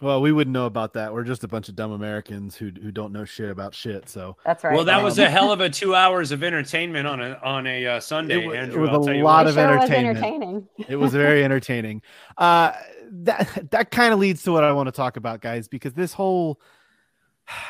Well, 0.00 0.20
we 0.20 0.32
wouldn't 0.32 0.52
know 0.54 0.66
about 0.66 0.94
that. 0.94 1.12
We're 1.12 1.22
just 1.22 1.44
a 1.44 1.48
bunch 1.48 1.68
of 1.68 1.76
dumb 1.76 1.92
Americans 1.92 2.56
who 2.56 2.70
who 2.82 2.90
don't 2.90 3.12
know 3.12 3.24
shit 3.24 3.50
about 3.50 3.72
shit. 3.74 4.08
So 4.08 4.36
That's 4.44 4.64
right. 4.64 4.74
Well, 4.74 4.86
that 4.86 5.02
was 5.04 5.18
Um, 5.18 5.26
a 5.26 5.30
hell 5.30 5.52
of 5.52 5.60
a 5.60 5.70
two 5.70 5.94
hours 5.94 6.32
of 6.32 6.42
entertainment 6.42 7.06
on 7.06 7.20
a 7.20 7.38
on 7.42 7.66
a 7.68 7.86
uh, 7.86 8.00
Sunday, 8.00 8.42
It 8.42 8.46
wa- 8.46 8.52
it 8.54 8.76
was 8.76 9.06
a 9.06 9.22
lot 9.22 9.44
what. 9.44 9.46
of 9.46 9.58
It 9.58 9.60
sure 9.60 9.66
was 9.76 9.90
entertainment. 9.90 10.16
entertaining. 10.18 10.68
it 10.88 10.96
was 10.96 11.12
very 11.12 11.44
entertaining. 11.48 12.02
Uh, 12.36 12.72
that 13.12 13.70
that 13.70 13.90
kind 13.92 14.12
of 14.12 14.18
leads 14.18 14.42
to 14.44 14.52
what 14.52 14.64
I 14.64 14.72
want 14.72 14.88
to 14.88 14.92
talk 14.92 15.16
about, 15.18 15.40
guys, 15.40 15.68
because 15.68 15.92
this 15.92 16.14
whole 16.14 16.60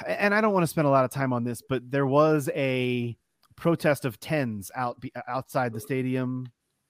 and 0.07 0.35
I 0.35 0.41
don't 0.41 0.53
want 0.53 0.65
to 0.65 0.69
spend 0.69 0.87
a 0.87 0.91
lot 0.91 1.05
of 1.05 1.11
time 1.11 1.33
on 1.33 1.45
this, 1.45 1.63
but 1.67 1.91
there 1.91 2.07
was 2.07 2.49
a 2.55 3.17
protest 3.57 4.05
of 4.05 4.19
tens 4.21 4.71
out 4.75 5.01
be- 5.01 5.13
uh, 5.15 5.21
outside 5.29 5.73
the 5.73 5.81
stadium 5.81 6.47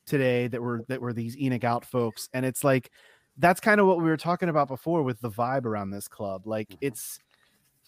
today 0.06 0.48
that 0.48 0.60
were 0.60 0.82
that 0.88 1.00
were 1.00 1.12
these 1.12 1.36
ENIC 1.36 1.64
out 1.64 1.84
folks, 1.84 2.28
and 2.32 2.44
it's 2.44 2.64
like 2.64 2.90
that's 3.38 3.60
kind 3.60 3.80
of 3.80 3.86
what 3.86 3.98
we 3.98 4.04
were 4.04 4.16
talking 4.16 4.48
about 4.48 4.68
before 4.68 5.02
with 5.02 5.20
the 5.20 5.30
vibe 5.30 5.64
around 5.64 5.90
this 5.90 6.08
club. 6.08 6.46
Like 6.46 6.68
mm-hmm. 6.68 6.86
it's, 6.86 7.18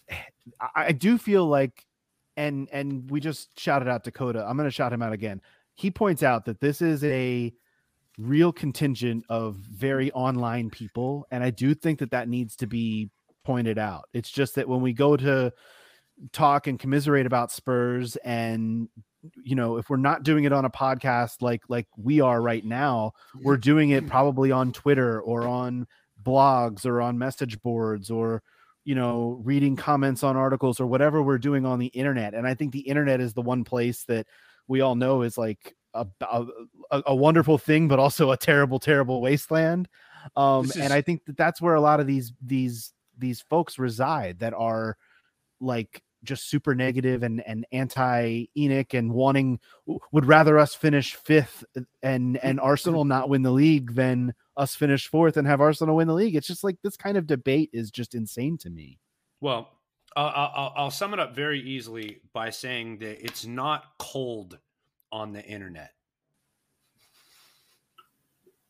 eh, 0.09 0.17
I, 0.59 0.85
I 0.87 0.91
do 0.91 1.17
feel 1.17 1.45
like, 1.45 1.85
and 2.37 2.69
and 2.71 3.09
we 3.09 3.19
just 3.19 3.59
shouted 3.59 3.87
out 3.87 4.03
Dakota. 4.03 4.45
I'm 4.47 4.57
going 4.57 4.67
to 4.67 4.71
shout 4.71 4.93
him 4.93 5.01
out 5.01 5.13
again. 5.13 5.41
He 5.75 5.91
points 5.91 6.23
out 6.23 6.45
that 6.45 6.61
this 6.61 6.81
is 6.81 7.03
a 7.03 7.53
real 8.17 8.51
contingent 8.51 9.25
of 9.29 9.55
very 9.55 10.09
online 10.13 10.69
people 10.69 11.27
and 11.31 11.43
i 11.43 11.49
do 11.49 11.73
think 11.73 11.99
that 11.99 12.11
that 12.11 12.29
needs 12.29 12.55
to 12.55 12.65
be 12.65 13.09
pointed 13.45 13.77
out. 13.77 14.09
It's 14.13 14.29
just 14.29 14.55
that 14.55 14.67
when 14.67 14.81
we 14.81 14.93
go 14.93 15.15
to 15.15 15.53
talk 16.31 16.67
and 16.67 16.79
commiserate 16.79 17.25
about 17.25 17.51
spurs 17.51 18.15
and 18.17 18.87
you 19.43 19.55
know 19.55 19.77
if 19.77 19.89
we're 19.89 19.97
not 19.97 20.23
doing 20.23 20.45
it 20.45 20.53
on 20.53 20.63
a 20.63 20.69
podcast 20.69 21.41
like 21.41 21.61
like 21.67 21.87
we 21.97 22.21
are 22.21 22.41
right 22.41 22.63
now 22.63 23.11
we're 23.41 23.57
doing 23.57 23.89
it 23.89 24.07
probably 24.07 24.49
on 24.49 24.71
twitter 24.71 25.19
or 25.19 25.45
on 25.45 25.85
blogs 26.23 26.85
or 26.85 27.01
on 27.01 27.17
message 27.17 27.61
boards 27.61 28.09
or 28.09 28.41
you 28.85 28.95
know 28.95 29.41
reading 29.43 29.75
comments 29.75 30.23
on 30.23 30.37
articles 30.37 30.79
or 30.79 30.85
whatever 30.85 31.21
we're 31.21 31.37
doing 31.37 31.65
on 31.65 31.79
the 31.79 31.87
internet. 31.87 32.33
And 32.33 32.47
i 32.47 32.53
think 32.53 32.71
the 32.71 32.79
internet 32.79 33.19
is 33.19 33.33
the 33.33 33.41
one 33.41 33.63
place 33.63 34.03
that 34.05 34.27
we 34.67 34.81
all 34.81 34.95
know 34.95 35.21
is 35.21 35.37
like 35.37 35.75
a, 35.93 36.05
a, 36.21 36.45
a 37.07 37.15
wonderful 37.15 37.57
thing 37.57 37.87
but 37.87 37.99
also 37.99 38.31
a 38.31 38.37
terrible 38.37 38.79
terrible 38.79 39.21
wasteland. 39.21 39.87
Um 40.35 40.67
This 40.67 40.77
and 40.77 40.93
i 40.93 41.01
think 41.01 41.25
that 41.25 41.37
that's 41.37 41.61
where 41.61 41.75
a 41.75 41.81
lot 41.81 41.99
of 41.99 42.07
these 42.07 42.31
these 42.41 42.93
these 43.17 43.41
folks 43.41 43.77
reside 43.79 44.39
that 44.39 44.53
are 44.53 44.97
like 45.59 46.01
just 46.23 46.49
super 46.49 46.73
negative 46.73 47.21
and 47.23 47.41
and 47.47 47.65
anti 47.71 48.45
ENIC 48.57 48.93
and 48.97 49.11
wanting 49.13 49.59
would 50.11 50.25
rather 50.25 50.57
us 50.57 50.73
finish 50.73 51.13
fifth 51.15 51.63
and 52.01 52.37
and 52.37 52.59
Arsenal 52.59 53.05
not 53.05 53.29
win 53.29 53.43
the 53.43 53.51
league 53.51 53.93
than 53.93 54.33
us 54.57 54.73
finish 54.75 55.07
fourth 55.07 55.37
and 55.37 55.47
have 55.47 55.61
Arsenal 55.61 55.97
win 55.97 56.07
the 56.07 56.13
league. 56.13 56.35
It's 56.35 56.47
just 56.47 56.63
like 56.63 56.77
this 56.81 56.97
kind 56.97 57.17
of 57.17 57.27
debate 57.27 57.69
is 57.73 57.91
just 57.91 58.15
insane 58.15 58.57
to 58.59 58.69
me. 58.69 58.97
Well, 59.41 59.69
I'll, 60.15 60.27
I'll- 60.55 60.73
I'll 60.77 60.91
sum 60.91 61.13
it 61.13 61.19
up 61.19 61.35
very 61.35 61.59
easily 61.59 62.21
by 62.33 62.49
saying 62.49 62.99
that 62.99 63.23
it's 63.23 63.45
not 63.45 63.83
cold 63.99 64.57
on 65.11 65.33
the 65.33 65.43
internet. 65.43 65.91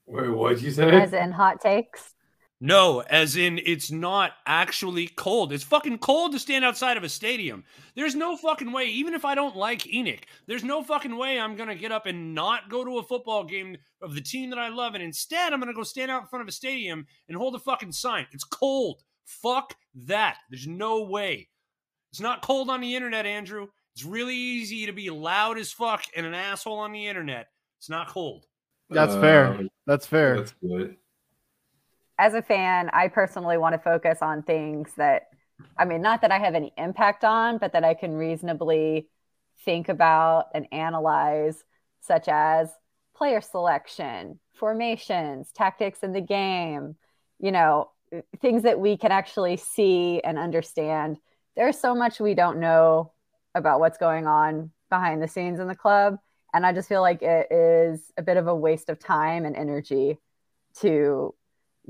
Wait, 0.07 0.27
what'd 0.29 0.61
you 0.61 0.71
say? 0.71 0.89
As 0.89 1.13
in 1.13 1.31
hot 1.31 1.61
takes. 1.61 2.14
No, 2.61 3.01
as 3.01 3.35
in 3.35 3.59
it's 3.65 3.91
not 3.91 4.31
actually 4.45 5.07
cold. 5.07 5.51
It's 5.51 5.63
fucking 5.63 5.97
cold 5.97 6.31
to 6.31 6.39
stand 6.39 6.63
outside 6.63 6.95
of 6.95 7.03
a 7.03 7.09
stadium. 7.09 7.65
There's 7.95 8.15
no 8.15 8.37
fucking 8.37 8.71
way, 8.71 8.85
even 8.85 9.13
if 9.13 9.25
I 9.25 9.35
don't 9.35 9.57
like 9.57 9.83
ENIC, 9.83 10.21
there's 10.47 10.63
no 10.63 10.81
fucking 10.81 11.17
way 11.17 11.37
I'm 11.37 11.57
gonna 11.57 11.75
get 11.75 11.91
up 11.91 12.05
and 12.05 12.33
not 12.33 12.69
go 12.69 12.85
to 12.85 12.97
a 12.99 13.03
football 13.03 13.43
game 13.43 13.77
of 14.01 14.15
the 14.15 14.21
team 14.21 14.49
that 14.51 14.59
I 14.59 14.69
love, 14.69 14.95
and 14.95 15.03
instead 15.03 15.51
I'm 15.51 15.59
gonna 15.59 15.73
go 15.73 15.83
stand 15.83 16.09
out 16.09 16.21
in 16.21 16.27
front 16.27 16.43
of 16.43 16.47
a 16.47 16.53
stadium 16.53 17.05
and 17.27 17.37
hold 17.37 17.55
a 17.55 17.59
fucking 17.59 17.91
sign. 17.91 18.25
It's 18.31 18.45
cold. 18.45 19.03
Fuck 19.25 19.75
that. 20.07 20.37
There's 20.49 20.67
no 20.67 21.03
way. 21.03 21.49
It's 22.11 22.21
not 22.21 22.41
cold 22.41 22.69
on 22.69 22.79
the 22.79 22.95
internet, 22.95 23.25
Andrew. 23.25 23.67
It's 23.95 24.05
really 24.05 24.35
easy 24.35 24.85
to 24.85 24.93
be 24.93 25.09
loud 25.09 25.57
as 25.57 25.71
fuck 25.73 26.03
and 26.15 26.25
an 26.25 26.33
asshole 26.33 26.79
on 26.79 26.93
the 26.93 27.07
internet. 27.07 27.47
It's 27.79 27.89
not 27.89 28.07
cold. 28.07 28.45
That's 28.89 29.15
fair. 29.15 29.47
Um, 29.47 29.69
That's 29.87 30.05
fair. 30.05 30.37
That's 30.37 30.53
good. 30.61 30.95
As 32.17 32.33
a 32.33 32.41
fan, 32.41 32.89
I 32.93 33.07
personally 33.07 33.57
want 33.57 33.73
to 33.73 33.79
focus 33.79 34.19
on 34.21 34.43
things 34.43 34.91
that, 34.97 35.23
I 35.77 35.85
mean, 35.85 36.01
not 36.01 36.21
that 36.21 36.31
I 36.31 36.39
have 36.39 36.55
any 36.55 36.73
impact 36.77 37.23
on, 37.23 37.57
but 37.57 37.73
that 37.73 37.83
I 37.83 37.93
can 37.93 38.13
reasonably 38.13 39.09
think 39.63 39.89
about 39.89 40.47
and 40.53 40.67
analyze, 40.71 41.63
such 42.01 42.27
as 42.27 42.69
player 43.15 43.41
selection, 43.41 44.39
formations, 44.53 45.51
tactics 45.51 46.03
in 46.03 46.13
the 46.13 46.21
game, 46.21 46.95
you 47.39 47.51
know, 47.51 47.89
things 48.39 48.63
that 48.63 48.79
we 48.79 48.97
can 48.97 49.11
actually 49.11 49.57
see 49.57 50.21
and 50.21 50.37
understand. 50.37 51.17
There's 51.55 51.79
so 51.79 51.95
much 51.95 52.19
we 52.19 52.33
don't 52.33 52.59
know 52.59 53.13
about 53.53 53.79
what's 53.79 53.97
going 53.97 54.27
on 54.27 54.71
behind 54.89 55.21
the 55.21 55.27
scenes 55.27 55.59
in 55.59 55.67
the 55.67 55.75
club. 55.75 56.17
And 56.53 56.65
I 56.65 56.73
just 56.73 56.87
feel 56.87 57.01
like 57.01 57.21
it 57.21 57.51
is 57.51 58.11
a 58.17 58.21
bit 58.21 58.37
of 58.37 58.47
a 58.47 58.55
waste 58.55 58.89
of 58.89 58.99
time 58.99 59.45
and 59.45 59.55
energy 59.55 60.19
to 60.79 61.33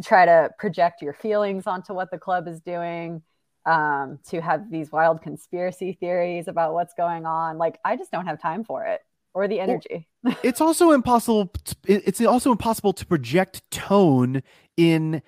try 0.03 0.25
to 0.25 0.49
project 0.57 1.01
your 1.01 1.13
feelings 1.13 1.67
onto 1.67 1.93
what 1.93 2.11
the 2.11 2.17
club 2.17 2.47
is 2.47 2.59
doing 2.61 3.21
um, 3.65 4.19
to 4.29 4.41
have 4.41 4.69
these 4.69 4.91
wild 4.91 5.21
conspiracy 5.21 5.93
theories 5.99 6.47
about 6.47 6.73
what's 6.73 6.93
going 6.93 7.25
on. 7.25 7.57
Like 7.57 7.79
i 7.83 7.95
just 7.95 8.11
don't 8.11 8.27
have 8.27 8.41
time 8.41 8.63
for 8.63 8.85
it 8.85 9.01
or 9.33 9.47
the 9.47 9.59
energy. 9.59 10.07
it's 10.43 10.61
also 10.61 10.91
impossible 10.91 11.51
t- 11.63 11.75
it's 11.83 12.21
also 12.21 12.51
impossible 12.51 12.93
to 12.93 13.05
project 13.05 13.69
tone 13.69 14.41
in 14.77 15.21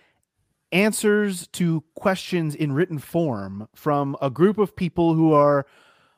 answers 0.71 1.47
to 1.47 1.83
questions 1.95 2.55
in 2.55 2.73
written 2.73 2.99
form 2.99 3.67
from 3.75 4.17
a 4.21 4.29
group 4.29 4.57
of 4.57 4.75
people 4.75 5.13
who 5.13 5.31
are 5.31 5.65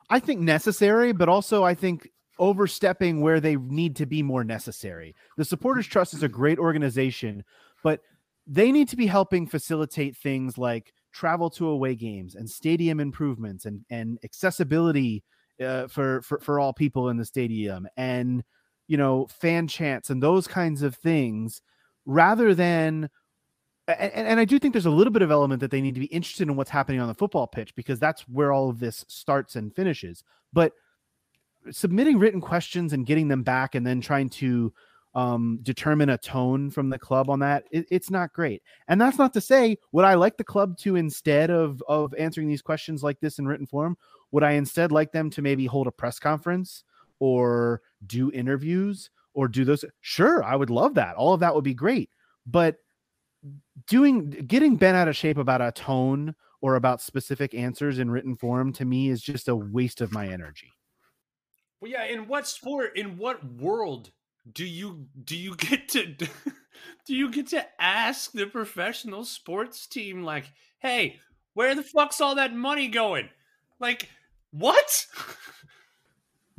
i 0.10 0.20
think 0.20 0.40
necessary 0.40 1.12
but 1.12 1.30
also 1.30 1.64
i 1.64 1.76
think 1.76 2.10
overstepping 2.40 3.22
where 3.22 3.40
they 3.40 3.58
need 3.58 3.98
to 3.98 4.06
be 4.06 4.24
more 4.24 4.46
necessary. 4.46 5.14
The 5.36 5.44
supporters 5.44 5.86
trust 5.86 6.14
is 6.14 6.24
a 6.24 6.30
great 6.30 6.58
organization 6.58 7.44
but 7.84 8.02
they 8.50 8.72
need 8.72 8.90
to 8.90 8.98
be 8.98 9.06
helping 9.06 9.46
facilitate 9.46 10.18
things 10.18 10.58
like 10.58 10.92
travel 11.14 11.50
to 11.52 11.68
away 11.68 11.96
games 11.96 12.36
and 12.36 12.50
stadium 12.50 13.00
improvements 13.00 13.66
and 13.66 13.86
and 13.90 14.18
accessibility 14.24 15.24
uh, 15.64 15.88
for, 15.88 16.22
for 16.24 16.40
for 16.40 16.60
all 16.60 16.74
people 16.74 17.10
in 17.10 17.18
the 17.18 17.26
stadium 17.26 17.88
and 17.96 18.44
you 18.88 18.98
know 18.98 19.28
fan 19.28 19.68
chants 19.68 20.10
and 20.10 20.22
those 20.22 20.48
kinds 20.48 20.82
of 20.82 20.96
things 20.96 21.62
rather 22.06 22.56
than 22.56 23.10
and, 23.88 24.28
and 24.28 24.40
I 24.40 24.46
do 24.46 24.60
think 24.60 24.74
there's 24.74 24.86
a 24.86 24.92
little 24.92 25.14
bit 25.14 25.22
of 25.22 25.32
element 25.32 25.62
that 25.62 25.72
they 25.72 25.82
need 25.82 25.96
to 25.96 26.00
be 26.00 26.08
interested 26.08 26.48
in 26.48 26.56
what's 26.56 26.70
happening 26.70 27.00
on 27.00 27.08
the 27.08 27.16
football 27.16 27.48
pitch 27.48 27.74
because 27.76 28.00
that's 28.00 28.22
where 28.28 28.52
all 28.52 28.70
of 28.70 28.80
this 28.80 29.06
starts 29.08 29.56
and 29.56 29.74
finishes. 29.76 30.24
But 30.54 30.74
submitting 31.72 32.20
written 32.20 32.42
questions 32.42 32.94
and 32.94 33.06
getting 33.06 33.28
them 33.28 33.44
back 33.44 33.76
and 33.76 33.86
then 33.86 34.00
trying 34.00 34.30
to 34.30 34.72
um, 35.16 35.60
determine 35.64 36.10
a 36.10 36.18
tone 36.18 36.70
from 36.70 36.90
the 36.90 37.00
club 37.00 37.30
on 37.30 37.40
that, 37.40 37.66
it, 37.72 37.86
it's 37.90 38.12
not 38.12 38.34
great. 38.34 38.62
And 38.88 39.00
that's 39.02 39.18
not 39.18 39.34
to 39.34 39.42
say 39.42 39.78
would 39.92 40.06
I 40.06 40.14
like 40.16 40.38
the 40.38 40.44
club 40.44 40.78
to 40.80 40.96
instead 40.96 41.50
of 41.50 41.82
of 41.88 42.14
answering 42.16 42.48
these 42.48 42.62
questions 42.62 43.04
like 43.04 43.20
this 43.20 43.40
in 43.40 43.48
written 43.48 43.66
form, 43.66 43.98
would 44.32 44.44
I 44.44 44.52
instead 44.52 44.92
like 44.92 45.12
them 45.12 45.30
to 45.32 45.42
maybe 45.42 45.66
hold 45.66 45.88
a 45.88 45.92
press 45.92 46.20
conference 46.20 46.84
or 47.20 47.82
do 48.06 48.32
interviews 48.32 49.10
or 49.34 49.48
do 49.48 49.66
those? 49.66 49.84
Sure, 50.02 50.44
I 50.44 50.56
would 50.56 50.70
love 50.70 50.96
that. 50.96 51.16
All 51.16 51.34
of 51.34 51.40
that 51.40 51.56
would 51.56 51.64
be 51.64 51.74
great. 51.74 52.10
But 52.46 52.78
doing 53.88 54.30
getting 54.30 54.76
bent 54.76 54.98
out 54.98 55.08
of 55.08 55.16
shape 55.16 55.38
about 55.38 55.62
a 55.62 55.72
tone 55.72 56.36
or 56.62 56.76
about 56.76 57.02
specific 57.02 57.54
answers 57.54 58.00
in 58.00 58.12
written 58.12 58.36
form 58.36 58.74
to 58.74 58.86
me 58.86 59.10
is 59.10 59.22
just 59.22 59.48
a 59.48 59.56
waste 59.56 60.02
of 60.02 60.12
my 60.12 60.28
energy. 60.28 60.74
Well, 61.82 61.92
yeah. 61.92 62.06
In 62.06 62.28
what 62.28 62.48
sport? 62.48 62.98
In 62.98 63.18
what 63.18 63.44
world 63.44 64.12
do 64.52 64.66
you 64.66 65.08
do 65.24 65.36
you 65.36 65.56
get 65.58 65.90
to 65.90 66.06
do 66.06 66.28
you 67.16 67.32
get 67.32 67.48
to 67.48 67.66
ask 67.82 68.32
the 68.32 68.46
professional 68.46 69.26
sports 69.26 69.88
team 69.88 70.24
like, 70.24 70.52
"Hey, 70.80 71.20
where 71.54 71.76
the 71.76 71.84
fuck's 71.84 72.22
all 72.22 72.36
that 72.36 72.54
money 72.54 72.88
going?" 72.88 73.30
Like, 73.80 74.10
What? 74.52 75.06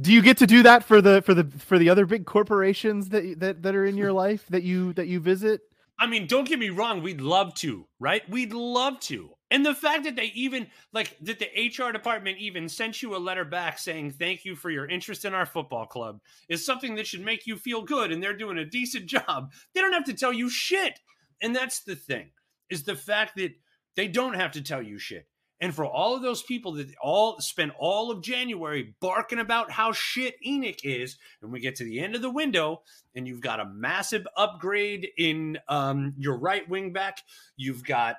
Do 0.00 0.12
you 0.12 0.22
get 0.22 0.38
to 0.38 0.46
do 0.46 0.62
that 0.62 0.84
for 0.84 1.02
the 1.02 1.20
for 1.22 1.34
the 1.34 1.44
for 1.44 1.78
the 1.78 1.90
other 1.90 2.06
big 2.06 2.24
corporations 2.24 3.10
that 3.10 3.38
that 3.40 3.62
that 3.62 3.74
are 3.74 3.84
in 3.84 3.96
your 3.96 4.12
life 4.12 4.46
that 4.48 4.62
you 4.62 4.92
that 4.94 5.08
you 5.08 5.20
visit? 5.20 5.60
I 6.00 6.06
mean, 6.06 6.26
don't 6.26 6.48
get 6.48 6.58
me 6.58 6.70
wrong, 6.70 7.02
we'd 7.02 7.20
love 7.20 7.54
to, 7.56 7.86
right? 7.98 8.28
We'd 8.28 8.54
love 8.54 8.98
to. 9.00 9.32
And 9.50 9.66
the 9.66 9.74
fact 9.74 10.04
that 10.04 10.16
they 10.16 10.32
even 10.34 10.68
like 10.94 11.16
that 11.20 11.38
the 11.38 11.48
HR 11.68 11.92
department 11.92 12.38
even 12.38 12.68
sent 12.70 13.02
you 13.02 13.14
a 13.14 13.18
letter 13.18 13.44
back 13.44 13.78
saying 13.78 14.12
thank 14.12 14.44
you 14.46 14.56
for 14.56 14.70
your 14.70 14.86
interest 14.86 15.26
in 15.26 15.34
our 15.34 15.44
football 15.44 15.84
club 15.84 16.20
is 16.48 16.64
something 16.64 16.94
that 16.94 17.06
should 17.06 17.24
make 17.24 17.46
you 17.46 17.56
feel 17.56 17.82
good 17.82 18.12
and 18.12 18.22
they're 18.22 18.36
doing 18.36 18.58
a 18.58 18.64
decent 18.64 19.06
job. 19.06 19.52
They 19.74 19.82
don't 19.82 19.92
have 19.92 20.04
to 20.04 20.14
tell 20.14 20.32
you 20.32 20.48
shit. 20.48 21.00
And 21.42 21.54
that's 21.54 21.80
the 21.80 21.96
thing. 21.96 22.30
Is 22.70 22.84
the 22.84 22.96
fact 22.96 23.36
that 23.36 23.52
they 23.96 24.08
don't 24.08 24.34
have 24.34 24.52
to 24.52 24.62
tell 24.62 24.80
you 24.80 24.98
shit. 24.98 25.26
And 25.60 25.74
for 25.74 25.84
all 25.84 26.16
of 26.16 26.22
those 26.22 26.42
people 26.42 26.72
that 26.72 26.88
all 27.02 27.38
spend 27.40 27.72
all 27.78 28.10
of 28.10 28.22
January 28.22 28.94
barking 29.00 29.38
about 29.38 29.70
how 29.70 29.92
shit 29.92 30.36
ENIC 30.46 30.80
is, 30.84 31.18
and 31.42 31.52
we 31.52 31.60
get 31.60 31.76
to 31.76 31.84
the 31.84 32.00
end 32.00 32.14
of 32.14 32.22
the 32.22 32.30
window, 32.30 32.80
and 33.14 33.28
you've 33.28 33.42
got 33.42 33.60
a 33.60 33.66
massive 33.66 34.26
upgrade 34.36 35.08
in 35.18 35.58
um, 35.68 36.14
your 36.16 36.38
right 36.38 36.66
wing 36.68 36.92
back, 36.92 37.18
you've 37.56 37.84
got 37.84 38.16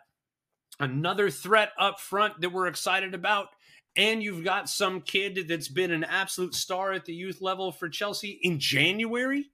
another 0.79 1.31
threat 1.31 1.71
up 1.79 1.99
front 1.99 2.41
that 2.41 2.51
we're 2.51 2.67
excited 2.67 3.15
about, 3.15 3.47
and 3.95 4.21
you've 4.21 4.43
got 4.43 4.69
some 4.69 5.01
kid 5.01 5.47
that's 5.47 5.67
been 5.67 5.91
an 5.91 6.03
absolute 6.03 6.53
star 6.53 6.91
at 6.91 7.05
the 7.05 7.13
youth 7.13 7.41
level 7.41 7.71
for 7.71 7.89
Chelsea 7.89 8.39
in 8.43 8.59
January, 8.59 9.49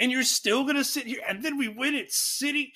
and 0.00 0.10
you're 0.10 0.24
still 0.24 0.64
gonna 0.64 0.82
sit 0.82 1.06
here, 1.06 1.20
and 1.28 1.44
then 1.44 1.56
we 1.56 1.68
win 1.68 1.94
at 1.94 2.10
City 2.10 2.72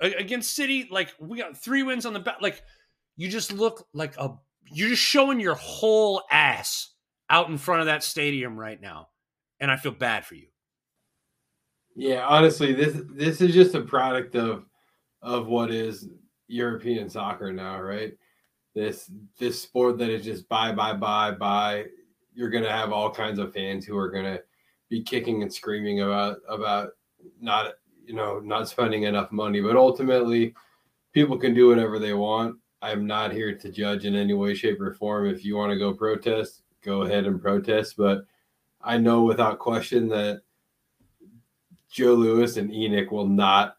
against 0.00 0.54
City, 0.54 0.88
like 0.90 1.12
we 1.18 1.38
got 1.38 1.56
three 1.56 1.82
wins 1.82 2.06
on 2.06 2.12
the 2.12 2.20
back, 2.20 2.38
like 2.40 2.62
you 3.16 3.28
just 3.28 3.52
look 3.52 3.86
like 3.92 4.16
a 4.18 4.30
you're 4.70 4.88
just 4.88 5.02
showing 5.02 5.40
your 5.40 5.54
whole 5.54 6.22
ass 6.30 6.90
out 7.30 7.48
in 7.48 7.58
front 7.58 7.80
of 7.80 7.86
that 7.86 8.02
stadium 8.02 8.58
right 8.58 8.80
now 8.80 9.08
and 9.60 9.70
i 9.70 9.76
feel 9.76 9.92
bad 9.92 10.24
for 10.24 10.34
you. 10.34 10.46
Yeah 11.96 12.26
honestly 12.26 12.72
this 12.72 13.00
this 13.10 13.40
is 13.40 13.54
just 13.54 13.74
a 13.74 13.80
product 13.80 14.34
of 14.34 14.64
of 15.22 15.46
what 15.46 15.70
is 15.70 16.08
european 16.48 17.08
soccer 17.08 17.52
now 17.52 17.80
right? 17.80 18.14
This 18.74 19.10
this 19.38 19.60
sport 19.60 19.98
that 19.98 20.10
is 20.10 20.24
just 20.24 20.48
buy 20.48 20.72
buy 20.72 20.92
buy 20.94 21.30
buy. 21.30 21.84
You're 22.34 22.50
going 22.50 22.64
to 22.64 22.72
have 22.72 22.92
all 22.92 23.10
kinds 23.10 23.38
of 23.38 23.52
fans 23.52 23.86
who 23.86 23.96
are 23.96 24.10
going 24.10 24.24
to 24.24 24.42
be 24.88 25.02
kicking 25.02 25.42
and 25.42 25.52
screaming 25.52 26.00
about 26.00 26.38
about 26.48 26.90
not 27.40 27.74
you 28.04 28.14
know 28.14 28.40
not 28.40 28.68
spending 28.68 29.04
enough 29.04 29.32
money 29.32 29.60
but 29.60 29.76
ultimately 29.76 30.54
people 31.12 31.38
can 31.38 31.54
do 31.54 31.68
whatever 31.68 31.98
they 31.98 32.12
want 32.12 32.56
I'm 32.84 33.06
not 33.06 33.32
here 33.32 33.56
to 33.56 33.70
judge 33.70 34.04
in 34.04 34.14
any 34.14 34.34
way, 34.34 34.54
shape, 34.54 34.78
or 34.78 34.92
form. 34.92 35.26
If 35.26 35.42
you 35.42 35.56
want 35.56 35.72
to 35.72 35.78
go 35.78 35.94
protest, 35.94 36.62
go 36.82 37.02
ahead 37.02 37.24
and 37.24 37.40
protest. 37.40 37.96
But 37.96 38.26
I 38.82 38.98
know 38.98 39.22
without 39.22 39.58
question 39.58 40.06
that 40.08 40.42
Joe 41.90 42.12
Lewis 42.12 42.58
and 42.58 42.70
ENIC 42.70 43.10
will 43.10 43.26
not 43.26 43.76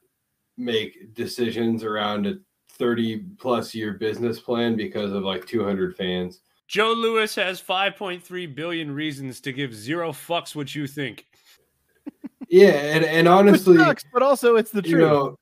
make 0.58 1.14
decisions 1.14 1.84
around 1.84 2.26
a 2.26 2.39
30 2.70 3.26
plus 3.38 3.76
year 3.76 3.93
business 3.93 4.39
plan 4.39 4.76
because 4.76 5.12
of 5.12 5.22
like 5.22 5.45
200 5.45 5.95
fans. 5.95 6.39
Joe 6.68 6.93
Lewis 6.93 7.36
has 7.36 7.62
5.3 7.62 8.56
billion 8.56 8.91
reasons 8.91 9.39
to 9.41 9.51
give 9.51 9.72
zero 9.72 10.12
fucks 10.12 10.56
what 10.56 10.74
you 10.74 10.88
think. 10.88 11.28
Yeah, 12.49 12.72
and, 12.72 13.06
and 13.06 13.28
honestly, 13.28 13.78
sucks, 13.78 14.03
but 14.12 14.24
also 14.24 14.56
it's 14.56 14.72
the 14.72 14.82
truth. 14.82 14.93
You 14.93 14.99
know, 14.99 15.38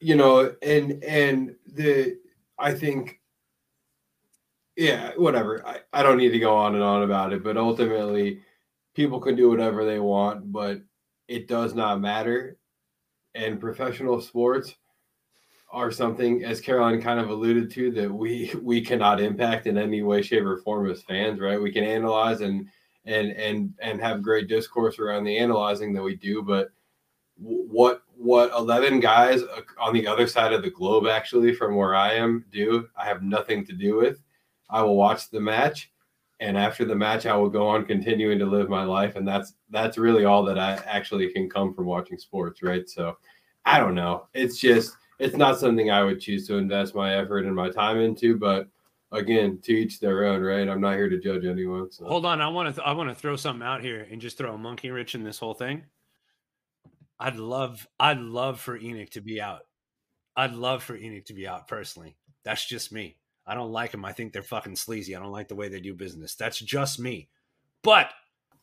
you 0.00 0.14
know, 0.16 0.54
and 0.62 1.02
and 1.04 1.54
the 1.74 2.16
I 2.58 2.74
think 2.74 3.20
yeah, 4.76 5.12
whatever. 5.16 5.66
I, 5.66 5.80
I 5.92 6.02
don't 6.02 6.16
need 6.16 6.30
to 6.30 6.38
go 6.38 6.56
on 6.56 6.74
and 6.74 6.82
on 6.82 7.02
about 7.02 7.32
it, 7.32 7.42
but 7.42 7.56
ultimately 7.56 8.40
people 8.94 9.20
can 9.20 9.36
do 9.36 9.50
whatever 9.50 9.84
they 9.84 9.98
want, 9.98 10.50
but 10.52 10.80
it 11.28 11.48
does 11.48 11.74
not 11.74 12.00
matter. 12.00 12.56
And 13.34 13.60
professional 13.60 14.20
sports 14.20 14.74
are 15.70 15.90
something, 15.90 16.44
as 16.44 16.60
Caroline 16.60 17.00
kind 17.00 17.20
of 17.20 17.30
alluded 17.30 17.70
to, 17.72 17.90
that 17.92 18.10
we 18.10 18.52
we 18.62 18.80
cannot 18.80 19.20
impact 19.20 19.66
in 19.66 19.78
any 19.78 20.02
way, 20.02 20.22
shape, 20.22 20.44
or 20.44 20.58
form 20.58 20.90
as 20.90 21.02
fans, 21.02 21.40
right? 21.40 21.60
We 21.60 21.72
can 21.72 21.84
analyze 21.84 22.40
and 22.40 22.66
and 23.04 23.32
and 23.32 23.74
and 23.80 24.00
have 24.00 24.22
great 24.22 24.48
discourse 24.48 24.98
around 24.98 25.24
the 25.24 25.38
analyzing 25.38 25.92
that 25.92 26.02
we 26.02 26.16
do, 26.16 26.42
but 26.42 26.70
what 27.36 28.02
what 28.20 28.52
11 28.52 29.00
guys 29.00 29.40
on 29.78 29.94
the 29.94 30.06
other 30.06 30.26
side 30.26 30.52
of 30.52 30.62
the 30.62 30.70
globe 30.70 31.06
actually 31.06 31.54
from 31.54 31.74
where 31.74 31.94
I 31.94 32.12
am 32.12 32.44
do 32.52 32.86
I 32.94 33.06
have 33.06 33.22
nothing 33.22 33.64
to 33.64 33.72
do 33.72 33.96
with. 33.96 34.20
I 34.68 34.82
will 34.82 34.96
watch 34.96 35.30
the 35.30 35.40
match 35.40 35.90
and 36.38 36.58
after 36.58 36.84
the 36.84 36.94
match 36.94 37.24
I 37.24 37.34
will 37.34 37.48
go 37.48 37.66
on 37.66 37.86
continuing 37.86 38.38
to 38.38 38.44
live 38.44 38.68
my 38.68 38.84
life 38.84 39.16
and 39.16 39.26
that's 39.26 39.54
that's 39.70 39.96
really 39.96 40.26
all 40.26 40.44
that 40.44 40.58
I 40.58 40.74
actually 40.84 41.32
can 41.32 41.48
come 41.48 41.72
from 41.72 41.86
watching 41.86 42.18
sports 42.18 42.62
right? 42.62 42.86
So 42.90 43.16
I 43.64 43.78
don't 43.78 43.94
know. 43.94 44.26
It's 44.34 44.58
just 44.58 44.94
it's 45.18 45.36
not 45.36 45.58
something 45.58 45.90
I 45.90 46.04
would 46.04 46.20
choose 46.20 46.46
to 46.48 46.56
invest 46.56 46.94
my 46.94 47.16
effort 47.16 47.46
and 47.46 47.56
my 47.56 47.70
time 47.70 47.98
into 47.98 48.36
but 48.36 48.68
again 49.12 49.60
to 49.62 49.72
each 49.72 49.98
their 49.98 50.26
own 50.26 50.42
right? 50.42 50.68
I'm 50.68 50.82
not 50.82 50.96
here 50.96 51.08
to 51.08 51.18
judge 51.18 51.46
anyone 51.46 51.90
so. 51.90 52.04
hold 52.04 52.26
on 52.26 52.42
I 52.42 52.48
want 52.48 52.68
to 52.68 52.74
th- 52.74 52.86
I 52.86 52.92
want 52.92 53.08
to 53.08 53.14
throw 53.14 53.36
something 53.36 53.66
out 53.66 53.80
here 53.80 54.06
and 54.10 54.20
just 54.20 54.36
throw 54.36 54.52
a 54.52 54.58
monkey 54.58 54.90
wrench 54.90 55.14
in 55.14 55.24
this 55.24 55.38
whole 55.38 55.54
thing 55.54 55.84
I'd 57.20 57.36
love 57.36 57.86
I'd 58.00 58.18
love 58.18 58.58
for 58.60 58.78
ENIC 58.78 59.10
to 59.10 59.20
be 59.20 59.40
out. 59.40 59.60
I'd 60.34 60.54
love 60.54 60.82
for 60.82 60.96
ENIC 60.96 61.26
to 61.26 61.34
be 61.34 61.46
out 61.46 61.68
personally. 61.68 62.16
That's 62.44 62.64
just 62.64 62.92
me. 62.92 63.16
I 63.46 63.54
don't 63.54 63.72
like 63.72 63.90
them. 63.92 64.04
I 64.04 64.12
think 64.12 64.32
they're 64.32 64.42
fucking 64.42 64.76
sleazy. 64.76 65.14
I 65.14 65.20
don't 65.20 65.32
like 65.32 65.48
the 65.48 65.54
way 65.54 65.68
they 65.68 65.80
do 65.80 65.92
business. 65.92 66.34
That's 66.34 66.58
just 66.58 66.98
me. 66.98 67.28
But 67.82 68.10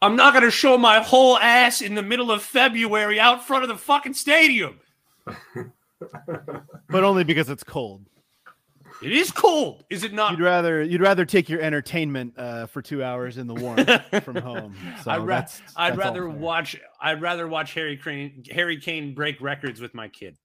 I'm 0.01 0.15
not 0.15 0.33
going 0.33 0.45
to 0.45 0.51
show 0.51 0.77
my 0.77 1.01
whole 1.01 1.37
ass 1.37 1.81
in 1.81 1.93
the 1.95 2.01
middle 2.01 2.31
of 2.31 2.41
February 2.41 3.19
out 3.19 3.45
front 3.45 3.63
of 3.63 3.69
the 3.69 3.77
fucking 3.77 4.13
stadium. 4.13 4.79
but 6.89 7.03
only 7.03 7.23
because 7.23 7.49
it's 7.49 7.63
cold. 7.63 8.05
It 9.01 9.11
is 9.11 9.31
cold, 9.31 9.83
is 9.89 10.03
it 10.03 10.13
not? 10.13 10.31
You'd 10.31 10.41
rather 10.41 10.81
you'd 10.81 11.01
rather 11.01 11.25
take 11.25 11.49
your 11.49 11.61
entertainment 11.61 12.33
uh, 12.37 12.65
for 12.65 12.81
two 12.81 13.03
hours 13.03 13.37
in 13.37 13.45
the 13.45 13.53
warmth 13.53 13.89
from 14.23 14.37
home. 14.37 14.75
So 15.03 15.11
I'd, 15.11 15.17
ra- 15.19 15.25
that's, 15.25 15.61
I'd 15.75 15.91
that's 15.91 15.97
rather 15.97 16.27
watch 16.29 16.79
I'd 16.99 17.21
rather 17.21 17.47
watch 17.47 17.73
Harry 17.75 17.97
Kane 17.97 18.43
Harry 18.51 18.77
Kane 18.79 19.13
break 19.13 19.39
records 19.39 19.79
with 19.79 19.93
my 19.93 20.07
kid. 20.07 20.37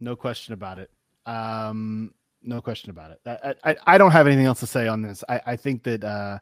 No 0.00 0.16
question 0.16 0.54
about 0.54 0.78
it. 0.78 0.90
Um, 1.26 2.12
no 2.42 2.60
question 2.60 2.90
about 2.90 3.12
it. 3.12 3.20
I, 3.24 3.54
I, 3.70 3.76
I 3.86 3.98
don't 3.98 4.10
have 4.10 4.26
anything 4.26 4.46
else 4.46 4.60
to 4.60 4.66
say 4.66 4.88
on 4.88 5.02
this. 5.02 5.22
I, 5.28 5.40
I 5.46 5.56
think 5.56 5.84
that 5.84 6.02
uh, 6.02 6.40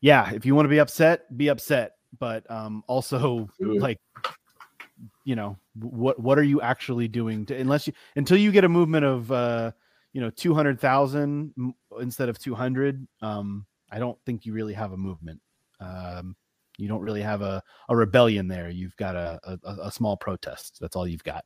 yeah, 0.00 0.30
if 0.32 0.44
you 0.44 0.54
want 0.54 0.66
to 0.66 0.70
be 0.70 0.80
upset, 0.80 1.34
be 1.36 1.48
upset. 1.48 1.92
But 2.18 2.50
um, 2.50 2.84
also 2.86 3.48
like 3.58 3.98
you 5.24 5.36
know 5.36 5.56
what 5.74 6.18
what 6.18 6.38
are 6.38 6.42
you 6.42 6.60
actually 6.60 7.08
doing 7.08 7.46
to 7.46 7.56
unless 7.56 7.86
you 7.86 7.92
until 8.16 8.36
you 8.36 8.52
get 8.52 8.64
a 8.64 8.68
movement 8.68 9.04
of 9.04 9.30
uh 9.32 9.72
you 10.16 10.22
know 10.22 10.30
200,000 10.30 11.74
instead 12.00 12.30
of 12.30 12.38
200 12.38 13.06
um 13.20 13.66
I 13.92 13.98
don't 13.98 14.18
think 14.24 14.46
you 14.46 14.54
really 14.54 14.72
have 14.72 14.92
a 14.92 14.96
movement. 14.96 15.42
Um 15.78 16.34
you 16.78 16.88
don't 16.88 17.02
really 17.02 17.20
have 17.20 17.42
a, 17.42 17.62
a 17.90 17.96
rebellion 17.96 18.48
there. 18.48 18.70
You've 18.70 18.96
got 18.96 19.14
a, 19.14 19.38
a, 19.44 19.76
a 19.84 19.92
small 19.92 20.16
protest. 20.16 20.78
That's 20.80 20.96
all 20.96 21.06
you've 21.06 21.24
got. 21.24 21.44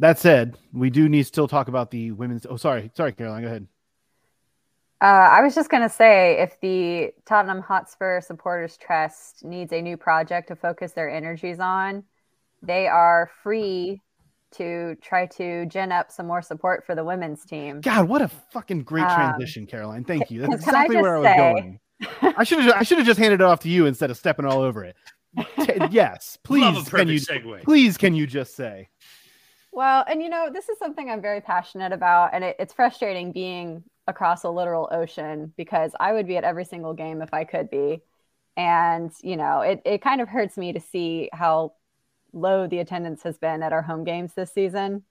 That 0.00 0.18
said 0.18 0.58
we 0.74 0.90
do 0.90 1.08
need 1.08 1.22
to 1.22 1.24
still 1.24 1.48
talk 1.48 1.68
about 1.68 1.90
the 1.90 2.10
women's 2.10 2.44
oh 2.44 2.58
sorry 2.58 2.90
sorry 2.94 3.12
Caroline 3.12 3.40
go 3.40 3.48
ahead. 3.48 3.66
Uh, 5.00 5.30
I 5.32 5.40
was 5.40 5.54
just 5.54 5.70
going 5.70 5.82
to 5.82 5.88
say 5.88 6.38
if 6.40 6.60
the 6.60 7.12
Tottenham 7.24 7.62
Hotspur 7.62 8.20
Supporters 8.20 8.76
Trust 8.76 9.44
needs 9.44 9.72
a 9.72 9.80
new 9.80 9.96
project 9.96 10.48
to 10.48 10.56
focus 10.56 10.92
their 10.92 11.10
energies 11.10 11.58
on, 11.58 12.04
they 12.62 12.86
are 12.86 13.30
free 13.42 14.00
to 14.52 14.96
try 15.02 15.26
to 15.26 15.66
gin 15.66 15.92
up 15.92 16.10
some 16.10 16.26
more 16.26 16.42
support 16.42 16.84
for 16.84 16.94
the 16.94 17.04
women's 17.04 17.44
team. 17.44 17.80
God, 17.80 18.08
what 18.08 18.22
a 18.22 18.28
fucking 18.28 18.82
great 18.82 19.08
transition, 19.08 19.62
um, 19.62 19.66
Caroline. 19.66 20.04
Thank 20.04 20.30
you. 20.30 20.42
That's 20.42 20.54
exactly 20.54 20.96
I 20.96 21.02
where 21.02 21.16
I 21.16 21.18
was 21.18 21.26
say, 21.26 21.36
going. 21.36 21.80
I 22.36 22.44
should 22.44 22.60
have 22.60 22.74
I 22.74 22.82
should 22.82 22.98
have 22.98 23.06
just 23.06 23.18
handed 23.18 23.40
it 23.40 23.44
off 23.44 23.60
to 23.60 23.68
you 23.68 23.86
instead 23.86 24.10
of 24.10 24.16
stepping 24.16 24.44
all 24.44 24.60
over 24.60 24.84
it. 24.84 24.96
T- 25.60 25.72
yes, 25.90 26.38
please 26.42 26.88
can 26.88 27.08
you 27.08 27.20
segue. 27.20 27.62
please 27.62 27.96
can 27.96 28.14
you 28.14 28.26
just 28.26 28.54
say 28.54 28.88
Well, 29.70 30.04
and 30.08 30.22
you 30.22 30.28
know, 30.28 30.50
this 30.52 30.68
is 30.68 30.78
something 30.78 31.08
I'm 31.08 31.22
very 31.22 31.40
passionate 31.40 31.92
about, 31.92 32.30
and 32.34 32.44
it, 32.44 32.56
it's 32.58 32.74
frustrating 32.74 33.32
being 33.32 33.84
across 34.06 34.44
a 34.44 34.50
literal 34.50 34.88
ocean 34.92 35.52
because 35.56 35.92
I 35.98 36.12
would 36.12 36.26
be 36.26 36.36
at 36.36 36.44
every 36.44 36.64
single 36.64 36.94
game 36.94 37.22
if 37.22 37.32
I 37.32 37.44
could 37.44 37.70
be. 37.70 38.02
And, 38.56 39.10
you 39.22 39.36
know, 39.36 39.60
it, 39.60 39.80
it 39.84 40.02
kind 40.02 40.20
of 40.20 40.28
hurts 40.28 40.56
me 40.56 40.72
to 40.74 40.80
see 40.80 41.30
how 41.32 41.72
low 42.32 42.66
the 42.66 42.78
attendance 42.78 43.22
has 43.22 43.38
been 43.38 43.62
at 43.62 43.72
our 43.72 43.82
home 43.82 44.04
games 44.04 44.34
this 44.34 44.52
season. 44.52 45.04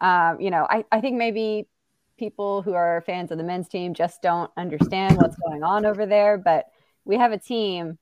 Um, 0.00 0.40
you 0.40 0.50
know, 0.50 0.66
I, 0.68 0.84
I 0.90 1.00
think 1.00 1.16
maybe 1.16 1.66
people 2.18 2.62
who 2.62 2.74
are 2.74 3.02
fans 3.06 3.30
of 3.30 3.38
the 3.38 3.44
men's 3.44 3.68
team 3.68 3.94
just 3.94 4.22
don't 4.22 4.50
understand 4.56 5.16
what's 5.16 5.36
going 5.36 5.62
on 5.62 5.84
over 5.84 6.06
there. 6.06 6.38
But 6.38 6.66
we 7.04 7.16
have 7.16 7.32
a 7.32 7.38
team 7.38 7.98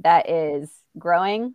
that 0.00 0.28
is 0.28 0.70
growing 0.98 1.54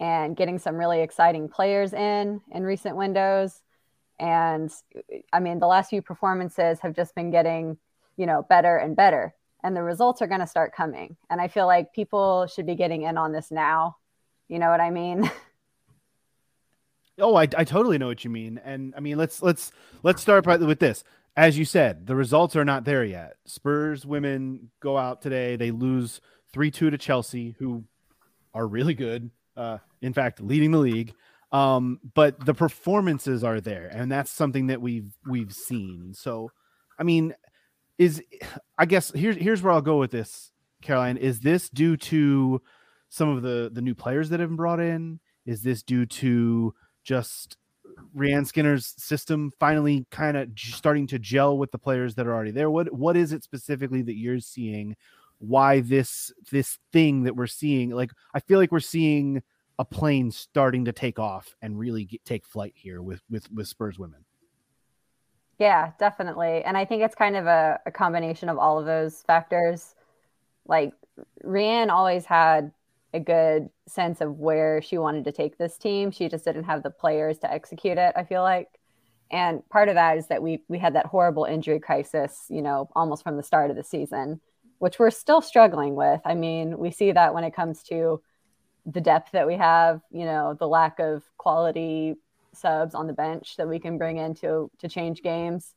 and 0.00 0.36
getting 0.36 0.58
some 0.58 0.76
really 0.76 1.00
exciting 1.00 1.48
players 1.48 1.92
in 1.92 2.40
in 2.52 2.62
recent 2.62 2.96
windows. 2.96 3.60
And 4.18 4.72
I 5.32 5.40
mean, 5.40 5.58
the 5.58 5.66
last 5.66 5.90
few 5.90 6.02
performances 6.02 6.80
have 6.80 6.94
just 6.94 7.14
been 7.14 7.30
getting 7.30 7.78
you 8.16 8.26
know, 8.26 8.42
better 8.48 8.76
and 8.76 8.96
better. 8.96 9.34
And 9.62 9.76
the 9.76 9.82
results 9.82 10.20
are 10.22 10.26
going 10.26 10.40
to 10.40 10.46
start 10.46 10.74
coming. 10.74 11.16
And 11.30 11.40
I 11.40 11.48
feel 11.48 11.66
like 11.66 11.92
people 11.92 12.46
should 12.46 12.66
be 12.66 12.74
getting 12.74 13.02
in 13.02 13.16
on 13.16 13.32
this 13.32 13.50
now. 13.50 13.96
You 14.48 14.58
know 14.58 14.68
what 14.68 14.80
I 14.80 14.90
mean? 14.90 15.30
Oh, 17.18 17.36
I, 17.36 17.42
I 17.42 17.64
totally 17.64 17.98
know 17.98 18.08
what 18.08 18.24
you 18.24 18.30
mean. 18.30 18.60
And 18.64 18.94
I 18.96 19.00
mean, 19.00 19.16
let's 19.16 19.42
let's 19.42 19.72
let's 20.02 20.22
start 20.22 20.44
by, 20.44 20.56
with 20.56 20.80
this. 20.80 21.04
As 21.36 21.58
you 21.58 21.64
said, 21.64 22.06
the 22.06 22.14
results 22.14 22.54
are 22.56 22.64
not 22.64 22.84
there 22.84 23.04
yet. 23.04 23.34
Spurs 23.44 24.06
women 24.06 24.70
go 24.80 24.96
out 24.96 25.20
today. 25.20 25.56
They 25.56 25.70
lose 25.72 26.20
3 26.52 26.70
2 26.70 26.90
to 26.90 26.98
Chelsea, 26.98 27.56
who 27.58 27.84
are 28.52 28.66
really 28.66 28.94
good. 28.94 29.30
Uh, 29.56 29.78
in 30.02 30.12
fact, 30.12 30.40
leading 30.40 30.70
the 30.70 30.78
league. 30.78 31.14
Um, 31.52 32.00
but 32.14 32.44
the 32.44 32.54
performances 32.54 33.44
are 33.44 33.60
there, 33.60 33.86
and 33.86 34.10
that's 34.10 34.30
something 34.30 34.66
that 34.68 34.80
we've 34.80 35.16
we've 35.28 35.52
seen. 35.52 36.12
So, 36.12 36.50
I 36.98 37.04
mean, 37.04 37.32
is 37.96 38.22
I 38.76 38.86
guess 38.86 39.12
here's 39.12 39.36
here's 39.36 39.62
where 39.62 39.72
I'll 39.72 39.80
go 39.80 39.98
with 39.98 40.10
this, 40.10 40.50
Caroline. 40.82 41.16
Is 41.16 41.40
this 41.40 41.68
due 41.68 41.96
to 41.96 42.60
some 43.08 43.28
of 43.28 43.42
the 43.42 43.70
the 43.72 43.82
new 43.82 43.94
players 43.94 44.30
that 44.30 44.40
have 44.40 44.48
been 44.48 44.56
brought 44.56 44.80
in? 44.80 45.20
Is 45.46 45.62
this 45.62 45.84
due 45.84 46.06
to 46.06 46.74
just 47.04 47.56
Rehanne 48.16 48.46
Skinner's 48.46 48.94
system 48.96 49.52
finally 49.60 50.06
kind 50.10 50.36
of 50.36 50.48
starting 50.56 51.06
to 51.08 51.18
gel 51.18 51.58
with 51.58 51.70
the 51.70 51.78
players 51.78 52.14
that 52.14 52.26
are 52.26 52.34
already 52.34 52.50
there? 52.50 52.70
What 52.70 52.92
what 52.92 53.16
is 53.16 53.32
it 53.32 53.44
specifically 53.44 54.02
that 54.02 54.16
you're 54.16 54.40
seeing? 54.40 54.96
Why 55.38 55.80
this 55.80 56.32
this 56.50 56.78
thing 56.92 57.24
that 57.24 57.36
we're 57.36 57.46
seeing? 57.46 57.90
Like 57.90 58.10
I 58.34 58.40
feel 58.40 58.58
like 58.58 58.72
we're 58.72 58.80
seeing 58.80 59.42
a 59.78 59.84
plane 59.84 60.30
starting 60.30 60.84
to 60.84 60.92
take 60.92 61.18
off 61.18 61.56
and 61.60 61.78
really 61.78 62.04
get, 62.04 62.24
take 62.24 62.46
flight 62.46 62.74
here 62.76 63.02
with 63.02 63.22
with 63.30 63.50
with 63.52 63.68
Spurs 63.68 63.98
women. 63.98 64.24
Yeah, 65.58 65.92
definitely. 65.98 66.62
And 66.64 66.76
I 66.76 66.84
think 66.84 67.02
it's 67.02 67.14
kind 67.14 67.36
of 67.36 67.46
a, 67.46 67.80
a 67.86 67.90
combination 67.92 68.48
of 68.48 68.58
all 68.58 68.78
of 68.78 68.86
those 68.86 69.22
factors. 69.22 69.94
Like 70.66 70.92
Rehanne 71.44 71.90
always 71.90 72.24
had 72.24 72.72
a 73.14 73.20
good 73.20 73.70
sense 73.86 74.20
of 74.20 74.38
where 74.38 74.82
she 74.82 74.98
wanted 74.98 75.24
to 75.24 75.32
take 75.32 75.56
this 75.56 75.78
team. 75.78 76.10
She 76.10 76.28
just 76.28 76.44
didn't 76.44 76.64
have 76.64 76.82
the 76.82 76.90
players 76.90 77.38
to 77.38 77.50
execute 77.50 77.96
it, 77.96 78.12
I 78.16 78.24
feel 78.24 78.42
like. 78.42 78.68
And 79.30 79.66
part 79.70 79.88
of 79.88 79.94
that 79.94 80.18
is 80.18 80.26
that 80.26 80.42
we 80.42 80.62
we 80.68 80.78
had 80.78 80.94
that 80.94 81.06
horrible 81.06 81.44
injury 81.44 81.80
crisis, 81.80 82.46
you 82.50 82.60
know, 82.60 82.90
almost 82.94 83.22
from 83.22 83.36
the 83.36 83.42
start 83.42 83.70
of 83.70 83.76
the 83.76 83.84
season, 83.84 84.40
which 84.78 84.98
we're 84.98 85.10
still 85.10 85.40
struggling 85.40 85.94
with. 85.94 86.20
I 86.24 86.34
mean, 86.34 86.76
we 86.78 86.90
see 86.90 87.12
that 87.12 87.32
when 87.32 87.44
it 87.44 87.54
comes 87.54 87.82
to 87.84 88.20
the 88.84 89.00
depth 89.00 89.32
that 89.32 89.46
we 89.46 89.56
have, 89.56 90.02
you 90.10 90.24
know, 90.24 90.54
the 90.58 90.68
lack 90.68 90.98
of 90.98 91.22
quality 91.38 92.16
subs 92.52 92.94
on 92.94 93.06
the 93.06 93.12
bench 93.12 93.56
that 93.56 93.68
we 93.68 93.78
can 93.78 93.98
bring 93.98 94.18
in 94.18 94.34
to, 94.34 94.70
to 94.78 94.88
change 94.88 95.22
games. 95.22 95.74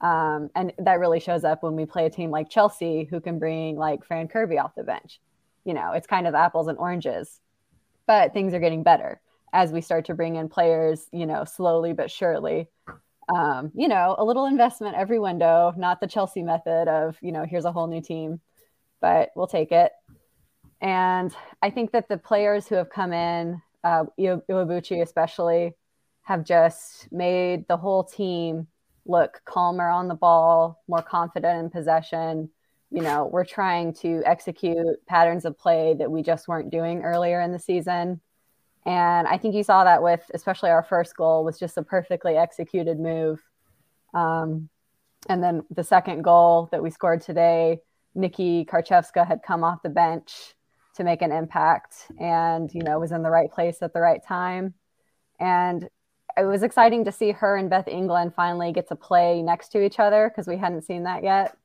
Um, 0.00 0.50
and 0.54 0.72
that 0.78 0.98
really 0.98 1.20
shows 1.20 1.44
up 1.44 1.62
when 1.62 1.76
we 1.76 1.86
play 1.86 2.06
a 2.06 2.10
team 2.10 2.30
like 2.30 2.50
Chelsea, 2.50 3.04
who 3.04 3.20
can 3.20 3.38
bring 3.38 3.76
like 3.76 4.04
Fran 4.04 4.28
Kirby 4.28 4.58
off 4.58 4.74
the 4.74 4.82
bench. 4.82 5.20
You 5.64 5.74
know, 5.74 5.92
it's 5.92 6.06
kind 6.06 6.26
of 6.26 6.34
apples 6.34 6.68
and 6.68 6.78
oranges, 6.78 7.40
but 8.06 8.32
things 8.32 8.54
are 8.54 8.60
getting 8.60 8.82
better 8.82 9.20
as 9.52 9.70
we 9.70 9.80
start 9.80 10.06
to 10.06 10.14
bring 10.14 10.36
in 10.36 10.48
players, 10.48 11.06
you 11.12 11.26
know, 11.26 11.44
slowly 11.44 11.92
but 11.92 12.10
surely. 12.10 12.68
Um, 13.32 13.70
you 13.74 13.86
know, 13.86 14.16
a 14.18 14.24
little 14.24 14.46
investment 14.46 14.96
every 14.96 15.18
window, 15.18 15.72
not 15.76 16.00
the 16.00 16.06
Chelsea 16.06 16.42
method 16.42 16.88
of, 16.88 17.16
you 17.20 17.32
know, 17.32 17.44
here's 17.44 17.64
a 17.64 17.72
whole 17.72 17.86
new 17.86 18.00
team, 18.00 18.40
but 19.00 19.30
we'll 19.36 19.46
take 19.46 19.72
it. 19.72 19.92
And 20.80 21.32
I 21.62 21.70
think 21.70 21.92
that 21.92 22.08
the 22.08 22.18
players 22.18 22.66
who 22.66 22.74
have 22.74 22.90
come 22.90 23.12
in, 23.12 23.62
uh, 23.84 24.04
Iwabuchi 24.18 25.00
especially, 25.00 25.74
have 26.22 26.44
just 26.44 27.10
made 27.12 27.66
the 27.68 27.76
whole 27.76 28.04
team 28.04 28.66
look 29.04 29.40
calmer 29.44 29.88
on 29.88 30.08
the 30.08 30.14
ball, 30.14 30.82
more 30.88 31.02
confident 31.02 31.58
in 31.58 31.70
possession. 31.70 32.50
You 32.92 33.02
know, 33.02 33.28
we're 33.32 33.44
trying 33.44 33.94
to 33.94 34.22
execute 34.26 35.04
patterns 35.06 35.44
of 35.44 35.58
play 35.58 35.94
that 35.98 36.10
we 36.10 36.22
just 36.22 36.46
weren't 36.46 36.70
doing 36.70 37.02
earlier 37.02 37.40
in 37.40 37.52
the 37.52 37.58
season. 37.58 38.20
And 38.84 39.26
I 39.26 39.38
think 39.38 39.54
you 39.54 39.62
saw 39.62 39.84
that 39.84 40.02
with 40.02 40.22
especially 40.34 40.70
our 40.70 40.82
first 40.82 41.16
goal 41.16 41.44
was 41.44 41.58
just 41.58 41.78
a 41.78 41.82
perfectly 41.82 42.36
executed 42.36 43.00
move. 43.00 43.40
Um, 44.12 44.68
and 45.28 45.42
then 45.42 45.62
the 45.70 45.84
second 45.84 46.22
goal 46.22 46.68
that 46.72 46.82
we 46.82 46.90
scored 46.90 47.22
today, 47.22 47.80
Nikki 48.14 48.64
Karczewska 48.64 49.26
had 49.26 49.42
come 49.42 49.64
off 49.64 49.82
the 49.82 49.88
bench 49.88 50.54
to 50.94 51.04
make 51.04 51.22
an 51.22 51.32
impact 51.32 52.10
and 52.20 52.72
you 52.74 52.82
know 52.82 52.98
was 52.98 53.12
in 53.12 53.22
the 53.22 53.30
right 53.30 53.50
place 53.50 53.80
at 53.82 53.92
the 53.92 54.00
right 54.00 54.22
time 54.22 54.74
and 55.40 55.88
it 56.36 56.44
was 56.44 56.62
exciting 56.62 57.04
to 57.04 57.12
see 57.12 57.32
her 57.32 57.56
and 57.56 57.70
beth 57.70 57.88
england 57.88 58.34
finally 58.34 58.72
get 58.72 58.88
to 58.88 58.96
play 58.96 59.42
next 59.42 59.70
to 59.70 59.82
each 59.82 59.98
other 59.98 60.28
because 60.28 60.46
we 60.46 60.56
hadn't 60.56 60.82
seen 60.82 61.04
that 61.04 61.22
yet 61.22 61.56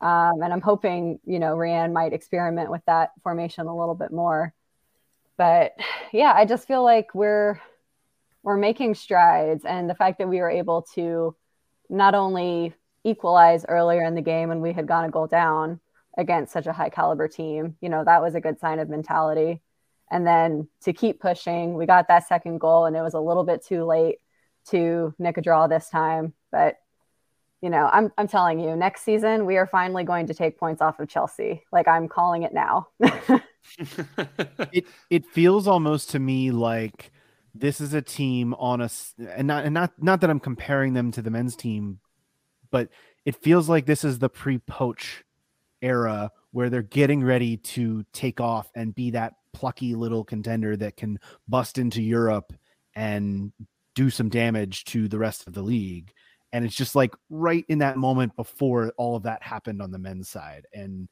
um, 0.00 0.42
and 0.42 0.52
i'm 0.52 0.60
hoping 0.60 1.18
you 1.24 1.38
know 1.38 1.54
Rehanne 1.54 1.92
might 1.92 2.12
experiment 2.12 2.70
with 2.70 2.82
that 2.86 3.10
formation 3.22 3.66
a 3.66 3.76
little 3.76 3.94
bit 3.94 4.12
more 4.12 4.52
but 5.36 5.72
yeah 6.12 6.32
i 6.34 6.44
just 6.44 6.66
feel 6.66 6.84
like 6.84 7.14
we're 7.14 7.60
we're 8.42 8.56
making 8.56 8.94
strides 8.94 9.64
and 9.64 9.88
the 9.88 9.94
fact 9.94 10.18
that 10.18 10.28
we 10.28 10.38
were 10.38 10.50
able 10.50 10.82
to 10.94 11.34
not 11.88 12.14
only 12.14 12.74
equalize 13.04 13.64
earlier 13.68 14.02
in 14.02 14.14
the 14.14 14.22
game 14.22 14.48
when 14.48 14.60
we 14.60 14.72
had 14.72 14.86
gone 14.86 15.04
a 15.04 15.10
goal 15.10 15.26
down 15.26 15.80
against 16.16 16.52
such 16.52 16.66
a 16.66 16.72
high 16.72 16.88
caliber 16.88 17.28
team. 17.28 17.76
You 17.80 17.88
know, 17.88 18.04
that 18.04 18.22
was 18.22 18.34
a 18.34 18.40
good 18.40 18.58
sign 18.58 18.78
of 18.78 18.88
mentality. 18.88 19.60
And 20.10 20.26
then 20.26 20.68
to 20.82 20.92
keep 20.92 21.20
pushing, 21.20 21.74
we 21.74 21.86
got 21.86 22.08
that 22.08 22.28
second 22.28 22.58
goal, 22.58 22.86
and 22.86 22.96
it 22.96 23.02
was 23.02 23.14
a 23.14 23.20
little 23.20 23.44
bit 23.44 23.64
too 23.64 23.84
late 23.84 24.18
to 24.68 25.14
nick 25.18 25.36
a 25.36 25.42
draw 25.42 25.66
this 25.66 25.88
time. 25.88 26.34
But 26.52 26.76
you 27.64 27.70
know, 27.70 27.88
I'm 27.90 28.12
I'm 28.18 28.28
telling 28.28 28.60
you, 28.60 28.76
next 28.76 29.04
season 29.04 29.46
we 29.46 29.56
are 29.56 29.66
finally 29.66 30.04
going 30.04 30.26
to 30.26 30.34
take 30.34 30.58
points 30.58 30.82
off 30.82 31.00
of 31.00 31.08
Chelsea. 31.08 31.64
Like 31.72 31.88
I'm 31.88 32.08
calling 32.08 32.42
it 32.42 32.52
now. 32.52 32.88
it 34.70 34.84
it 35.08 35.24
feels 35.24 35.66
almost 35.66 36.10
to 36.10 36.18
me 36.18 36.50
like 36.50 37.10
this 37.54 37.80
is 37.80 37.94
a 37.94 38.02
team 38.02 38.52
on 38.58 38.82
a 38.82 38.90
and 39.30 39.46
not 39.46 39.64
and 39.64 39.72
not 39.72 39.92
not 39.96 40.20
that 40.20 40.28
I'm 40.28 40.40
comparing 40.40 40.92
them 40.92 41.10
to 41.12 41.22
the 41.22 41.30
men's 41.30 41.56
team, 41.56 42.00
but 42.70 42.90
it 43.24 43.34
feels 43.34 43.66
like 43.66 43.86
this 43.86 44.04
is 44.04 44.18
the 44.18 44.28
pre-Poch 44.28 45.22
era 45.80 46.30
where 46.50 46.68
they're 46.68 46.82
getting 46.82 47.24
ready 47.24 47.56
to 47.56 48.04
take 48.12 48.42
off 48.42 48.70
and 48.74 48.94
be 48.94 49.12
that 49.12 49.36
plucky 49.54 49.94
little 49.94 50.22
contender 50.22 50.76
that 50.76 50.98
can 50.98 51.18
bust 51.48 51.78
into 51.78 52.02
Europe 52.02 52.52
and 52.94 53.54
do 53.94 54.10
some 54.10 54.28
damage 54.28 54.84
to 54.84 55.08
the 55.08 55.18
rest 55.18 55.46
of 55.46 55.54
the 55.54 55.62
league. 55.62 56.12
And 56.54 56.64
it's 56.64 56.76
just 56.76 56.94
like 56.94 57.14
right 57.30 57.64
in 57.68 57.78
that 57.78 57.96
moment 57.96 58.36
before 58.36 58.92
all 58.96 59.16
of 59.16 59.24
that 59.24 59.42
happened 59.42 59.82
on 59.82 59.90
the 59.90 59.98
men's 59.98 60.28
side. 60.28 60.66
And 60.72 61.08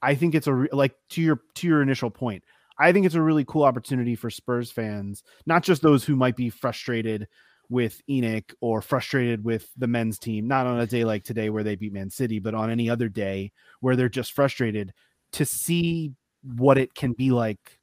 I 0.00 0.14
think 0.14 0.34
it's 0.34 0.46
a 0.46 0.54
re- 0.54 0.68
like 0.72 0.94
to 1.10 1.20
your 1.20 1.42
to 1.56 1.66
your 1.66 1.82
initial 1.82 2.10
point. 2.10 2.42
I 2.78 2.92
think 2.92 3.04
it's 3.04 3.14
a 3.14 3.20
really 3.20 3.44
cool 3.44 3.64
opportunity 3.64 4.16
for 4.16 4.30
Spurs 4.30 4.70
fans, 4.70 5.22
not 5.44 5.62
just 5.62 5.82
those 5.82 6.02
who 6.02 6.16
might 6.16 6.34
be 6.34 6.48
frustrated 6.48 7.28
with 7.68 8.00
ENIC 8.08 8.54
or 8.62 8.80
frustrated 8.80 9.44
with 9.44 9.68
the 9.76 9.86
men's 9.86 10.18
team, 10.18 10.48
not 10.48 10.66
on 10.66 10.80
a 10.80 10.86
day 10.86 11.04
like 11.04 11.24
today 11.24 11.50
where 11.50 11.62
they 11.62 11.74
beat 11.74 11.92
Man 11.92 12.08
City, 12.08 12.38
but 12.38 12.54
on 12.54 12.70
any 12.70 12.88
other 12.88 13.10
day 13.10 13.52
where 13.80 13.96
they're 13.96 14.08
just 14.08 14.32
frustrated 14.32 14.94
to 15.32 15.44
see 15.44 16.14
what 16.42 16.78
it 16.78 16.94
can 16.94 17.12
be 17.12 17.30
like 17.30 17.78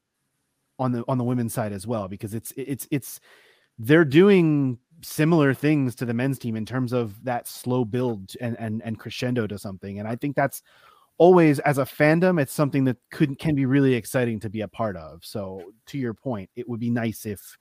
on 0.79 0.93
the 0.93 1.03
on 1.07 1.19
the 1.19 1.23
women's 1.23 1.53
side 1.53 1.73
as 1.73 1.85
well 1.85 2.07
because 2.07 2.33
it's 2.33 2.51
it's 2.57 2.87
it's 2.89 3.19
they're 3.77 4.03
doing 4.05 4.79
similar 5.03 5.53
things 5.53 5.95
to 5.95 6.05
the 6.05 6.13
men's 6.13 6.39
team 6.39 6.55
in 6.55 6.65
terms 6.65 6.93
of 6.93 7.23
that 7.23 7.47
slow 7.47 7.85
build 7.85 8.33
and 8.41 8.59
and 8.59 8.81
and 8.83 8.99
crescendo 8.99 9.47
to 9.47 9.57
something. 9.57 9.99
And 9.99 10.07
I 10.07 10.15
think 10.15 10.35
that's 10.35 10.61
always 11.19 11.59
as 11.59 11.77
a 11.77 11.83
fandom 11.83 12.41
it's 12.41 12.53
something 12.53 12.83
that 12.85 12.97
could 13.11 13.37
can 13.37 13.53
be 13.53 13.65
really 13.65 13.93
exciting 13.93 14.39
to 14.39 14.49
be 14.49 14.61
a 14.61 14.67
part 14.67 14.97
of. 14.97 15.23
So 15.23 15.73
to 15.87 15.97
your 15.97 16.13
point 16.13 16.49
it 16.55 16.67
would 16.67 16.79
be 16.79 16.89
nice 16.89 17.25
if 17.25 17.57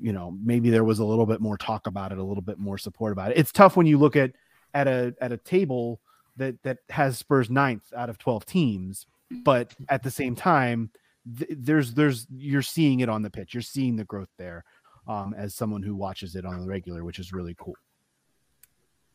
you 0.00 0.12
know 0.12 0.36
maybe 0.42 0.70
there 0.70 0.84
was 0.84 1.00
a 1.00 1.04
little 1.04 1.26
bit 1.26 1.40
more 1.40 1.58
talk 1.58 1.86
about 1.86 2.12
it 2.12 2.18
a 2.18 2.24
little 2.24 2.42
bit 2.42 2.58
more 2.58 2.78
support 2.78 3.12
about 3.12 3.32
it. 3.32 3.38
It's 3.38 3.52
tough 3.52 3.76
when 3.76 3.86
you 3.86 3.98
look 3.98 4.16
at 4.16 4.32
at 4.74 4.86
a 4.86 5.14
at 5.20 5.32
a 5.32 5.36
table 5.36 6.00
that 6.36 6.62
that 6.62 6.78
has 6.88 7.18
spurs 7.18 7.50
ninth 7.50 7.92
out 7.94 8.08
of 8.08 8.18
12 8.18 8.46
teams 8.46 9.06
but 9.44 9.74
at 9.88 10.02
the 10.02 10.10
same 10.10 10.34
time 10.34 10.90
th- 11.38 11.50
there's 11.50 11.94
there's 11.94 12.26
you're 12.30 12.62
seeing 12.62 13.00
it 13.00 13.08
on 13.08 13.22
the 13.22 13.30
pitch. 13.30 13.54
You're 13.54 13.62
seeing 13.62 13.96
the 13.96 14.04
growth 14.04 14.30
there 14.38 14.64
um, 15.08 15.34
as 15.36 15.54
someone 15.54 15.82
who 15.82 15.94
watches 15.94 16.36
it 16.36 16.44
on 16.44 16.60
the 16.60 16.66
regular 16.66 17.04
which 17.04 17.18
is 17.18 17.32
really 17.32 17.54
cool 17.58 17.74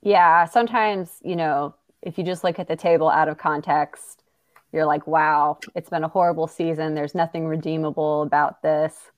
yeah 0.01 0.45
sometimes 0.45 1.19
you 1.23 1.35
know 1.35 1.73
if 2.01 2.17
you 2.17 2.23
just 2.23 2.43
look 2.43 2.59
at 2.59 2.67
the 2.67 2.75
table 2.75 3.09
out 3.09 3.27
of 3.27 3.37
context 3.37 4.23
you're 4.71 4.85
like 4.85 5.07
wow 5.07 5.57
it's 5.75 5.89
been 5.89 6.03
a 6.03 6.07
horrible 6.07 6.47
season 6.47 6.93
there's 6.93 7.15
nothing 7.15 7.47
redeemable 7.47 8.21
about 8.21 8.61
this 8.61 9.11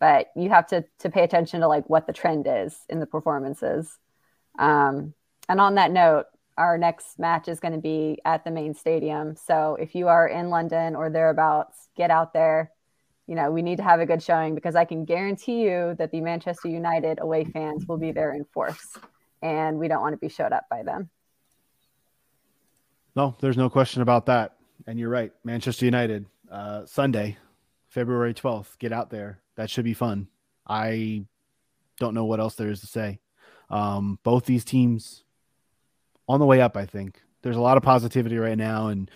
but 0.00 0.30
you 0.34 0.48
have 0.48 0.66
to 0.68 0.84
to 0.98 1.10
pay 1.10 1.22
attention 1.22 1.60
to 1.60 1.68
like 1.68 1.88
what 1.88 2.08
the 2.08 2.12
trend 2.12 2.46
is 2.48 2.76
in 2.88 2.98
the 2.98 3.06
performances. 3.06 3.98
Um, 4.58 5.14
and 5.48 5.60
on 5.60 5.76
that 5.76 5.92
note, 5.92 6.24
our 6.58 6.76
next 6.76 7.18
match 7.18 7.46
is 7.46 7.60
going 7.60 7.74
to 7.74 7.80
be 7.80 8.18
at 8.24 8.44
the 8.44 8.50
main 8.50 8.74
stadium. 8.74 9.36
So 9.36 9.76
if 9.78 9.94
you 9.94 10.08
are 10.08 10.26
in 10.26 10.48
London 10.50 10.96
or 10.96 11.10
thereabouts, 11.10 11.88
get 11.96 12.10
out 12.10 12.32
there. 12.32 12.72
You 13.30 13.36
know, 13.36 13.48
we 13.48 13.62
need 13.62 13.76
to 13.76 13.84
have 13.84 14.00
a 14.00 14.06
good 14.06 14.20
showing 14.20 14.56
because 14.56 14.74
I 14.74 14.84
can 14.84 15.04
guarantee 15.04 15.62
you 15.62 15.94
that 15.98 16.10
the 16.10 16.20
Manchester 16.20 16.66
United 16.66 17.20
away 17.20 17.44
fans 17.44 17.86
will 17.86 17.96
be 17.96 18.10
there 18.10 18.32
in 18.32 18.44
force, 18.44 18.98
and 19.40 19.78
we 19.78 19.86
don't 19.86 20.00
want 20.00 20.14
to 20.14 20.18
be 20.18 20.28
showed 20.28 20.52
up 20.52 20.64
by 20.68 20.82
them. 20.82 21.10
No, 23.14 23.36
there's 23.38 23.56
no 23.56 23.70
question 23.70 24.02
about 24.02 24.26
that. 24.26 24.56
And 24.88 24.98
you're 24.98 25.10
right. 25.10 25.30
Manchester 25.44 25.84
United, 25.84 26.26
uh, 26.50 26.86
Sunday, 26.86 27.36
February 27.86 28.34
12th. 28.34 28.76
Get 28.80 28.92
out 28.92 29.10
there. 29.10 29.38
That 29.54 29.70
should 29.70 29.84
be 29.84 29.94
fun. 29.94 30.26
I 30.66 31.22
don't 32.00 32.14
know 32.14 32.24
what 32.24 32.40
else 32.40 32.56
there 32.56 32.70
is 32.70 32.80
to 32.80 32.88
say. 32.88 33.20
Um, 33.70 34.18
both 34.24 34.44
these 34.44 34.64
teams 34.64 35.22
on 36.28 36.40
the 36.40 36.46
way 36.46 36.60
up, 36.60 36.76
I 36.76 36.84
think. 36.84 37.22
There's 37.42 37.54
a 37.54 37.60
lot 37.60 37.76
of 37.76 37.84
positivity 37.84 38.38
right 38.38 38.58
now, 38.58 38.88
and 38.88 39.08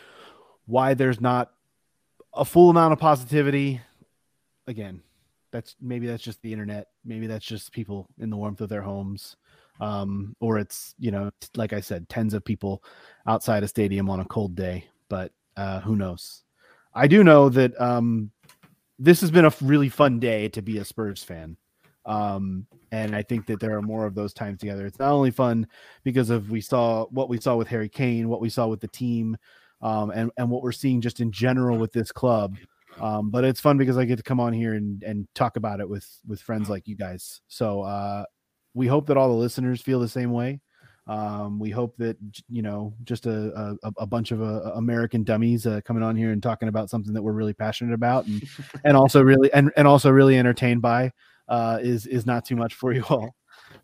why 0.66 0.94
there's 0.94 1.20
not 1.20 1.50
a 2.32 2.44
full 2.44 2.70
amount 2.70 2.92
of 2.92 3.00
positivity, 3.00 3.80
again, 4.66 5.02
that's 5.52 5.76
maybe 5.80 6.06
that's 6.06 6.22
just 6.22 6.42
the 6.42 6.52
internet. 6.52 6.88
Maybe 7.04 7.26
that's 7.26 7.44
just 7.44 7.72
people 7.72 8.08
in 8.18 8.30
the 8.30 8.36
warmth 8.36 8.60
of 8.60 8.68
their 8.68 8.82
homes. 8.82 9.36
Um, 9.80 10.36
or 10.40 10.58
it's, 10.58 10.94
you 10.98 11.10
know, 11.10 11.30
like 11.56 11.72
I 11.72 11.80
said, 11.80 12.08
tens 12.08 12.32
of 12.34 12.44
people 12.44 12.82
outside 13.26 13.62
a 13.64 13.68
stadium 13.68 14.08
on 14.08 14.20
a 14.20 14.24
cold 14.24 14.54
day, 14.54 14.84
but 15.08 15.32
uh, 15.56 15.80
who 15.80 15.96
knows? 15.96 16.44
I 16.94 17.08
do 17.08 17.24
know 17.24 17.48
that 17.48 17.80
um, 17.80 18.30
this 18.98 19.20
has 19.20 19.30
been 19.30 19.44
a 19.44 19.52
really 19.60 19.88
fun 19.88 20.20
day 20.20 20.48
to 20.50 20.62
be 20.62 20.78
a 20.78 20.84
Spurs 20.84 21.22
fan. 21.24 21.56
Um, 22.06 22.66
and 22.92 23.16
I 23.16 23.22
think 23.22 23.46
that 23.46 23.60
there 23.60 23.76
are 23.76 23.82
more 23.82 24.06
of 24.06 24.14
those 24.14 24.32
times 24.32 24.60
together. 24.60 24.86
It's 24.86 24.98
not 24.98 25.12
only 25.12 25.30
fun 25.30 25.66
because 26.04 26.30
of 26.30 26.50
we 26.50 26.60
saw 26.60 27.06
what 27.06 27.28
we 27.28 27.40
saw 27.40 27.56
with 27.56 27.68
Harry 27.68 27.88
Kane, 27.88 28.28
what 28.28 28.40
we 28.40 28.50
saw 28.50 28.66
with 28.66 28.80
the 28.80 28.88
team, 28.88 29.36
um, 29.82 30.10
and 30.10 30.30
and 30.36 30.50
what 30.50 30.62
we're 30.62 30.72
seeing 30.72 31.00
just 31.00 31.20
in 31.20 31.32
general 31.32 31.78
with 31.78 31.92
this 31.92 32.12
club. 32.12 32.56
Um, 33.00 33.30
but 33.30 33.44
it's 33.44 33.60
fun 33.60 33.76
because 33.76 33.98
I 33.98 34.04
get 34.04 34.16
to 34.16 34.22
come 34.22 34.40
on 34.40 34.52
here 34.52 34.74
and 34.74 35.02
and 35.02 35.26
talk 35.34 35.56
about 35.56 35.80
it 35.80 35.88
with 35.88 36.08
with 36.26 36.40
friends 36.40 36.68
like 36.68 36.86
you 36.86 36.96
guys. 36.96 37.40
So 37.48 37.82
uh, 37.82 38.24
we 38.74 38.86
hope 38.86 39.06
that 39.06 39.16
all 39.16 39.28
the 39.28 39.34
listeners 39.34 39.80
feel 39.80 40.00
the 40.00 40.08
same 40.08 40.32
way. 40.32 40.60
Um, 41.06 41.58
we 41.58 41.70
hope 41.70 41.96
that 41.98 42.16
you 42.48 42.62
know 42.62 42.94
just 43.04 43.26
a 43.26 43.76
a, 43.82 43.92
a 43.98 44.06
bunch 44.06 44.30
of 44.30 44.40
uh, 44.40 44.72
American 44.74 45.22
dummies 45.22 45.66
uh, 45.66 45.80
coming 45.84 46.02
on 46.02 46.16
here 46.16 46.32
and 46.32 46.42
talking 46.42 46.68
about 46.68 46.88
something 46.88 47.12
that 47.12 47.22
we're 47.22 47.32
really 47.32 47.52
passionate 47.52 47.94
about 47.94 48.26
and 48.26 48.42
and 48.84 48.96
also 48.96 49.22
really 49.22 49.52
and 49.52 49.70
and 49.76 49.86
also 49.86 50.10
really 50.10 50.38
entertained 50.38 50.80
by 50.80 51.12
uh, 51.48 51.78
is 51.82 52.06
is 52.06 52.24
not 52.26 52.44
too 52.44 52.56
much 52.56 52.74
for 52.74 52.92
you 52.92 53.04
all. 53.08 53.34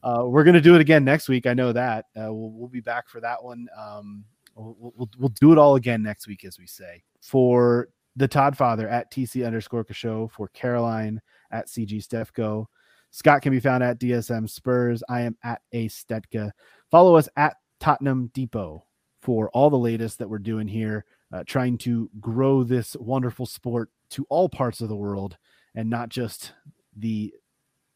Uh, 0.02 0.24
we're 0.24 0.44
gonna 0.44 0.60
do 0.60 0.74
it 0.74 0.80
again 0.80 1.04
next 1.04 1.28
week. 1.28 1.46
I 1.46 1.52
know 1.52 1.72
that. 1.72 2.06
Uh, 2.16 2.32
we'll 2.32 2.52
we'll 2.52 2.68
be 2.68 2.80
back 2.80 3.08
for 3.08 3.20
that 3.20 3.42
one. 3.42 3.66
Um, 3.78 4.24
we'll, 4.54 4.94
we'll 4.96 5.10
we'll 5.18 5.28
do 5.40 5.52
it 5.52 5.58
all 5.58 5.74
again 5.76 6.02
next 6.02 6.26
week, 6.26 6.44
as 6.44 6.58
we 6.58 6.66
say. 6.66 7.02
For 7.20 7.88
the 8.16 8.28
Todd 8.28 8.56
Father 8.56 8.88
at 8.88 9.10
TC 9.12 9.46
underscore 9.46 9.86
show, 9.92 10.28
for 10.28 10.48
Caroline 10.48 11.20
at 11.50 11.68
CG 11.68 12.04
Stefko. 12.06 12.66
Scott 13.10 13.42
can 13.42 13.52
be 13.52 13.60
found 13.60 13.82
at 13.82 13.98
DSM 13.98 14.48
Spurs. 14.48 15.02
I 15.08 15.22
am 15.22 15.36
at 15.42 15.60
A 15.72 15.88
Stetka. 15.88 16.52
Follow 16.90 17.16
us 17.16 17.28
at 17.36 17.56
Tottenham 17.80 18.30
Depot 18.34 18.84
for 19.20 19.50
all 19.50 19.68
the 19.70 19.76
latest 19.76 20.18
that 20.18 20.28
we're 20.28 20.38
doing 20.38 20.68
here, 20.68 21.04
uh, 21.32 21.42
trying 21.46 21.76
to 21.78 22.08
grow 22.20 22.62
this 22.62 22.96
wonderful 22.98 23.46
sport 23.46 23.90
to 24.10 24.26
all 24.28 24.48
parts 24.48 24.80
of 24.80 24.88
the 24.88 24.96
world 24.96 25.36
and 25.74 25.90
not 25.90 26.08
just 26.08 26.52
the 26.96 27.32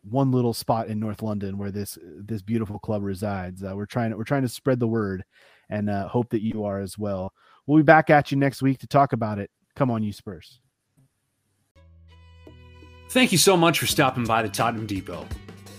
one 0.03 0.31
little 0.31 0.53
spot 0.53 0.89
in 0.89 1.01
North 1.01 1.23
London 1.23 1.57
where 1.57 1.71
this 1.71 1.99
this 2.03 2.43
beautiful 2.43 2.79
club 2.79 3.03
resides. 3.03 3.65
Uh, 3.65 3.73
we're 3.75 3.87
trying 3.87 4.11
to 4.11 4.17
we're 4.17 4.25
trying 4.25 4.43
to 4.43 4.49
spread 4.49 4.79
the 4.79 4.87
word 4.87 5.25
and 5.71 5.89
uh, 5.89 6.09
hope 6.09 6.29
that 6.31 6.43
you 6.43 6.65
are 6.65 6.81
as 6.81 6.99
well. 6.99 7.33
We'll 7.67 7.79
be 7.79 7.85
back 7.85 8.11
at 8.11 8.31
you 8.31 8.37
next 8.37 8.61
week 8.63 8.79
to 8.81 8.87
talk 8.87 9.13
about 9.13 9.39
it. 9.39 9.51
Come 9.77 9.91
on, 9.91 10.03
you 10.03 10.13
Spurs. 10.13 10.61
Thank 13.11 13.33
you 13.33 13.39
so 13.39 13.57
much 13.57 13.79
for 13.79 13.87
stopping 13.87 14.25
by 14.25 14.43
the 14.43 14.49
Tottenham 14.49 14.87
Depot. 14.87 15.27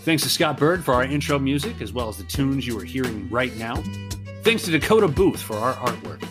Thanks 0.04 0.24
to 0.24 0.30
Scott 0.30 0.58
Bird 0.58 0.84
for 0.84 0.94
our 0.94 1.04
intro 1.04 1.40
music, 1.40 1.82
as 1.82 1.92
well 1.92 2.08
as 2.08 2.18
the 2.18 2.24
tunes 2.24 2.68
you 2.68 2.78
are 2.80 2.84
hearing 2.84 3.30
right 3.30 3.56
now. 3.58 3.82
Thanks 4.44 4.64
to 4.66 4.72
Dakota 4.72 5.08
Booth 5.08 5.42
for 5.42 5.56
our 5.56 5.74
artwork. 5.76 6.24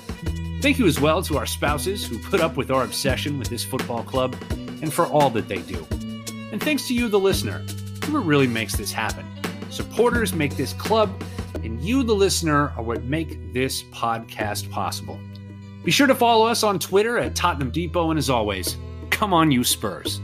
Thank 0.62 0.78
you 0.78 0.86
as 0.86 1.00
well 1.00 1.20
to 1.22 1.36
our 1.36 1.44
spouses 1.44 2.06
who 2.06 2.18
put 2.18 2.40
up 2.40 2.56
with 2.56 2.70
our 2.70 2.84
obsession 2.84 3.38
with 3.38 3.48
this 3.48 3.64
football 3.64 4.02
club 4.04 4.36
and 4.50 4.92
for 4.92 5.06
all 5.06 5.28
that 5.30 5.48
they 5.48 5.58
do. 5.58 5.84
And 6.52 6.62
thanks 6.62 6.86
to 6.88 6.94
you, 6.94 7.08
the 7.08 7.18
listener, 7.18 7.58
who 8.04 8.20
really 8.20 8.46
makes 8.46 8.76
this 8.76 8.92
happen. 8.92 9.26
Supporters 9.70 10.32
make 10.32 10.56
this 10.56 10.72
club, 10.72 11.10
and 11.64 11.82
you, 11.82 12.02
the 12.02 12.14
listener, 12.14 12.72
are 12.76 12.82
what 12.82 13.02
make 13.04 13.52
this 13.52 13.82
podcast 13.82 14.70
possible. 14.70 15.18
Be 15.84 15.90
sure 15.90 16.06
to 16.06 16.14
follow 16.14 16.46
us 16.46 16.62
on 16.62 16.78
Twitter 16.78 17.18
at 17.18 17.36
Tottenham 17.36 17.70
Depot, 17.70 18.10
and 18.10 18.18
as 18.18 18.30
always, 18.30 18.78
come 19.10 19.34
on, 19.34 19.50
you 19.50 19.62
Spurs. 19.62 20.20